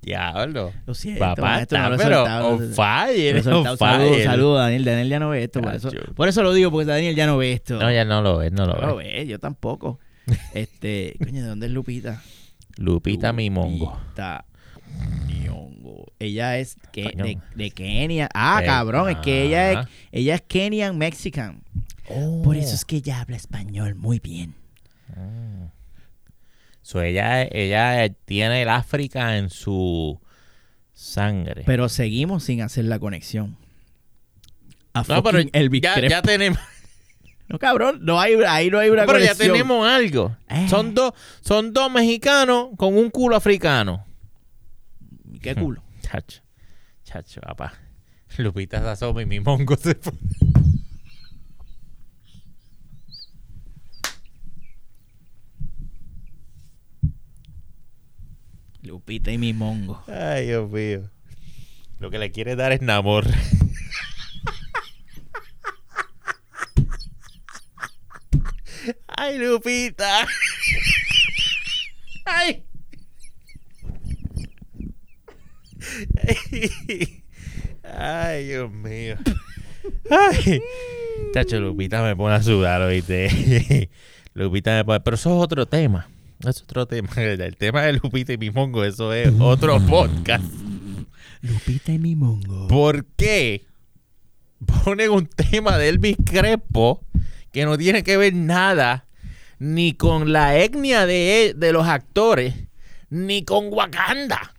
Diablo. 0.00 0.72
Lo 0.86 0.94
siento. 0.94 1.20
Papá 1.20 1.42
maestro, 1.42 1.78
está, 1.78 1.88
no 1.88 1.96
lo 1.96 2.02
pero 2.02 2.16
soltado, 2.16 2.48
on 2.48 2.74
fire, 2.74 3.42
Saludos, 3.42 3.78
fire. 3.78 4.24
saludos, 4.24 4.58
Daniel. 4.58 4.84
Daniel 4.84 5.08
ya 5.08 5.18
no 5.18 5.30
ve 5.30 5.44
esto. 5.44 5.62
Por 5.62 5.74
eso, 5.74 5.90
Cacho. 5.90 6.14
por 6.14 6.28
eso 6.28 6.42
lo 6.42 6.52
digo, 6.52 6.70
porque 6.70 6.86
Daniel 6.86 7.14
ya 7.16 7.26
no 7.26 7.38
ve 7.38 7.52
esto. 7.52 7.78
No, 7.78 7.90
ya 7.90 8.04
no 8.04 8.20
lo 8.20 8.38
ves, 8.38 8.52
no 8.52 8.66
lo 8.66 8.74
No 8.74 8.86
lo 8.88 8.96
ve, 8.96 9.26
yo 9.26 9.38
tampoco. 9.38 9.98
Este, 10.52 11.16
coño, 11.18 11.42
¿de 11.42 11.48
dónde 11.48 11.66
es 11.66 11.72
Lupita? 11.72 12.22
Lupita 12.76 13.32
Mimongo. 13.32 13.92
Lupita. 13.98 14.44
Ella 16.18 16.58
es 16.58 16.76
que, 16.92 17.02
de, 17.02 17.38
de 17.54 17.70
Kenia. 17.70 18.28
Ah, 18.34 18.60
Eh, 18.62 18.66
cabrón, 18.66 19.10
es 19.10 19.16
que 19.18 19.42
ella 19.42 19.70
es, 19.70 19.76
ajá. 19.78 19.88
ella 20.12 20.34
es 20.36 20.42
Kenyan 20.42 20.96
Mexican. 20.96 21.62
Oh. 22.08 22.42
Por 22.42 22.56
eso 22.56 22.74
es 22.74 22.84
que 22.84 22.96
ella 22.96 23.20
habla 23.20 23.36
español 23.36 23.94
muy 23.94 24.20
bien. 24.20 24.54
So, 26.82 27.00
ella, 27.00 27.42
ella 27.42 28.12
tiene 28.24 28.62
el 28.62 28.68
África 28.68 29.38
en 29.38 29.48
su 29.48 30.20
sangre. 30.92 31.62
Pero 31.64 31.88
seguimos 31.88 32.44
sin 32.44 32.62
hacer 32.62 32.84
la 32.84 32.98
conexión. 32.98 33.56
A 34.92 35.02
no, 35.08 35.22
pero 35.22 35.38
Elvis 35.52 35.80
ya, 35.82 36.00
ya 36.06 36.22
tenemos, 36.22 36.58
No, 37.48 37.58
cabrón, 37.58 37.98
no 38.02 38.20
hay, 38.20 38.34
ahí 38.46 38.70
no 38.70 38.78
hay 38.78 38.90
una 38.90 39.04
pero 39.04 39.18
ya 39.18 39.34
tenemos 39.34 39.86
algo. 39.86 40.36
Eh. 40.48 40.66
Son 40.68 40.94
dos, 40.94 41.12
son 41.40 41.72
dos 41.72 41.90
mexicanos 41.90 42.68
con 42.76 42.96
un 42.96 43.10
culo 43.10 43.36
africano. 43.36 44.06
¿Qué 45.44 45.54
culo? 45.54 45.84
Chacho, 46.00 46.42
chacho, 47.04 47.42
papá. 47.42 47.74
Lupita 48.38 48.80
se 48.80 48.88
asoma 48.88 49.20
y 49.20 49.26
mi 49.26 49.40
mongo 49.40 49.76
se 49.76 49.94
fue. 49.94 50.14
Lupita 58.80 59.30
y 59.32 59.36
mi 59.36 59.52
mongo. 59.52 60.02
Ay, 60.06 60.46
Dios 60.46 60.70
mío. 60.70 61.10
Lo 61.98 62.08
que 62.10 62.18
le 62.18 62.32
quiere 62.32 62.56
dar 62.56 62.72
es 62.72 62.80
namor. 62.80 63.26
Ay, 69.08 69.36
Lupita. 69.36 70.26
Ay. 72.24 72.64
Ay, 77.82 78.46
Dios 78.46 78.70
mío. 78.72 79.16
Ay. 80.10 80.60
Chacho, 81.32 81.60
Lupita 81.60 82.02
me 82.02 82.16
pone 82.16 82.34
a 82.34 82.42
sudar, 82.42 82.82
oíste. 82.82 83.90
Lupita 84.34 84.72
me 84.72 84.84
pone... 84.84 85.00
Pero 85.00 85.14
eso 85.16 85.36
es 85.36 85.44
otro 85.44 85.66
tema. 85.66 86.08
Es 86.40 86.62
otro 86.62 86.86
tema. 86.86 87.08
El 87.16 87.56
tema 87.56 87.82
de 87.82 87.94
Lupita 87.94 88.32
y 88.32 88.38
mi 88.38 88.50
mongo, 88.50 88.84
eso 88.84 89.12
es 89.12 89.32
otro 89.38 89.80
podcast. 89.86 90.44
Lupita 91.42 91.92
y 91.92 91.98
mi 91.98 92.16
mongo. 92.16 92.68
¿Por 92.68 93.04
qué 93.16 93.64
ponen 94.84 95.10
un 95.10 95.26
tema 95.26 95.76
de 95.78 95.88
Elvis 95.88 96.16
Crespo 96.24 97.04
que 97.52 97.64
no 97.64 97.76
tiene 97.78 98.02
que 98.02 98.16
ver 98.16 98.34
nada 98.34 99.06
ni 99.58 99.94
con 99.94 100.32
la 100.32 100.58
etnia 100.58 101.06
de, 101.06 101.54
de 101.56 101.72
los 101.72 101.86
actores, 101.86 102.54
ni 103.10 103.44
con 103.44 103.72
Wakanda. 103.72 104.52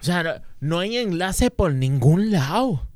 O 0.00 0.04
sea, 0.04 0.42
no, 0.60 0.78
hay 0.80 0.96
enlace 0.96 1.50
por 1.50 1.72
ningún 1.74 2.30
lado. 2.30 2.86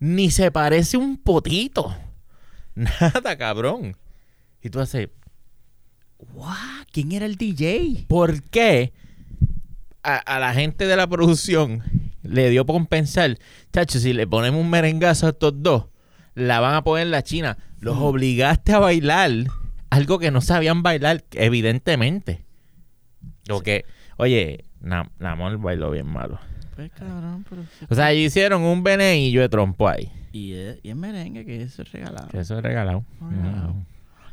Ni 0.00 0.30
se 0.30 0.50
parece 0.50 0.96
un 0.96 1.16
potito. 1.16 1.94
Nada, 2.74 3.36
cabrón. 3.36 3.96
Y 4.62 4.70
tú 4.70 4.80
haces, 4.80 5.08
Guau, 6.18 6.54
¿Quién 6.92 7.12
era 7.12 7.26
el 7.26 7.36
DJ? 7.36 8.04
¿por 8.08 8.42
qué 8.44 8.92
a, 10.02 10.16
a 10.16 10.38
la 10.38 10.54
gente 10.54 10.86
de 10.86 10.96
la 10.96 11.06
producción 11.08 11.82
le 12.22 12.48
dio 12.50 12.64
por 12.64 12.86
pensar, 12.86 13.38
chacho, 13.72 13.98
si 13.98 14.12
le 14.12 14.26
ponemos 14.26 14.60
un 14.60 14.70
merengazo 14.70 15.26
a 15.26 15.30
estos 15.30 15.52
dos, 15.62 15.86
la 16.34 16.60
van 16.60 16.74
a 16.74 16.84
poner 16.84 17.08
la 17.08 17.22
China? 17.22 17.58
Los 17.80 17.98
obligaste 17.98 18.72
a 18.72 18.78
bailar 18.78 19.30
algo 19.90 20.18
que 20.20 20.30
no 20.30 20.40
sabían 20.40 20.82
bailar, 20.82 21.24
evidentemente. 21.32 22.44
Lo 23.46 23.60
que, 23.60 23.84
oye, 24.16 24.64
Na- 24.80 25.10
Namor 25.18 25.58
bailó 25.58 25.90
bien 25.90 26.06
malo. 26.06 26.38
Pues 26.74 26.90
cabrón, 26.92 27.44
pero... 27.48 27.62
O 27.88 27.94
sea, 27.94 28.12
hicieron 28.14 28.62
un 28.62 28.82
beneillo 28.82 29.40
de 29.42 29.48
trompo 29.48 29.88
ahí. 29.88 30.10
Y, 30.32 30.52
es- 30.54 30.78
y 30.82 30.88
es 30.90 30.96
merengue 30.96 31.44
que 31.44 31.62
eso 31.62 31.82
es 31.82 31.92
regalado. 31.92 32.28
Que 32.28 32.38
Eso 32.40 32.56
es 32.56 32.62
regalado. 32.62 33.04
Regalado. 33.20 33.74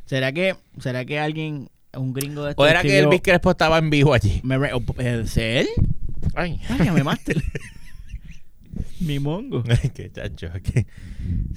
¿Será 0.06 0.32
que, 0.32 0.56
¿Será 0.80 1.04
que 1.06 1.20
alguien, 1.20 1.70
un 1.94 2.14
gringo 2.14 2.46
de 2.46 2.54
O 2.58 2.66
era 2.66 2.82
que 2.82 2.98
Elvis 3.00 3.22
Crespo 3.22 3.52
estaba 3.52 3.78
en 3.78 3.90
vivo 3.90 4.14
allí. 4.14 4.42
¿Es 4.98 5.38
él? 5.38 5.68
Ay, 6.36 6.60
Ay, 6.70 6.90
me 6.92 7.04
máster. 7.04 7.42
Mi 9.02 9.20
mongo. 9.20 9.64
qué 9.94 10.12
chacho. 10.12 10.50
qué- 10.64 10.86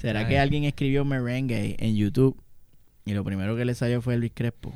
¿Será 0.00 0.20
Ay. 0.20 0.26
que 0.26 0.38
alguien 0.38 0.64
escribió 0.64 1.04
merengue 1.04 1.76
en 1.78 1.96
YouTube 1.96 2.40
y 3.04 3.12
lo 3.14 3.24
primero 3.24 3.56
que 3.56 3.64
le 3.64 3.74
salió 3.74 4.00
fue 4.02 4.14
Elvis 4.14 4.32
Crespo? 4.34 4.72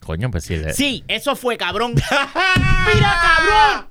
Coño, 0.00 0.30
pues 0.30 0.44
sí. 0.44 0.56
le- 0.56 0.72
Sí, 0.72 1.04
eso 1.08 1.36
fue, 1.36 1.56
cabrón. 1.56 1.94
¡Mira, 2.94 3.14
cabrón! 3.22 3.90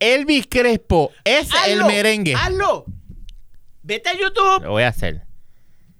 Elvis 0.00 0.46
Crespo 0.48 1.10
es 1.24 1.50
el 1.66 1.84
merengue. 1.84 2.34
¡Hazlo! 2.34 2.84
Vete 3.82 4.10
a 4.10 4.12
YouTube 4.12 4.62
Lo 4.64 4.72
voy 4.72 4.82
a 4.82 4.88
hacer. 4.88 5.26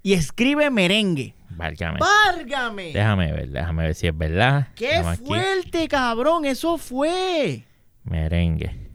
y 0.02 0.12
escribe 0.12 0.70
merengue. 0.70 1.34
Válgame. 1.50 1.98
¡Várgame! 1.98 2.92
Déjame 2.92 3.32
ver, 3.32 3.48
déjame 3.48 3.82
ver 3.84 3.94
si 3.94 4.06
es 4.06 4.16
verdad. 4.16 4.68
¡Qué 4.76 4.94
aquí. 4.96 5.24
fuerte, 5.24 5.88
cabrón! 5.88 6.44
Eso 6.44 6.78
fue. 6.78 7.64
Merengue. 8.04 8.88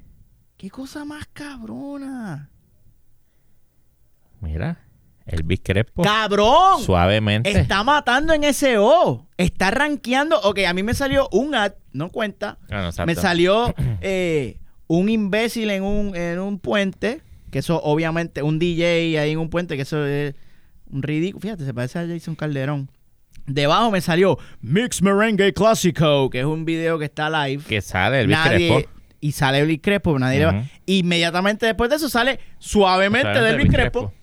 ¡Qué 0.56 0.70
cosa 0.70 1.04
más 1.04 1.28
cabrona! 1.34 2.50
Mira. 4.40 4.80
Elvis 5.26 5.62
Crespo. 5.64 6.04
¡Cabrón! 6.04 6.82
Suavemente. 6.84 7.52
Está 7.52 7.84
matando 7.84 8.34
en 8.34 8.54
SEO. 8.54 9.28
Está 9.38 9.72
rankeando. 9.72 10.40
Ok, 10.42 10.60
a 10.68 10.74
mí 10.74 10.84
me 10.84 10.94
salió 10.94 11.28
un 11.32 11.56
ad, 11.56 11.74
no 11.92 12.10
cuenta. 12.10 12.58
Ah, 12.70 12.90
no. 12.98 13.06
Me 13.06 13.16
salió 13.16 13.74
eh, 14.02 14.60
un 15.00 15.10
imbécil 15.10 15.70
en 15.72 15.84
un, 15.84 16.16
en 16.16 16.40
un 16.40 16.60
puente. 16.60 17.22
Que 17.52 17.60
eso, 17.60 17.82
obviamente, 17.84 18.42
un 18.42 18.58
DJ 18.60 19.20
ahí 19.20 19.32
en 19.32 19.40
un 19.40 19.50
puente, 19.50 19.76
que 19.76 19.84
eso 19.84 20.06
es 20.06 20.34
un 20.90 21.04
ridículo. 21.04 21.42
Fíjate, 21.42 21.66
se 21.66 21.74
parece 21.74 22.00
a 22.00 22.08
Jason 22.08 22.36
Calderón. 22.36 22.90
Debajo 23.46 23.92
me 23.92 24.02
salió 24.02 24.38
Mix 24.62 25.02
Merengue 25.02 25.54
Clásico, 25.54 26.30
que 26.30 26.40
es 26.40 26.46
un 26.46 26.66
video 26.66 26.98
que 26.98 27.06
está 27.06 27.30
live. 27.30 27.64
Que 27.68 27.82
sale 27.82 28.22
Elvis 28.22 28.38
Nadie- 28.38 28.70
Crespo. 28.70 28.90
Y 29.20 29.32
sale 29.32 29.60
Elvis 29.60 29.80
Crespo, 29.82 30.18
nadie 30.20 30.40
le 30.40 30.46
va-. 30.46 30.64
Inmediatamente 30.86 31.66
después 31.66 31.90
de 31.90 31.96
eso 31.98 32.10
sale 32.10 32.40
suavemente 32.60 33.42
de 33.42 33.50
Elvis 33.52 33.72
Crespo. 33.72 34.14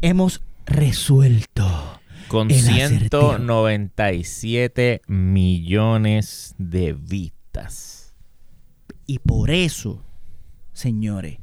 Hemos 0.00 0.42
resuelto. 0.66 2.00
Con 2.28 2.50
El 2.50 2.58
acertijo. 2.58 3.36
197 3.36 5.02
millones 5.06 6.54
de 6.58 6.92
vistas. 6.94 7.93
Y 9.06 9.18
por 9.18 9.50
eso, 9.50 10.02
señores, 10.72 11.38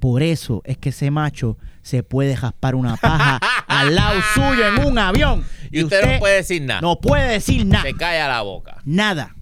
por 0.00 0.22
eso 0.22 0.62
es 0.64 0.78
que 0.78 0.90
ese 0.90 1.10
macho 1.10 1.58
se 1.82 2.02
puede 2.02 2.36
jaspar 2.36 2.74
una 2.74 2.96
paja 2.96 3.40
al 3.66 3.94
lado 3.94 4.20
suyo 4.34 4.66
en 4.68 4.86
un 4.86 4.98
avión. 4.98 5.44
Y 5.70 5.82
usted, 5.82 6.12
no 6.14 6.18
puede 6.20 6.36
decir 6.36 6.62
nada. 6.62 6.80
no 6.80 7.00
puede 7.00 7.32
decir 7.32 7.66
nada. 7.66 7.82
Se 7.84 7.94
calla 7.94 8.28
la 8.28 8.42
boca. 8.42 8.80
Nada. 8.84 9.34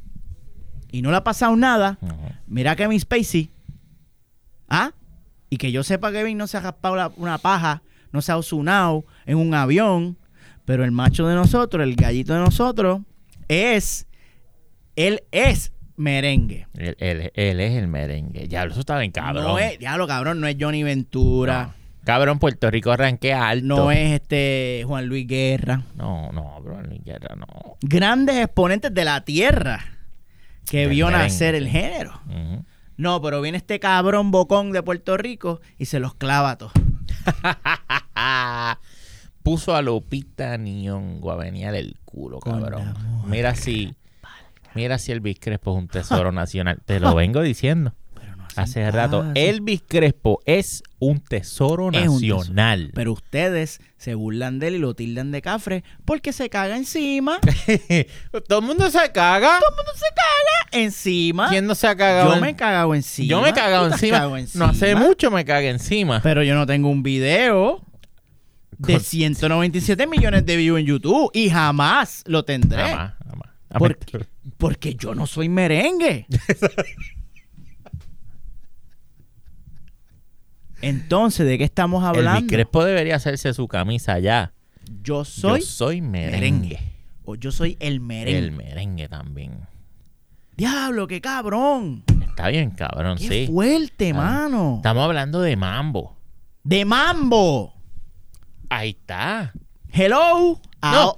Y 0.90 1.02
no 1.02 1.10
le 1.10 1.16
ha 1.18 1.24
pasado 1.24 1.54
nada. 1.56 1.98
Mira 2.46 2.72
a 2.72 2.76
Kevin 2.76 2.98
Spacey. 3.00 3.50
¿Ah? 4.68 4.92
Y 5.50 5.58
que 5.58 5.70
yo 5.72 5.82
sepa 5.84 6.10
que 6.10 6.18
Kevin 6.18 6.38
no 6.38 6.46
se 6.46 6.56
ha 6.56 6.62
jaspado 6.62 6.96
la- 6.96 7.12
una 7.16 7.38
paja, 7.38 7.82
no 8.12 8.22
se 8.22 8.32
ha 8.32 8.36
osunado 8.36 9.04
en 9.26 9.36
un 9.38 9.54
avión. 9.54 10.16
Pero 10.64 10.84
el 10.84 10.90
macho 10.90 11.26
de 11.28 11.34
nosotros, 11.34 11.82
el 11.84 11.94
gallito 11.96 12.32
de 12.34 12.40
nosotros, 12.40 13.00
es. 13.48 14.06
Él 14.96 15.22
es 15.30 15.72
merengue. 15.96 16.66
Él, 16.74 16.96
él- 17.00 17.32
él 17.34 17.60
es 17.60 17.72
el 17.76 17.88
merengue. 17.88 18.48
Ya, 18.48 18.64
eso 18.64 18.80
está 18.80 18.98
bien 18.98 19.12
cabrón. 19.12 19.44
No 19.44 19.58
es, 19.58 19.78
diablo, 19.78 20.06
cabrón, 20.06 20.40
no 20.40 20.46
es 20.46 20.56
Johnny 20.60 20.82
Ventura. 20.82 21.64
No. 21.64 21.86
Cabrón, 22.04 22.38
Puerto 22.38 22.70
Rico 22.70 22.92
arranquea 22.92 23.48
alto. 23.48 23.66
No 23.66 23.90
es 23.90 24.12
este 24.12 24.84
Juan 24.86 25.06
Luis 25.06 25.26
Guerra. 25.26 25.82
No, 25.96 26.30
no, 26.32 26.60
bro, 26.62 26.80
ni 26.82 26.98
guerra, 26.98 27.34
no. 27.34 27.46
Grandes 27.80 28.36
exponentes 28.36 28.94
de 28.94 29.04
la 29.04 29.24
tierra 29.24 29.84
que 30.70 30.86
vio 30.86 31.06
merengue. 31.06 31.24
nacer 31.26 31.54
el 31.56 31.66
género. 31.68 32.20
No, 32.96 33.20
pero 33.20 33.40
viene 33.40 33.58
este 33.58 33.80
cabrón 33.80 34.30
bocón 34.30 34.70
de 34.72 34.82
Puerto 34.84 35.16
Rico 35.16 35.60
y 35.78 35.86
se 35.86 35.98
los 35.98 36.14
clava 36.14 36.52
a 36.52 36.58
todos. 36.58 36.72
Puso 39.42 39.74
a 39.76 39.82
Lupita 39.82 40.56
Nyong'o 40.56 41.30
a 41.30 41.36
venir 41.36 41.70
del 41.70 41.96
culo, 42.04 42.40
cabrón. 42.40 42.94
Mira 43.26 43.54
si, 43.54 43.94
mira 44.76 44.98
si 44.98 45.10
Elvis 45.12 45.38
Crespo 45.40 45.72
es 45.72 45.78
un 45.82 45.88
tesoro 45.88 46.30
nacional. 46.32 46.78
Te 46.84 47.00
lo 47.00 47.14
vengo 47.14 47.42
diciendo 47.42 47.94
Pero 48.14 48.36
no 48.36 48.46
hace 48.54 48.88
rato. 48.90 49.20
caso. 49.22 49.32
Elvis 49.34 49.82
Crespo 49.86 50.40
es 50.44 50.82
un 50.98 51.20
tesoro 51.20 51.90
Es 51.92 52.06
un 52.08 52.20
tesoro. 52.20 52.38
nacional. 52.40 52.90
Pero 52.94 53.12
ustedes 53.12 53.80
se 53.96 54.14
burlan 54.14 54.58
de 54.58 54.68
él 54.68 54.74
y 54.76 54.78
lo 54.78 54.94
tildan 54.94 55.32
de 55.32 55.42
cafre 55.42 55.82
porque 56.04 56.32
se 56.32 56.48
caga 56.48 56.76
encima. 56.76 57.38
Todo 58.48 58.60
el 58.60 58.64
mundo 58.64 58.88
se 58.90 59.10
caga. 59.12 59.58
se 59.94 60.06
caga 60.14 60.84
encima. 60.84 61.48
¿Quién 61.48 61.66
no 61.66 61.74
se 61.74 61.86
ha 61.86 61.96
cagado? 61.96 62.28
Yo 62.30 62.34
en- 62.36 62.40
me 62.42 62.50
he 62.50 62.56
cagado 62.56 62.94
encima. 62.94 63.28
Yo 63.28 63.40
me 63.42 63.48
he 63.50 63.52
cagado 63.52 63.88
encima. 63.88 64.28
No 64.54 64.64
hace 64.66 64.94
mucho 64.94 65.30
me 65.30 65.44
cagué 65.44 65.70
encima. 65.70 66.20
Pero 66.22 66.42
yo 66.42 66.54
no 66.54 66.66
tengo 66.66 66.88
un 66.88 67.02
video 67.02 67.82
de 68.78 68.94
Con- 68.94 69.02
197 69.02 70.06
millones 70.06 70.44
de 70.44 70.56
views 70.56 70.78
en 70.80 70.86
YouTube 70.86 71.30
y 71.32 71.48
jamás 71.48 72.22
lo 72.26 72.44
tendré. 72.44 72.82
Jamás, 72.82 73.14
jamás. 73.26 73.48
Porque, 73.78 74.26
porque 74.58 74.94
yo 74.94 75.14
no 75.14 75.26
soy 75.26 75.48
merengue. 75.48 76.26
Entonces, 80.82 81.46
¿de 81.46 81.58
qué 81.58 81.64
estamos 81.64 82.04
hablando? 82.04 82.46
Crespo 82.48 82.84
debería 82.84 83.16
hacerse 83.16 83.52
su 83.54 83.66
camisa 83.66 84.18
ya. 84.18 84.52
Yo 85.02 85.24
soy 85.24 85.60
Yo 85.60 85.66
soy 85.66 86.00
merengue. 86.00 86.36
merengue. 86.38 86.80
o 87.24 87.34
yo 87.34 87.50
soy 87.50 87.76
el 87.80 88.00
merengue. 88.00 88.38
El 88.38 88.52
merengue 88.52 89.08
también. 89.08 89.60
Diablo, 90.56 91.06
qué 91.06 91.20
cabrón. 91.20 92.04
Está 92.28 92.48
bien, 92.48 92.70
cabrón, 92.70 93.18
Qué 93.18 93.28
sí. 93.28 93.52
fuerte, 93.52 94.10
Ah. 94.10 94.14
mano. 94.14 94.74
Estamos 94.76 95.04
hablando 95.04 95.40
de 95.40 95.56
mambo. 95.56 96.16
De 96.62 96.84
mambo. 96.84 97.74
Ahí 98.68 98.90
está. 98.90 99.52
Hello. 99.90 100.60
Ah, 100.80 100.92
No. 100.92 101.16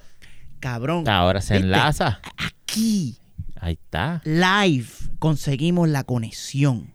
Cabrón. 0.61 1.09
Ahora 1.09 1.41
se 1.41 1.55
¿Viste? 1.55 1.67
enlaza. 1.67 2.21
Aquí, 2.69 3.17
Ahí 3.61 3.79
está. 3.83 4.21
live, 4.25 4.87
conseguimos 5.19 5.89
la 5.89 6.05
conexión. 6.05 6.93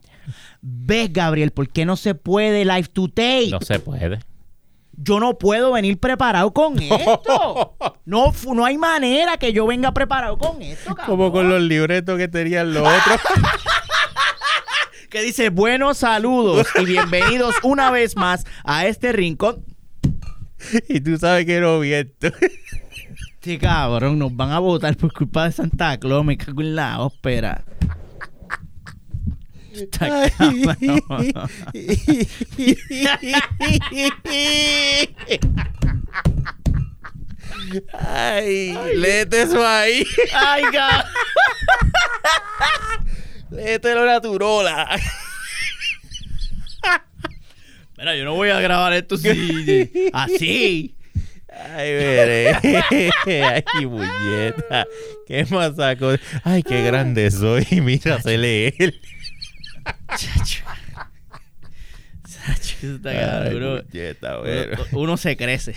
¿Ves, 0.62 1.12
Gabriel, 1.12 1.50
por 1.50 1.68
qué 1.68 1.84
no 1.84 1.96
se 1.96 2.14
puede 2.14 2.64
live 2.64 2.84
to 2.92 3.08
tape? 3.08 3.48
No 3.50 3.60
se 3.60 3.80
puede. 3.80 4.20
Yo 4.96 5.18
no 5.18 5.36
puedo 5.36 5.72
venir 5.72 5.98
preparado 5.98 6.52
con 6.52 6.78
esto. 6.82 7.76
No, 8.04 8.32
no 8.54 8.64
hay 8.64 8.78
manera 8.78 9.36
que 9.36 9.52
yo 9.52 9.66
venga 9.66 9.92
preparado 9.92 10.38
con 10.38 10.62
esto, 10.62 10.94
cabrón. 10.94 11.06
Como 11.06 11.32
con 11.32 11.48
los 11.48 11.60
libretos 11.60 12.16
que 12.18 12.28
tenían 12.28 12.72
los 12.72 12.86
otros. 12.86 13.20
Que 15.10 15.22
dice, 15.22 15.50
buenos 15.50 15.98
saludos 15.98 16.66
y 16.80 16.84
bienvenidos 16.86 17.54
una 17.62 17.92
vez 17.92 18.16
más 18.16 18.44
a 18.64 18.86
este 18.88 19.12
rincón. 19.12 19.64
y 20.88 21.00
tú 21.00 21.16
sabes 21.18 21.46
que 21.46 21.60
no 21.60 21.78
viento. 21.78 22.32
Sí, 23.44 23.58
cabrón, 23.58 24.18
nos 24.18 24.34
van 24.34 24.52
a 24.52 24.58
votar 24.58 24.96
por 24.96 25.12
culpa 25.12 25.44
de 25.44 25.52
Santa 25.52 25.98
Claus. 25.98 26.24
Me 26.24 26.38
cago 26.38 26.62
en 26.62 26.74
la 26.76 27.00
ópera. 27.00 27.62
Está 29.70 30.30
cabrón. 30.30 31.32
Ay, 37.92 38.74
léete 38.96 39.42
eso 39.42 39.66
ahí. 39.66 40.04
Ay, 40.34 40.62
cabrón. 40.72 41.10
Léetelo 43.50 44.06
naturola. 44.06 44.88
Mira, 47.96 48.16
yo 48.16 48.24
no 48.24 48.34
voy 48.34 48.50
a 48.50 48.60
grabar 48.60 48.92
esto 48.92 49.14
así. 49.16 49.90
así. 50.12 50.96
Ay, 51.76 51.92
veré. 51.92 52.54
Ay, 53.26 53.86
muñeta. 53.86 54.86
Qué 55.26 55.44
masaco. 55.50 56.10
Ay, 56.44 56.62
qué 56.62 56.82
grande 56.84 57.30
soy. 57.30 57.66
Mira, 57.82 58.20
se 58.20 58.36
lee 58.38 58.74
él. 58.78 59.00
Sacho, 62.26 62.76
eso 62.82 62.96
está 62.96 63.42
Ay, 63.44 63.54
uno- 63.54 63.82
muñeta, 63.82 64.38
uno, 64.40 64.50
uno 64.92 65.16
se 65.16 65.36
crece. 65.36 65.74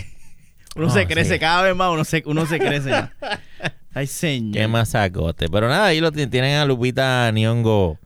Uno 0.75 0.88
No, 0.88 0.93
se 0.93 1.07
crece 1.07 1.34
sí. 1.36 1.39
cada 1.39 1.63
vez 1.63 1.75
más, 1.75 1.91
uno 1.91 2.03
se, 2.05 2.23
uno 2.25 2.45
se 2.45 2.59
crece 2.59 2.89
más. 2.91 3.09
Ay, 3.93 4.05
señor. 4.07 4.53
Qué 4.53 4.67
masacote. 4.67 5.47
Pero 5.49 5.67
nada, 5.69 5.88
ahí 5.88 5.99
lo 5.99 6.11
ti- 6.11 6.28
tienen 6.28 6.57
a 6.57 6.65
Lupita 6.65 7.32
Nyong'o 7.32 7.97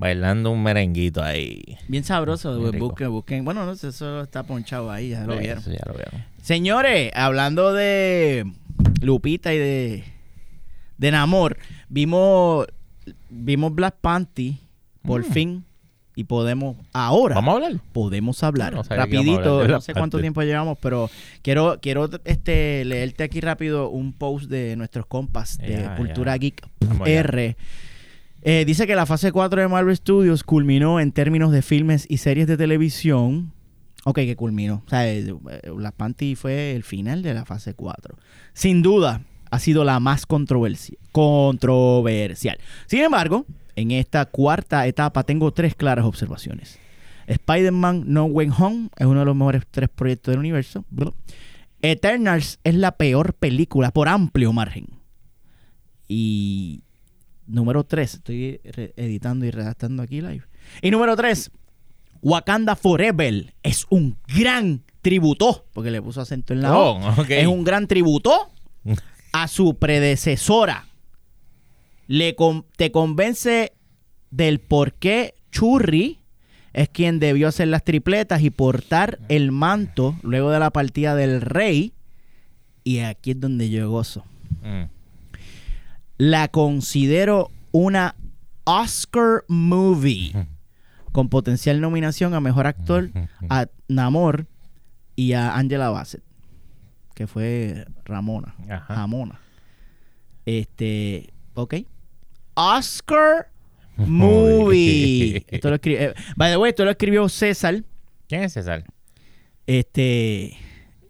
bailando 0.00 0.50
un 0.50 0.62
merenguito 0.62 1.22
ahí. 1.22 1.76
Bien 1.86 2.02
sabroso. 2.02 2.58
Bien 2.58 2.78
busquen, 2.80 3.10
busquen. 3.10 3.44
Bueno, 3.44 3.64
no 3.66 3.76
sé, 3.76 3.88
eso 3.88 4.22
está 4.22 4.42
ponchado 4.42 4.90
ahí, 4.90 5.10
ya 5.10 5.24
lo 5.26 5.36
vieron. 5.38 5.58
Eso 5.58 5.70
ya 5.70 5.82
lo 5.86 5.92
vieron. 5.94 6.24
Señores, 6.42 7.12
hablando 7.14 7.72
de 7.74 8.50
Lupita 9.02 9.52
y 9.52 9.58
de, 9.58 10.04
de 10.96 11.10
Namor, 11.10 11.58
vimos, 11.88 12.66
vimos 13.28 13.74
Black 13.74 13.96
Panty 14.00 14.58
por 15.02 15.20
Mm. 15.20 15.32
fin 15.32 15.64
y 16.16 16.24
podemos 16.24 16.76
ahora 16.92 17.36
Vamos 17.36 17.52
a 17.52 17.56
hablar. 17.56 17.80
podemos 17.92 18.42
hablar 18.42 18.72
No 18.74 18.80
a 18.80 18.82
rapidito, 18.94 19.60
hablar 19.60 19.70
no 19.70 19.80
sé 19.80 19.94
cuánto 19.94 20.18
tiempo 20.18 20.42
llevamos, 20.42 20.76
pero 20.82 21.08
quiero 21.40 21.78
quiero 21.80 22.10
este 22.24 22.84
leerte 22.84 23.22
aquí 23.24 23.40
rápido 23.40 23.88
un 23.90 24.12
post 24.12 24.50
de 24.50 24.76
nuestros 24.76 25.06
compas 25.06 25.56
de 25.58 25.88
Cultura. 25.96 26.36
Geek 26.36 26.66
Vamos 26.80 27.06
allá. 27.06 27.20
R. 27.20 27.56
Eh, 28.42 28.64
dice 28.64 28.86
que 28.86 28.94
la 28.94 29.06
fase 29.06 29.32
4 29.32 29.60
de 29.60 29.68
Marvel 29.68 29.94
Studios 29.96 30.44
culminó 30.44 30.98
en 31.00 31.12
términos 31.12 31.52
de 31.52 31.62
filmes 31.62 32.06
y 32.08 32.16
series 32.18 32.46
de 32.46 32.56
televisión. 32.56 33.52
Ok, 34.04 34.16
que 34.16 34.36
culminó. 34.36 34.82
O 34.86 34.88
sea, 34.88 35.06
eh, 35.12 35.34
Black 35.74 35.94
Panty 35.94 36.34
fue 36.34 36.74
el 36.74 36.82
final 36.82 37.22
de 37.22 37.34
la 37.34 37.44
fase 37.44 37.74
4. 37.74 38.16
Sin 38.54 38.80
duda, 38.80 39.22
ha 39.50 39.58
sido 39.58 39.84
la 39.84 40.00
más 40.00 40.26
controversi- 40.26 40.96
controversial. 41.12 42.58
Sin 42.86 43.00
embargo, 43.00 43.44
en 43.76 43.90
esta 43.90 44.24
cuarta 44.24 44.86
etapa 44.86 45.24
tengo 45.24 45.52
tres 45.52 45.74
claras 45.74 46.06
observaciones. 46.06 46.78
Spider-Man 47.26 48.04
No 48.06 48.24
Way 48.24 48.48
Home 48.58 48.88
es 48.96 49.06
uno 49.06 49.20
de 49.20 49.26
los 49.26 49.36
mejores 49.36 49.62
tres 49.70 49.88
proyectos 49.90 50.32
del 50.32 50.38
universo. 50.40 50.84
Eternals 51.82 52.58
es 52.64 52.74
la 52.74 52.92
peor 52.92 53.34
película 53.34 53.90
por 53.90 54.08
amplio 54.08 54.52
margen. 54.52 54.86
Y 56.08 56.82
número 57.50 57.84
3, 57.84 58.14
estoy 58.14 58.60
editando 58.96 59.44
y 59.44 59.50
redactando 59.50 60.02
aquí 60.02 60.20
live. 60.20 60.42
Y 60.82 60.90
número 60.90 61.16
3, 61.16 61.50
Wakanda 62.22 62.76
Forever 62.76 63.54
es 63.62 63.86
un 63.90 64.16
gran 64.28 64.82
tributo, 65.02 65.66
porque 65.72 65.90
le 65.90 66.02
puso 66.02 66.20
acento 66.20 66.52
en 66.52 66.62
la 66.62 66.76
O. 66.78 66.98
Oh, 66.98 67.20
ok. 67.22 67.30
Es 67.30 67.46
un 67.46 67.64
gran 67.64 67.86
tributo 67.86 68.50
a 69.32 69.48
su 69.48 69.74
predecesora. 69.74 70.86
Le 72.06 72.34
con- 72.34 72.64
te 72.76 72.90
convence 72.90 73.72
del 74.30 74.58
por 74.60 74.94
qué 74.94 75.34
Churri 75.52 76.18
es 76.72 76.88
quien 76.88 77.18
debió 77.18 77.48
hacer 77.48 77.68
las 77.68 77.82
tripletas 77.84 78.42
y 78.42 78.50
portar 78.50 79.18
el 79.28 79.50
manto 79.52 80.16
luego 80.22 80.50
de 80.50 80.58
la 80.60 80.70
partida 80.70 81.14
del 81.14 81.40
rey. 81.40 81.92
Y 82.84 82.98
aquí 83.00 83.32
es 83.32 83.40
donde 83.40 83.70
yo 83.70 83.90
gozo. 83.90 84.24
Mm. 84.62 84.84
La 86.20 86.48
considero 86.48 87.50
una 87.72 88.14
Oscar 88.64 89.44
movie 89.48 90.32
con 91.12 91.28
potencial 91.30 91.80
nominación 91.80 92.34
a 92.34 92.40
mejor 92.40 92.66
actor 92.66 93.10
a 93.48 93.66
Namor 93.88 94.46
y 95.16 95.32
a 95.32 95.56
Angela 95.56 95.88
Bassett, 95.88 96.22
que 97.14 97.26
fue 97.26 97.86
Ramona. 98.04 98.54
Ajá. 98.68 98.94
Ramona. 98.94 99.40
Este, 100.44 101.32
ok. 101.54 101.74
Oscar 102.54 103.48
movie. 103.96 105.44
esto 105.48 105.70
lo 105.70 105.76
escri- 105.76 105.96
eh, 105.98 106.14
by 106.36 106.50
the 106.50 106.56
way, 106.58 106.68
esto 106.70 106.84
lo 106.84 106.90
escribió 106.90 107.28
César, 107.28 107.82
¿Quién 108.28 108.42
es 108.42 108.52
César? 108.52 108.84
este, 109.66 110.56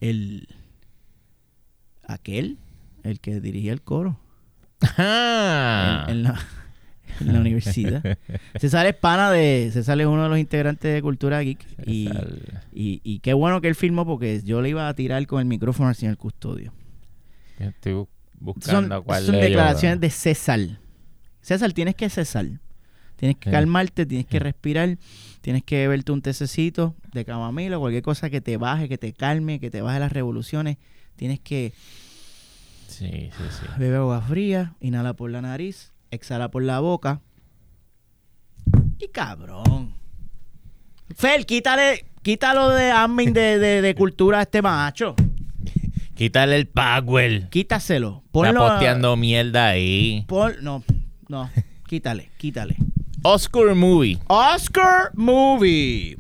el, 0.01 0.47
aquel, 2.07 2.59
el 3.03 3.21
que 3.21 3.41
dirigía 3.41 3.73
el 3.73 3.83
coro. 3.83 4.19
En, 4.97 6.11
en 6.11 6.23
la, 6.23 6.41
en 7.21 7.33
la 7.33 7.41
universidad. 7.41 8.03
César 8.59 8.87
es 8.87 8.95
pana 8.95 9.31
de. 9.31 9.71
César 9.73 10.01
es 10.01 10.07
uno 10.07 10.23
de 10.25 10.29
los 10.29 10.39
integrantes 10.39 10.93
de 10.95 11.03
Cultura 11.03 11.41
Geek. 11.43 11.59
Y, 11.87 12.09
y, 12.73 13.01
y 13.05 13.19
qué 13.21 13.33
bueno 13.35 13.61
que 13.61 13.69
él 13.69 13.75
filmó 13.75 14.07
porque 14.07 14.41
yo 14.45 14.63
le 14.63 14.71
iba 14.71 14.89
a 14.89 14.95
tirar 14.95 15.27
con 15.27 15.41
el 15.41 15.47
micrófono 15.47 15.89
al 15.89 15.95
señor 15.95 16.17
Custodio. 16.17 16.73
Yo 17.59 17.67
Estoy 17.69 17.93
bu- 17.93 18.07
Son, 18.07 18.09
buscando 18.89 19.03
cuál 19.05 19.25
son 19.25 19.35
declaraciones 19.41 19.99
¿verdad? 19.99 20.01
de 20.01 20.11
César. 20.11 20.61
César, 21.43 21.73
tienes 21.73 21.95
que 21.95 22.09
cesar. 22.09 22.47
Tienes 23.17 23.37
que 23.37 23.51
Sí. 23.51 23.53
calmarte, 23.53 24.07
tienes 24.07 24.27
que 24.27 24.39
respirar, 24.39 24.97
tienes 25.43 25.63
que 25.63 25.77
beberte 25.77 26.11
un 26.13 26.23
tececito 26.23 26.95
de 27.13 27.27
camamila, 27.27 27.79
cualquier 27.79 28.03
cosa 28.03 28.31
que 28.31 28.41
te 28.41 28.57
baje, 28.57 28.89
que 28.89 28.97
te 28.97 29.13
calme, 29.13 29.61
que 29.61 29.71
te 29.71 29.83
baje 29.83 30.01
las 30.01 30.11
revoluciones. 30.13 30.79
Tienes 31.17 31.39
que 31.39 31.75
Sí, 33.01 33.31
sí, 33.37 33.45
sí. 33.51 33.67
Bebe 33.79 33.97
agua 33.97 34.21
fría, 34.21 34.75
inhala 34.81 35.15
por 35.15 35.31
la 35.31 35.41
nariz, 35.41 35.93
exhala 36.11 36.51
por 36.51 36.63
la 36.63 36.81
boca. 36.81 37.21
Y 38.99 39.09
cabrón. 39.09 39.95
Fel, 41.17 41.47
quítale, 41.47 42.05
quítalo 42.23 42.69
de 42.69 42.91
admin 42.91 43.33
de, 43.33 43.59
de, 43.59 43.81
de 43.81 43.95
cultura 43.95 44.41
a 44.41 44.43
este 44.43 44.61
macho. 44.61 45.15
Quítale 46.15 46.57
el 46.57 46.69
power. 46.69 47.49
Quítaselo. 47.49 48.17
Está 48.27 48.31
Ponlo. 48.33 48.67
a- 48.67 48.71
posteando 48.73 49.17
mierda 49.17 49.69
ahí. 49.69 50.25
pon- 50.29 50.57
no, 50.61 50.85
no. 51.29 51.51
Quítale, 51.89 52.31
quítale. 52.37 52.77
Oscar 53.23 53.75
Movie. 53.75 54.19
Oscar 54.29 55.11
Movie. 55.15 56.19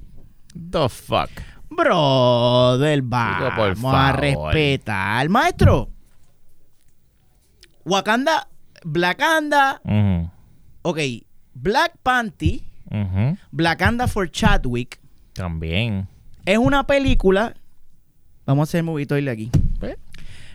The 0.70 0.88
fuck. 0.88 1.28
Brother, 1.68 3.02
por 3.02 3.10
vamos 3.10 3.94
a 3.94 4.12
respetar. 4.12 5.28
Maestro. 5.28 5.90
Wakanda, 7.84 8.48
Blackanda, 8.84 9.80
Ujú, 9.84 10.30
ok, 10.82 10.98
Black 11.54 11.92
Panty, 12.02 12.64
ujú. 12.90 13.36
Blackanda 13.50 14.06
for 14.08 14.30
Chadwick, 14.30 15.00
También. 15.32 16.06
es 16.44 16.58
una 16.58 16.86
película. 16.86 17.54
Vamos 18.46 18.68
a 18.68 18.70
hacer 18.70 18.82
movito 18.82 19.14
de 19.14 19.30
aquí. 19.30 19.50
Pues, 19.78 19.96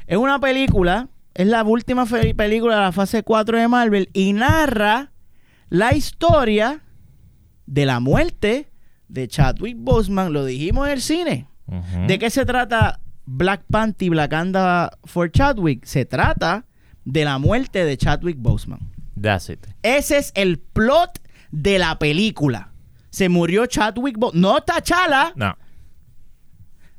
Es 0.08 0.18
una 0.18 0.40
película, 0.40 1.08
es 1.34 1.48
la 1.48 1.64
última 1.64 2.06
película 2.06 2.76
de 2.76 2.82
la 2.82 2.92
fase 2.92 3.24
4 3.24 3.58
de 3.58 3.68
Marvel 3.68 4.10
y 4.14 4.34
narra 4.34 5.12
la 5.70 5.96
historia 5.96 6.82
de 7.66 7.86
la 7.86 8.00
muerte 8.00 8.70
de 9.08 9.28
Chadwick 9.28 9.78
Boseman. 9.80 10.32
Lo 10.34 10.46
dijimos 10.46 10.88
en 10.88 10.94
el 10.94 11.02
cine. 11.02 11.48
¿De 12.08 12.20
qué 12.20 12.30
se 12.30 12.46
trata 12.46 13.00
Black 13.26 13.64
Panty, 13.72 14.10
Blackanda 14.10 14.92
for 15.06 15.32
Chadwick? 15.32 15.84
Se 15.86 16.06
trata 16.06 16.66
de 17.06 17.24
la 17.26 17.38
muerte 17.38 17.86
de 17.86 17.98
Chadwick 17.98 18.38
Boseman. 18.40 18.80
That's 19.20 19.50
it. 19.50 19.66
Ese 19.84 20.18
es 20.18 20.32
el 20.36 20.60
plot 20.60 21.22
de 21.52 21.80
la 21.80 21.98
película. 22.00 22.72
Se 23.12 23.30
murió 23.30 23.66
Chadwick 23.66 24.18
Boseman. 24.18 24.42
No 24.42 24.62
T'Challa. 24.62 25.32
No. 25.36 25.56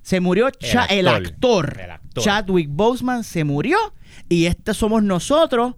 Se 0.01 0.21
murió 0.21 0.51
Cha- 0.51 0.87
el, 0.87 1.09
actor. 1.09 1.27
actor. 1.69 1.81
El 1.81 1.91
actor. 1.91 2.25
Chadwick 2.25 2.69
Boseman 2.71 3.25
se 3.25 3.45
murió. 3.45 3.77
Y 4.29 4.47
este 4.47 4.73
somos 4.73 5.03
nosotros 5.03 5.75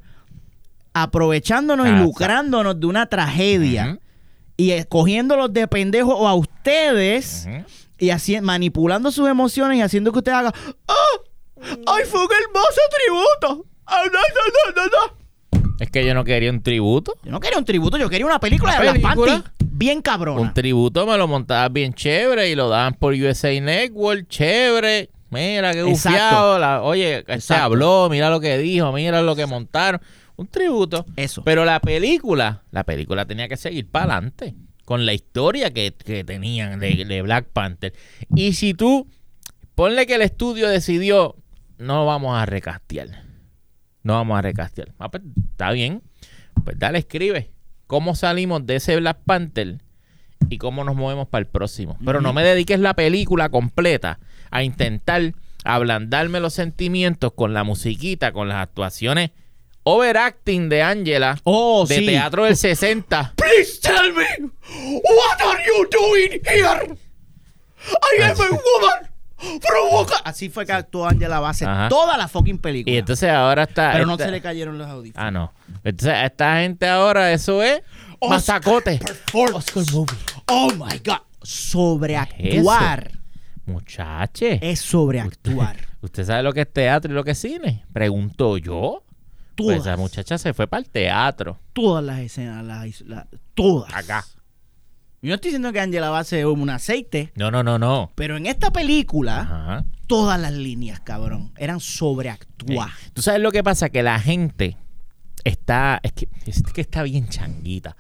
aprovechándonos 0.93 1.87
y 1.89 1.93
lucrándonos 1.93 2.79
de 2.79 2.87
una 2.87 3.07
tragedia. 3.07 3.99
Y 4.57 4.73
escogiéndolos 4.73 5.53
de 5.53 5.67
pendejos 5.69 6.15
o 6.17 6.29
a 6.29 6.35
ustedes. 6.35 7.49
Y 7.99 8.11
así, 8.11 8.41
manipulando 8.41 9.11
sus 9.11 9.29
emociones 9.29 9.79
y 9.79 9.83
haciendo 9.83 10.13
que 10.13 10.19
usted 10.19 10.33
haga. 10.33 10.53
¡Ah! 10.87 10.95
¡Ay, 11.87 12.05
fue 12.05 12.21
un 12.21 12.29
hermoso 12.33 12.81
tributo! 13.41 13.67
¡Ah, 13.89 14.03
no, 14.05 14.13
no, 14.13 14.83
no, 14.83 14.83
no, 14.83 14.87
no! 15.63 15.75
Es 15.81 15.91
que 15.91 16.05
yo 16.05 16.13
no 16.15 16.25
quería 16.25 16.51
un 16.51 16.63
tributo. 16.63 17.15
Yo 17.25 17.31
no 17.31 17.41
quería 17.41 17.59
un 17.59 17.65
tributo, 17.65 17.97
yo 17.97 18.09
quería 18.11 18.27
una 18.27 18.41
película 18.41 18.77
¿Una 18.81 18.93
de 18.93 18.99
Black? 18.99 19.17
Panty 19.17 19.49
bien 19.63 20.03
cabrona. 20.03 20.41
Un 20.41 20.53
tributo 20.53 21.07
me 21.07 21.17
lo 21.17 21.29
montabas 21.29 21.73
bien 21.73 21.95
chévere 21.95 22.51
y 22.51 22.55
lo 22.57 22.69
daban 22.69 22.95
por 22.95 23.15
USA 23.15 23.59
Network, 23.61 24.27
chévere. 24.29 25.11
Mira 25.31 25.73
qué 25.73 25.83
gufiado. 25.83 26.59
la- 26.59 26.83
oye, 26.83 27.23
se 27.27 27.35
Exacto. 27.35 27.65
habló, 27.65 28.09
mira 28.11 28.29
lo 28.31 28.41
que 28.41 28.59
dijo, 28.59 28.91
mira 28.93 29.23
lo 29.23 29.37
que 29.37 29.47
montaron. 29.47 30.01
Un 30.37 30.47
tributo. 30.49 31.05
Eso. 31.17 31.43
Pero 31.45 31.65
la 31.65 31.81
película, 31.81 32.63
la 32.71 32.85
película 32.85 33.25
tenía 33.27 33.49
que 33.49 33.57
seguir 33.57 33.89
para 33.89 34.15
adelante 34.15 34.55
con 34.85 35.05
la 35.07 35.13
historia 35.13 35.73
que, 35.73 35.93
que 35.95 36.25
tenían 36.25 36.81
de, 36.81 37.05
de 37.05 37.23
Black 37.23 37.47
Panther. 37.53 37.93
Y 38.35 38.55
si 38.55 38.73
tú, 38.75 39.07
ponle 39.75 40.07
que 40.07 40.15
el 40.15 40.23
estudio 40.23 40.69
decidió, 40.69 41.37
no 41.79 42.07
vamos 42.07 42.37
a 42.37 42.47
recastear. 42.47 43.28
No 44.09 44.15
vamos 44.15 44.39
a 44.39 44.41
recastear. 44.41 44.95
Ah, 44.99 45.11
pues, 45.11 45.23
está 45.51 45.71
bien. 45.71 46.03
Pues 46.65 46.79
dale, 46.79 46.99
escribe. 46.99 47.51
¿Cómo 47.87 48.15
salimos 48.15 48.65
de 48.65 48.77
ese 48.77 48.97
Black 48.97 49.19
Panther 49.27 49.83
y 50.49 50.57
cómo 50.57 50.83
nos 50.83 50.97
movemos 50.97 51.29
para 51.29 51.41
el 51.41 51.47
próximo? 51.47 51.99
Pero 52.03 52.23
no 52.23 52.33
me 52.33 52.43
dediques 52.43 52.81
la 52.81 52.95
película 52.95 53.51
completa 53.51 54.19
a 54.51 54.63
intentar 54.63 55.35
ablandarme 55.63 56.41
los 56.41 56.55
sentimientos 56.55 57.35
con 57.35 57.53
la 57.53 57.65
musiquita, 57.65 58.33
con 58.33 58.49
las 58.49 58.63
actuaciones 58.63 59.33
overacting 59.83 60.71
de 60.71 60.81
Angela 60.83 61.39
Oh, 61.45 61.85
de 61.87 61.97
sí. 61.97 62.07
teatro 62.07 62.45
del 62.47 62.57
60. 62.57 63.35
Please 63.37 63.79
tell 63.79 64.11
me, 64.15 64.51
what 65.03 65.41
are 65.43 65.63
you 65.67 65.87
doing 65.91 66.41
here? 66.47 66.97
I 67.91 68.23
am 68.23 68.37
a 68.41 68.51
woman 68.51 69.11
Así 70.25 70.49
fue 70.49 70.67
que 70.67 70.73
actuó 70.73 71.07
Angela 71.07 71.41
Bassett 71.41 71.69
Ajá. 71.69 71.89
toda 71.89 72.17
la 72.17 72.29
fucking 72.29 72.59
película. 72.59 72.95
Y 72.95 72.99
entonces 72.99 73.31
ahora 73.31 73.65
está. 73.65 73.93
Pero 73.93 74.07
no 74.07 74.17
se 74.17 74.31
le 74.31 74.41
cayeron 74.41 74.79
los 74.79 74.89
audífonos. 74.89 75.27
Ah, 75.27 75.31
no. 75.31 75.53
Entonces, 75.85 76.15
a 76.15 76.27
esta 76.27 76.57
gente 76.61 76.89
ahora, 76.89 77.33
eso 77.33 77.63
es. 77.63 77.83
Oscar 78.21 78.31
Masacote. 78.31 79.01
Oscar 79.55 79.85
movie. 79.93 80.17
Oh 80.47 80.71
my 80.75 80.99
God. 81.05 81.19
Sobreactuar. 81.43 83.13
Muchache. 83.67 84.59
Es 84.63 84.81
sobreactuar. 84.81 85.77
¿Usted 86.01 86.25
sabe 86.25 86.43
lo 86.43 86.53
que 86.53 86.63
es 86.63 86.73
teatro 86.73 87.13
y 87.13 87.15
lo 87.15 87.23
que 87.25 87.33
es 87.33 87.39
cine? 87.39 87.85
Pregunto 87.93 88.57
yo. 88.57 89.03
Pues 89.57 89.79
Todas, 89.79 89.81
esa 89.81 89.97
muchacha 89.97 90.39
se 90.39 90.55
fue 90.55 90.69
para 90.69 90.81
el 90.83 90.89
teatro. 90.89 91.59
todas 91.73 92.03
las 92.05 92.21
escenas, 92.21 92.65
las, 92.65 93.01
las- 93.03 93.27
todas. 93.55 93.93
Acá. 93.93 94.25
Yo 95.21 95.31
no 95.31 95.35
estoy 95.35 95.49
diciendo 95.51 95.73
que 95.73 95.81
Angela 95.81 96.11
Bassett 96.11 96.41
es 96.41 96.45
un 96.47 96.71
aceite, 96.71 97.33
No, 97.35 97.51
no, 97.51 97.63
no, 97.65 97.79
no. 97.79 98.13
pero 98.15 98.37
en 98.37 98.47
esta 98.47 98.71
película, 98.71 99.41
Ajá. 99.41 99.85
todas 100.07 100.41
las 100.41 100.53
líneas, 100.53 101.01
cabrón, 101.01 101.53
eran 101.57 101.81
sobreactuar. 101.81 102.89
Eh, 102.91 103.11
¿Tú 103.15 103.23
sabes 103.23 103.41
lo 103.41 103.51
que 103.51 103.65
pasa? 103.65 103.89
Que 103.91 104.03
la 104.05 104.21
gente 104.21 104.77
está. 105.45 105.99
Es 106.05 106.13
que, 106.13 106.29
es 106.47 106.63
que 106.63 106.81
está 106.81 107.03
bien 107.03 107.29
changuita. 107.29 107.97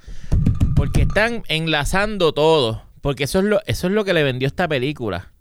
Porque 0.76 1.02
están 1.02 1.42
enlazando 1.48 2.32
todo. 2.32 2.82
Porque 3.00 3.24
eso 3.24 3.40
es 3.40 3.46
lo, 3.46 3.60
eso 3.66 3.88
es 3.88 3.92
lo 3.92 4.04
que 4.04 4.12
le 4.14 4.22
vendió 4.22 4.46
esta 4.46 4.68
película. 4.68 5.32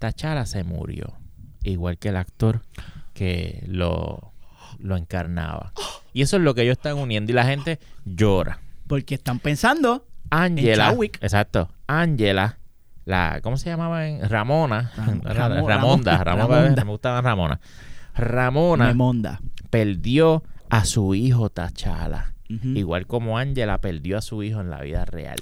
Tachara 0.00 0.44
se 0.46 0.64
murió. 0.64 1.14
Igual 1.62 1.98
que 1.98 2.08
el 2.10 2.16
actor 2.16 2.62
que 3.14 3.62
lo, 3.68 4.32
lo 4.78 4.96
encarnaba. 4.96 5.72
Y 6.12 6.22
eso 6.22 6.36
es 6.36 6.42
lo 6.42 6.54
que 6.54 6.62
ellos 6.62 6.76
están 6.78 6.98
uniendo. 6.98 7.30
Y 7.32 7.34
la 7.34 7.44
gente 7.46 7.78
llora. 8.04 8.60
Porque 8.86 9.14
están 9.14 9.38
pensando 9.38 10.06
Angela. 10.30 10.94
Exacto. 11.20 11.70
Angela. 11.86 12.58
La, 13.04 13.40
¿Cómo 13.42 13.56
se 13.56 13.68
llamaba? 13.70 14.06
en- 14.08 14.28
Ramona. 14.28 14.92
Ram- 14.96 15.20
Ra- 15.22 15.48
Ramo- 15.48 15.68
Ramonda. 15.68 16.12
Ramo- 16.24 16.24
Ramona. 16.24 16.56
Ramonda. 16.60 16.84
Me 16.84 16.90
gustaba 16.90 17.20
Ramona. 17.20 17.60
Ramona 18.14 18.86
Memonda. 18.88 19.40
perdió 19.70 20.42
a 20.70 20.84
su 20.84 21.14
hijo 21.14 21.50
Tachala. 21.50 22.32
Igual 22.48 23.06
como 23.06 23.38
Angela 23.38 23.80
perdió 23.80 24.18
a 24.18 24.22
su 24.22 24.42
hijo 24.42 24.60
en 24.60 24.70
la 24.70 24.80
vida 24.80 25.04
real. 25.04 25.36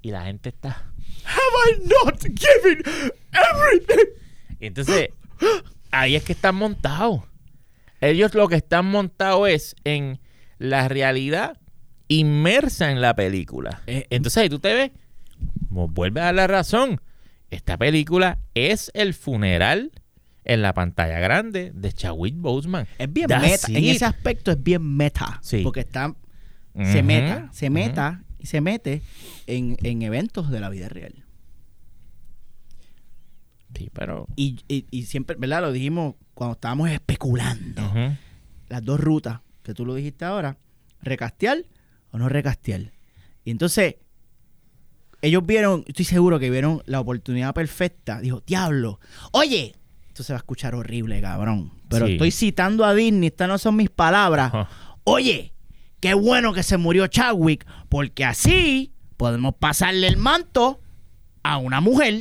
Y 0.00 0.10
la 0.10 0.24
gente 0.24 0.48
está. 0.48 0.84
Have 1.24 1.70
I 1.70 1.88
not 1.88 2.20
given 2.22 2.82
everything? 3.32 4.12
Y 4.58 4.66
entonces, 4.66 5.10
ahí 5.90 6.16
es 6.16 6.24
que 6.24 6.32
están 6.32 6.54
montados. 6.54 7.22
Ellos 8.00 8.34
lo 8.34 8.48
que 8.48 8.56
están 8.56 8.86
montados 8.86 9.48
es 9.48 9.76
en 9.84 10.18
la 10.58 10.88
realidad 10.88 11.58
inmersa 12.16 12.90
en 12.90 13.00
la 13.00 13.14
película. 13.14 13.82
Eh, 13.86 14.06
Entonces 14.10 14.42
ahí 14.42 14.48
tú 14.48 14.58
te 14.58 14.74
ves, 14.74 14.90
vuelve 15.70 16.20
a 16.20 16.24
dar 16.24 16.34
la 16.34 16.46
razón. 16.46 17.00
Esta 17.50 17.76
película 17.76 18.38
es 18.54 18.90
el 18.94 19.14
funeral 19.14 19.92
en 20.44 20.62
la 20.62 20.74
pantalla 20.74 21.20
grande 21.20 21.70
de 21.74 21.92
Chadwick 21.92 22.34
Boseman. 22.36 22.86
Es 22.98 23.12
bien 23.12 23.28
That's 23.28 23.68
meta. 23.68 23.78
En 23.78 23.84
ese 23.84 24.04
aspecto 24.04 24.50
es 24.50 24.62
bien 24.62 24.82
meta. 24.82 25.38
Sí. 25.42 25.62
Porque 25.62 25.80
está, 25.80 26.14
se 26.74 27.02
meta, 27.02 27.48
se 27.52 27.70
meta 27.70 28.24
y 28.38 28.46
se 28.46 28.60
mete 28.60 29.02
en, 29.46 29.76
en 29.82 30.02
eventos 30.02 30.50
de 30.50 30.60
la 30.60 30.68
vida 30.70 30.88
real. 30.88 31.24
Sí, 33.74 33.90
pero. 33.92 34.26
Y, 34.36 34.60
y, 34.68 34.86
y 34.90 35.04
siempre, 35.04 35.36
¿verdad? 35.38 35.62
Lo 35.62 35.72
dijimos 35.72 36.14
cuando 36.34 36.54
estábamos 36.54 36.90
especulando. 36.90 37.82
Las 38.68 38.84
dos 38.84 38.98
rutas 38.98 39.40
que 39.62 39.74
tú 39.74 39.84
lo 39.86 39.94
dijiste 39.94 40.24
ahora. 40.24 40.56
Recastear 41.02 41.58
o 42.12 42.18
no 42.18 42.28
recastear. 42.28 42.92
Y 43.44 43.50
entonces, 43.50 43.96
ellos 45.20 45.44
vieron, 45.46 45.84
estoy 45.86 46.04
seguro 46.04 46.38
que 46.38 46.50
vieron 46.50 46.82
la 46.86 47.00
oportunidad 47.00 47.54
perfecta. 47.54 48.20
Dijo, 48.20 48.42
diablo, 48.46 49.00
oye, 49.32 49.74
esto 50.08 50.22
se 50.22 50.32
va 50.32 50.38
a 50.38 50.40
escuchar 50.40 50.74
horrible, 50.74 51.20
cabrón. 51.20 51.72
Pero 51.88 52.06
Sí. 52.06 52.12
estoy 52.12 52.30
citando 52.30 52.84
a 52.84 52.94
Disney, 52.94 53.28
estas 53.28 53.48
no 53.48 53.58
son 53.58 53.76
mis 53.76 53.90
palabras. 53.90 54.52
Oye, 55.04 55.52
qué 56.00 56.14
bueno 56.14 56.52
que 56.52 56.62
se 56.62 56.76
murió 56.76 57.06
Chadwick, 57.06 57.66
porque 57.88 58.24
así 58.24 58.92
podemos 59.16 59.54
pasarle 59.54 60.06
el 60.08 60.16
manto 60.16 60.80
a 61.42 61.56
una 61.58 61.80
mujer 61.80 62.20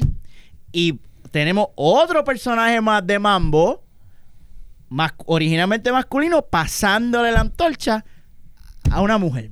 y 0.72 1.00
tenemos 1.32 1.68
otro 1.76 2.24
personaje 2.24 2.82
más 2.82 3.06
de 3.06 3.18
Mambo, 3.20 3.84
más, 4.90 5.14
originalmente 5.26 5.92
masculino, 5.92 6.42
pasándole 6.44 7.32
la 7.32 7.40
antorcha 7.42 8.04
a 8.90 9.02
una 9.02 9.18
mujer. 9.18 9.50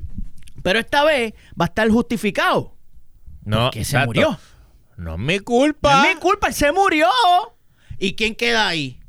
Pero 0.64 0.80
esta 0.80 1.04
vez 1.04 1.34
va 1.60 1.66
a 1.66 1.68
estar 1.68 1.90
justificado. 1.90 2.76
No, 3.44 3.72
que 3.72 3.84
se 3.84 3.98
murió. 4.06 4.38
No 4.98 5.14
es 5.14 5.20
mi 5.20 5.40
culpa. 5.40 5.94
No 6.04 6.06
es 6.10 6.16
mi 6.16 6.22
culpa, 6.22 6.48
él 6.48 6.54
se 6.54 6.72
murió. 6.72 7.08
¿Y 7.98 8.14
quién 8.16 8.36
queda 8.36 8.68
ahí? 8.68 9.00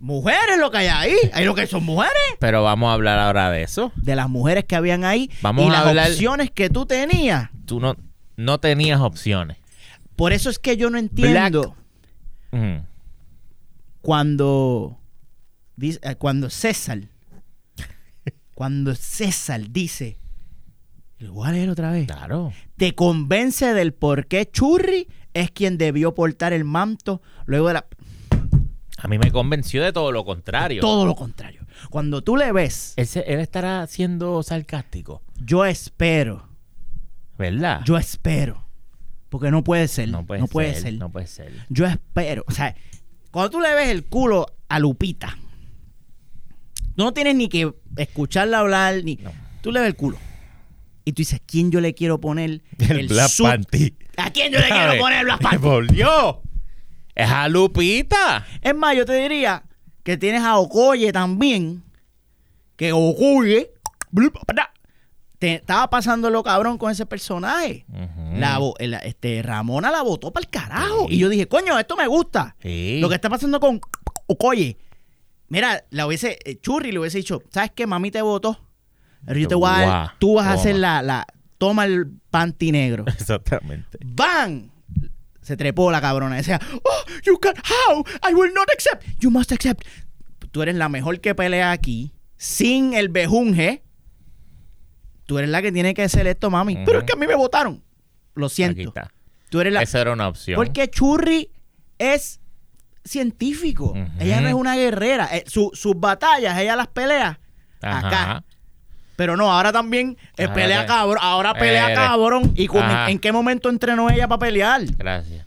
Mujeres 0.00 0.58
lo 0.58 0.70
que 0.70 0.78
hay 0.78 0.86
ahí. 0.86 1.16
Hay 1.32 1.44
lo 1.44 1.54
que 1.54 1.66
son 1.66 1.84
mujeres. 1.84 2.12
Pero 2.38 2.62
vamos 2.62 2.88
a 2.90 2.92
hablar 2.94 3.18
ahora 3.18 3.50
de 3.50 3.62
eso. 3.62 3.92
de 3.96 4.14
las 4.16 4.28
mujeres 4.28 4.64
que 4.64 4.76
habían 4.76 5.04
ahí 5.04 5.30
Vamos 5.42 5.64
y 5.64 5.68
a 5.68 5.72
las 5.72 5.86
hablar- 5.86 6.10
opciones 6.12 6.50
que 6.50 6.70
tú 6.70 6.86
tenías. 6.86 7.50
Tú 7.66 7.80
no, 7.80 7.96
no 8.36 8.58
tenías 8.60 9.00
opciones. 9.00 9.56
Por 10.16 10.32
eso 10.32 10.50
es 10.50 10.58
que 10.58 10.76
yo 10.76 10.88
no 10.90 10.98
entiendo 10.98 11.76
cuando 14.00 14.98
eh, 15.80 16.14
cuando 16.16 16.50
César 16.50 17.00
cuando 18.54 18.94
César 18.94 19.60
dice 19.70 20.18
lo 21.18 21.32
voy 21.32 21.48
a 21.48 21.52
leer 21.52 21.70
otra 21.70 21.90
vez. 21.90 22.06
Claro. 22.06 22.52
Te 22.76 22.94
convence 22.94 23.74
del 23.74 23.92
por 23.94 24.26
qué 24.26 24.48
Churri 24.50 25.08
es 25.34 25.50
quien 25.50 25.78
debió 25.78 26.14
portar 26.14 26.52
el 26.52 26.64
manto 26.64 27.20
luego 27.44 27.68
de 27.68 27.74
la 27.74 27.86
A 28.98 29.08
mí 29.08 29.18
me 29.18 29.30
convenció 29.30 29.82
de 29.82 29.92
todo 29.92 30.12
lo 30.12 30.24
contrario. 30.24 30.80
todo 30.80 31.04
lo 31.06 31.14
contrario. 31.14 31.64
Cuando 31.90 32.22
tú 32.22 32.36
le 32.36 32.50
ves, 32.52 32.94
Él, 32.96 33.06
se- 33.06 33.32
él 33.32 33.38
estará 33.40 33.86
siendo 33.86 34.42
sarcástico, 34.42 35.22
yo 35.44 35.64
espero, 35.64 36.48
¿verdad? 37.38 37.82
yo 37.84 37.96
espero, 37.96 38.64
porque 39.28 39.50
no 39.52 39.62
puede 39.62 39.86
ser, 39.86 40.08
no 40.08 40.26
puede, 40.26 40.44
puede 40.48 40.72
ser, 40.74 40.82
ser. 40.82 40.94
No 40.94 41.10
puede 41.10 41.26
ser. 41.28 41.52
Yo 41.68 41.86
espero, 41.86 42.44
o 42.48 42.52
sea, 42.52 42.74
cuando 43.30 43.50
tú 43.50 43.60
le 43.60 43.72
ves 43.74 43.88
el 43.90 44.04
culo 44.06 44.46
a 44.68 44.78
Lupita, 44.80 45.36
tú 46.96 47.04
no 47.04 47.12
tienes 47.12 47.36
ni 47.36 47.48
que 47.48 47.72
escucharla 47.96 48.60
hablar, 48.60 49.02
ni. 49.04 49.16
No. 49.16 49.30
Tú 49.60 49.70
le 49.72 49.80
ves 49.80 49.88
el 49.90 49.96
culo. 49.96 50.18
Y 51.08 51.12
tú 51.12 51.22
dices, 51.22 51.40
¿quién 51.46 51.70
yo 51.70 51.80
le 51.80 51.94
quiero 51.94 52.20
poner 52.20 52.60
El, 52.78 53.08
Black 53.08 53.30
suit? 53.30 53.48
Panty. 53.48 53.96
¿A 54.18 54.30
quién 54.30 54.52
yo 54.52 54.58
le 54.58 54.68
quiero 54.68 54.98
poner 54.98 55.20
el 55.20 55.24
Black 55.24 55.40
¡Me 55.40 55.48
Panty? 55.48 55.56
volvió! 55.56 56.42
¡Es 57.14 57.30
a 57.30 57.48
Lupita! 57.48 58.46
Es 58.60 58.74
más, 58.74 58.94
yo 58.94 59.06
te 59.06 59.14
diría 59.14 59.64
que 60.02 60.18
tienes 60.18 60.42
a 60.42 60.58
Okoye 60.58 61.10
también. 61.10 61.82
Que 62.76 62.92
Okoye. 62.92 63.72
Te 65.38 65.54
estaba 65.54 65.88
pasando 65.88 66.28
lo 66.28 66.42
cabrón 66.42 66.76
con 66.76 66.90
ese 66.90 67.06
personaje. 67.06 67.86
La, 68.34 68.60
este, 69.02 69.40
Ramona 69.42 69.90
la 69.90 70.02
votó 70.02 70.30
para 70.30 70.44
el 70.44 70.50
carajo. 70.50 71.06
Sí. 71.08 71.14
Y 71.14 71.18
yo 71.20 71.30
dije, 71.30 71.48
coño, 71.48 71.78
esto 71.78 71.96
me 71.96 72.06
gusta. 72.06 72.54
Sí. 72.60 72.98
Lo 73.00 73.08
que 73.08 73.14
está 73.14 73.30
pasando 73.30 73.60
con 73.60 73.80
Okoye. 74.26 74.76
Mira, 75.48 75.84
la 75.88 76.06
hubiese, 76.06 76.38
eh, 76.44 76.60
Churri 76.60 76.92
le 76.92 76.98
hubiese 76.98 77.16
dicho, 77.16 77.42
¿sabes 77.50 77.70
qué? 77.74 77.86
Mami 77.86 78.10
te 78.10 78.20
votó. 78.20 78.67
Pero 79.28 79.40
yo 79.40 79.48
te 79.48 79.54
voy 79.54 79.70
a 79.70 79.78
dar- 79.86 80.12
tú 80.18 80.34
vas 80.34 80.46
a 80.46 80.52
hacer 80.54 80.76
la, 80.76 81.02
la, 81.02 81.26
toma 81.58 81.84
el 81.84 82.06
panty 82.30 82.72
negro. 82.72 83.04
Exactamente. 83.06 83.98
¡Bang! 84.04 84.70
Se 85.42 85.56
trepó 85.56 85.90
la 85.90 86.00
cabrona. 86.00 86.36
Decía, 86.36 86.60
oh, 86.84 87.10
you 87.24 87.38
can, 87.38 87.54
how? 87.56 88.04
I 88.28 88.34
will 88.34 88.52
not 88.54 88.68
accept. 88.72 89.04
You 89.20 89.30
must 89.30 89.52
accept. 89.52 89.82
Tú 90.50 90.62
eres 90.62 90.74
la 90.74 90.88
mejor 90.88 91.20
que 91.20 91.34
pelea 91.34 91.70
aquí, 91.72 92.12
sin 92.36 92.94
el 92.94 93.08
bejunje. 93.08 93.82
Tú 95.26 95.38
eres 95.38 95.50
la 95.50 95.60
que 95.62 95.72
tiene 95.72 95.94
que 95.94 96.02
hacer 96.02 96.26
esto, 96.26 96.50
mami. 96.50 96.78
Pero 96.86 96.98
es 97.00 97.04
que 97.04 97.12
a 97.12 97.16
mí 97.16 97.26
me 97.26 97.34
votaron. 97.34 97.82
Lo 98.34 98.46
Aquí 98.46 98.54
siento. 98.56 98.80
está. 98.88 99.10
Tú 99.50 99.60
eres 99.60 99.72
la, 99.72 99.82
Esa 99.82 100.00
era 100.00 100.12
una 100.12 100.28
opción. 100.28 100.56
porque 100.56 100.88
Churri 100.88 101.50
es 101.98 102.40
científico. 103.04 103.94
Ella 104.18 104.40
no 104.40 104.48
es 104.48 104.54
una 104.54 104.76
guerrera. 104.76 105.28
Eh, 105.32 105.44
su- 105.46 105.70
sus 105.74 105.98
batallas, 105.98 106.58
ella 106.58 106.76
las 106.76 106.88
pelea 106.88 107.40
Ajá. 107.82 108.06
acá. 108.06 108.44
Pero 109.18 109.36
no, 109.36 109.52
ahora 109.52 109.72
también 109.72 110.16
eh, 110.36 110.46
pelea 110.46 110.82
te- 110.82 110.86
cabrón. 110.86 111.18
Ahora 111.20 111.52
pelea 111.52 111.92
cabrón. 111.92 112.52
¿Y 112.54 112.68
ajá. 112.68 113.10
en 113.10 113.18
qué 113.18 113.32
momento 113.32 113.68
entrenó 113.68 114.08
ella 114.10 114.28
para 114.28 114.38
pelear? 114.38 114.84
Gracias. 114.96 115.44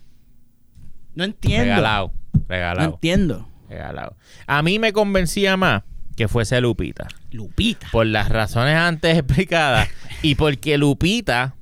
No 1.14 1.24
entiendo. 1.24 1.64
Regalado. 1.64 2.12
No 2.34 2.40
Regalado. 2.48 2.90
entiendo. 2.92 3.48
Regalado. 3.70 4.14
A 4.46 4.60
mí 4.62 4.78
me 4.78 4.92
convencía 4.92 5.56
más 5.56 5.84
que 6.16 6.28
fuese 6.28 6.60
Lupita. 6.60 7.08
Lupita. 7.30 7.88
Por 7.90 8.04
las 8.08 8.28
razones 8.28 8.76
antes 8.76 9.16
explicadas. 9.16 9.88
y 10.20 10.34
porque 10.34 10.76
Lupita 10.76 11.54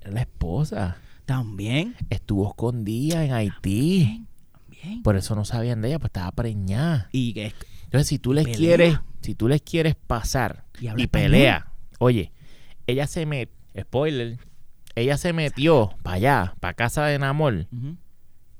es 0.00 0.12
la 0.14 0.20
esposa. 0.22 0.96
También. 1.26 1.94
Estuvo 2.08 2.48
escondida 2.48 3.22
en 3.22 3.34
Haití. 3.34 4.26
también. 4.50 5.02
Por 5.02 5.16
eso 5.16 5.34
no 5.34 5.44
sabían 5.44 5.82
de 5.82 5.88
ella, 5.88 5.98
pues 5.98 6.08
estaba 6.08 6.32
preñada. 6.32 7.10
Y 7.12 7.34
que 7.34 7.52
Entonces, 7.84 8.06
si 8.08 8.18
tú 8.18 8.32
les 8.32 8.44
Pelea. 8.44 8.58
quieres, 8.58 8.98
si 9.20 9.34
tú 9.34 9.48
les 9.48 9.62
quieres 9.62 9.94
pasar 9.94 10.64
Y 10.80 11.06
pelea, 11.08 11.72
oye, 11.98 12.32
ella 12.86 13.06
se 13.06 13.26
met, 13.26 13.50
spoiler, 13.78 14.38
ella 14.94 15.16
se 15.16 15.32
metió 15.32 15.90
para 16.02 16.16
allá, 16.16 16.54
para 16.60 16.74
casa 16.74 17.04
de 17.06 17.18
Namor, 17.18 17.66
Ujú. 17.72 17.96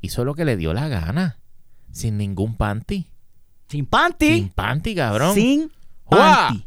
hizo 0.00 0.24
lo 0.24 0.34
que 0.34 0.44
le 0.44 0.56
dio 0.56 0.72
la 0.74 0.88
gana, 0.88 1.38
sin 1.90 2.16
ningún 2.18 2.56
panty, 2.56 3.08
sin 3.68 3.86
panty. 3.86 4.34
sin 4.36 4.48
panty, 4.50 4.94
cabrón. 4.94 5.34
Sin 5.34 5.70
panty. 6.08 6.64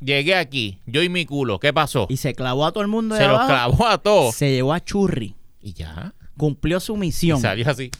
Llegué 0.00 0.36
aquí, 0.36 0.78
yo 0.86 1.02
y 1.02 1.08
mi 1.08 1.26
culo, 1.26 1.58
¿qué 1.58 1.72
pasó? 1.72 2.06
Y 2.08 2.18
se 2.18 2.32
clavó 2.34 2.64
a 2.66 2.72
todo 2.72 2.82
el 2.82 2.88
mundo 2.88 3.14
de 3.16 3.20
se 3.22 3.26
los 3.28 3.44
clavó 3.46 3.86
a 3.86 3.98
todos 3.98 4.34
Se 4.36 4.50
llevó 4.50 4.72
a 4.72 4.80
Churri. 4.80 5.34
y 5.60 5.72
ya, 5.72 6.14
Cumplió 6.36 6.78
su 6.78 6.94
y 6.94 6.98
misión. 6.98 7.40
salió 7.40 7.68
así. 7.68 7.90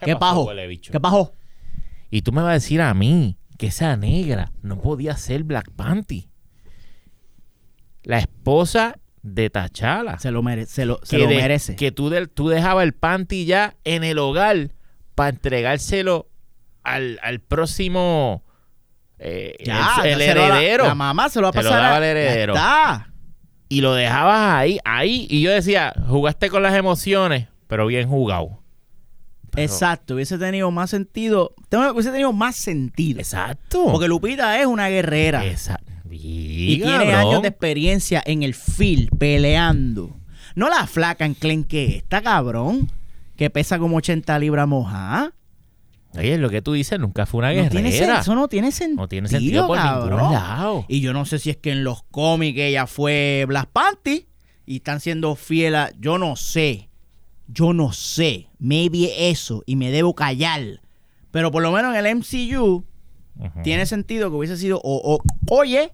¿Qué 0.00 0.14
pajo? 0.16 0.44
huele 0.44 0.66
bicho? 0.68 0.92
¿Qué 0.92 1.00
pasó? 1.00 1.32
Y 2.10 2.22
tú 2.22 2.30
me 2.30 2.40
vas 2.42 2.50
a 2.50 2.54
decir 2.54 2.80
a 2.80 2.94
mí 2.94 3.36
que 3.58 3.68
esa 3.68 3.96
negra 3.96 4.52
no 4.62 4.80
podía 4.80 5.16
ser 5.16 5.44
Black 5.44 5.70
Panty. 5.74 6.28
La 8.02 8.18
esposa 8.18 8.98
de 9.22 9.48
Tachala. 9.50 10.18
Se 10.18 10.30
lo, 10.30 10.42
mere- 10.42 10.66
se 10.66 10.84
lo, 10.84 11.00
se 11.02 11.16
que, 11.16 11.22
lo 11.22 11.28
de- 11.28 11.36
merece. 11.36 11.76
que 11.76 11.92
tú, 11.92 12.12
tú 12.34 12.48
dejabas 12.48 12.84
el 12.84 12.92
panty 12.92 13.46
ya 13.46 13.76
en 13.84 14.04
el 14.04 14.18
hogar 14.18 14.72
para 15.14 15.30
entregárselo 15.30 16.28
al, 16.82 17.18
al 17.22 17.40
próximo 17.40 18.42
eh, 19.18 19.54
Ya, 19.64 19.94
el, 20.04 20.18
ya 20.18 20.24
heredero 20.32 20.84
La, 20.84 20.94
mamá 20.94 21.30
se 21.30 21.40
lo 21.40 21.44
va 21.44 21.50
a 21.50 21.52
Se 21.52 21.62
lo 21.62 21.70
pasar 21.70 21.82
daba 21.82 21.96
al 21.96 22.04
heredero. 22.04 22.52
Está. 22.52 23.10
y 23.70 23.80
lo 23.80 23.94
dejabas 23.94 24.54
ahí 24.56 24.78
ahí 24.84 25.26
y 25.30 25.40
yo 25.40 25.50
decía 25.52 25.94
jugaste 26.08 26.50
con 26.50 26.62
las 26.62 26.74
emociones 26.74 27.48
pero 27.68 27.86
bien 27.86 28.06
jugado 28.08 28.62
Pero- 29.54 29.64
Exacto. 29.72 30.14
Hubiese 30.14 30.38
tenido 30.38 30.70
más 30.70 30.90
sentido. 30.90 31.54
Hubiese 31.70 32.10
tenido 32.10 32.32
más 32.32 32.56
sentido. 32.56 33.20
exacto 33.20 33.86
Porque 33.90 34.08
Lupita 34.08 34.60
es 34.60 34.66
una 34.66 34.88
guerrera. 34.88 35.44
Esa- 35.44 35.80
y 36.10 36.76
tiene 36.80 37.12
años 37.14 37.42
de 37.42 37.48
experiencia 37.48 38.22
en 38.24 38.42
el 38.42 38.54
field, 38.54 39.10
peleando. 39.18 40.16
No 40.54 40.68
la 40.68 40.86
flaca 40.86 41.24
en 41.26 41.34
Clen 41.34 41.64
que 41.64 41.96
esta, 41.96 42.22
cabrón. 42.22 42.90
Que 43.36 43.50
pesa 43.50 43.78
como 43.80 43.96
80 43.96 44.38
libras 44.38 44.68
mojada. 44.68 45.32
Oye, 46.16 46.38
lo 46.38 46.48
que 46.48 46.62
tú 46.62 46.74
dices 46.74 47.00
nunca 47.00 47.26
fue 47.26 47.38
una 47.38 47.48
No 47.48 47.54
guerrera. 47.54 47.70
tiene 47.90 48.20
eso 48.20 48.34
no 48.36 48.46
tiene 48.46 48.70
sentido. 48.70 49.02
No 49.02 49.08
tiene 49.08 49.28
sentido 49.28 49.66
por 49.66 49.76
cabrón. 49.76 50.18
ningún 50.20 50.34
lado. 50.34 50.84
Y 50.88 51.00
yo 51.00 51.12
no 51.12 51.24
sé 51.24 51.40
si 51.40 51.50
es 51.50 51.56
que 51.56 51.72
en 51.72 51.82
los 51.82 52.04
cómics 52.04 52.56
ella 52.60 52.86
fue 52.86 53.44
Black 53.48 53.70
Panty 53.72 54.28
y 54.66 54.76
están 54.76 55.00
siendo 55.00 55.34
fieles 55.34 55.80
a... 55.80 55.90
Yo 55.98 56.18
no 56.18 56.36
sé. 56.36 56.88
Yo 57.48 57.72
no 57.72 57.92
sé. 57.92 58.48
Maybe 58.58 59.30
eso 59.30 59.62
y 59.66 59.76
me 59.76 59.90
debo 59.90 60.14
callar. 60.14 60.80
Pero 61.30 61.50
por 61.50 61.62
lo 61.62 61.72
menos 61.72 61.94
en 61.96 62.04
el 62.06 62.16
MCU 62.16 62.84
tiene 63.62 63.86
sentido 63.86 64.30
que 64.30 64.36
hubiese 64.36 64.56
sido 64.56 64.80
o, 64.82 65.14
o 65.14 65.20
Oye 65.54 65.92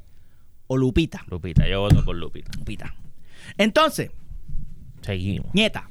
o 0.66 0.76
Lupita. 0.76 1.24
Lupita, 1.28 1.66
yo 1.66 1.80
voto 1.80 2.04
por 2.04 2.14
Lupita. 2.16 2.50
Lupita. 2.58 2.94
Entonces, 3.56 4.10
Seguimos. 5.02 5.52
nieta. 5.54 5.88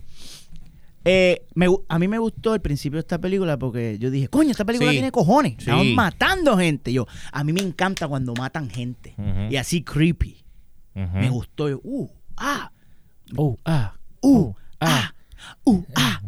eh, 1.04 1.42
me 1.56 1.68
a 1.88 1.98
mí 2.00 2.08
me 2.08 2.20
gustó 2.20 2.54
el 2.54 2.62
principio 2.62 2.98
de 2.98 3.02
esta 3.02 3.18
película 3.20 3.58
porque 3.58 3.98
yo 4.00 4.12
dije, 4.12 4.28
coño, 4.28 4.52
esta 4.52 4.66
película 4.66 4.92
Sí. 4.92 4.98
tiene 4.98 5.12
cojones. 5.12 5.54
Sí. 5.54 5.60
Estaban 5.62 5.96
matando 5.96 6.56
gente. 6.58 6.94
Yo, 6.94 7.08
a 7.32 7.44
mí 7.44 7.52
me 7.52 7.62
encanta 7.62 8.08
cuando 8.08 8.34
matan 8.36 8.70
gente. 8.70 9.16
Y 9.50 9.56
así 9.56 9.82
creepy. 9.84 10.38
Me 10.94 11.30
gustó. 11.30 11.70
Yo, 11.70 11.80
uh, 11.84 12.10
ah, 12.38 12.72
Uh, 13.36 13.56
ah, 13.66 13.94
uh, 14.22 14.54
ah, 14.82 15.14
uh, 15.66 15.84
ah. 15.96 16.22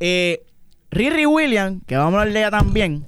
Eh, 0.00 0.44
Riri 0.90 1.26
Williams, 1.26 1.82
que 1.86 1.96
vamos 1.96 2.14
a 2.14 2.20
hablar 2.20 2.32
de 2.34 2.40
ella 2.40 2.50
también, 2.50 3.06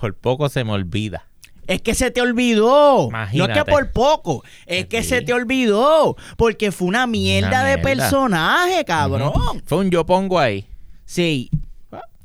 Por 0.00 0.14
poco 0.14 0.48
se 0.48 0.64
me 0.64 0.72
olvida. 0.72 1.26
es 1.66 1.80
que 1.80 1.94
se 1.94 2.10
te 2.10 2.20
olvidó. 2.20 3.08
Imagínate. 3.08 3.38
No 3.38 3.58
es 3.58 3.64
que 3.64 3.70
por 3.70 3.92
poco, 3.92 4.44
es 4.66 4.86
que 4.86 5.02
Sí. 5.02 5.10
se 5.10 5.22
te 5.22 5.32
olvidó. 5.32 6.16
Porque 6.36 6.72
fue 6.72 6.88
una 6.88 7.06
mierda 7.06 7.48
Una 7.48 7.64
de 7.64 7.78
personaje, 7.78 8.84
cabrón. 8.84 9.32
Fue 9.64 9.78
un 9.78 9.90
yo 9.90 10.04
pongo 10.04 10.38
ahí. 10.38 10.66
Sí. 11.06 11.50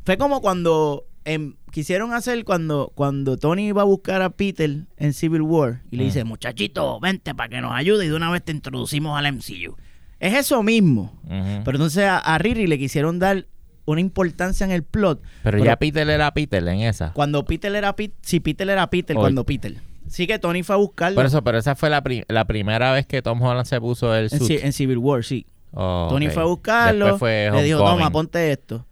Fue 0.05 0.17
como 0.17 0.41
cuando 0.41 1.05
em, 1.25 1.53
quisieron 1.71 2.13
hacer 2.13 2.43
cuando, 2.43 2.91
cuando 2.95 3.37
Tony 3.37 3.67
iba 3.67 3.83
a 3.83 3.85
buscar 3.85 4.21
a 4.23 4.29
Peter 4.31 4.87
en 4.97 5.13
Civil 5.13 5.43
War 5.43 5.83
y 5.91 5.97
le 5.97 6.05
dice, 6.05 6.23
muchachito, 6.23 6.99
vente 6.99 7.35
para 7.35 7.49
que 7.49 7.61
nos 7.61 7.71
ayude 7.73 8.05
y 8.05 8.09
de 8.09 8.15
una 8.15 8.31
vez 8.31 8.43
te 8.43 8.51
introducimos 8.51 9.17
al 9.17 9.31
MCU. 9.31 9.77
Es 10.19 10.33
eso 10.33 10.61
mismo. 10.63 11.19
Pero 11.27 11.77
entonces 11.77 12.03
a, 12.05 12.17
a 12.19 12.37
Riri 12.37 12.67
le 12.67 12.77
quisieron 12.77 13.19
dar 13.19 13.45
una 13.85 14.01
importancia 14.01 14.65
en 14.65 14.71
el 14.71 14.83
plot. 14.83 15.21
Pero, 15.43 15.63
ya 15.63 15.77
Peter 15.77 16.07
era 16.09 16.31
Peter 16.33 16.65
en 16.67 16.81
esa. 16.81 17.13
Cuando 17.13 17.45
Peter 17.45 17.73
era 17.73 17.95
Peter, 17.95 18.15
si 18.21 18.39
Peter 18.39 18.69
era 18.69 18.89
Peter, 18.89 19.15
cuando 19.15 19.45
Peter. 19.45 19.75
Sí 20.07 20.25
que 20.27 20.39
Tony 20.39 20.63
fue 20.63 20.75
a 20.75 20.77
buscarlo 20.77 21.15
Por 21.15 21.25
eso, 21.25 21.43
pero 21.43 21.59
esa 21.59 21.75
fue 21.75 21.89
la, 21.89 22.01
pri- 22.01 22.23
la 22.27 22.45
primera 22.45 22.91
vez 22.91 23.05
que 23.05 23.21
Tom 23.21 23.39
Holland 23.41 23.65
se 23.67 23.79
puso 23.79 24.13
el 24.15 24.23
en, 24.31 24.39
suit. 24.39 24.59
Ci- 24.59 24.63
en 24.65 24.73
Civil 24.73 24.97
War, 24.97 25.23
sí. 25.23 25.45
Oh, 25.71 26.07
Tony 26.09 26.29
fue 26.29 26.41
a 26.41 26.45
buscarlo, 26.45 27.17
fue 27.19 27.49
le 27.53 27.63
dijo, 27.63 27.77
toma, 27.79 28.09
ponte 28.09 28.51
esto. 28.51 28.87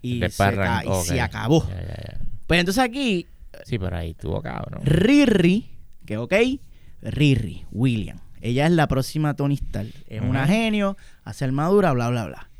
Y, 0.00 0.20
se, 0.30 1.16
y 1.16 1.18
acabó. 1.18 1.66
Ya. 1.68 2.18
Pues 2.46 2.58
entonces 2.60 2.82
aquí 2.82 3.26
Sí, 3.64 3.78
pero 3.78 3.96
ahí 3.96 4.14
tuvo 4.14 4.40
cabrón. 4.42 4.80
Riri, 4.84 5.70
que 6.06 6.16
ok, 6.16 6.34
Riri, 7.02 7.64
William. 7.70 8.18
Ella 8.42 8.66
es 8.66 8.72
la 8.72 8.88
próxima 8.88 9.34
Tony 9.34 9.54
Stark. 9.54 9.92
Es 10.08 10.20
una 10.20 10.46
genio, 10.46 10.96
hace 11.24 11.44
armadura, 11.44 11.92
bla, 11.92 12.10
bla, 12.10 12.26
bla. 12.26 12.50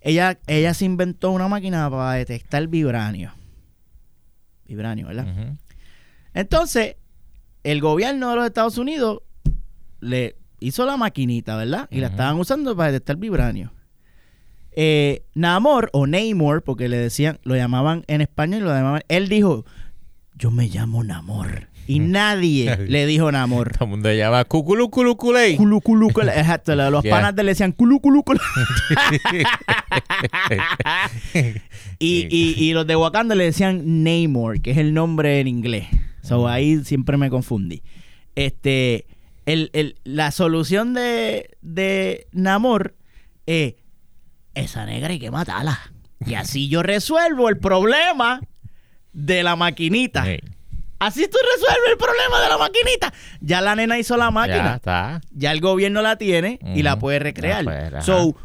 Ella, 0.00 0.38
ella 0.46 0.72
se 0.72 0.84
inventó 0.84 1.32
una 1.32 1.48
máquina 1.48 1.90
para 1.90 2.12
detectar 2.12 2.66
vibranio. 2.68 3.32
Vibranio, 4.66 5.08
¿verdad? 5.08 5.26
Entonces, 6.32 6.96
el 7.64 7.80
gobierno 7.80 8.30
de 8.30 8.36
los 8.36 8.46
Estados 8.46 8.78
Unidos 8.78 9.22
le 10.00 10.36
hizo 10.60 10.86
la 10.86 10.96
maquinita, 10.96 11.56
¿verdad? 11.56 11.88
Y 11.90 11.98
la 11.98 12.06
estaban 12.06 12.38
usando 12.38 12.76
para 12.76 12.92
detectar 12.92 13.16
vibranio. 13.16 13.72
Eh, 14.70 15.24
Namor, 15.34 15.90
o 15.92 16.06
Namor, 16.06 16.62
porque 16.62 16.88
le 16.88 16.98
decían, 16.98 17.40
lo 17.42 17.56
llamaban 17.56 18.04
en 18.06 18.20
español, 18.20 18.62
lo 18.62 18.70
llamaban, 18.70 19.02
él 19.08 19.28
dijo, 19.28 19.64
yo 20.36 20.52
me 20.52 20.68
llamo 20.68 21.02
Namor. 21.02 21.68
Y 21.86 21.98
nadie 21.98 22.76
le 22.88 23.06
dijo 23.06 23.30
Namor. 23.32 23.72
Todo 23.72 23.84
el 23.84 23.90
mundo 23.90 24.12
llama 24.12 24.44
cuculuculuculey. 24.44 25.56
Culu, 25.56 25.80
culu, 25.80 26.10
culu. 26.12 26.28
Exacto, 26.34 26.74
los 26.76 27.02
Yeah. 27.02 27.14
panas 27.16 27.34
le 27.34 27.44
decían 27.44 27.72
culu, 27.72 28.00
culu, 28.00 28.22
culu. 28.24 28.38
Y, 31.98 32.26
y, 32.30 32.54
y 32.58 32.72
los 32.72 32.86
de 32.86 32.96
Wakanda 32.96 33.34
le 33.34 33.44
decían 33.44 34.02
Namor, 34.04 34.60
que 34.60 34.72
es 34.72 34.78
el 34.78 34.92
nombre 34.94 35.40
en 35.40 35.48
inglés. 35.48 35.86
So, 36.22 36.48
ahí 36.48 36.84
siempre 36.84 37.16
me 37.16 37.30
confundí. 37.30 37.82
Este, 38.34 39.06
el, 39.46 39.70
el- 39.72 39.96
la 40.04 40.30
solución 40.30 40.94
de, 40.94 41.50
de 41.62 42.26
Namor 42.32 42.94
es, 43.46 43.74
esa 44.54 44.86
negra 44.86 45.08
hay 45.10 45.18
que 45.18 45.30
matarla. 45.30 45.78
Y 46.24 46.34
así 46.34 46.68
yo 46.68 46.82
resuelvo 46.82 47.48
el 47.48 47.58
problema 47.58 48.40
de 49.12 49.42
la 49.42 49.56
maquinita. 49.56 50.24
Sí. 50.24 50.38
Así 51.04 51.26
tú 51.28 51.36
resuelves 51.54 51.90
el 51.90 51.96
problema 51.98 52.40
de 52.40 52.48
la 52.48 52.58
maquinita. 52.58 53.12
Ya 53.40 53.60
la 53.60 53.74
nena 53.74 53.98
hizo 53.98 54.16
la 54.16 54.26
Ya 54.26 54.30
máquina. 54.30 54.74
está. 54.76 55.20
Ya 55.32 55.50
el 55.50 55.60
gobierno 55.60 56.00
la 56.00 56.16
tiene 56.16 56.60
y 56.76 56.82
la 56.82 56.96
puede 56.98 57.18
recrear. 57.18 57.64
La 57.64 57.70
puede, 57.70 57.86
ajá. 57.88 58.02
so, 58.02 58.36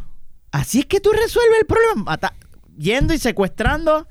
así 0.51 0.79
es 0.79 0.85
que 0.87 0.99
tú 0.99 1.11
resuelves 1.11 1.59
el 1.59 1.65
problema. 1.67 2.03
Mata- 2.03 2.33
yendo 2.75 3.13
y 3.13 3.19
secuestrando 3.19 4.07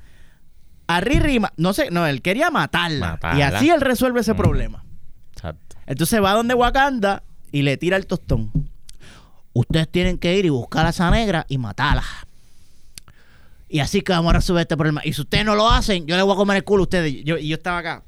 a 0.87 1.01
Riri. 1.01 1.41
No 1.57 1.73
sé, 1.73 1.91
no, 1.91 2.07
él 2.07 2.21
quería 2.21 2.49
matarla. 2.49 3.11
Matarla. 3.11 3.37
Y 3.39 3.41
así 3.41 3.69
él 3.69 3.81
resuelve 3.81 4.21
ese 4.21 4.33
problema. 4.33 4.83
Exacto. 5.33 5.75
Entonces 5.85 6.23
va 6.23 6.31
donde 6.31 6.53
Wakanda 6.53 7.23
y 7.51 7.63
le 7.63 7.75
tira 7.75 7.97
el 7.97 8.07
tostón. 8.07 8.51
Ustedes 9.51 9.91
tienen 9.91 10.17
que 10.19 10.35
ir 10.37 10.45
y 10.45 10.49
buscar 10.49 10.85
a 10.85 10.89
esa 10.89 11.11
negra 11.11 11.45
y 11.49 11.57
matarla. 11.57 12.03
Y 13.69 13.79
así 13.79 14.01
que 14.01 14.13
vamos 14.13 14.29
a 14.29 14.37
resolver 14.37 14.61
este 14.61 14.77
problema. 14.77 15.01
Y 15.03 15.11
si 15.11 15.19
ustedes 15.21 15.43
no 15.43 15.53
lo 15.55 15.69
hacen, 15.69 16.05
yo 16.07 16.15
les 16.15 16.23
voy 16.23 16.33
a 16.33 16.37
comer 16.37 16.57
el 16.57 16.63
culo 16.63 16.83
a 16.83 16.85
ustedes. 16.85 17.23
Yo, 17.25 17.37
y 17.37 17.49
yo 17.49 17.55
estaba 17.57 17.79
acá, 17.79 18.03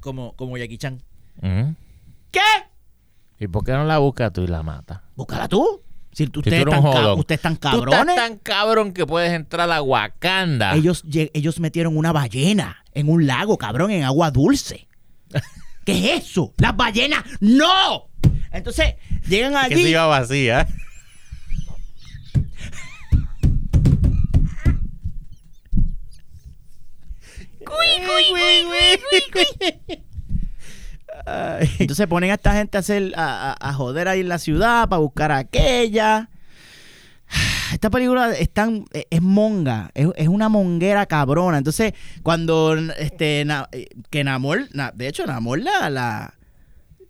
Como, 0.00 0.34
como 0.36 0.56
Jackie 0.58 0.78
Chan. 0.78 1.02
¿Qué? 2.30 2.40
¿Y 3.38 3.48
por 3.48 3.64
qué 3.64 3.72
no 3.72 3.84
la 3.84 3.98
buscas 3.98 4.32
tú 4.32 4.42
y 4.42 4.46
la 4.46 4.62
matas? 4.62 5.00
Búscala 5.16 5.48
tú. 5.48 5.82
Si 6.12 6.28
tú- 6.28 6.40
Si 6.42 6.48
ustedes, 6.48 6.64
tú 6.64 6.70
están 6.70 7.18
ustedes 7.18 7.38
están 7.38 7.56
Tú 7.56 7.68
estás 7.68 7.80
cabrones. 7.90 8.14
tan 8.16 8.36
cabrón 8.38 8.92
que 8.92 9.04
puedes 9.04 9.32
entrar 9.32 9.68
a 9.70 9.82
Wakanda. 9.82 10.74
Ellos, 10.76 11.02
ellos 11.12 11.58
metieron 11.58 11.96
una 11.96 12.12
ballena 12.12 12.84
en 12.92 13.08
un 13.08 13.26
lago, 13.26 13.58
cabrón, 13.58 13.90
en 13.90 14.04
agua 14.04 14.30
dulce. 14.30 14.86
¿Qué 15.84 16.14
es 16.14 16.22
eso? 16.24 16.54
¡Las 16.58 16.76
ballenas! 16.76 17.24
¡No! 17.40 18.08
Entonces, 18.52 18.94
llegan 19.28 19.52
que 19.68 19.74
se 19.74 19.80
allí. 19.80 19.88
iba 19.90 20.06
vacía. 20.06 20.68
Entonces 31.78 32.06
ponen 32.06 32.30
a 32.30 32.34
esta 32.34 32.54
gente 32.54 32.76
a 32.76 32.80
hacer, 32.80 33.12
a, 33.16 33.52
a- 33.52 33.68
a 33.70 33.72
joder 33.72 34.08
ahí 34.08 34.20
en 34.20 34.28
la 34.28 34.38
ciudad 34.38 34.88
para 34.88 35.00
buscar 35.00 35.32
a 35.32 35.38
aquella. 35.38 36.28
esta 37.72 37.88
película 37.90 38.32
es 38.32 38.50
tan 38.52 38.84
es, 38.92 39.06
es 39.10 39.22
monga, 39.22 39.90
es, 39.94 40.08
es 40.16 40.28
una 40.28 40.48
monguera 40.48 41.06
cabrona. 41.06 41.58
Entonces, 41.58 41.94
cuando 42.22 42.74
este 42.98 43.44
Na- 43.46 43.68
eh, 43.72 43.86
que 44.10 44.22
Namor, 44.24 44.68
Na- 44.72 44.92
de 44.94 45.08
hecho 45.08 45.24
Namor 45.26 45.60
la, 45.60 45.88
la 45.90 46.34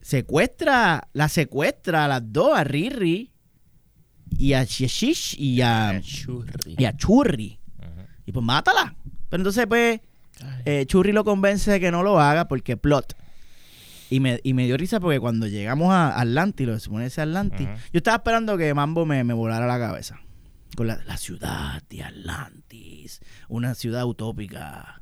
secuestra, 0.00 1.08
la 1.12 1.28
secuestra 1.28 2.04
a 2.04 2.08
las 2.08 2.22
dos, 2.32 2.56
a 2.56 2.62
Riri 2.64 3.32
y 4.36 4.52
a 4.52 4.64
Shishish 4.64 5.34
y 5.38 5.60
a, 5.62 6.00
Churri. 6.02 6.76
y 6.78 6.84
a 6.84 6.96
Churri. 6.96 7.58
Ujú. 7.78 8.06
Y 8.26 8.32
pues 8.32 8.44
mátala. 8.44 8.94
Pero 9.28 9.40
entonces, 9.40 9.66
pues, 9.66 10.00
eh, 10.64 10.84
Churri 10.86 11.12
lo 11.12 11.24
convence 11.24 11.70
de 11.70 11.80
que 11.80 11.90
no 11.90 12.02
lo 12.02 12.20
haga 12.20 12.48
porque 12.48 12.76
plot. 12.76 13.16
Y 14.10 14.20
me, 14.20 14.38
y 14.44 14.52
me 14.54 14.66
dio 14.66 14.76
risa 14.76 15.00
porque 15.00 15.18
cuando 15.18 15.46
llegamos 15.46 15.92
a 15.92 16.20
Atlantis, 16.20 16.66
lo 16.66 16.74
que 16.74 16.78
se 16.80 16.84
supone 16.84 17.04
que 17.04 17.10
sea 17.10 17.24
Atlantis, 17.24 17.66
yo 17.92 17.98
estaba 17.98 18.16
esperando 18.18 18.56
que 18.56 18.72
Mambo 18.74 19.06
me, 19.06 19.24
me 19.24 19.34
volara 19.34 19.66
la 19.66 19.78
cabeza. 19.78 20.20
Con 20.76 20.88
la, 20.88 20.98
la 21.06 21.16
ciudad 21.16 21.82
de 21.88 22.02
Atlantis, 22.02 23.20
una 23.48 23.74
ciudad 23.74 24.04
utópica 24.04 25.00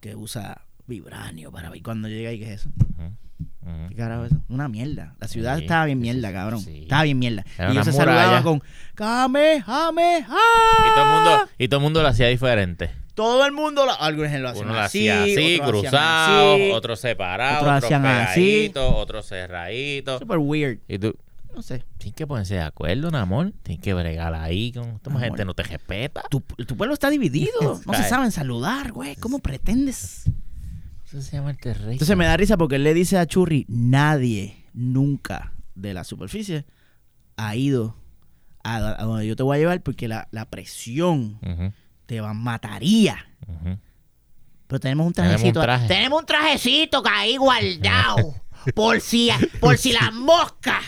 que 0.00 0.14
usa 0.16 0.62
vibranio 0.86 1.52
para 1.52 1.70
ver. 1.70 1.78
Y 1.78 1.82
cuando 1.82 2.08
llega 2.08 2.30
ahí, 2.30 2.38
¿qué 2.38 2.52
es 2.52 2.60
eso? 2.62 2.70
¿Qué 3.88 3.94
carajo 3.94 4.24
eso? 4.24 4.36
Una 4.48 4.68
mierda. 4.68 5.14
La 5.18 5.28
ciudad 5.28 5.56
Sí, 5.56 5.62
estaba 5.62 5.84
bien 5.86 5.98
mierda, 5.98 6.32
cabrón. 6.32 6.60
sí. 6.60 6.82
Estaba 6.82 7.02
bien 7.04 7.18
mierda. 7.18 7.44
Era 7.58 7.68
y 7.68 7.72
ellos 7.72 7.84
se 7.86 7.92
muralla. 7.92 8.12
saludaban 8.22 8.42
con 8.42 8.62
Kamehameha. 8.94 10.26
Y 10.26 10.94
todo 10.94 11.04
el 11.04 11.12
mundo, 11.12 11.48
y 11.58 11.68
todo 11.68 11.78
el 11.78 11.82
mundo 11.84 12.02
lo 12.02 12.08
hacía 12.08 12.28
diferente. 12.28 12.90
Todo 13.16 13.44
el 13.46 13.52
mundo, 13.52 13.84
lo, 13.86 14.00
algunos 14.00 14.32
lo 14.40 14.48
hacían 14.50 14.68
Uno 14.68 14.78
así, 14.78 15.08
hacía 15.08 15.22
así, 15.24 15.54
otros 15.56 15.72
lo 15.72 15.78
hacían 15.78 15.90
cruzado, 15.90 16.54
así. 16.54 16.70
otros 16.72 17.00
separados, 17.00 17.62
otros 17.62 17.84
otros 17.84 18.04
así. 18.04 18.72
otros 18.76 19.26
cerraditos. 19.26 20.18
Super 20.20 20.38
weird. 20.38 20.78
Y 20.86 20.98
tú, 20.98 21.16
No 21.54 21.62
sé. 21.62 21.82
tienes 21.98 22.14
que 22.14 22.26
ponerse 22.26 22.54
de 22.54 22.60
acuerdo, 22.60 23.08
amor. 23.16 23.52
Tienes 23.62 23.82
que 23.82 23.94
bregar 23.94 24.34
ahí. 24.34 24.70
Con... 24.70 24.84
Esta 24.90 25.18
gente 25.18 25.44
no 25.44 25.54
te 25.54 25.62
respeta. 25.62 26.22
Tu, 26.30 26.40
tu 26.40 26.76
pueblo 26.76 26.92
está 26.94 27.10
dividido. 27.10 27.80
No 27.86 27.94
se 27.94 28.02
saben 28.04 28.30
saludar, 28.30 28.92
güey. 28.92 29.16
¿Cómo 29.16 29.38
pretendes? 29.38 30.30
Eso 31.06 31.22
se 31.22 31.36
llama 31.36 31.50
el 31.52 31.58
terreno. 31.58 31.92
Entonces 31.92 32.16
me 32.16 32.26
da 32.26 32.36
risa 32.36 32.56
porque 32.56 32.76
él 32.76 32.84
le 32.84 32.92
dice 32.92 33.16
a 33.16 33.26
Churri, 33.26 33.64
nadie 33.68 34.64
nunca 34.74 35.52
de 35.74 35.94
la 35.94 36.04
superficie 36.04 36.66
ha 37.36 37.56
ido 37.56 37.96
a, 38.64 38.76
a 39.00 39.04
donde 39.04 39.26
yo 39.26 39.36
te 39.36 39.42
voy 39.42 39.56
a 39.56 39.60
llevar 39.60 39.80
porque 39.82 40.08
la, 40.08 40.28
la 40.32 40.44
presión 40.50 41.38
te 42.06 42.20
va, 42.20 42.32
mataría. 42.34 43.26
ujú. 43.46 43.78
Pero 44.68 44.80
tenemos 44.80 45.06
un 45.06 45.12
Tenemos 45.12 45.34
un 45.36 45.38
trajecito. 45.52 45.60
traje. 45.60 45.86
Tenemos 45.88 46.20
un 46.20 46.26
trajecito 46.26 47.02
que 47.02 47.08
ahí 47.10 47.36
guardado. 47.36 48.34
por 48.74 49.00
si, 49.00 49.30
por 49.60 49.78
si 49.78 49.92
las 49.92 50.12
moscas. 50.12 50.82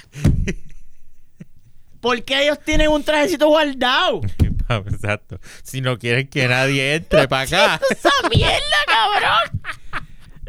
¿Por 2.01 2.23
qué 2.25 2.45
ellos 2.45 2.59
tienen 2.65 2.89
un 2.89 3.03
trajecito 3.03 3.49
guardado? 3.49 4.21
Exacto. 4.69 5.41
Si 5.63 5.81
no 5.81 5.99
quieren 5.99 6.29
que 6.29 6.47
nadie 6.49 6.95
entre 6.97 7.27
para 7.29 7.43
acá. 7.77 7.81
¡Esa 7.91 8.11
mierda, 8.31 8.61
cabrón! 8.87 9.63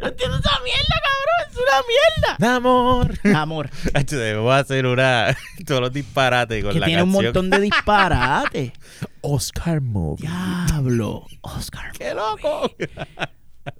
No 0.00 0.08
entiendo 0.08 0.38
esa 0.38 0.58
mierda, 0.64 0.96
cabrón. 1.02 1.50
Es 1.50 1.56
una 1.56 2.46
mierda. 2.46 2.56
Amor. 2.56 3.18
Amor. 3.36 3.70
Hacho, 3.94 4.16
Debemos 4.18 4.54
hacer 4.54 4.86
una. 4.86 5.36
Todos 5.66 5.80
los 5.80 5.92
disparates 5.92 6.62
con 6.64 6.72
Que 6.72 6.80
la 6.80 6.86
tiene 6.86 7.02
un 7.02 7.10
montón 7.10 7.50
de 7.50 7.60
disparates. 7.60 8.72
Oscar 9.20 9.80
Movie. 9.80 10.26
Diablo. 10.26 11.26
Oscar. 11.42 11.92
¡Qué 11.92 12.14
loco! 12.14 12.70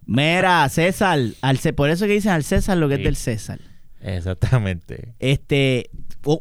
Mira, 0.07 0.69
César. 0.69 1.19
Al, 1.41 1.59
por 1.75 1.91
eso 1.91 2.07
que 2.07 2.13
dicen 2.13 2.33
al 2.33 2.45
César 2.45 2.77
lo 2.77 2.89
que 2.89 2.97
Sí. 2.97 3.01
es 3.03 3.05
del 3.07 3.17
César. 3.17 3.61
Exactamente. 4.01 5.15
Este. 5.19 5.91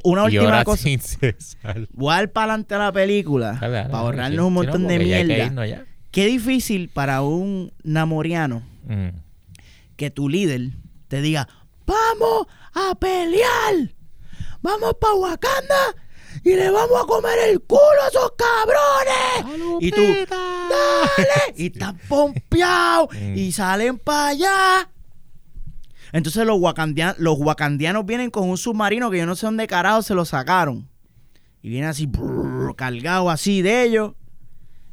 Una 0.04 0.24
y 0.24 0.26
última 0.26 0.44
ahora 0.46 0.64
cosa. 0.66 0.84
sin. 0.84 1.00
Voy 1.94 2.14
a 2.14 2.28
para 2.28 2.52
adelante 2.54 2.76
a 2.76 2.80
la 2.80 2.92
película. 2.92 3.54
Dale, 3.60 3.74
dale, 3.78 3.90
para 3.90 4.00
ahorrarnos 4.00 4.32
sí. 4.36 4.40
un 4.40 4.48
Sí, 4.50 4.54
montón 4.54 4.82
no, 4.84 4.88
de 4.90 5.00
mierda. 5.00 5.86
Qué 6.12 6.26
difícil 6.26 6.90
para 6.90 7.22
un 7.22 7.72
namoriano 7.84 8.64
Mm. 8.88 9.10
Que 10.00 10.10
tu 10.10 10.30
líder 10.30 10.72
te 11.10 11.22
diga, 11.22 11.48
vamos 11.86 12.48
a 12.74 12.96
pelear, 12.96 13.94
vamos 14.62 14.96
para 15.00 15.14
Wakanda 15.16 15.96
y 16.44 16.56
le 16.56 16.70
vamos 16.72 17.04
a 17.04 17.06
comer 17.06 17.38
el 17.50 17.60
culo 17.60 17.82
a 18.02 18.08
esos 18.08 18.32
cabrones. 18.38 19.78
Y 19.82 19.92
tú, 19.92 20.02
dale, 20.30 21.54
y 21.58 21.66
están 21.68 21.98
pompeados 22.08 23.14
y 23.36 23.52
salen 23.52 23.98
para 23.98 24.28
allá. 24.28 24.90
Entonces 26.14 26.46
los, 26.46 26.58
wakandian- 26.60 27.16
los 27.18 27.38
wakandianos 27.38 28.06
vienen 28.06 28.32
con 28.32 28.50
un 28.50 28.58
submarino 28.58 29.12
que 29.12 29.18
yo 29.18 29.26
no 29.26 29.36
sé 29.36 29.46
dónde 29.48 29.68
carajo 29.68 30.02
se 30.02 30.16
lo 30.16 30.24
sacaron. 30.24 30.90
Y 31.62 31.68
viene 31.70 31.88
así, 31.88 32.06
brrr, 32.06 32.74
cargado 32.78 33.30
así 33.30 33.62
de 33.62 33.84
ellos. 33.84 34.14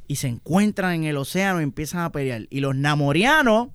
Y 0.08 0.16
se 0.16 0.26
encuentran 0.28 0.94
en 0.94 1.04
el 1.04 1.16
océano 1.16 1.60
y 1.60 1.64
empiezan 1.64 2.00
a 2.00 2.10
pelear. 2.10 2.42
Y 2.50 2.58
los 2.60 2.74
namorianos 2.74 3.68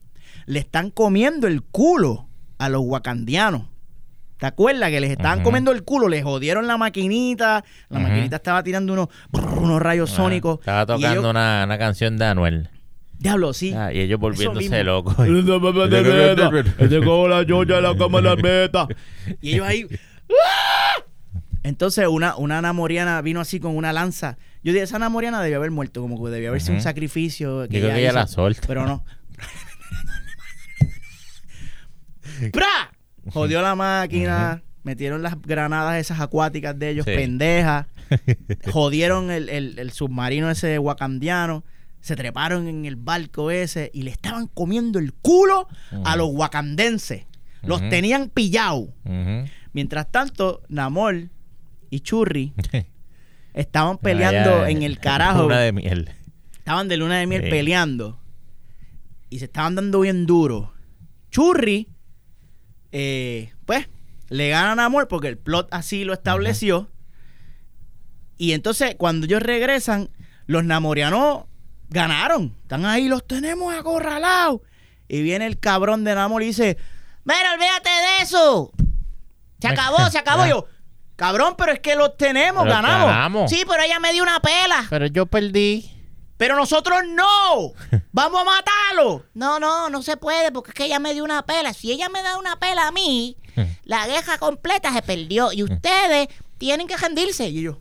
le 0.46 0.60
están 0.60 0.90
comiendo 0.92 1.48
el 1.48 1.62
culo 1.64 2.28
a 2.58 2.70
los 2.70 2.82
wakandianos. 2.84 3.64
¿Te 4.38 4.48
acuerdas 4.48 4.90
que 4.90 5.00
les 5.02 5.12
estaban 5.12 5.44
comiendo 5.44 5.72
el 5.72 5.84
culo? 5.84 6.08
Les 6.10 6.24
jodieron 6.24 6.66
la 6.66 6.76
maquinita. 6.78 7.64
La 7.90 8.00
maquinita 8.00 8.38
estaba 8.38 8.64
tirando 8.64 8.94
unos, 8.94 9.10
brrr, 9.32 9.60
unos 9.60 9.80
rayos 9.82 10.12
Ah, 10.14 10.16
sónicos. 10.16 10.60
Estaba 10.60 10.86
tocando 10.88 11.08
ellos- 11.12 11.26
una, 11.30 11.62
una 11.66 11.78
canción 11.78 12.18
de 12.18 12.26
Anuel. 12.26 12.70
Diablo, 13.20 13.54
sí. 13.54 13.72
Ah, 13.76 13.94
y 13.94 14.00
ellos 14.00 14.20
volviéndose 14.20 14.84
locos. 14.84 15.16
Cojo 17.06 17.28
la 17.28 17.44
yoya 17.44 17.76
de 17.76 17.82
la 17.84 17.96
cámara 17.96 18.36
meta. 18.36 18.88
Y 19.42 19.54
ellos 19.54 19.68
ahí. 19.68 19.86
¡ah! 20.30 21.04
Entonces 21.64 22.08
una, 22.08 22.36
una 22.38 22.62
namoriana 22.62 23.22
vino 23.22 23.40
así 23.40 23.60
con 23.60 23.78
una 23.78 23.94
lanza. 23.94 24.38
Yo 24.64 24.74
dije, 24.74 24.84
esa 24.84 24.98
namoriana 24.98 25.42
debió 25.42 25.58
haber 25.58 25.70
muerto, 25.72 26.02
como 26.02 26.24
que 26.24 26.32
debió 26.32 26.50
haber 26.50 26.62
sido 26.62 26.76
un 26.76 26.82
sacrificio. 26.82 27.68
Creo 27.70 27.90
que 27.90 28.00
ella 28.00 28.10
hizo, 28.10 28.16
la 28.16 28.28
solta. 28.28 28.62
Pero 28.68 28.86
no. 28.88 29.04
¡Pra! 32.50 32.94
Jodió 33.32 33.62
la 33.62 33.76
máquina. 33.76 34.64
Metieron 34.84 35.22
las 35.22 35.40
granadas 35.40 35.98
esas 36.00 36.20
acuáticas 36.22 36.78
de 36.80 36.90
ellos, 36.90 37.06
Sí. 37.06 37.14
pendejas. 37.16 37.86
Jodieron 38.72 39.30
el, 39.30 39.48
el- 39.50 39.78
el 39.78 39.92
submarino 39.92 40.50
ese 40.50 40.80
wakandiano. 40.80 41.64
Se 42.02 42.16
treparon 42.16 42.68
en 42.68 42.86
el 42.86 42.96
barco 42.96 43.52
ese 43.52 43.92
y 43.94 44.02
le 44.02 44.10
estaban 44.12 44.48
comiendo 44.48 44.98
el 44.98 45.14
culo 45.14 45.68
a 46.04 46.16
los 46.16 46.30
wakandenses. 46.32 47.28
Los 47.62 47.82
Ujú. 47.82 47.90
tenían 47.90 48.30
pillados. 48.30 48.90
Ujú. 49.06 49.46
Mientras 49.74 50.12
tanto, 50.12 50.64
Namor 50.68 51.30
y 51.92 52.00
Churri 52.00 52.54
estaban 53.54 54.00
peleando 54.00 54.62
Allá, 54.64 54.70
en 54.72 54.82
el 54.82 54.98
carajo. 55.00 55.46
Una 55.46 55.60
de 55.60 55.72
miel. 55.74 56.10
Estaban 56.58 56.88
de 56.88 56.98
luna 56.98 57.20
de 57.20 57.28
miel 57.28 57.44
Sí. 57.44 57.50
peleando. 57.52 58.20
Y 59.30 59.38
se 59.40 59.46
estaban 59.46 59.76
dando 59.76 60.00
bien 60.00 60.26
duro. 60.26 60.74
Churri, 61.30 61.88
eh, 62.92 63.54
pues, 63.66 63.88
le 64.30 64.50
ganan 64.50 64.72
a 64.72 64.84
Namor 64.84 65.08
porque 65.08 65.28
el 65.28 65.38
plot 65.38 65.68
así 65.72 66.04
lo 66.04 66.14
estableció. 66.14 66.90
Y 68.38 68.54
entonces, 68.54 68.96
cuando 68.98 69.26
ellos 69.26 69.44
regresan, 69.44 70.10
los 70.48 70.64
namorianos 70.64 71.44
ganaron. 71.90 72.56
Están 72.62 72.86
ahí, 72.86 73.08
los 73.08 73.28
tenemos 73.28 73.74
acorralados. 73.74 74.62
Y 75.08 75.22
viene 75.22 75.46
el 75.46 75.60
cabrón 75.60 76.04
de 76.04 76.16
Namor 76.16 76.42
y 76.44 76.48
dice: 76.48 76.78
Mira, 77.24 77.54
olvídate 77.54 77.90
de 77.90 78.24
eso. 78.24 78.72
Se 79.60 79.68
acabó, 79.68 80.10
se 80.10 80.18
acabó. 80.18 80.46
Yo, 80.50 80.66
cabrón, 81.16 81.56
pero 81.58 81.72
es 81.72 81.80
que 81.80 81.96
los 81.96 82.18
tenemos, 82.18 82.66
ganamos. 82.66 83.50
Sí, 83.52 83.64
pero 83.68 83.84
ella 83.84 84.00
me 84.00 84.12
dio 84.12 84.24
una 84.24 84.40
pela. 84.40 84.88
Pero 84.90 85.06
yo 85.06 85.26
perdí. 85.28 85.92
Pero 86.42 86.56
nosotros 86.56 87.02
no. 87.08 87.74
Vamos 88.12 88.42
a 88.42 88.44
matarlo. 88.46 89.24
No, 89.36 89.60
no, 89.60 89.92
no 89.92 90.02
se 90.02 90.18
puede 90.18 90.52
porque 90.52 90.72
es 90.72 90.74
que 90.74 90.86
ella 90.86 90.98
me 90.98 91.14
dio 91.14 91.24
una 91.24 91.46
pela. 91.46 91.72
Si 91.72 91.92
ella 91.92 92.10
me 92.10 92.24
da 92.24 92.40
una 92.40 92.56
pela 92.58 92.88
a 92.88 92.92
mí, 92.92 93.38
la 93.84 94.08
guerra 94.08 94.40
completa 94.40 94.92
se 94.92 95.04
perdió 95.04 95.54
y 95.54 95.62
ustedes 95.72 96.30
tienen 96.58 96.88
que 96.88 96.98
rendirse. 96.98 97.48
Y 97.50 97.62
yo, 97.62 97.80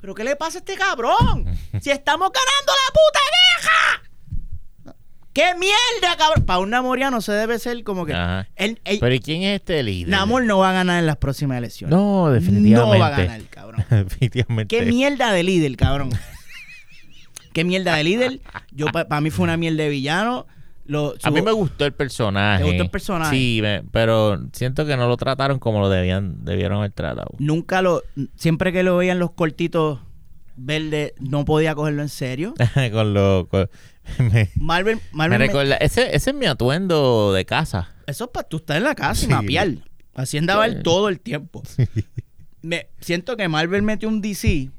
¿pero 0.00 0.16
qué 0.16 0.24
le 0.24 0.34
pasa 0.34 0.58
a 0.58 0.62
este 0.62 0.74
cabrón? 0.74 1.46
Si 1.80 1.90
estamos 1.92 2.28
ganando 2.32 2.72
la 2.72 2.92
puta 2.92 3.20
guerra. 3.36 4.96
¿Qué 5.32 5.54
mierda, 5.54 6.16
cabrón? 6.16 6.44
Para 6.44 6.58
un 6.58 6.70
namoriano 6.70 7.20
se 7.20 7.30
debe 7.30 7.58
ser 7.60 7.84
como 7.84 8.04
que... 8.04 8.14
Ajá. 8.14 8.48
el- 8.56 8.80
el- 8.84 8.98
Pero 8.98 9.14
¿y 9.14 9.20
quién 9.20 9.42
es 9.42 9.60
este 9.60 9.80
líder? 9.84 10.08
Namor 10.08 10.42
no 10.44 10.58
va 10.58 10.70
a 10.70 10.72
ganar 10.72 10.98
en 10.98 11.06
las 11.06 11.18
próximas 11.18 11.58
elecciones. 11.58 11.94
No, 11.96 12.30
definitivamente. 12.30 12.98
No 12.98 12.98
va 12.98 13.06
a 13.06 13.10
ganar, 13.10 13.42
cabrón. 13.48 13.84
definitivamente. 13.90 14.76
¿Qué 14.76 14.86
mierda 14.86 15.30
de 15.32 15.42
líder, 15.44 15.76
cabrón? 15.76 16.10
¿Qué 17.56 17.64
mierda 17.64 17.96
de 17.96 18.04
líder? 18.04 18.40
Yo 18.70 18.84
para 18.88 19.18
mí 19.22 19.30
fue 19.30 19.44
una 19.44 19.56
mierda 19.56 19.84
de 19.84 19.88
villano. 19.88 20.46
Lo- 20.84 21.14
A 21.22 21.30
mí 21.30 21.40
me 21.40 21.52
gustó 21.52 21.86
el 21.86 21.94
personaje. 21.94 22.62
¿Te 22.62 22.68
gustó 22.68 22.82
el 22.82 22.90
personaje? 22.90 23.34
Sí, 23.34 23.60
me- 23.62 23.82
pero 23.90 24.38
siento 24.52 24.84
que 24.84 24.94
no 24.98 25.08
lo 25.08 25.16
trataron 25.16 25.58
como 25.58 25.80
lo 25.80 25.88
debían, 25.88 26.44
debieron 26.44 26.76
haber 26.80 26.90
tratado. 26.92 27.30
Nunca 27.38 27.80
lo... 27.80 28.02
Siempre 28.34 28.74
que 28.74 28.82
lo 28.82 28.98
veían 28.98 29.18
los 29.18 29.30
cortitos 29.30 30.00
verdes, 30.54 31.14
no 31.18 31.46
podía 31.46 31.74
cogerlo 31.74 32.02
en 32.02 32.10
serio. 32.10 32.52
con 32.92 33.14
lo... 33.14 33.48
con- 33.50 33.70
me, 34.30 34.50
Marvel... 34.56 34.96
me 34.96 35.02
Marvel 35.12 35.38
me- 35.38 35.46
recuerda... 35.46 35.76
Ese, 35.76 36.14
ese 36.14 36.30
es 36.30 36.36
mi 36.36 36.44
atuendo 36.44 37.32
de 37.32 37.46
casa. 37.46 37.88
Eso 38.06 38.24
es 38.24 38.30
para 38.32 38.46
tú 38.46 38.58
estar 38.58 38.76
en 38.76 38.84
la 38.84 38.94
casa 38.94 39.22
y 39.24 39.28
Sí. 39.28 39.32
mapear. 39.32 39.70
Así 40.14 40.36
andaba 40.36 40.66
él 40.66 40.82
todo 40.82 41.08
el 41.08 41.20
tiempo. 41.20 41.62
Me 42.62 42.88
siento 43.00 43.36
que 43.36 43.48
Marvel 43.48 43.82
metió 43.82 44.08
un 44.08 44.20
DC 44.20 44.70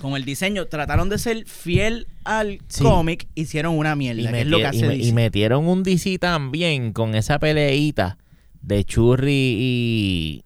Con 0.00 0.14
el 0.14 0.24
diseño, 0.24 0.66
trataron 0.66 1.08
de 1.08 1.18
ser 1.18 1.46
fiel 1.46 2.06
al 2.24 2.58
Sí. 2.68 2.82
cómic, 2.84 3.28
hicieron 3.34 3.76
una 3.78 3.96
mierda, 3.96 4.22
Y, 4.22 4.26
que 4.32 4.40
es 4.42 4.46
lo 4.46 4.58
que 4.58 4.64
meti- 4.64 4.68
hace 4.68 4.78
y 4.78 4.82
me- 4.88 4.96
DC. 4.96 5.08
y 5.08 5.12
metieron 5.12 5.66
un 5.66 5.82
DC 5.82 6.18
también 6.18 6.92
con 6.92 7.14
esa 7.14 7.38
peleita 7.38 8.18
de 8.60 8.84
Churri 8.84 9.32
y, 9.58 10.44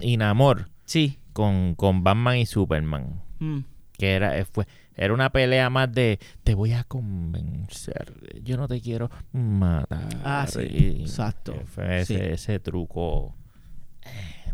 y 0.00 0.16
Namor 0.16 0.70
Sí. 0.86 1.18
con, 1.34 1.74
con 1.74 2.02
Batman 2.04 2.38
y 2.38 2.46
Superman. 2.46 3.22
Mm. 3.38 3.58
Que 3.98 4.12
era, 4.14 4.38
eh, 4.38 4.44
fue, 4.50 4.66
era 4.94 5.12
una 5.12 5.30
pelea 5.30 5.68
más 5.68 5.92
de 5.92 6.18
te 6.42 6.54
voy 6.54 6.72
a 6.72 6.84
convencer, 6.84 8.12
yo 8.42 8.56
no 8.56 8.66
te 8.68 8.80
quiero 8.80 9.10
matar. 9.32 10.08
Ah, 10.24 10.46
sí, 10.48 10.60
Y- 10.70 11.00
exacto. 11.02 11.52
eh, 11.52 11.64
Fue 11.66 12.00
ese, 12.00 12.14
Sí. 12.16 12.20
ese 12.32 12.58
truco. 12.60 13.34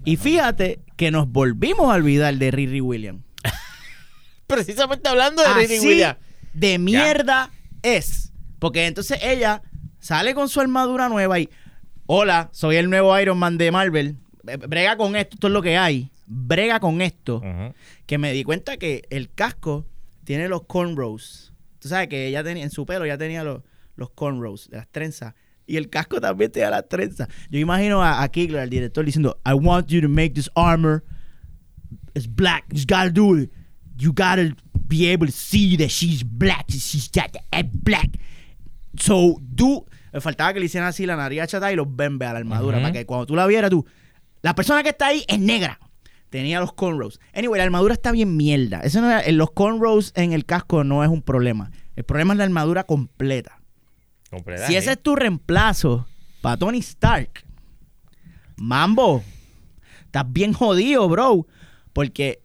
Y 0.05 0.17
fíjate 0.17 0.81
que 0.97 1.11
nos 1.13 1.29
volvimos 1.31 1.93
a 1.93 1.95
olvidar 1.95 2.35
de 2.37 2.51
Riri 2.51 2.81
Williams. 2.81 3.23
Precisamente 4.47 5.09
hablando 5.09 5.43
de 5.43 5.49
Así 5.49 5.87
Williams. 5.87 6.19
de 6.53 6.79
mierda 6.79 7.51
es. 7.83 8.33
Porque 8.59 8.87
entonces 8.87 9.19
ella 9.23 9.63
sale 9.99 10.35
con 10.35 10.49
su 10.49 10.61
armadura 10.61 11.09
nueva 11.09 11.39
y, 11.41 11.49
hola, 12.07 12.51
soy 12.53 12.77
el 12.77 12.91
nuevo 12.91 13.19
Iron 13.19 13.39
Man 13.39 13.59
de 13.59 13.71
Marvel. 13.71 14.17
Brega 14.43 14.97
con 14.97 15.17
esto, 15.17 15.35
esto 15.35 15.47
es 15.47 15.53
lo 15.53 15.63
que 15.63 15.77
hay. 15.77 16.11
Brega 16.27 16.81
con 16.81 17.01
esto. 17.03 17.43
Que 18.07 18.19
me 18.19 18.33
di 18.33 18.45
cuenta 18.45 18.77
que 18.77 19.03
el 19.11 19.33
casco 19.33 19.87
tiene 20.25 20.49
los 20.49 20.65
cornrows. 20.67 21.53
Tú 21.79 21.89
sabes 21.89 22.09
que 22.09 22.27
ella 22.27 22.45
tenía, 22.45 22.63
en 22.63 22.71
su 22.71 22.87
pelo 22.87 23.07
ya 23.07 23.19
tenía 23.19 23.43
los, 23.43 23.63
los 23.97 24.11
cornrows, 24.11 24.69
las 24.71 24.89
trenzas. 24.89 25.35
Y 25.67 25.77
el 25.77 25.91
casco 25.91 26.21
también 26.21 26.51
tenía 26.51 26.71
las 26.71 26.89
trenzas. 26.89 27.29
Yo 27.51 27.59
imagino 27.59 28.03
a, 28.03 28.23
a 28.23 28.29
Kigler, 28.29 28.61
al 28.61 28.71
director, 28.71 29.05
diciendo, 29.05 29.41
I 29.47 29.55
want 29.55 29.89
you 29.89 30.01
to 30.01 30.09
make 30.09 30.35
this 30.35 30.51
armor 30.55 31.03
it's 32.15 32.27
black. 32.27 32.65
You 32.71 32.77
just 32.77 32.89
gotta 32.89 33.11
do 33.11 33.37
it. 33.39 33.51
You 33.97 34.13
gotta 34.13 34.55
be 34.89 35.09
able 35.13 35.27
to 35.27 35.33
see 35.33 35.77
that 35.77 35.89
she's 35.89 36.23
black. 36.25 36.67
She's 36.69 37.09
got 37.11 37.33
the 37.33 37.63
black. 37.73 38.11
So, 38.99 39.37
do... 39.41 39.85
Me 40.13 40.21
faltaba 40.21 40.53
que 40.53 40.61
le 40.61 40.67
hicieran 40.67 40.89
así 40.89 41.07
la 41.07 41.17
nariz 41.17 41.41
achata 41.41 41.73
y 41.73 41.77
los 41.77 41.87
bembes 41.89 42.29
a 42.29 42.33
la 42.35 42.39
armadura. 42.41 42.79
Para 42.79 42.93
que 42.93 43.07
cuando 43.07 43.27
tú 43.27 43.35
la 43.37 43.47
vieras, 43.47 43.71
tú... 43.71 43.87
La 44.43 44.55
persona 44.55 44.83
que 44.83 44.91
está 44.91 45.07
ahí 45.07 45.25
es 45.29 45.39
negra. 45.39 45.79
Tenía 46.29 46.61
los 46.61 46.73
cornrows. 46.73 47.21
Anyway, 47.35 47.59
la 47.59 47.65
armadura 47.65 47.95
está 47.95 48.11
bien 48.13 48.37
mierda. 48.37 48.81
Eso 48.81 49.01
no 49.01 49.11
era- 49.11 49.31
los 49.33 49.51
cornrows 49.53 50.13
en 50.17 50.33
el 50.33 50.45
casco 50.45 50.83
no 50.85 51.03
es 51.05 51.09
un 51.11 51.23
problema. 51.23 51.71
El 51.97 52.05
problema 52.05 52.35
es 52.35 52.39
la 52.39 52.45
armadura 52.45 52.85
completa. 52.85 53.61
Completa, 54.31 54.67
Si 54.67 54.75
¿eh? 54.75 54.79
ese 54.79 54.93
es 54.93 55.03
tu 55.03 55.15
reemplazo 55.15 56.07
para 56.41 56.57
Tony 56.57 56.79
Stark, 56.79 57.45
Mambo, 58.57 59.23
estás 60.05 60.25
bien 60.31 60.53
jodido, 60.53 61.09
bro. 61.09 61.47
Porque 61.93 62.42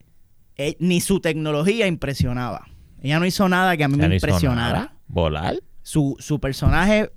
eh, 0.58 0.76
ni 0.80 1.02
su 1.02 1.20
tecnología 1.20 1.88
impresionaba. 1.88 2.68
Ella 3.02 3.20
no 3.20 3.26
hizo 3.26 3.48
nada 3.48 3.78
que 3.78 3.84
a 3.84 3.88
mí 3.88 3.96
me 3.98 4.08
no 4.08 4.14
impresionara. 4.14 4.94
Volar. 5.08 5.56
Su, 5.84 6.16
su 6.20 6.40
personaje, 6.40 7.12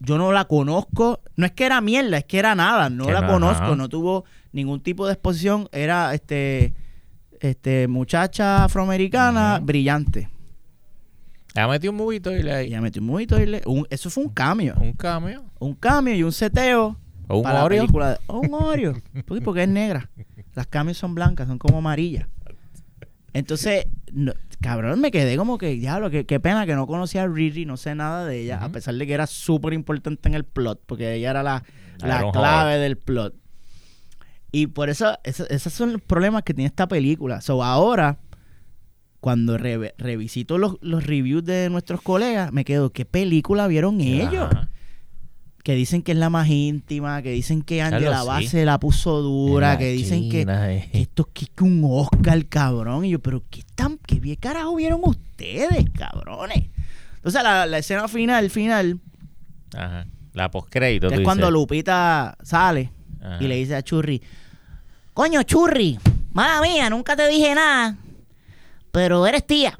yo 0.00 0.18
no 0.18 0.32
la 0.32 0.44
conozco. 0.46 1.20
No 1.36 1.46
es 1.46 1.52
que 1.52 1.64
era 1.66 1.80
mierda, 1.80 2.18
es 2.18 2.24
que 2.24 2.38
era 2.38 2.54
nada. 2.54 2.90
No 2.90 3.06
Que 3.06 3.12
la 3.12 3.20
no, 3.22 3.28
conozco, 3.28 3.76
no 3.76 3.88
tuvo 3.88 4.24
ningún 4.52 4.80
tipo 4.80 5.06
de 5.06 5.12
exposición. 5.14 5.68
Era 5.72 6.12
este, 6.14 6.74
este 7.40 7.88
muchacha 7.88 8.64
afroamericana 8.64 9.60
brillante. 9.62 10.28
Ha 11.54 11.68
metido 11.68 11.92
un 11.92 11.98
movito 11.98 12.32
y 12.36 12.42
le 12.42 12.52
ahí. 12.52 12.66
Ella 12.66 12.80
metió 12.80 13.00
un 13.00 13.06
movito 13.06 13.40
y 13.40 13.46
le- 13.46 13.62
un- 13.66 13.86
eso 13.88 14.10
fue 14.10 14.24
un 14.24 14.30
cambio. 14.30 14.74
Un 14.80 14.92
cambio. 14.94 15.44
Un 15.60 15.74
cambio 15.74 16.14
y 16.14 16.22
un 16.24 16.32
seteo. 16.32 16.98
O 17.28 17.38
un 17.38 17.46
Oreo. 17.46 17.68
película 17.82 18.10
de- 18.10 18.18
o 18.26 18.40
un 18.40 18.52
Oreo. 18.54 18.94
Porque 19.44 19.62
es 19.62 19.68
negra. 19.68 20.10
Las 20.54 20.66
cambios 20.66 20.98
son 20.98 21.14
blancas, 21.14 21.46
son 21.46 21.58
como 21.58 21.78
amarillas. 21.78 22.26
Entonces, 23.34 23.86
no- 24.12 24.32
cabrón, 24.60 25.00
me 25.00 25.10
quedé 25.10 25.36
como 25.36 25.58
que, 25.58 25.74
diablo, 25.74 26.08
qué, 26.08 26.24
qué 26.24 26.40
pena 26.40 26.64
que 26.64 26.74
no 26.74 26.86
conocía 26.86 27.24
a 27.24 27.26
Riri, 27.28 27.66
no 27.66 27.76
sé 27.76 27.94
nada 27.94 28.24
de 28.24 28.40
ella, 28.40 28.64
a 28.64 28.68
pesar 28.72 28.94
de 28.94 29.06
que 29.06 29.12
era 29.12 29.26
súper 29.26 29.72
importante 29.74 30.28
en 30.28 30.34
el 30.34 30.44
plot, 30.44 30.80
porque 30.86 31.14
ella 31.14 31.30
era 31.30 31.42
la, 31.42 31.62
la 32.08 32.20
clave 32.32 32.78
del 32.78 32.96
plot. 32.96 33.34
Y 34.52 34.68
por 34.68 34.88
eso, 34.88 35.18
eso- 35.24 35.48
esos 35.50 35.72
son 35.72 35.92
los 35.92 36.00
problemas 36.00 36.44
que 36.44 36.54
tiene 36.54 36.66
esta 36.68 36.86
película. 36.88 37.40
So, 37.40 37.62
ahora, 37.62 38.18
cuando 39.20 39.58
re- 39.58 39.94
revisito 39.98 40.58
los, 40.58 40.76
los 40.80 41.04
reviews 41.06 41.44
de 41.44 41.68
nuestros 41.70 42.02
colegas, 42.02 42.52
me 42.52 42.64
quedo, 42.64 42.90
¿qué 42.92 43.04
película 43.04 43.66
vieron 43.66 44.00
ellos? 44.00 44.48
Ajá. 44.50 44.68
Que 45.64 45.74
dicen 45.74 46.02
que 46.02 46.12
es 46.12 46.18
la 46.18 46.28
más 46.28 46.48
íntima, 46.48 47.22
que 47.22 47.30
dicen 47.30 47.62
que 47.62 47.78
Claro, 47.78 47.96
Angela 47.96 48.20
sí. 48.20 48.26
Base 48.28 48.64
la 48.66 48.78
puso 48.78 49.22
dura, 49.22 49.70
la 49.70 49.78
que 49.78 49.90
dicen 49.92 50.28
que, 50.28 50.42
eh. 50.42 50.88
que 50.92 51.00
esto 51.00 51.26
es 51.34 51.48
que, 51.48 51.64
un 51.64 51.82
Oscar, 51.90 52.44
cabrón. 52.46 53.06
Y 53.06 53.10
yo, 53.10 53.18
pero 53.18 53.42
¿qué, 53.48 53.62
tan, 53.74 53.98
qué 54.06 54.20
bien 54.20 54.36
carajo 54.36 54.76
vieron 54.76 55.00
ustedes, 55.02 55.88
cabrones? 55.96 56.64
Entonces, 57.16 57.42
la, 57.42 57.64
la 57.64 57.78
escena 57.78 58.06
final, 58.08 58.50
final, 58.50 59.00
Ajá. 59.74 60.06
La 60.34 60.50
postcrédito. 60.50 61.08
es 61.08 61.20
cuando 61.20 61.46
dices. 61.46 61.52
Lupita 61.54 62.36
sale 62.42 62.92
Ajá. 63.22 63.42
y 63.42 63.48
le 63.48 63.56
dice 63.56 63.74
a 63.74 63.82
Churri, 63.82 64.20
coño, 65.14 65.44
Churri, 65.44 65.98
mala 66.32 66.60
mía, 66.60 66.90
nunca 66.90 67.16
te 67.16 67.26
dije 67.26 67.54
nada, 67.54 67.96
pero 68.92 69.26
eres 69.26 69.46
tía. 69.46 69.78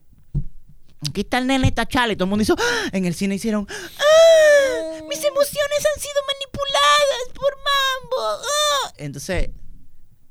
Aquí 1.09 1.21
está 1.23 1.39
el 1.39 1.47
nene, 1.47 1.69
está 1.69 1.87
Charlie. 1.87 2.17
Todo 2.17 2.25
el 2.25 2.31
mundo 2.31 2.43
hizo, 2.43 2.57
¡Ah! 2.59 2.89
en 2.93 3.05
el 3.07 3.15
cine 3.15 3.35
hicieron, 3.37 3.67
¡Ah! 3.69 5.01
mis 5.09 5.19
emociones 5.25 5.87
han 5.95 6.01
sido 6.01 6.15
manipuladas 6.33 7.29
por 7.35 7.55
Mambo. 7.57 8.43
¡Ah! 8.45 8.93
Entonces, 8.99 9.51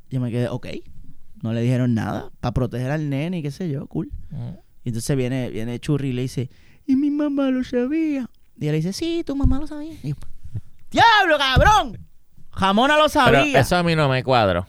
yo 0.10 0.20
me 0.20 0.32
quedé, 0.32 0.48
ok, 0.50 0.68
no 1.42 1.54
le 1.54 1.62
dijeron 1.62 1.94
nada 1.94 2.32
para 2.40 2.54
proteger 2.54 2.92
al 2.92 3.10
nene 3.10 3.40
y 3.40 3.42
qué 3.44 3.52
sé 3.52 3.70
yo, 3.70 3.88
cool. 3.88 4.10
Ujú. 4.32 4.60
Y 4.84 4.90
entonces 4.90 5.16
viene, 5.16 5.50
viene 5.50 5.80
Churri 5.80 6.10
y 6.10 6.14
le 6.14 6.24
dice, 6.24 6.50
y 6.86 6.96
mi 6.96 7.10
mamá 7.12 7.50
lo 7.52 7.64
sabía. 7.64 8.30
Y 8.60 8.64
ella 8.64 8.72
le 8.72 8.78
dice, 8.78 8.94
sí, 8.94 9.24
tu 9.26 9.36
mamá 9.36 9.60
lo 9.60 9.68
sabía. 9.68 9.96
Y 10.04 10.10
yo, 10.10 10.16
¡Diablo, 10.92 11.38
cabrón! 11.38 11.98
Jamona 12.52 12.96
lo 12.98 13.08
Pero 13.08 13.10
sabía. 13.10 13.60
eso 13.60 13.76
a 13.76 13.84
mí 13.84 13.96
no 13.96 14.08
me 14.10 14.24
cuadro. 14.24 14.68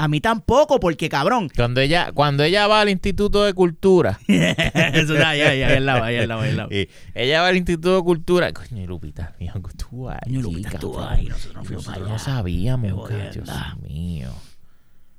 A 0.00 0.06
mí 0.06 0.20
tampoco, 0.20 0.78
porque 0.78 1.08
cabrón. 1.08 1.50
Cuando 1.56 1.80
ella, 1.80 2.12
cuando 2.12 2.44
ella 2.44 2.68
va 2.68 2.80
al 2.80 2.88
Instituto 2.88 3.44
de 3.44 3.52
Cultura. 3.52 4.20
Eso 4.28 5.14
ya, 5.14 5.34
ya, 5.34 5.52
ya, 5.54 5.66
ahí 5.66 5.76
al 5.76 5.86
lado, 5.86 6.04
ahí 6.04 6.16
al 6.16 6.28
lado, 6.28 6.40
ahí 6.42 6.50
al 6.50 6.56
lado. 6.56 6.68
y 6.70 6.88
ella 7.14 7.42
va 7.42 7.48
al 7.48 7.56
Instituto 7.56 7.96
de 7.96 8.02
Cultura. 8.02 8.52
Coño, 8.52 8.86
Lupita, 8.86 9.34
mío, 9.40 9.52
estuvo 9.68 10.08
ahí. 10.08 10.18
Coño, 10.24 10.40
Lupita 10.40 10.70
cabrón. 10.70 11.08
ahí, 11.08 11.26
nosotros 11.26 11.66
fuimos 11.66 11.86
Nosotros 11.86 12.08
no 12.10 12.18
sabíamos, 12.20 12.92
muchachos. 12.92 13.44
Dios 13.44 13.78
mío. 13.82 14.30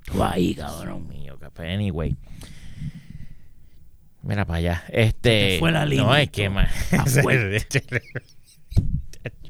Tú 0.05 0.23
ahí, 0.23 0.53
Dios 0.53 0.71
cabrón. 0.71 1.07
mío, 1.09 1.37
que 1.37 1.61
anyway. 1.73 2.15
Mira 4.21 4.45
para 4.45 4.57
allá. 4.59 4.83
Este. 4.87 5.29
te 5.53 5.59
fue 5.59 5.71
la 5.73 5.85
línea, 5.85 6.05
No, 6.05 6.15
es 6.15 6.27
tú. 6.27 6.35
que 6.35 6.49
más. 6.49 6.71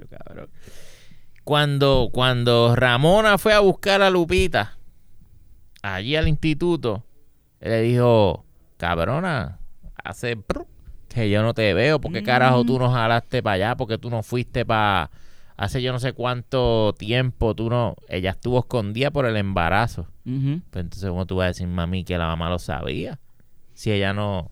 Cabrón. 0.09 0.49
Cuando, 1.43 2.09
cuando 2.11 2.75
Ramona 2.75 3.37
fue 3.37 3.53
a 3.53 3.59
buscar 3.59 4.01
a 4.01 4.09
Lupita 4.09 4.78
allí 5.81 6.15
al 6.15 6.27
instituto, 6.27 7.03
le 7.61 7.81
dijo, 7.81 8.45
cabrona, 8.77 9.59
hace 10.03 10.37
que 11.09 11.29
yo 11.29 11.41
no 11.41 11.53
te 11.53 11.73
veo, 11.73 11.99
¿por 11.99 12.11
qué 12.13 12.23
carajo 12.23 12.63
tú 12.63 12.77
no 12.79 12.91
jalaste 12.91 13.41
para 13.43 13.53
allá? 13.55 13.75
porque 13.75 13.97
tú 13.97 14.09
no 14.09 14.21
fuiste 14.23 14.65
para 14.65 15.09
hace 15.57 15.81
yo 15.81 15.91
no 15.91 15.99
sé 15.99 16.13
cuánto 16.13 16.95
tiempo 16.97 17.53
tú 17.53 17.69
no, 17.69 17.95
ella 18.07 18.29
estuvo 18.31 18.59
escondida 18.59 19.11
por 19.11 19.25
el 19.25 19.35
embarazo. 19.35 20.07
Ujú. 20.25 20.61
Pues 20.69 20.83
entonces, 20.85 21.09
¿cómo 21.09 21.25
tú 21.25 21.35
vas 21.37 21.45
a 21.45 21.47
decir, 21.49 21.67
mami, 21.67 22.05
que 22.05 22.17
la 22.17 22.27
mamá 22.27 22.49
lo 22.49 22.59
sabía? 22.59 23.19
Si 23.73 23.91
ella 23.91 24.13
no... 24.13 24.49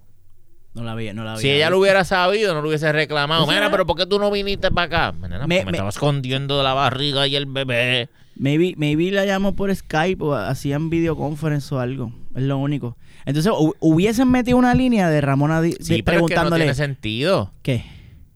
No 0.73 0.83
la 0.83 0.95
vi, 0.95 1.13
no 1.13 1.23
la 1.23 1.35
vi. 1.35 1.39
Si 1.41 1.49
ella 1.49 1.69
lo 1.69 1.79
hubiera 1.79 2.03
sabido, 2.03 2.53
no 2.53 2.61
lo 2.61 2.67
hubiese 2.67 2.91
reclamado. 2.91 3.45
Pues 3.45 3.55
Mira, 3.57 3.71
pero 3.71 3.85
¿por 3.85 3.95
qué 3.95 4.05
tú 4.05 4.19
no 4.19 4.29
viniste 4.29 4.69
para 4.69 5.07
acá? 5.07 5.17
Nena, 5.17 5.47
Me- 5.47 5.55
porque 5.55 5.65
me, 5.65 5.65
me- 5.65 5.77
estaba 5.77 5.89
escondiendo 5.89 6.57
de 6.57 6.63
la 6.65 6.73
barriga 6.73 7.25
y 7.25 7.35
el 7.37 7.45
bebé. 7.45 8.09
Maybe, 8.39 8.73
maybe 8.77 9.09
la 9.11 9.25
llamó 9.25 9.55
por 9.55 9.73
Skype 9.75 10.23
o 10.23 10.35
hacían 10.35 10.89
videoconference 10.89 11.73
o 11.73 11.79
algo. 11.79 12.11
Es 12.35 12.43
lo 12.43 12.57
único. 12.57 12.97
Entonces, 13.25 13.51
hu- 13.51 13.75
hubiesen 13.79 14.29
metido 14.29 14.57
una 14.57 14.73
línea 14.75 15.09
de 15.09 15.21
Ramona 15.21 15.61
di- 15.61 15.71
Sí, 15.71 15.77
pero 15.79 15.87
es 15.87 15.87
que 15.87 16.01
no 16.01 16.05
preguntándole. 16.05 16.63
tiene 16.65 16.75
sentido 16.75 17.51
¿Qué? 17.63 17.83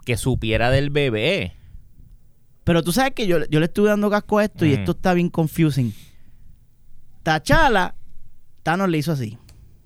que 0.06 0.18
supiera 0.18 0.72
del 0.72 0.90
bebé. 0.90 1.54
Pero 2.64 2.84
tú 2.84 2.92
sabes 2.92 3.14
que 3.14 3.28
yo, 3.28 3.46
yo 3.50 3.60
le 3.60 3.66
estuve 3.68 3.90
dando 3.90 4.10
casco 4.10 4.40
a 4.40 4.46
esto 4.46 4.66
y 4.66 4.70
Mm. 4.70 4.74
esto 4.80 4.92
está 4.92 5.14
bien 5.14 5.30
confusing. 5.30 5.94
Tachala, 7.24 7.96
Thanos 8.64 8.90
le 8.90 8.98
hizo 8.98 9.12
así. 9.12 9.38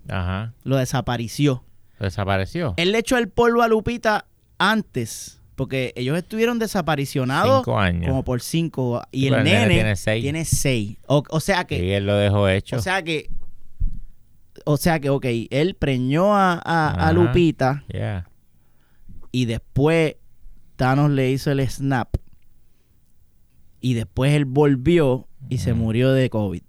Ajá. 0.08 0.54
Lo 0.64 0.76
desapareció. 0.76 1.64
Desapareció. 1.98 2.74
Él 2.76 2.92
le 2.92 2.98
echó 2.98 3.16
el 3.18 3.28
polvo 3.28 3.62
a 3.62 3.68
Lupita 3.68 4.26
antes. 4.58 5.35
Porque 5.56 5.92
ellos 5.96 6.16
estuvieron 6.18 6.58
desaparicionados 6.58 7.60
Cinco 7.64 7.78
años. 7.78 8.08
como 8.08 8.24
por 8.24 8.40
cinco. 8.42 9.02
Y 9.10 9.26
el 9.26 9.32
pero 9.34 9.42
el 9.42 9.44
nene, 9.52 9.74
tiene 9.74 9.96
seis. 9.96 10.22
tiene 10.22 10.44
seis. 10.44 10.96
O, 11.06 11.22
o 11.30 11.40
sea 11.40 11.64
que. 11.64 11.82
Y 11.84 11.90
él 11.92 12.06
lo 12.06 12.14
dejó 12.16 12.48
hecho. 12.48 12.76
O 12.76 12.80
sea 12.80 13.02
que. 13.02 13.30
O 14.64 14.76
sea 14.76 15.00
que, 15.00 15.10
ok, 15.10 15.24
él 15.50 15.74
preñó 15.78 16.34
a, 16.36 16.54
a- 16.62 17.08
a. 17.08 17.12
Lupita 17.12 17.84
Yeah. 17.88 18.28
y 19.32 19.46
después 19.46 20.16
Thanos 20.76 21.10
le 21.10 21.30
hizo 21.30 21.50
el 21.50 21.66
snap. 21.68 22.14
Y 23.80 23.94
después 23.94 24.34
él 24.34 24.44
volvió 24.44 25.26
y 25.48 25.58
se 25.58 25.72
Ujú. 25.72 25.80
murió 25.82 26.12
de 26.12 26.28
COVID. 26.28 26.62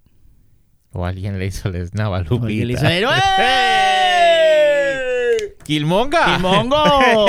O 0.92 1.04
alguien 1.04 1.38
le 1.38 1.46
hizo 1.46 1.68
el 1.68 1.86
snap 1.88 2.12
a 2.14 2.20
Lupita. 2.20 2.64
Le 2.64 2.72
hizo 2.72 2.86
el-. 2.86 3.04
¡Kilmonga! 5.64 6.36
¡Kilmongo! 6.36 6.76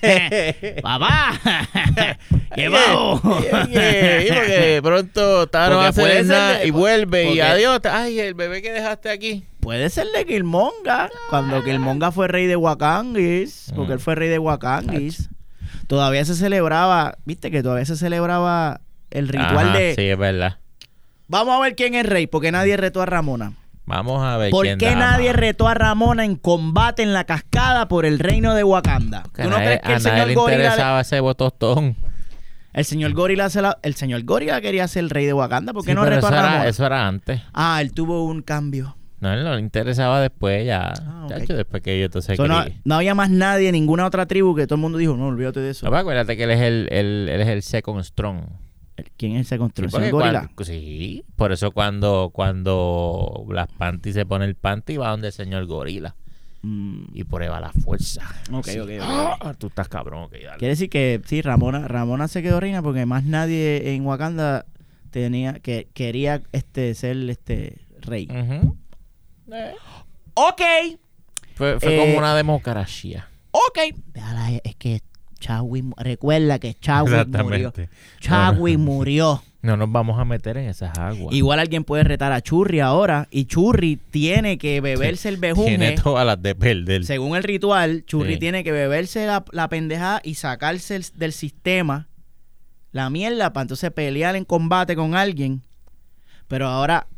¡Papá! 0.82 1.38
¡Qué 2.54 2.68
vamos! 2.68 3.20
Porque 3.22 4.80
pronto 4.82 5.48
ser 5.92 6.24
snap 6.24 6.60
de- 6.60 6.66
y 6.66 6.70
vuelve 6.70 7.32
y 7.32 7.40
adiós. 7.40 7.80
Ay, 7.90 8.20
el 8.20 8.34
bebé 8.34 8.62
que 8.62 8.72
dejaste 8.72 9.10
aquí. 9.10 9.44
Puede 9.60 9.90
ser 9.90 10.06
de 10.14 10.24
Killmonga. 10.24 11.10
Cuando 11.28 11.62
Killmonga 11.64 12.12
fue 12.12 12.28
rey 12.28 12.46
de 12.46 12.56
Wakangis. 12.56 13.72
Porque 13.74 13.94
él 13.94 14.00
fue 14.00 14.14
rey 14.14 14.28
de 14.28 14.38
Wakangis. 14.38 15.28
Todavía 15.88 16.24
se 16.24 16.34
celebraba. 16.34 17.18
Viste 17.24 17.50
que 17.50 17.62
todavía 17.62 17.84
se 17.84 17.96
celebraba 17.96 18.80
el 19.10 19.28
ritual 19.28 19.70
Ajá, 19.70 19.78
de. 19.78 19.94
Sí, 19.96 20.02
es 20.02 20.18
verdad. 20.18 20.58
Vamos 21.28 21.56
a 21.56 21.60
ver 21.60 21.74
quién 21.74 21.94
es 21.94 22.06
rey. 22.06 22.26
Porque 22.26 22.52
nadie 22.52 22.76
retó 22.76 23.02
a 23.02 23.06
Ramona. 23.06 23.54
Vamos 23.86 24.22
a 24.24 24.36
ver 24.36 24.50
¿Por 24.50 24.64
quién 24.66 24.78
qué 24.78 24.86
da 24.86 24.96
nadie 24.96 25.28
más. 25.30 25.36
retó 25.36 25.68
a 25.68 25.74
Ramona 25.74 26.24
en 26.24 26.34
combate 26.36 27.02
en 27.04 27.12
la 27.12 27.24
cascada 27.24 27.86
por 27.88 28.04
el 28.04 28.18
reino 28.18 28.54
de 28.54 28.64
Wakanda? 28.64 29.22
Que 29.34 29.42
¿Tú 29.44 29.48
no 29.50 29.56
nadie- 29.58 29.64
crees 29.66 29.80
que 29.82 29.88
a 29.92 29.96
el 29.96 30.02
nadie 30.02 30.10
señor 30.12 30.28
le 30.28 30.34
Gorila... 30.34 30.56
interesaba 30.64 31.00
ese 31.00 31.20
botostón. 31.20 31.96
El 32.72 32.84
señor 32.84 33.12
Gorila 33.14 33.48
se 33.48 33.62
la- 33.62 33.78
el 33.82 33.94
señor 33.94 34.24
Gorila 34.24 34.60
quería 34.60 34.86
ser 34.88 35.04
el 35.04 35.10
rey 35.10 35.24
de 35.24 35.32
Wakanda. 35.32 35.72
¿Por 35.72 35.84
qué 35.84 35.92
Sí, 35.92 35.94
no 35.94 36.04
retó 36.04 36.26
a 36.26 36.30
Ramona? 36.30 36.56
era, 36.62 36.68
eso 36.68 36.84
era 36.84 37.06
antes. 37.06 37.40
Ah, 37.54 37.78
él 37.80 37.92
tuvo 37.92 38.24
un 38.24 38.42
cambio. 38.42 38.96
No, 39.20 39.32
él 39.32 39.44
no 39.44 39.54
le 39.54 39.60
interesaba 39.60 40.20
después 40.20 40.66
ya. 40.66 40.92
Ah. 41.06 41.26
Chacho, 41.28 41.54
después 41.54 41.80
que 41.82 41.98
yo 41.98 42.04
entonces 42.04 42.36
So, 42.36 42.46
no, 42.46 42.64
no 42.84 42.94
había 42.96 43.14
más 43.14 43.30
nadie, 43.30 43.72
ninguna 43.72 44.04
otra 44.04 44.26
tribu 44.26 44.54
que 44.54 44.66
todo 44.66 44.74
el 44.74 44.82
mundo 44.82 44.98
dijo, 44.98 45.16
no, 45.16 45.28
olvídate 45.28 45.60
de 45.60 45.70
eso. 45.70 45.88
No, 45.88 45.96
acuérdate 45.96 46.36
que 46.36 46.42
él 46.44 46.50
es 46.50 46.60
el, 46.60 46.88
el- 46.90 47.28
él 47.30 47.40
es 47.40 47.48
el 47.48 47.62
second 47.62 48.02
strong. 48.04 48.40
¿Quién 49.16 49.36
es 49.36 49.46
ese 49.46 49.58
control? 49.58 49.90
Sí, 49.90 49.96
¿El 49.96 50.02
señor 50.02 50.10
porque 50.12 50.28
Gorila? 50.38 50.50
sí, 50.64 51.24
por 51.36 51.52
eso 51.52 51.70
cuando, 51.72 52.30
cuando 52.32 53.44
Black 53.46 53.70
Panty 53.78 54.12
se 54.12 54.24
pone 54.26 54.44
el 54.46 54.54
panty 54.54 54.96
va 54.96 55.10
donde 55.10 55.28
el 55.28 55.32
señor 55.32 55.66
Gorila 55.66 56.14
Mm, 56.62 57.08
y 57.14 57.22
prueba 57.24 57.60
la 57.60 57.70
fuerza. 57.70 58.22
ok, 58.50 58.66
ok, 58.82 58.88
ok. 59.00 59.02
Ah, 59.02 59.54
tú 59.56 59.68
estás 59.68 59.88
cabrón, 59.88 60.24
ok, 60.24 60.32
dale. 60.32 60.56
Quiere 60.58 60.70
decir 60.72 60.88
que 60.90 61.20
sí, 61.24 61.40
Ramona, 61.42 61.86
Ramona 61.86 62.26
se 62.26 62.42
quedó 62.42 62.58
reina 62.58 62.82
porque 62.82 63.06
más 63.06 63.22
nadie 63.24 63.94
en 63.94 64.04
Wakanda 64.04 64.64
tenía 65.10 65.60
que 65.60 65.86
quería 65.94 66.42
este 66.52 66.94
ser 66.94 67.18
este 67.30 67.86
rey. 68.00 68.26
Eh, 68.32 69.74
Ok, 70.34 70.60
Fue, 71.54 71.78
fue 71.78 71.94
Eh, 71.94 71.98
como 72.00 72.18
una 72.18 72.34
democracia. 72.34 73.28
ok. 73.52 73.78
Es 74.64 74.76
que 74.76 75.00
Chadwick 75.38 75.84
recuerda 75.98 76.58
que 76.58 76.74
Chadwick 76.74 77.28
murió. 77.28 77.72
Chadwick 78.20 78.78
murió. 78.78 79.42
No 79.62 79.76
nos 79.76 79.90
vamos 79.90 80.16
a 80.20 80.24
meter 80.24 80.58
en 80.58 80.68
esas 80.68 80.96
aguas. 80.96 81.34
Igual 81.34 81.58
alguien 81.58 81.82
puede 81.82 82.04
retar 82.04 82.30
a 82.30 82.40
Churri 82.40 82.78
ahora 82.78 83.26
y 83.32 83.46
Churri 83.46 83.96
tiene 83.96 84.58
que 84.58 84.80
beberse 84.80 85.28
el 85.28 85.38
bejunje. 85.38 85.70
Tiene 85.76 85.92
todas 85.96 86.24
las 86.24 86.40
de 86.40 86.54
perder. 86.54 87.04
Según 87.04 87.36
el 87.36 87.42
ritual, 87.42 88.04
Churri 88.06 88.34
Sí. 88.34 88.38
tiene 88.38 88.62
que 88.62 88.70
beberse 88.70 89.26
la, 89.26 89.44
la 89.50 89.68
pendejada 89.68 90.20
y 90.22 90.34
sacarse 90.36 90.94
el- 90.94 91.06
del 91.16 91.32
sistema 91.32 92.06
la 92.92 93.10
mierda 93.10 93.52
para 93.52 93.62
entonces 93.62 93.90
pelear 93.90 94.36
en 94.36 94.44
combate 94.44 94.94
con 94.94 95.16
alguien. 95.16 95.62
Pero 96.46 96.68
ahora, 96.68 97.08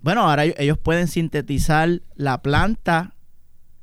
bueno, 0.00 0.20
ahora 0.30 0.44
ellos 0.44 0.78
pueden 0.78 1.08
sintetizar 1.08 2.00
la 2.14 2.40
planta. 2.42 3.14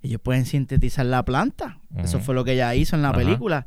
Ellos 0.02 0.22
pueden 0.22 0.46
sintetizar 0.46 1.06
la 1.06 1.26
planta. 1.26 1.80
Eso 1.98 2.20
fue 2.20 2.36
lo 2.36 2.44
que 2.44 2.54
ella 2.54 2.74
hizo 2.76 2.96
en 2.96 3.02
la 3.02 3.14
película. 3.14 3.66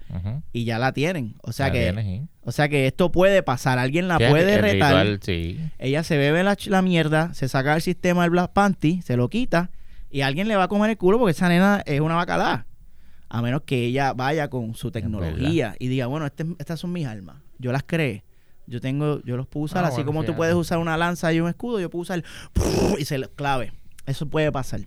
Y 0.53 0.65
ya 0.65 0.79
la 0.79 0.93
tienen. 0.93 1.35
O 1.43 1.53
sea 1.53 1.69
Ya 1.69 1.73
que, 1.73 1.83
tienes, 1.85 2.05
sí. 2.05 2.29
o 2.43 2.53
sea 2.53 2.69
que 2.69 2.87
esto 2.87 3.11
puede 3.11 3.43
pasar. 3.43 3.79
Alguien 3.79 4.09
la 4.09 4.19
puede 4.19 4.55
el 4.55 4.61
retar. 4.63 5.07
ritual, 5.07 5.21
sí. 5.23 5.59
Ella 5.79 6.03
se 6.03 6.17
bebe 6.17 6.43
la, 6.45 6.83
mierda, 6.83 7.33
se 7.35 7.49
saca 7.49 7.73
del 7.73 7.83
sistema 7.83 8.25
el 8.25 8.31
Black 8.31 8.53
Panty, 8.53 9.03
se 9.03 9.17
lo 9.17 9.29
quita 9.29 9.71
y 10.11 10.21
alguien 10.23 10.49
le 10.49 10.57
va 10.57 10.65
a 10.65 10.69
comer 10.69 10.91
el 10.91 10.97
culo 10.99 11.19
porque 11.19 11.33
esa 11.33 11.49
nena 11.49 11.83
es 11.87 12.01
una 12.01 12.15
bacalá. 12.17 12.67
A 13.31 13.43
menos 13.43 13.63
que 13.63 13.85
ella 13.85 14.15
vaya 14.15 14.49
con 14.49 14.75
su 14.75 14.91
tecnología 14.91 15.75
y 15.79 15.89
diga, 15.89 16.07
bueno, 16.07 16.25
este- 16.27 16.47
estas 16.59 16.81
son 16.81 16.93
mis 16.93 17.07
armas. 17.07 17.37
Yo 17.59 17.73
las 17.73 17.83
creé. 17.87 18.25
Yo 18.67 18.81
tengo, 18.81 19.23
yo 19.25 19.37
los 19.37 19.47
puedo 19.47 19.65
usar 19.65 19.85
Ah, 19.85 19.89
así 19.89 19.97
bueno, 19.97 20.07
como 20.09 20.25
tú 20.25 20.35
puedes 20.35 20.55
usar 20.55 20.79
una 20.79 20.97
lanza 20.97 21.33
y 21.33 21.41
un 21.41 21.49
escudo, 21.49 21.81
yo 21.81 21.89
puedo 21.91 22.03
usar 22.03 22.23
y 22.99 23.05
se 23.05 23.17
lo 23.19 23.31
clave. 23.31 23.73
Eso 24.07 24.27
puede 24.29 24.51
pasar. 24.53 24.81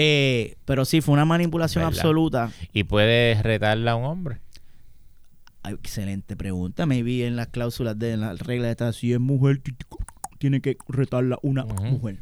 Eh, 0.00 0.56
pero 0.64 0.84
sí, 0.84 1.00
fue 1.00 1.14
una 1.14 1.24
manipulación 1.24 1.82
¿Verdad? 1.84 1.98
absoluta. 1.98 2.50
Y 2.72 2.84
puedes 2.84 3.42
retarla 3.42 3.92
a 3.92 3.96
un 3.96 4.04
hombre. 4.04 4.38
Ay, 5.64 5.74
excelente 5.74 6.36
pregunta. 6.36 6.86
Maybe 6.86 7.26
en 7.26 7.34
las 7.34 7.48
cláusulas 7.48 7.98
de 7.98 8.12
en 8.12 8.20
las 8.20 8.38
reglas 8.40 8.70
está 8.70 8.92
si 8.92 9.12
es 9.12 9.18
mujer, 9.18 9.60
tiene 10.38 10.60
que 10.60 10.76
retarla 10.88 11.38
una 11.42 11.64
mujer. 11.64 12.20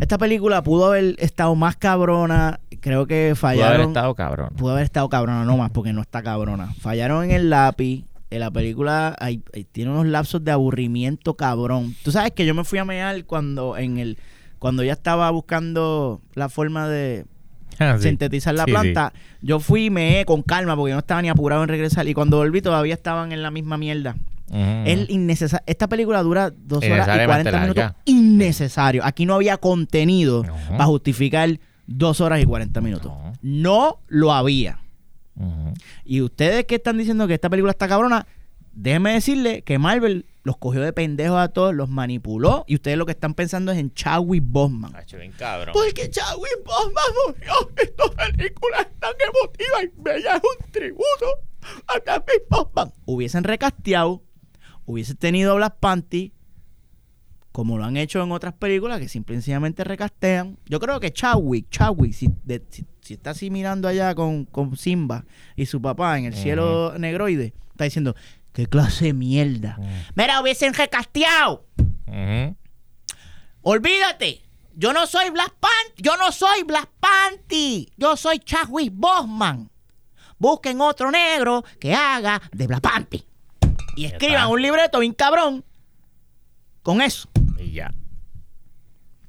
Esta 0.00 0.18
película 0.18 0.62
pudo 0.62 0.86
haber 0.86 1.16
estado 1.18 1.54
más 1.54 1.76
cabrona. 1.76 2.60
Creo 2.80 3.06
que 3.06 3.34
Pudo 3.34 3.48
haber 3.48 3.60
fallaron. 3.62 3.88
estado 3.88 4.14
cabrón. 4.14 4.50
Pudo 4.56 4.72
haber 4.72 4.84
estado 4.84 5.08
cabrona, 5.08 5.44
no 5.44 5.56
más, 5.56 5.70
porque 5.70 5.92
no 5.92 6.02
está 6.02 6.22
cabrona. 6.22 6.72
Fallaron 6.74 7.24
en 7.24 7.30
el 7.32 7.50
lápiz. 7.50 8.04
En 8.30 8.40
la 8.40 8.50
película 8.50 9.16
hay- 9.18 9.42
hay- 9.54 9.64
tiene 9.64 9.90
unos 9.90 10.06
lapsos 10.06 10.44
de 10.44 10.50
aburrimiento 10.50 11.34
cabrón. 11.34 11.94
Tú 12.04 12.12
sabes 12.12 12.32
que 12.32 12.44
yo 12.44 12.54
me 12.54 12.64
fui 12.64 12.78
a 12.78 12.84
mear 12.84 13.24
cuando 13.24 13.76
en 13.78 13.98
el 13.98 14.18
cuando 14.66 14.82
ya 14.82 14.92
estaba 14.94 15.30
buscando 15.30 16.20
la 16.34 16.48
forma 16.48 16.88
de, 16.88 17.24
Ah, 17.78 17.96
sí. 17.98 18.04
sintetizar 18.08 18.54
la 18.54 18.64
Sí, 18.64 18.70
planta, 18.72 19.12
yo 19.42 19.60
fui 19.60 19.84
y 19.86 19.90
me 19.90 20.24
con 20.26 20.42
calma 20.42 20.74
porque 20.76 20.92
no 20.94 20.98
estaba 20.98 21.22
ni 21.22 21.28
apurado 21.28 21.62
en 21.62 21.68
regresar. 21.68 22.08
Y 22.08 22.14
cuando 22.14 22.38
volví 22.38 22.60
todavía 22.62 22.94
estaban 22.94 23.32
en 23.32 23.42
la 23.42 23.50
misma 23.50 23.76
mierda. 23.78 24.16
Ujú. 24.48 24.58
Es 24.86 25.10
innecesario. 25.10 25.62
Esta 25.66 25.86
película 25.88 26.22
dura 26.22 26.50
dos 26.50 26.78
horas 26.78 26.84
y 26.84 26.86
Innecesariamente 26.88 27.50
40 27.50 27.60
minutos. 27.60 27.76
larga. 27.84 27.96
Innecesario. 28.06 29.04
Aquí 29.04 29.26
no 29.26 29.34
había 29.34 29.56
contenido 29.58 30.42
No. 30.44 30.54
para 30.70 30.86
justificar 30.86 31.50
dos 31.86 32.20
horas 32.20 32.40
y 32.42 32.44
40 32.46 32.80
minutos. 32.80 33.12
No. 33.12 33.32
No 33.42 33.98
lo 34.08 34.32
había. 34.32 34.78
Y 36.04 36.22
ustedes 36.22 36.64
que 36.64 36.76
están 36.76 36.96
diciendo 36.98 37.28
que 37.28 37.34
esta 37.34 37.50
película 37.50 37.70
está 37.72 37.86
cabrona, 37.88 38.26
déjenme 38.72 39.12
decirle 39.12 39.62
que 39.62 39.78
Marvel 39.78 40.24
los 40.46 40.58
cogió 40.58 40.80
de 40.80 40.92
pendejos 40.92 41.38
a 41.40 41.48
todos, 41.48 41.74
los 41.74 41.88
manipuló. 41.88 42.64
Y 42.68 42.76
ustedes 42.76 42.96
lo 42.96 43.04
que 43.04 43.10
están 43.10 43.34
pensando 43.34 43.72
es 43.72 43.78
en 43.78 43.92
Chadwick 43.92 44.44
bien 45.18 45.32
cabrón. 45.32 45.72
Porque 45.72 46.08
Chadwick 46.08 46.62
Boseman 46.64 47.04
murió. 47.26 47.52
Esta 47.76 48.04
película 48.10 48.78
es 48.82 49.00
tan 49.00 49.12
emotiva 49.28 49.82
y 49.82 50.00
bella. 50.00 50.36
Es 50.36 50.42
un 50.44 50.70
tributo 50.70 51.26
a 51.88 52.00
Chadwick 52.00 52.44
Boseman. 52.48 52.92
Hubiesen 53.06 53.42
recasteado, 53.42 54.22
hubiesen 54.84 55.16
tenido 55.16 55.56
Black 55.56 55.78
Panty, 55.80 56.32
como 57.50 57.76
lo 57.76 57.84
han 57.84 57.96
hecho 57.96 58.22
en 58.22 58.30
otras 58.30 58.54
películas, 58.54 59.00
que 59.00 59.08
simple 59.08 59.34
y 59.34 59.38
sencillamente 59.38 59.82
recastean. 59.82 60.58
Yo 60.66 60.78
creo 60.78 61.00
que 61.00 61.12
Chadwick, 61.12 61.68
Chadwick, 61.70 62.12
si, 62.12 62.30
de- 62.44 62.62
si, 62.68 62.84
si 63.00 63.14
está 63.14 63.30
así 63.30 63.50
mirando 63.50 63.88
allá 63.88 64.14
con, 64.14 64.44
con 64.44 64.76
Simba 64.76 65.24
y 65.56 65.66
su 65.66 65.82
papá 65.82 66.18
en 66.20 66.26
el 66.26 66.34
cielo 66.34 66.94
negroide, 66.98 67.52
está 67.70 67.82
diciendo, 67.84 68.14
¿qué 68.56 68.66
clase 68.66 69.04
de 69.04 69.12
mierda? 69.12 69.78
Mira, 70.14 70.40
hubiesen 70.40 70.72
recasteado. 70.72 71.66
Olvídate. 73.60 74.40
Yo 74.74 74.94
no 74.94 75.06
soy 75.06 75.28
Black 75.28 75.54
Panty. 75.60 76.02
Yo 76.02 76.16
no 76.16 76.32
soy 76.32 76.62
Black 76.62 76.88
Panty. 76.98 77.92
Yo 77.98 78.16
soy 78.16 78.38
Chadwick 78.38 78.94
Bosman. 78.94 79.70
Busquen 80.38 80.80
otro 80.80 81.10
negro 81.10 81.64
que 81.78 81.92
haga 81.92 82.40
de 82.50 82.66
Black 82.66 82.80
Panty. 82.80 83.26
Y 83.94 84.06
escriban 84.06 84.48
un 84.48 84.62
libreto 84.62 85.00
bien 85.00 85.12
cabrón 85.12 85.62
con 86.82 87.02
eso. 87.02 87.28
Y 87.58 87.72
ya. 87.72 87.92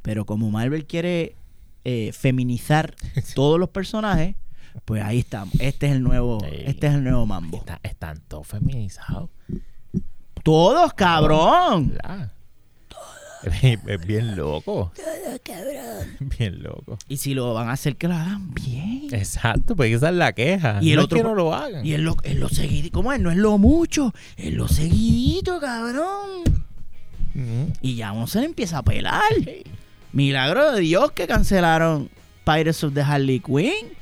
Pero 0.04 0.26
como 0.26 0.50
Marvel 0.52 0.86
quiere 0.86 1.36
eh, 1.84 2.14
feminizar 2.14 2.96
todos 3.36 3.60
los 3.60 3.72
personajes, 3.72 4.38
pues 4.86 5.04
ahí 5.04 5.20
estamos. 5.20 5.54
Este 5.60 5.88
es 5.88 5.92
el 5.94 6.04
nuevo, 6.04 6.40
Sí. 6.42 6.56
este 6.66 6.88
es 6.88 6.94
el 6.96 7.04
nuevo 7.04 7.26
mambo. 7.26 7.58
Está- 7.58 7.80
están 7.84 8.22
todos 8.28 8.48
feminizados. 8.48 9.30
Todos, 10.44 10.94
cabrón. 10.94 11.90
¿verdad? 11.90 12.32
Es, 13.62 13.80
es 13.88 14.06
bien 14.08 14.36
loco. 14.36 14.92
Bien 16.20 16.62
loco. 16.64 16.98
Y 17.08 17.18
si 17.18 17.34
lo 17.34 17.54
van 17.54 17.70
a 17.70 17.74
hacer, 17.74 17.96
que 17.96 18.08
lo 18.08 18.16
hagan 18.16 18.54
bien. 18.54 19.08
Exacto, 19.12 19.76
porque 19.76 19.94
esa 19.94 20.10
es 20.10 20.16
la 20.16 20.34
queja. 20.34 20.80
Y 20.82 20.90
el 20.92 20.96
no 20.98 21.02
es 21.02 21.06
otro- 21.06 21.18
que 21.18 21.24
no 21.24 21.36
lo 21.36 21.54
hagan. 21.54 21.86
Y 21.86 21.94
es 21.94 22.00
lo, 22.00 22.16
es 22.24 22.36
lo 22.36 22.50
seguidito. 22.50 22.94
¿Cómo 22.98 23.14
es? 23.14 23.20
No 23.20 23.30
es 23.32 23.38
lo 23.38 23.58
mucho, 23.58 24.14
es 24.36 24.54
lo 24.54 24.68
seguidito, 24.68 25.60
cabrón. 25.60 26.44
Y 27.82 27.96
ya 27.96 28.14
uno 28.14 28.26
se 28.26 28.40
le 28.40 28.46
empieza 28.46 28.80
a 28.80 28.84
pelar. 28.84 29.22
Milagro 30.12 30.72
de 30.72 30.82
Dios 30.82 31.12
que 31.12 31.28
cancelaron 31.28 32.10
Pirates 32.44 32.84
of 32.84 32.94
the 32.96 33.02
Harley 33.02 33.40
Quinn. 33.40 33.94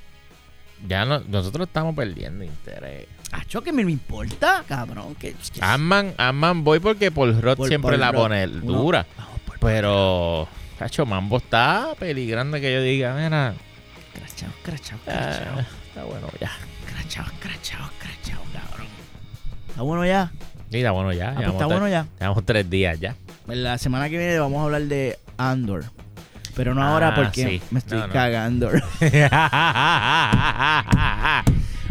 Ya 0.87 1.05
no- 1.05 1.19
nosotros 1.27 1.67
estamos 1.67 1.95
perdiendo 1.95 2.43
interés. 2.43 3.07
Acho, 3.31 3.61
que 3.61 3.71
me, 3.73 3.83
me 3.83 3.91
importa, 3.91 4.63
cabrón. 4.67 5.15
Que, 5.15 5.33
que- 5.33 5.61
Ant-Man, 5.61 6.13
Ant-Man 6.17 6.63
voy 6.63 6.79
porque 6.79 7.11
Paul 7.11 7.35
Por- 7.39 7.67
siempre 7.67 7.91
por 7.91 7.99
la 7.99 8.13
pone 8.13 8.47
dura. 8.47 9.05
Vamos 9.17 9.39
por- 9.45 9.59
Pero, 9.59 10.47
cacho, 10.79 11.05
Mambo 11.05 11.37
está 11.37 11.89
peligrando 11.99 12.57
que 12.59 12.71
yo 12.73 12.81
diga, 12.81 13.13
mira, 13.15 13.53
Crachao, 14.13 14.49
crachao, 14.63 14.99
ah, 15.07 15.11
crachao. 15.11 15.59
está 15.87 16.03
bueno 16.05 16.27
ya. 16.39 16.51
Crachao, 16.87 17.25
crachao, 17.39 17.89
crachao, 17.99 18.41
cabrón. 18.53 18.87
Está 19.67 19.81
bueno 19.81 20.05
ya. 20.05 20.31
Mira, 20.71 20.91
bueno 20.91 21.11
ya. 21.11 21.31
Ah, 21.31 21.35
pues 21.35 21.47
está 21.49 21.65
bueno 21.65 21.87
ya. 21.89 22.05
Llevamos 22.19 22.45
tres 22.45 22.69
días 22.69 22.99
ya. 22.99 23.15
La 23.47 23.77
semana 23.77 24.09
que 24.09 24.17
viene 24.17 24.39
vamos 24.39 24.59
a 24.61 24.63
hablar 24.63 24.83
de 24.83 25.19
Andor. 25.37 25.85
Pero 26.55 26.73
no 26.73 26.83
ahora 26.83 27.09
Ah, 27.09 27.15
porque 27.15 27.43
sí. 27.43 27.61
me 27.71 27.79
estoy 27.79 27.99
No, 27.99 28.07
no. 28.07 28.13
cagando. 28.13 28.69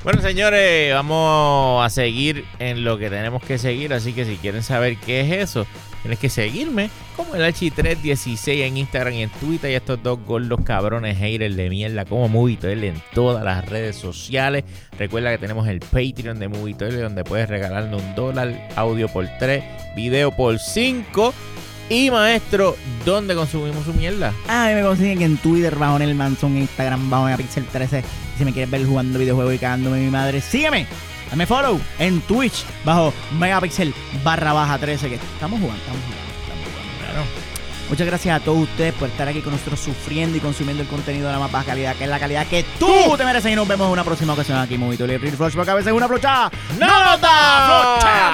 bueno, 0.04 0.20
señores, 0.22 0.92
vamos 0.94 1.84
a 1.84 1.90
seguir 1.90 2.44
en 2.58 2.84
lo 2.84 2.98
que 2.98 3.10
tenemos 3.10 3.42
que 3.42 3.58
seguir. 3.58 3.92
Así 3.94 4.12
que 4.12 4.24
si 4.24 4.36
quieren 4.36 4.62
saber 4.62 4.96
qué 4.98 5.20
es 5.20 5.50
eso, 5.50 5.66
tienes 6.02 6.18
que 6.18 6.28
seguirme 6.28 6.90
como 7.16 7.34
el 7.34 7.42
H316 7.42 8.62
en 8.66 8.76
Instagram 8.78 9.14
y 9.14 9.22
en 9.22 9.30
Twitter. 9.30 9.70
Y 9.70 9.74
estos 9.74 10.02
dos 10.02 10.18
gordos 10.26 10.60
cabrones 10.64 11.18
haters 11.18 11.56
de 11.56 11.70
mierda 11.70 12.04
como 12.04 12.28
Movitoil 12.28 12.84
en 12.84 13.02
todas 13.14 13.44
las 13.44 13.66
redes 13.68 13.96
sociales. 13.96 14.64
Recuerda 14.98 15.30
que 15.30 15.38
tenemos 15.38 15.66
el 15.68 15.80
Patreon 15.80 16.38
de 16.38 16.48
Movitoil 16.48 17.00
donde 17.00 17.24
puedes 17.24 17.48
regalarle 17.48 17.96
un 17.96 18.14
dólar, 18.14 18.68
audio 18.76 19.08
por 19.08 19.26
tres, 19.38 19.64
video 19.96 20.30
por 20.32 20.58
cinco. 20.58 21.32
Y 21.88 22.10
maestro, 22.10 22.76
¿dónde 23.04 23.34
consumimos 23.34 23.84
su 23.84 23.92
mierda? 23.92 24.32
Ah, 24.48 24.68
a 24.68 24.74
me 24.74 24.82
consiguen 24.82 25.20
en 25.22 25.36
Twitter, 25.36 25.76
bajo 25.76 25.96
en 25.96 26.02
el 26.02 26.14
Manson, 26.14 26.56
Instagram, 26.56 27.10
bajo 27.10 27.28
en 27.28 27.36
Pixel 27.36 27.66
13. 27.66 28.02
Si 28.38 28.44
me 28.44 28.52
quieres 28.52 28.70
ver 28.70 28.86
jugando 28.86 29.18
videojuegos 29.18 29.54
y 29.54 29.58
cagándome 29.58 30.00
mi 30.00 30.10
madre, 30.10 30.40
sígueme. 30.40 30.86
Dame 31.30 31.46
follow 31.46 31.80
en 31.98 32.20
Twitch 32.22 32.64
bajo 32.84 33.12
megapixel 33.38 33.92
barra 34.22 34.52
baja 34.52 34.78
13 34.78 35.08
que 35.08 35.14
estamos 35.16 35.60
jugando, 35.60 35.80
estamos 35.80 36.00
jugando, 36.04 36.32
estamos 36.42 36.64
jugando. 36.64 37.12
Claro. 37.12 37.24
Muchas 37.88 38.06
gracias 38.06 38.40
a 38.40 38.44
todos 38.44 38.62
ustedes 38.62 38.94
por 38.94 39.08
estar 39.08 39.28
aquí 39.28 39.40
con 39.42 39.52
nosotros 39.52 39.78
sufriendo 39.80 40.38
y 40.38 40.40
consumiendo 40.40 40.82
el 40.82 40.88
contenido 40.88 41.26
de 41.26 41.32
la 41.34 41.38
más 41.38 41.52
baja 41.52 41.66
calidad, 41.66 41.96
que 41.96 42.04
es 42.04 42.10
la 42.10 42.18
calidad 42.18 42.46
que 42.46 42.64
tú 42.78 43.14
te 43.16 43.24
mereces 43.24 43.52
y 43.52 43.56
nos 43.56 43.68
vemos 43.68 43.86
en 43.86 43.92
una 43.92 44.04
próxima 44.04 44.32
ocasión 44.32 44.58
aquí 44.58 44.78
Movito 44.78 45.06
Libre 45.06 45.30
Rush, 45.32 45.54
porque 45.54 45.70
a 45.70 45.74
veces 45.74 45.92
una 45.92 46.08
flochada 46.08 46.50
no, 46.78 46.86
no 46.86 47.18
da, 47.18 48.32